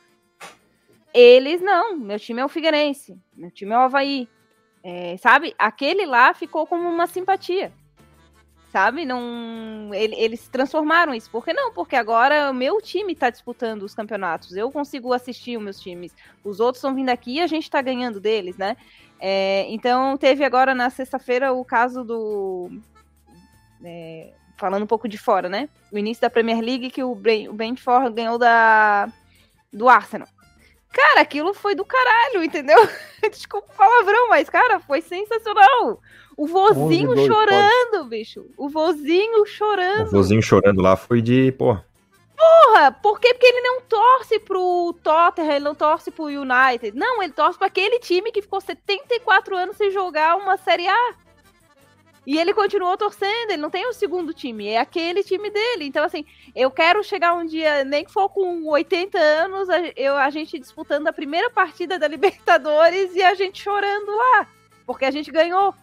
eles 1.14 1.62
não. 1.62 1.96
Meu 1.98 2.20
time 2.20 2.42
é 2.42 2.46
o 2.46 2.50
Figueirense. 2.50 3.18
Meu 3.36 3.52
time 3.52 3.72
é 3.74 3.78
o 3.78 3.82
Havaí. 3.82 4.28
É, 4.84 5.18
sabe? 5.18 5.54
Aquele 5.60 6.06
lá 6.06 6.34
ficou 6.34 6.66
como 6.66 6.88
uma 6.88 7.06
simpatia. 7.06 7.72
Sabe? 8.72 9.04
Não, 9.04 9.92
ele- 9.94 10.16
eles 10.16 10.48
transformaram 10.48 11.14
isso. 11.14 11.30
Por 11.32 11.44
que 11.44 11.52
não? 11.54 11.74
Porque 11.74 11.96
agora 11.96 12.52
o 12.52 12.54
meu 12.54 12.80
time 12.80 13.16
tá 13.16 13.30
disputando 13.32 13.82
os 13.82 13.96
campeonatos. 13.96 14.56
Eu 14.56 14.72
consigo 14.72 15.12
assistir 15.12 15.58
os 15.58 15.64
meus 15.64 15.80
times. 15.80 16.14
Os 16.44 16.60
outros 16.60 16.78
estão 16.78 16.94
vindo 16.94 17.10
aqui 17.10 17.36
e 17.38 17.42
a 17.42 17.48
gente 17.48 17.70
tá 17.70 17.82
ganhando 17.82 18.20
deles, 18.20 18.58
né? 18.58 18.78
É, 19.20 19.66
então, 19.70 20.16
teve 20.18 20.44
agora 20.46 20.76
na 20.76 20.90
sexta-feira 20.92 21.52
o 21.52 21.66
caso 21.66 22.04
do. 22.04 22.70
é, 23.84 24.32
falando 24.56 24.84
um 24.84 24.88
pouco 24.88 25.08
de 25.10 25.18
fora, 25.18 25.50
né? 25.50 25.68
O 25.92 25.98
início 25.98 26.22
da 26.22 26.30
Premier 26.30 26.60
League 26.62 26.92
que 26.92 27.04
o 27.04 27.16
Brentford 27.16 28.14
ganhou 28.14 28.38
da, 28.38 29.12
do 29.74 29.90
Arsenal. 29.90 30.28
Cara, 30.92 31.22
aquilo 31.22 31.54
foi 31.54 31.76
do 31.76 31.86
caralho, 31.86 32.44
entendeu? 32.44 32.78
Desculpa 33.32 33.68
o 33.72 33.76
palavrão, 33.78 34.30
mas, 34.30 34.50
cara, 34.50 34.80
foi 34.80 35.02
sensacional. 35.02 36.02
O 36.36 36.48
vozinho 36.48 37.12
11-2, 37.12 37.28
chorando, 37.28 38.06
bicho. 38.06 38.46
O 38.58 38.70
vozinho 38.70 39.42
O 39.42 39.46
chorando. 39.46 40.10
vozinho 40.10 40.42
chorando 40.42 40.82
lá 40.82 40.96
foi 40.96 41.22
de, 41.22 41.52
pô, 41.52 41.78
Porra, 42.40 42.92
por 42.94 43.20
quê? 43.20 43.34
Porque 43.34 43.46
ele 43.48 43.60
não 43.62 43.82
torce 43.82 44.40
pro 44.40 44.96
Tottenham, 45.04 45.52
ele 45.52 45.66
não 45.66 45.76
torce 45.76 46.10
pro 46.10 46.26
United. 46.26 46.98
Não, 46.98 47.22
ele 47.22 47.34
torce 47.34 47.58
para 47.58 47.68
aquele 47.68 48.00
time 48.00 48.32
que 48.32 48.42
ficou 48.42 48.62
74 48.62 49.58
anos 49.58 49.76
sem 49.76 49.92
jogar 49.92 50.38
uma 50.38 50.56
Série 50.56 50.88
A. 50.88 51.14
E 52.30 52.38
ele 52.38 52.54
continuou 52.54 52.96
torcendo, 52.96 53.50
ele 53.50 53.58
não 53.58 53.72
tem 53.72 53.88
o 53.88 53.92
segundo 53.92 54.32
time, 54.32 54.68
é 54.68 54.78
aquele 54.78 55.24
time 55.24 55.50
dele. 55.50 55.86
Então, 55.86 56.06
assim, 56.06 56.24
eu 56.56 56.70
quero 56.70 57.04
chegar 57.04 57.34
um 57.34 57.44
dia, 57.44 57.84
nem 57.84 58.06
que 58.06 58.12
for 58.12 58.30
com 58.30 58.68
80 58.68 59.18
anos, 59.18 59.68
a, 59.68 59.80
eu, 59.96 60.16
a 60.16 60.30
gente 60.30 60.60
disputando 60.60 61.08
a 61.08 61.12
primeira 61.12 61.50
partida 61.50 61.98
da 61.98 62.06
Libertadores 62.08 63.16
e 63.16 63.24
a 63.24 63.34
gente 63.34 63.60
chorando 63.60 64.16
lá. 64.16 64.48
Porque 64.86 65.06
a 65.06 65.10
gente 65.10 65.32
ganhou 65.32 65.74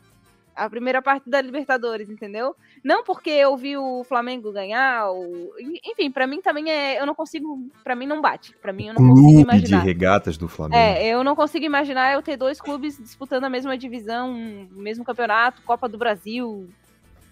a 0.55 0.71
primeira 0.71 1.03
parte 1.03 1.29
da 1.29 1.41
Libertadores, 1.41 2.09
entendeu? 2.09 2.55
Não 2.85 3.03
porque 3.03 3.31
eu 3.31 3.57
vi 3.57 3.77
o 3.77 4.05
Flamengo 4.05 4.53
ganhar, 4.53 5.09
ou... 5.11 5.53
enfim, 5.85 6.11
pra 6.11 6.27
mim 6.27 6.41
também 6.41 6.71
é, 6.71 7.01
eu 7.01 7.07
não 7.07 7.15
consigo, 7.15 7.59
Pra 7.83 7.97
mim 7.97 8.07
não 8.07 8.21
bate, 8.21 8.55
Pra 8.63 8.73
mim 8.73 8.89
eu 8.89 8.95
não 8.95 9.01
consigo 9.09 9.21
clube 9.23 9.37
de 9.37 9.43
imaginar. 9.43 9.83
regatas 9.83 10.37
do 10.39 10.47
Flamengo. 10.49 10.81
É, 10.81 11.07
eu 11.07 11.25
não 11.25 11.35
consigo 11.35 11.65
imaginar 11.65 12.13
eu 12.13 12.23
ter 12.23 12.37
dois 12.37 12.61
clubes 12.61 12.97
disputando 12.99 13.45
a 13.45 13.51
mesma 13.51 13.77
divisão, 13.77 14.33
o 14.33 14.79
mesmo 14.81 15.05
campeonato, 15.05 15.63
Copa 15.63 15.89
do 15.89 15.99
Brasil, 15.99 16.69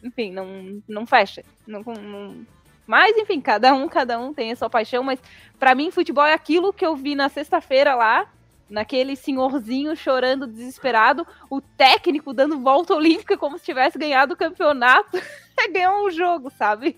enfim, 0.03 0.33
não, 0.33 0.83
não 0.89 1.07
fecha. 1.07 1.43
Não, 1.67 1.83
não- 1.83 2.45
Mas, 2.87 3.17
enfim, 3.17 3.41
cada 3.41 3.73
um, 3.73 3.89
cada 3.89 4.19
um 4.19 4.35
tem 4.35 4.53
a 4.53 4.57
sua 4.57 4.69
paixão, 4.69 5.03
mas 5.03 5.19
pra 5.59 5.75
mim 5.75 5.91
futebol 5.91 6.25
é 6.27 6.35
aquilo 6.35 6.73
que 6.73 6.85
eu 6.85 6.95
vi 6.97 7.15
na 7.15 7.29
sexta-feira 7.29 7.95
lá, 7.95 8.27
naquele 8.69 9.15
senhorzinho 9.17 9.95
chorando 9.97 10.47
desesperado, 10.47 11.27
o 11.51 11.61
técnico 11.61 12.33
dando 12.33 12.61
volta 12.61 12.95
olímpica 12.95 13.37
como 13.37 13.59
se 13.59 13.65
tivesse 13.65 13.99
ganhado 13.99 14.35
o 14.35 14.37
campeonato, 14.37 15.19
ganhou 15.73 16.07
um 16.07 16.11
jogo, 16.11 16.51
sabe? 16.57 16.97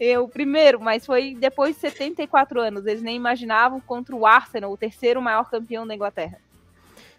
Eu 0.00 0.28
primeiro, 0.28 0.80
mas 0.80 1.04
foi 1.06 1.34
depois 1.34 1.74
de 1.74 1.80
74 1.82 2.60
anos, 2.60 2.86
eles 2.86 3.02
nem 3.02 3.16
imaginavam 3.16 3.80
contra 3.80 4.14
o 4.16 4.26
Arsenal, 4.26 4.72
o 4.72 4.76
terceiro 4.76 5.20
maior 5.20 5.48
campeão 5.50 5.86
da 5.86 5.94
Inglaterra. 5.94 6.38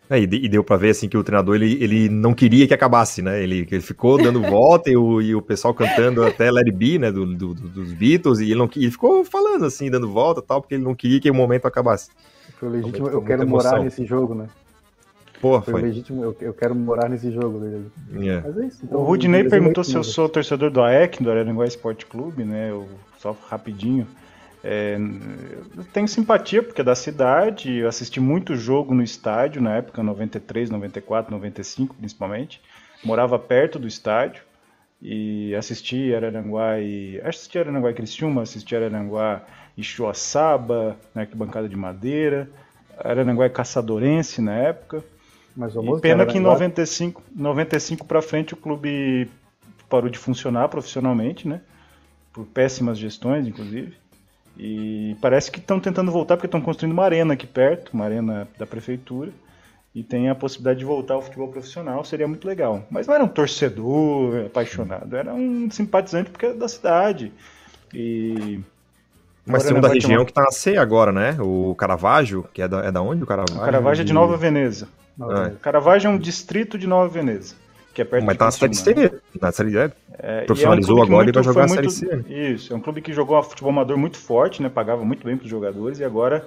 É, 0.10 0.20
e, 0.20 0.28
de- 0.28 0.50
deu 0.50 0.64
pra 0.64 0.76
ver 0.76 0.90
assim 0.90 1.08
que 1.08 1.18
o 1.18 1.24
treinador 1.24 1.56
ele, 1.56 1.82
ele 1.82 2.10
não 2.10 2.34
queria 2.34 2.68
que 2.68 2.74
acabasse, 2.74 3.22
né? 3.22 3.42
Ele, 3.42 3.66
ele 3.72 3.82
ficou 3.82 4.18
dando 4.22 4.42
volta 4.44 4.90
e 4.92 4.98
o, 4.98 5.22
e 5.22 5.34
o 5.34 5.42
pessoal 5.42 5.74
cantando 5.74 6.24
até 6.26 6.50
It 6.50 6.72
Be, 6.74 7.00
né? 7.00 7.10
Do, 7.12 7.26
do- 7.26 7.54
do- 7.54 7.70
dos 7.70 7.94
Beatles, 7.94 8.40
e 8.40 8.46
ele, 8.52 8.56
não, 8.56 8.70
ele 8.76 8.92
ficou 8.92 9.24
falando 9.24 9.66
assim, 9.66 9.90
dando 9.90 10.10
volta 10.12 10.42
tal, 10.42 10.62
porque 10.62 10.76
ele 10.76 10.84
não 10.84 10.94
queria 10.94 11.22
que 11.22 11.32
o 11.32 11.34
momento 11.34 11.66
acabasse. 11.68 12.10
Foi 12.64 12.70
legítimo, 12.70 13.06
Foi 13.08 13.16
eu 13.16 13.22
quero 13.22 13.48
morar 13.48 13.70
emoção. 13.72 13.84
nesse 13.84 14.06
jogo, 14.06 14.34
né? 14.34 14.48
Pô, 15.42 15.62
Foi, 15.62 15.74
foi. 15.74 15.82
legítimo, 15.82 16.24
eu, 16.24 16.36
eu 16.40 16.54
quero 16.54 16.74
morar 16.74 17.10
nesse 17.10 17.30
jogo. 17.30 17.60
Né? 17.60 17.82
É. 18.14 18.42
Mas 18.42 18.58
é 18.58 18.66
isso. 18.66 18.86
então, 18.86 19.00
O 19.00 19.04
Rudney 19.04 19.44
perguntou 19.50 19.84
se 19.84 19.96
eu 19.96 20.04
sou 20.04 20.30
torcedor 20.30 20.72
do 20.72 20.82
AEC, 20.82 21.22
do 21.22 21.30
Araranguá 21.30 21.66
Esporte 21.66 22.06
Clube, 22.06 22.46
né? 22.46 22.72
Eu, 22.72 22.88
só 23.20 23.36
rapidinho. 23.50 24.08
É, 24.64 24.98
eu 25.76 25.84
tenho 25.92 26.08
simpatia 26.08 26.64
porque 26.64 26.80
é 26.80 26.84
da 26.86 26.96
cidade, 26.96 27.80
eu 27.80 27.90
assisti 27.90 28.22
muito 28.22 28.56
jogo 28.56 28.96
no 28.96 29.04
estádio 29.04 29.62
na 29.62 29.76
época, 29.76 30.02
93, 30.02 30.70
94, 30.70 31.30
95 31.34 31.96
principalmente. 31.96 32.62
Morava 33.04 33.38
perto 33.38 33.78
do 33.78 33.88
estádio 33.90 34.44
e 35.02 35.54
assisti 35.56 36.16
Araranguá 36.16 36.80
e. 36.80 37.20
Assisti 37.22 37.60
Araranguá 37.60 37.92
e 37.92 37.94
Criciúma, 37.94 38.44
assisti 38.44 38.74
Araranguá 38.74 39.44
Chuaçaba, 39.82 40.98
na 41.16 41.22
arquibancada 41.22 41.68
de 41.68 41.76
madeira. 41.76 42.50
Araranguá 42.98 43.48
e 43.48 43.50
Caçadorense 43.50 44.42
na 44.42 44.54
época. 44.54 45.04
Mas 45.56 45.76
o 45.76 45.98
E 45.98 46.02
pena 46.02 46.26
que 46.26 46.38
em 46.38 46.42
Araranguá- 46.42 46.54
95, 46.54 47.24
95 47.36 48.06
para 48.06 48.22
frente 48.22 48.54
o 48.54 48.58
clube 48.58 49.30
parou 49.90 50.10
de 50.10 50.18
funcionar 50.20 50.68
profissionalmente, 50.70 51.48
né? 51.48 51.62
Por 52.32 52.46
péssimas 52.46 52.98
gestões, 52.98 53.48
inclusive. 53.48 53.96
E 54.58 55.16
parece 55.22 55.50
que 55.52 55.60
estão 55.60 55.80
tentando 55.80 56.12
voltar 56.12 56.36
porque 56.38 56.46
estão 56.48 56.62
construindo 56.62 56.94
uma 56.94 57.04
arena 57.06 57.34
aqui 57.34 57.48
perto, 57.48 57.92
uma 57.94 58.06
arena 58.06 58.48
da 58.58 58.66
prefeitura. 58.68 59.32
E 59.96 60.02
tem 60.04 60.28
a 60.28 60.34
possibilidade 60.36 60.80
de 60.80 60.86
voltar 60.86 61.14
ao 61.14 61.22
futebol 61.22 61.48
profissional, 61.50 62.04
seria 62.04 62.28
muito 62.28 62.48
legal. 62.48 62.84
Mas 62.90 63.06
não 63.06 63.14
era 63.14 63.24
um 63.24 63.28
torcedor 63.28 64.48
apaixonado, 64.48 65.16
era 65.16 65.32
um 65.34 65.70
simpatizante 65.70 66.32
porque 66.32 66.48
era 66.48 66.56
da 66.56 66.68
cidade. 66.68 67.32
E. 67.94 68.60
Mas 69.46 69.64
tem 69.66 69.76
um 69.76 69.82
da 69.82 69.90
região 69.90 70.24
que 70.24 70.32
tá 70.34 70.42
na 70.42 70.52
C 70.52 70.78
agora, 70.78 71.12
né? 71.12 71.36
O 71.40 71.76
Caravaggio, 71.76 72.46
que 72.54 72.62
é 72.62 72.68
da, 72.68 72.86
é 72.86 72.92
da 72.92 73.02
onde 73.02 73.24
o 73.24 73.26
Caravaggio? 73.26 73.58
O 73.62 73.66
Caravaggio 73.66 74.02
é 74.02 74.06
de 74.06 74.14
Nova 74.14 74.38
Veneza. 74.38 74.88
Ah, 75.20 75.52
O 75.54 75.58
Caravaggio 75.58 76.08
é 76.08 76.12
um 76.12 76.18
distrito 76.18 76.78
de 76.78 76.88
Nova 76.88 77.08
Veneza, 77.08 77.56
que 77.94 78.02
é 78.02 78.06
perto 78.06 78.24
Mas 78.26 78.34
de 78.36 78.40
tá 78.40 78.46
na 78.46 78.52
série 78.52 78.70
Criciúma, 78.74 79.02
né? 79.02 79.10
C, 79.10 79.40
na 79.42 79.52
série 79.52 79.70
D. 79.72 79.92
É, 80.18 80.42
Profissionalizou 80.46 80.98
é 80.98 81.02
um 81.02 81.04
agora 81.04 81.30
e 81.30 81.32
vai 81.34 81.44
muito- 81.44 81.44
jogar 81.44 81.66
a 81.66 81.68
foi 81.68 81.90
série 81.92 82.10
muito- 82.16 82.28
C. 82.28 82.34
Isso, 82.34 82.74
é 82.74 82.76
um 82.76 82.80
clube 82.80 83.02
que 83.02 83.12
jogou 83.14 83.42
futebol 83.44 83.72
amador 83.72 83.98
muito 83.98 84.18
forte, 84.18 84.62
né? 84.62 84.70
Pagava 84.70 85.04
muito 85.04 85.26
bem 85.26 85.36
para 85.36 85.44
os 85.46 85.50
jogadores 85.52 86.00
e 86.00 86.04
agora 86.04 86.46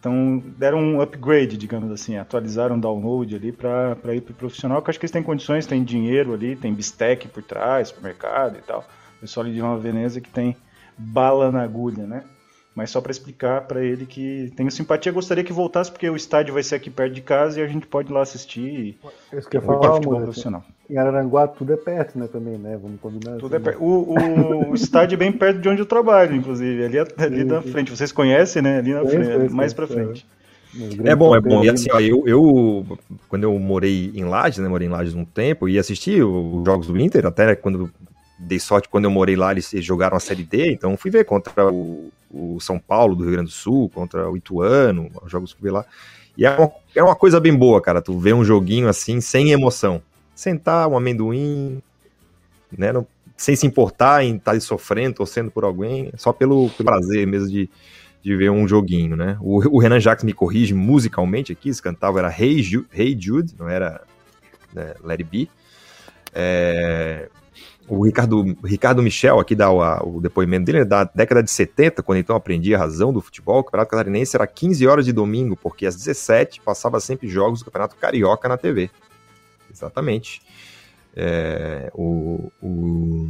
então, 0.00 0.40
deram 0.56 0.78
um 0.78 1.00
upgrade, 1.00 1.56
digamos 1.56 1.90
assim, 1.90 2.16
atualizaram 2.18 2.76
o 2.76 2.80
download 2.80 3.34
ali 3.34 3.50
para 3.50 3.96
ir 4.14 4.20
para 4.20 4.30
o 4.32 4.34
profissional, 4.34 4.80
que 4.80 4.88
eu 4.88 4.90
acho 4.92 4.98
que 5.00 5.06
eles 5.06 5.10
têm 5.10 5.24
condições, 5.24 5.66
tem 5.66 5.82
dinheiro 5.82 6.32
ali, 6.34 6.54
tem 6.54 6.72
bistec 6.72 7.26
por 7.26 7.42
trás, 7.42 7.88
supermercado 7.88 8.58
e 8.58 8.62
tal. 8.62 8.84
O 9.16 9.20
pessoal 9.22 9.44
ali 9.44 9.54
de 9.54 9.60
Nova 9.60 9.80
Veneza 9.80 10.20
que 10.20 10.30
tem 10.30 10.56
bala 10.98 11.50
na 11.52 11.62
agulha, 11.62 12.06
né? 12.06 12.24
Mas 12.74 12.90
só 12.90 13.00
para 13.00 13.10
explicar 13.10 13.62
para 13.62 13.82
ele 13.82 14.06
que 14.06 14.52
tenho 14.54 14.70
simpatia, 14.70 15.10
gostaria 15.10 15.42
que 15.42 15.52
voltasse, 15.52 15.90
porque 15.90 16.08
o 16.08 16.14
estádio 16.14 16.54
vai 16.54 16.62
ser 16.62 16.76
aqui 16.76 16.88
perto 16.88 17.12
de 17.12 17.20
casa 17.20 17.58
e 17.58 17.62
a 17.62 17.66
gente 17.66 17.88
pode 17.88 18.08
ir 18.08 18.14
lá 18.14 18.22
assistir 18.22 18.60
e 19.32 19.36
Isso 19.36 19.48
que 19.48 19.56
eu 19.56 19.62
falar, 19.62 19.94
futebol 19.94 20.14
amor, 20.14 20.26
profissional. 20.26 20.64
Em 20.88 20.96
Araranguá 20.96 21.48
tudo 21.48 21.72
é 21.72 21.76
perto, 21.76 22.16
né, 22.16 22.28
também, 22.28 22.56
né? 22.56 22.78
Vamos 22.80 23.00
combinar. 23.00 23.36
Tudo 23.38 23.52
é 23.52 23.56
assim, 23.56 23.64
perto. 23.64 23.82
O, 23.82 24.14
o, 24.14 24.70
o 24.70 24.74
estádio 24.76 25.16
é 25.16 25.18
bem 25.18 25.32
perto 25.32 25.60
de 25.60 25.68
onde 25.68 25.82
eu 25.82 25.86
trabalho, 25.86 26.36
inclusive, 26.36 26.84
ali, 26.84 26.98
ali 26.98 27.42
na 27.42 27.62
frente. 27.62 27.90
Vocês 27.90 28.12
conhecem, 28.12 28.62
né? 28.62 28.78
Ali 28.78 28.92
na 28.92 29.00
Conheço, 29.00 29.16
frente, 29.16 29.36
conheço, 29.36 29.56
mais 29.56 29.74
pra 29.74 29.86
conheço, 29.88 30.06
frente. 30.06 30.26
É 31.04 31.16
bom, 31.16 31.34
é 31.34 31.40
bom. 31.40 31.64
E 31.64 31.70
assim, 31.70 31.88
ó, 31.90 31.98
eu, 31.98 32.22
eu 32.28 32.98
quando 33.28 33.42
eu 33.42 33.58
morei 33.58 34.12
em 34.14 34.24
Lages, 34.24 34.58
né, 34.58 34.68
morei 34.68 34.86
em 34.86 34.90
Lages 34.90 35.14
um 35.14 35.24
tempo, 35.24 35.68
e 35.68 35.78
assisti 35.78 36.22
os 36.22 36.64
jogos 36.64 36.86
do 36.86 37.00
Inter, 37.00 37.26
até 37.26 37.56
quando 37.56 37.90
dei 38.38 38.60
sorte, 38.60 38.88
quando 38.88 39.04
eu 39.04 39.10
morei 39.10 39.34
lá, 39.34 39.50
eles 39.50 39.70
jogaram 39.80 40.16
a 40.16 40.20
Série 40.20 40.44
D, 40.44 40.72
então 40.72 40.96
fui 40.96 41.10
ver 41.10 41.24
contra 41.24 41.66
o, 41.66 42.12
o 42.30 42.60
São 42.60 42.78
Paulo 42.78 43.16
do 43.16 43.24
Rio 43.24 43.32
Grande 43.32 43.48
do 43.48 43.54
Sul, 43.54 43.90
contra 43.90 44.30
o 44.30 44.36
Ituano, 44.36 45.10
os 45.22 45.30
jogos 45.30 45.52
que 45.52 45.60
eu 45.60 45.64
vi 45.64 45.70
lá. 45.70 45.84
E 46.36 46.46
é 46.46 46.50
uma, 46.50 46.72
é 46.94 47.02
uma 47.02 47.16
coisa 47.16 47.40
bem 47.40 47.54
boa, 47.54 47.80
cara, 47.80 48.00
tu 48.00 48.16
vê 48.18 48.32
um 48.32 48.44
joguinho 48.44 48.88
assim, 48.88 49.20
sem 49.20 49.50
emoção. 49.50 50.00
Sentar, 50.34 50.86
um 50.88 50.96
amendoim, 50.96 51.82
né? 52.76 52.92
Sem 53.36 53.56
se 53.56 53.66
importar 53.66 54.24
em 54.24 54.36
estar 54.36 54.52
tá 54.52 54.60
sofrendo, 54.60 55.16
torcendo 55.16 55.50
por 55.50 55.64
alguém, 55.64 56.12
só 56.16 56.32
pelo, 56.32 56.70
pelo 56.70 56.84
prazer 56.84 57.26
mesmo 57.26 57.48
de, 57.48 57.68
de 58.22 58.36
ver 58.36 58.50
um 58.50 58.68
joguinho, 58.68 59.16
né? 59.16 59.36
O, 59.40 59.76
o, 59.76 59.80
Renan 59.80 59.98
Jacques 59.98 60.24
me 60.24 60.32
corrige 60.32 60.74
musicalmente 60.74 61.50
aqui, 61.50 61.70
esse 61.70 61.82
cantava 61.82 62.20
era 62.20 62.32
Hey 62.36 62.62
Jude, 62.62 62.86
hey 62.92 63.16
Jude 63.18 63.54
não 63.58 63.68
era 63.68 64.00
né, 64.72 64.94
Let 65.02 65.20
It 65.20 65.24
Be. 65.24 65.50
É, 66.32 67.28
o 67.88 68.04
Ricardo, 68.04 68.56
Ricardo 68.64 69.02
Michel 69.02 69.40
aqui 69.40 69.54
dá 69.54 69.70
o, 69.70 70.16
o, 70.16 70.20
depoimento 70.20 70.66
dele, 70.66 70.78
é 70.80 70.84
da 70.84 71.04
década 71.04 71.42
de 71.42 71.50
70, 71.50 72.02
quando 72.02 72.18
então 72.18 72.36
aprendi 72.36 72.74
a 72.74 72.78
razão 72.78 73.12
do 73.12 73.20
futebol, 73.20 73.60
o 73.60 73.64
Campeonato 73.64 73.90
Catarinense 73.90 74.36
era 74.36 74.46
15 74.46 74.86
horas 74.86 75.04
de 75.04 75.12
domingo, 75.12 75.56
porque 75.56 75.86
às 75.86 75.96
17 75.96 76.60
passava 76.60 77.00
sempre 77.00 77.28
jogos 77.28 77.60
do 77.60 77.64
Campeonato 77.64 77.96
Carioca 77.96 78.48
na 78.48 78.56
TV. 78.56 78.90
Exatamente. 79.72 80.42
É, 81.16 81.90
o, 81.94 82.50
o, 82.62 83.28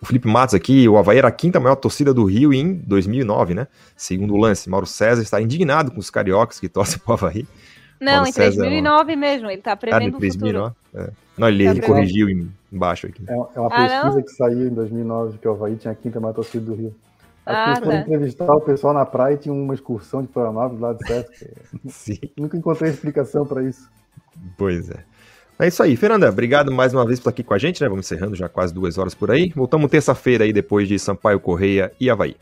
o 0.00 0.06
Felipe 0.06 0.26
Matos 0.26 0.54
aqui, 0.54 0.88
o 0.88 0.98
Havaí 0.98 1.18
era 1.18 1.28
a 1.28 1.32
quinta 1.32 1.60
maior 1.60 1.76
torcida 1.76 2.12
do 2.12 2.24
Rio 2.24 2.52
em 2.52 2.74
2009, 2.74 3.54
né? 3.54 3.68
Segundo 3.96 4.34
o 4.34 4.36
lance, 4.36 4.68
Mauro 4.68 4.86
César 4.86 5.22
está 5.22 5.40
indignado 5.40 5.92
com 5.92 6.00
os 6.00 6.10
cariocas 6.10 6.58
que 6.58 6.68
torcem 6.68 6.98
para 6.98 7.10
o 7.10 7.14
Havaí. 7.14 7.46
Não, 8.00 8.14
Mauro 8.14 8.28
em 8.28 8.32
2009 8.32 9.12
é 9.12 9.14
uma... 9.14 9.20
mesmo, 9.20 9.46
ele 9.48 9.60
está 9.60 9.76
prevendo 9.76 10.16
ah, 10.16 10.20
2009? 10.20 10.74
É. 10.94 11.10
Não, 11.38 11.48
ele, 11.48 11.66
ele 11.66 11.80
corrigiu 11.80 12.28
embaixo 12.72 13.06
aqui. 13.06 13.22
É, 13.28 13.32
é 13.32 13.60
uma 13.60 13.70
pesquisa 13.70 14.18
ah, 14.18 14.22
que 14.22 14.30
saiu 14.30 14.68
em 14.68 14.74
2009 14.74 15.38
que 15.38 15.46
o 15.46 15.52
Havaí 15.52 15.76
tinha 15.76 15.92
a 15.92 15.94
quinta 15.94 16.18
maior 16.18 16.32
torcida 16.32 16.64
do 16.64 16.74
Rio. 16.74 16.94
As 17.44 17.56
ah, 17.56 17.74
pessoas 17.74 17.94
tá. 17.94 18.00
entrevistar 18.00 18.54
o 18.54 18.60
pessoal 18.60 18.94
na 18.94 19.04
praia 19.04 19.34
e 19.34 19.38
tinha 19.38 19.52
uma 19.52 19.74
excursão 19.74 20.22
de 20.22 20.28
Florianópolis 20.28 20.80
lá 20.80 20.92
de 20.92 21.06
certo. 21.06 21.32
Sim. 21.88 22.18
Nunca 22.38 22.56
encontrei 22.56 22.90
explicação 22.90 23.44
para 23.44 23.62
isso. 23.62 23.90
Pois 24.56 24.90
é. 24.90 25.04
É 25.58 25.68
isso 25.68 25.82
aí, 25.82 25.96
Fernanda. 25.96 26.28
Obrigado 26.28 26.72
mais 26.72 26.94
uma 26.94 27.04
vez 27.04 27.18
por 27.18 27.28
estar 27.28 27.30
aqui 27.30 27.42
com 27.42 27.54
a 27.54 27.58
gente, 27.58 27.80
né? 27.82 27.88
Vamos 27.88 28.06
encerrando 28.06 28.34
já 28.34 28.48
quase 28.48 28.72
duas 28.72 28.96
horas 28.96 29.14
por 29.14 29.30
aí. 29.30 29.52
Voltamos 29.54 29.90
terça-feira 29.90 30.44
aí 30.44 30.52
depois 30.52 30.88
de 30.88 30.98
Sampaio 30.98 31.38
Correia 31.38 31.92
e 32.00 32.08
Havaí. 32.08 32.36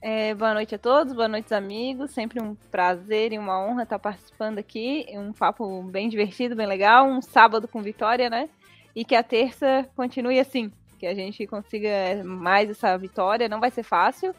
É, 0.00 0.34
boa 0.34 0.52
noite 0.52 0.74
a 0.74 0.78
todos, 0.78 1.12
boa 1.12 1.28
noite, 1.28 1.54
amigos. 1.54 2.10
Sempre 2.10 2.42
um 2.42 2.56
prazer 2.72 3.32
e 3.32 3.38
uma 3.38 3.64
honra 3.64 3.84
estar 3.84 4.00
participando 4.00 4.58
aqui. 4.58 5.06
Um 5.12 5.32
papo 5.32 5.82
bem 5.84 6.08
divertido, 6.08 6.56
bem 6.56 6.66
legal. 6.66 7.06
Um 7.06 7.22
sábado 7.22 7.68
com 7.68 7.80
vitória, 7.80 8.28
né? 8.28 8.48
E 8.94 9.04
que 9.04 9.14
a 9.14 9.22
terça 9.22 9.88
continue 9.96 10.38
assim. 10.38 10.70
Que 10.98 11.06
a 11.06 11.14
gente 11.14 11.46
consiga 11.46 12.22
mais 12.24 12.70
essa 12.70 12.96
vitória. 12.96 13.48
Não 13.48 13.60
vai 13.60 13.70
ser 13.70 13.82
fácil, 13.82 14.34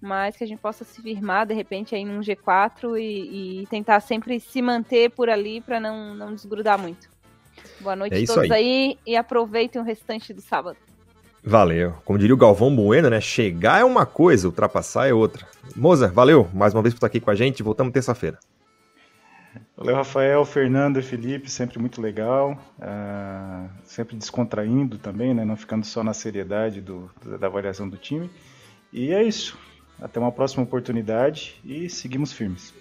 mas 0.00 0.36
que 0.36 0.44
a 0.44 0.46
gente 0.46 0.60
possa 0.60 0.84
se 0.84 1.00
firmar 1.00 1.46
de 1.46 1.54
repente 1.54 1.94
aí 1.94 2.04
num 2.04 2.20
G4 2.20 2.98
e, 2.98 3.62
e 3.62 3.66
tentar 3.66 4.00
sempre 4.00 4.40
se 4.40 4.60
manter 4.60 5.10
por 5.10 5.30
ali 5.30 5.60
para 5.60 5.78
não, 5.78 6.14
não 6.14 6.34
desgrudar 6.34 6.78
muito. 6.78 7.08
Boa 7.80 7.94
noite 7.94 8.14
é 8.14 8.22
a 8.22 8.26
todos 8.26 8.50
aí. 8.50 8.52
aí 8.52 8.98
e 9.06 9.16
aproveitem 9.16 9.80
o 9.80 9.84
restante 9.84 10.32
do 10.32 10.40
sábado. 10.40 10.76
Valeu. 11.44 11.94
Como 12.04 12.18
diria 12.18 12.34
o 12.34 12.38
Galvão 12.38 12.74
Bueno, 12.74 13.10
né? 13.10 13.20
Chegar 13.20 13.80
é 13.80 13.84
uma 13.84 14.06
coisa, 14.06 14.46
ultrapassar 14.46 15.08
é 15.08 15.12
outra. 15.12 15.46
Moza, 15.74 16.08
valeu 16.08 16.48
mais 16.54 16.72
uma 16.72 16.82
vez 16.82 16.94
por 16.94 16.98
estar 16.98 17.08
aqui 17.08 17.20
com 17.20 17.30
a 17.30 17.34
gente. 17.34 17.62
Voltamos 17.62 17.92
terça-feira. 17.92 18.38
Valeu, 19.76 19.96
Rafael, 19.96 20.44
Fernando 20.44 20.98
e 20.98 21.02
Felipe, 21.02 21.50
sempre 21.50 21.78
muito 21.78 22.00
legal. 22.00 22.58
Uh, 22.78 23.68
sempre 23.84 24.16
descontraindo 24.16 24.98
também, 24.98 25.34
né? 25.34 25.44
Não 25.44 25.56
ficando 25.56 25.84
só 25.84 26.02
na 26.02 26.14
seriedade 26.14 26.80
do, 26.80 27.10
da 27.38 27.46
avaliação 27.46 27.88
do 27.88 27.96
time. 27.96 28.30
E 28.92 29.12
é 29.12 29.22
isso. 29.22 29.58
Até 30.00 30.18
uma 30.18 30.32
próxima 30.32 30.62
oportunidade 30.62 31.60
e 31.64 31.88
seguimos 31.88 32.32
firmes. 32.32 32.74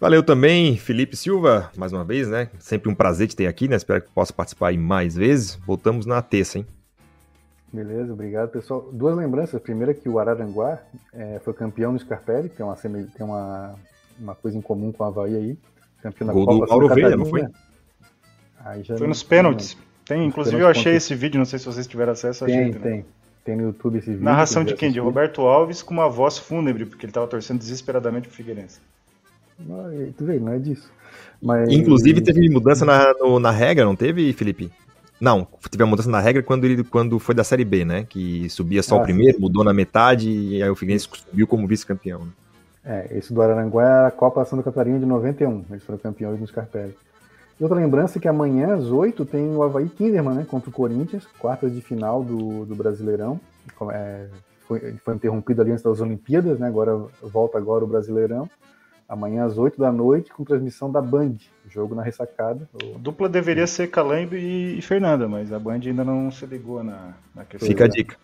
Valeu 0.00 0.22
também, 0.22 0.76
Felipe 0.76 1.16
Silva, 1.16 1.70
mais 1.76 1.92
uma 1.92 2.04
vez, 2.04 2.28
né? 2.28 2.50
Sempre 2.58 2.90
um 2.90 2.94
prazer 2.94 3.28
te 3.28 3.36
ter 3.36 3.46
aqui, 3.46 3.68
né? 3.68 3.76
Espero 3.76 4.02
que 4.02 4.10
possa 4.10 4.32
participar 4.32 4.68
aí 4.68 4.78
mais 4.78 5.14
vezes. 5.14 5.54
Voltamos 5.66 6.04
na 6.04 6.20
terça, 6.20 6.58
hein? 6.58 6.66
Beleza, 7.72 8.12
obrigado, 8.12 8.50
pessoal. 8.50 8.88
Duas 8.92 9.16
lembranças. 9.16 9.60
Primeira 9.60 9.92
é 9.92 9.94
que 9.94 10.08
o 10.08 10.18
Araranguá 10.18 10.78
é, 11.12 11.40
foi 11.44 11.54
campeão 11.54 11.92
no 11.92 11.98
Scarpelli, 11.98 12.48
tem 12.48 12.64
uma, 12.64 12.76
tem 12.76 13.26
uma, 13.26 13.74
uma 14.18 14.34
coisa 14.34 14.56
em 14.56 14.60
comum 14.60 14.92
com 14.92 15.04
a 15.04 15.08
Havaí 15.08 15.34
aí. 15.34 15.58
Campeão 16.02 16.26
da 16.26 16.32
Gol 16.32 16.46
Copa 16.46 16.66
do 16.66 16.70
Mauro 16.70 16.94
Veia, 16.94 17.16
não 17.16 17.24
foi? 17.24 17.46
foi 18.98 19.06
nos 19.06 19.22
pênaltis. 19.22 19.76
Tem, 20.04 20.26
inclusive 20.26 20.60
eu 20.60 20.68
achei 20.68 20.94
esse 20.94 21.14
vídeo, 21.14 21.38
não 21.38 21.46
sei 21.46 21.58
se 21.58 21.64
vocês 21.64 21.86
tiveram 21.86 22.12
acesso. 22.12 22.44
Tem, 22.44 22.60
achei, 22.60 22.74
tem. 22.74 22.96
Né? 22.98 23.04
Tem 23.44 23.56
no 23.56 23.62
YouTube 23.62 23.98
esse 23.98 24.10
vídeo. 24.10 24.24
Narração 24.24 24.64
de 24.64 24.74
quem? 24.74 24.90
De 24.90 24.98
Roberto 24.98 25.42
Alves 25.42 25.82
com 25.82 25.92
uma 25.92 26.08
voz 26.08 26.38
fúnebre, 26.38 26.86
porque 26.86 27.04
ele 27.04 27.10
estava 27.10 27.26
torcendo 27.26 27.58
desesperadamente 27.58 28.28
pro 28.28 28.36
Figueirense. 28.36 28.80
Não, 29.58 29.84
tu 30.16 30.24
vê, 30.24 30.38
não 30.38 30.52
é 30.52 30.58
disso. 30.58 30.90
Mas... 31.40 31.68
Inclusive 31.70 32.22
teve 32.22 32.48
mudança 32.48 32.84
na, 32.84 33.12
no, 33.14 33.38
na 33.38 33.50
regra, 33.50 33.84
não 33.84 33.94
teve, 33.94 34.32
Felipe? 34.32 34.70
Não, 35.20 35.46
teve 35.70 35.82
uma 35.82 35.90
mudança 35.90 36.10
na 36.10 36.20
regra 36.20 36.42
quando 36.42 36.64
ele 36.64 36.82
quando 36.82 37.18
foi 37.18 37.34
da 37.34 37.44
Série 37.44 37.64
B, 37.64 37.84
né? 37.84 38.04
Que 38.04 38.48
subia 38.48 38.82
só 38.82 38.96
ah, 38.96 39.00
o 39.00 39.02
primeiro, 39.02 39.36
sim. 39.36 39.42
mudou 39.42 39.62
na 39.62 39.72
metade 39.72 40.30
e 40.30 40.62
aí 40.62 40.68
o 40.68 40.74
Figueirense 40.74 41.08
subiu 41.12 41.46
como 41.46 41.66
vice-campeão. 41.66 42.26
É, 42.84 43.08
esse 43.16 43.32
do 43.32 43.40
Araranguá 43.40 43.82
é 43.82 44.06
a 44.06 44.10
Copa 44.10 44.44
Santa 44.44 44.62
Catarina 44.62 44.98
de 44.98 45.06
91. 45.06 45.64
Eles 45.70 45.84
foram 45.84 45.98
campeões 45.98 46.38
no 46.38 46.46
Scarpelli. 46.46 46.94
E 47.58 47.62
outra 47.62 47.78
lembrança 47.78 48.18
é 48.18 48.20
que 48.20 48.28
amanhã, 48.28 48.74
às 48.74 48.90
8, 48.90 49.24
tem 49.24 49.54
o 49.54 49.62
Havaí 49.62 49.88
Kinderman, 49.88 50.34
né? 50.34 50.46
Contra 50.48 50.68
o 50.68 50.72
Corinthians, 50.72 51.24
quartas 51.38 51.72
de 51.72 51.80
final 51.80 52.22
do, 52.22 52.64
do 52.66 52.74
Brasileirão. 52.74 53.40
É, 53.92 54.26
foi, 54.66 54.96
foi 55.04 55.14
interrompido 55.14 55.62
ali 55.62 55.70
antes 55.70 55.84
das 55.84 56.00
Olimpíadas, 56.00 56.58
né? 56.58 56.66
Agora 56.66 56.96
volta 57.22 57.56
agora 57.56 57.84
o 57.84 57.86
Brasileirão. 57.86 58.50
Amanhã 59.08 59.44
às 59.44 59.56
8 59.56 59.78
da 59.78 59.92
noite, 59.92 60.32
com 60.32 60.44
transmissão 60.44 60.90
da 60.90 61.00
Band. 61.00 61.36
Jogo 61.68 61.94
na 61.94 62.02
ressacada. 62.02 62.68
A 62.94 62.98
dupla 62.98 63.28
deveria 63.28 63.66
ser 63.66 63.86
Calembe 63.88 64.36
e, 64.36 64.78
e, 64.78 64.82
Fernanda, 64.82 65.28
mas 65.28 65.52
a 65.52 65.58
Band 65.58 65.80
ainda 65.84 66.02
não 66.02 66.30
se 66.30 66.44
ligou 66.46 66.82
na, 66.82 67.14
na 67.34 67.44
questão. 67.44 67.68
Fica 67.68 67.84
a 67.84 67.88
dica. 67.88 68.16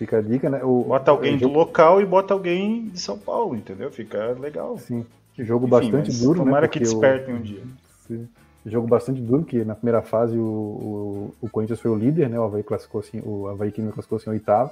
Fica 0.00 0.16
a 0.16 0.22
dica, 0.22 0.48
né? 0.48 0.64
O, 0.64 0.84
bota 0.84 1.10
alguém 1.10 1.36
do 1.36 1.46
local 1.46 2.00
e 2.00 2.06
bota 2.06 2.32
alguém 2.32 2.88
de 2.88 2.98
São 2.98 3.18
Paulo, 3.18 3.54
entendeu? 3.54 3.92
Fica 3.92 4.32
legal. 4.32 4.78
Sim. 4.78 5.04
Jogo 5.38 5.66
Enfim, 5.66 5.90
bastante 5.90 6.18
duro, 6.18 6.38
tomara 6.38 6.44
né? 6.44 6.44
Tomara 6.44 6.68
que 6.68 6.78
despertem 6.78 7.34
um 7.34 7.42
dia. 7.42 7.62
Sim 8.06 8.26
jogo 8.66 8.86
bastante 8.86 9.20
duro, 9.20 9.44
que 9.44 9.64
na 9.64 9.74
primeira 9.74 10.02
fase 10.02 10.36
o, 10.36 10.42
o, 10.42 11.34
o 11.40 11.48
Corinthians 11.48 11.80
foi 11.80 11.90
o 11.90 11.94
líder, 11.94 12.28
né? 12.28 12.38
O 12.38 12.44
Havaí 12.44 12.62
classificou 12.62 13.00
assim, 13.00 13.22
o 13.24 13.48
Havaí 13.48 13.72
Química 13.72 13.94
classificou 13.94 14.18
assim 14.18 14.30
oitavo. 14.30 14.70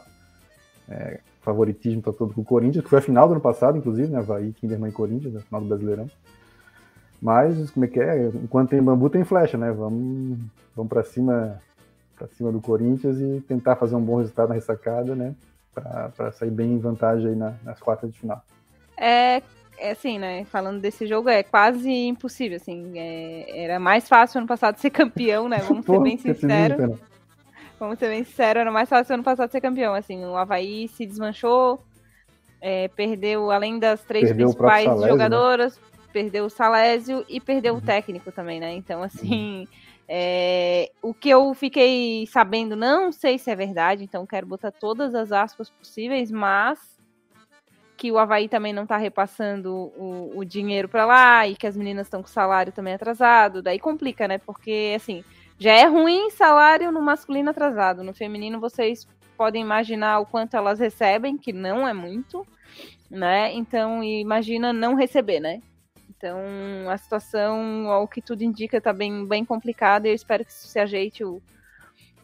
É, 0.88 1.20
favoritismo 1.40 2.02
tá 2.02 2.12
todo 2.12 2.34
com 2.34 2.42
o 2.42 2.44
Corinthians, 2.44 2.84
que 2.84 2.90
foi 2.90 2.98
a 2.98 3.02
final 3.02 3.26
do 3.26 3.32
ano 3.32 3.40
passado, 3.40 3.78
inclusive, 3.78 4.08
né? 4.08 4.18
Havaí, 4.18 4.52
Kinderman 4.52 4.90
e 4.90 4.92
Corinthians, 4.92 5.36
a 5.36 5.40
final 5.40 5.60
do 5.60 5.68
Brasileirão. 5.68 6.10
Mas, 7.20 7.70
como 7.70 7.84
é 7.84 7.88
que 7.88 8.00
é? 8.00 8.26
Enquanto 8.28 8.70
tem 8.70 8.82
bambu, 8.82 9.08
tem 9.08 9.24
flecha, 9.24 9.56
né? 9.56 9.72
Vamos, 9.72 10.38
vamos 10.76 10.88
para 10.88 11.02
cima 11.02 11.60
para 12.18 12.26
cima 12.28 12.50
do 12.50 12.60
Corinthians 12.60 13.20
e 13.20 13.40
tentar 13.46 13.76
fazer 13.76 13.94
um 13.94 14.02
bom 14.02 14.16
resultado 14.16 14.48
na 14.48 14.54
ressacada, 14.56 15.14
né? 15.14 15.34
Para 15.72 16.32
sair 16.32 16.50
bem 16.50 16.72
em 16.72 16.78
vantagem 16.78 17.28
aí 17.28 17.36
na, 17.36 17.54
nas 17.64 17.78
quartas 17.78 18.12
de 18.12 18.18
final. 18.18 18.42
É, 18.96 19.40
é 19.78 19.92
assim, 19.92 20.18
né? 20.18 20.44
Falando 20.46 20.80
desse 20.80 21.06
jogo, 21.06 21.28
é 21.28 21.42
quase 21.42 21.90
impossível, 21.90 22.56
assim. 22.56 22.98
É, 22.98 23.64
era 23.64 23.78
mais 23.78 24.08
fácil 24.08 24.38
ano 24.38 24.46
passado 24.46 24.76
ser 24.78 24.90
campeão, 24.90 25.48
né? 25.48 25.58
Vamos 25.58 25.86
ser 25.86 25.98
bem 26.02 26.18
sinceros. 26.18 26.98
Vamos 27.78 27.98
ser 28.00 28.08
bem 28.08 28.24
sinceros, 28.24 28.60
era 28.60 28.72
mais 28.72 28.88
fácil 28.88 29.14
ano 29.14 29.22
passado 29.22 29.50
ser 29.50 29.60
campeão. 29.60 29.94
Assim, 29.94 30.24
o 30.24 30.36
Havaí 30.36 30.88
se 30.88 31.06
desmanchou, 31.06 31.80
é, 32.60 32.88
perdeu, 32.88 33.52
além 33.52 33.78
das 33.78 34.02
três 34.02 34.26
perdeu 34.26 34.48
principais 34.48 34.84
Salésio, 34.84 35.04
né? 35.04 35.08
jogadoras, 35.12 35.76
né? 35.76 35.82
perdeu 36.12 36.46
o 36.46 36.50
Salésio 36.50 37.24
e 37.28 37.40
perdeu 37.40 37.74
uhum. 37.74 37.78
o 37.78 37.82
técnico 37.82 38.32
também, 38.32 38.58
né? 38.58 38.74
Então, 38.74 39.02
assim. 39.02 39.60
Uhum. 39.60 39.87
É, 40.08 40.90
o 41.02 41.12
que 41.12 41.28
eu 41.28 41.52
fiquei 41.52 42.26
sabendo, 42.26 42.74
não 42.74 43.12
sei 43.12 43.38
se 43.38 43.50
é 43.50 43.56
verdade, 43.56 44.02
então 44.02 44.24
quero 44.26 44.46
botar 44.46 44.70
todas 44.70 45.14
as 45.14 45.32
aspas 45.32 45.68
possíveis, 45.68 46.30
mas 46.30 46.78
que 47.94 48.10
o 48.12 48.18
Havaí 48.18 48.48
também 48.48 48.72
não 48.72 48.84
está 48.84 48.96
repassando 48.96 49.74
o, 49.74 50.32
o 50.36 50.44
dinheiro 50.44 50.88
para 50.88 51.04
lá 51.04 51.46
e 51.46 51.56
que 51.56 51.66
as 51.66 51.76
meninas 51.76 52.06
estão 52.06 52.22
com 52.22 52.28
salário 52.28 52.72
também 52.72 52.94
atrasado, 52.94 53.60
daí 53.60 53.78
complica, 53.78 54.28
né? 54.28 54.38
Porque, 54.38 54.94
assim, 54.96 55.24
já 55.58 55.72
é 55.72 55.84
ruim 55.84 56.30
salário 56.30 56.92
no 56.92 57.02
masculino 57.02 57.50
atrasado. 57.50 58.04
No 58.04 58.14
feminino, 58.14 58.60
vocês 58.60 59.06
podem 59.36 59.60
imaginar 59.60 60.20
o 60.20 60.26
quanto 60.26 60.56
elas 60.56 60.78
recebem, 60.78 61.36
que 61.36 61.52
não 61.52 61.86
é 61.86 61.92
muito, 61.92 62.46
né? 63.10 63.52
Então, 63.52 64.02
imagina 64.02 64.72
não 64.72 64.94
receber, 64.94 65.40
né? 65.40 65.60
Então, 66.18 66.40
a 66.90 66.98
situação, 66.98 67.88
ao 67.92 68.08
que 68.08 68.20
tudo 68.20 68.42
indica, 68.42 68.78
está 68.78 68.92
bem, 68.92 69.24
bem 69.24 69.44
complicada 69.44 70.08
e 70.08 70.10
eu 70.10 70.14
espero 70.16 70.44
que 70.44 70.50
isso 70.50 70.66
se 70.66 70.80
ajeite 70.80 71.22
o, 71.22 71.40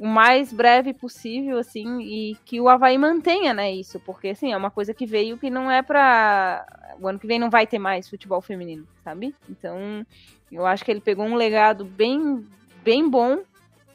o 0.01 0.07
mais 0.07 0.53
breve 0.53 0.93
possível, 0.93 1.59
assim, 1.59 2.01
e 2.01 2.37
que 2.45 2.61
o 2.61 2.69
Havaí 2.69 2.99
mantenha, 2.99 3.55
né, 3.55 3.73
isso, 3.73 4.01
porque, 4.01 4.31
assim, 4.31 4.53
é 4.53 4.57
uma 4.57 4.71
coisa 4.71 4.93
que 4.93 5.07
veio 5.07 5.39
que 5.39 5.49
não 5.49 5.71
é 5.71 5.81
pra... 5.81 6.67
O 7.01 7.07
ano 7.07 7.21
que 7.21 7.27
vem 7.27 7.39
não 7.39 7.51
vai 7.51 7.69
ter 7.69 7.79
mais 7.79 8.09
futebol 8.09 8.41
feminino, 8.41 8.85
sabe? 9.05 9.33
Então, 9.49 10.05
eu 10.51 10.67
acho 10.67 10.85
que 10.85 10.91
ele 10.91 11.01
pegou 11.01 11.25
um 11.25 11.37
legado 11.37 11.85
bem, 11.85 12.45
bem 12.83 13.09
bom, 13.09 13.43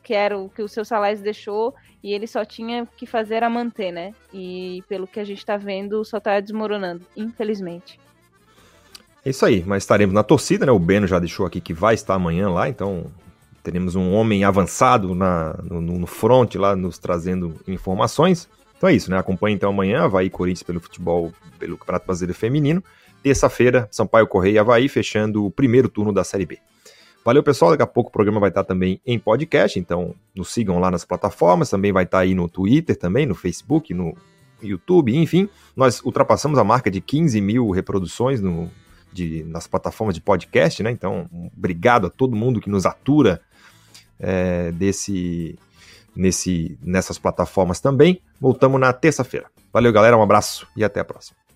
que 0.02 0.14
era 0.14 0.38
o 0.38 0.50
que 0.50 0.62
o 0.62 0.70
seu 0.70 0.86
Salais 0.86 1.22
deixou, 1.22 1.76
e 2.02 2.14
ele 2.14 2.26
só 2.26 2.46
tinha 2.46 2.88
que 2.96 3.06
fazer 3.06 3.44
a 3.44 3.50
manter, 3.50 3.92
né? 3.92 4.14
E 4.34 4.82
pelo 4.88 5.06
que 5.06 5.20
a 5.20 5.26
gente 5.26 5.46
tá 5.46 5.58
vendo, 5.58 6.06
só 6.06 6.22
tá 6.22 6.40
desmoronando, 6.40 7.06
infelizmente. 7.18 8.00
É 9.30 9.32
isso 9.32 9.46
aí, 9.46 9.64
mas 9.64 9.84
estaremos 9.84 10.12
na 10.12 10.24
torcida, 10.24 10.66
né? 10.66 10.72
O 10.72 10.80
Beno 10.80 11.06
já 11.06 11.20
deixou 11.20 11.46
aqui 11.46 11.62
que 11.62 11.72
vai 11.72 11.94
estar 11.94 12.16
amanhã 12.16 12.50
lá, 12.50 12.68
então 12.68 13.06
teremos 13.62 13.96
um 13.96 14.12
homem 14.12 14.44
avançado 14.44 15.14
na, 15.14 15.54
no, 15.64 15.80
no 15.80 16.08
front 16.08 16.56
lá 16.56 16.76
nos 16.76 16.98
trazendo 16.98 17.54
informações. 17.68 18.50
Então 18.76 18.90
é 18.90 18.94
isso, 18.96 19.12
né? 19.12 19.20
Acompanhe 19.20 19.56
então 19.56 19.70
amanhã 19.70 20.02
Havaí 20.02 20.32
Corinthians 20.32 20.64
pelo 20.64 20.80
futebol, 20.80 21.32
pelo 21.60 21.78
Campeonato 21.78 22.08
Brasileiro 22.08 22.40
Feminino. 22.40 22.84
Terça-feira, 23.22 23.88
Sampaio 23.92 24.26
Correia 24.26 24.56
e 24.56 24.58
Havaí 24.58 24.90
fechando 24.90 25.46
o 25.46 25.52
primeiro 25.52 25.90
turno 25.90 26.12
da 26.12 26.24
Série 26.24 26.48
B. 26.48 26.58
Valeu, 27.24 27.44
pessoal. 27.44 27.70
Daqui 27.70 27.84
a 27.84 27.86
pouco 27.86 28.10
o 28.10 28.12
programa 28.12 28.40
vai 28.40 28.50
estar 28.50 28.64
também 28.64 29.00
em 29.06 29.20
podcast, 29.20 29.78
então 29.78 30.16
nos 30.34 30.52
sigam 30.52 30.80
lá 30.80 30.90
nas 30.90 31.06
plataformas. 31.06 31.70
Também 31.70 31.92
vai 31.92 32.06
estar 32.06 32.18
aí 32.18 32.34
no 32.34 32.50
Twitter, 32.50 32.96
também, 32.96 33.28
no 33.28 33.36
Facebook, 33.36 33.94
no 33.94 34.18
YouTube, 34.60 35.16
enfim. 35.16 35.48
Nós 35.76 36.02
ultrapassamos 36.02 36.58
a 36.58 36.64
marca 36.64 36.90
de 36.90 37.00
15 37.00 37.40
mil 37.40 37.70
reproduções 37.70 38.42
no, 38.42 38.72
de, 39.12 39.44
nas 39.44 39.68
plataformas 39.68 40.16
de 40.16 40.22
podcast, 40.22 40.82
né? 40.84 40.92
Então, 40.92 41.30
obrigado 41.56 42.08
a 42.08 42.10
todo 42.10 42.36
mundo 42.36 42.62
que 42.62 42.70
nos 42.70 42.86
atura 42.86 43.42
é, 44.20 44.72
desse, 44.72 45.58
nesse, 46.16 46.78
nessas 46.82 47.18
plataformas 47.18 47.80
também. 47.80 48.22
Voltamos 48.40 48.80
na 48.80 48.92
terça-feira. 48.94 49.48
Valeu, 49.72 49.92
galera. 49.92 50.18
Um 50.18 50.24
abraço 50.24 50.68
e 50.76 50.84
até 50.84 51.00
a 51.00 51.06
próxima. 51.06 51.49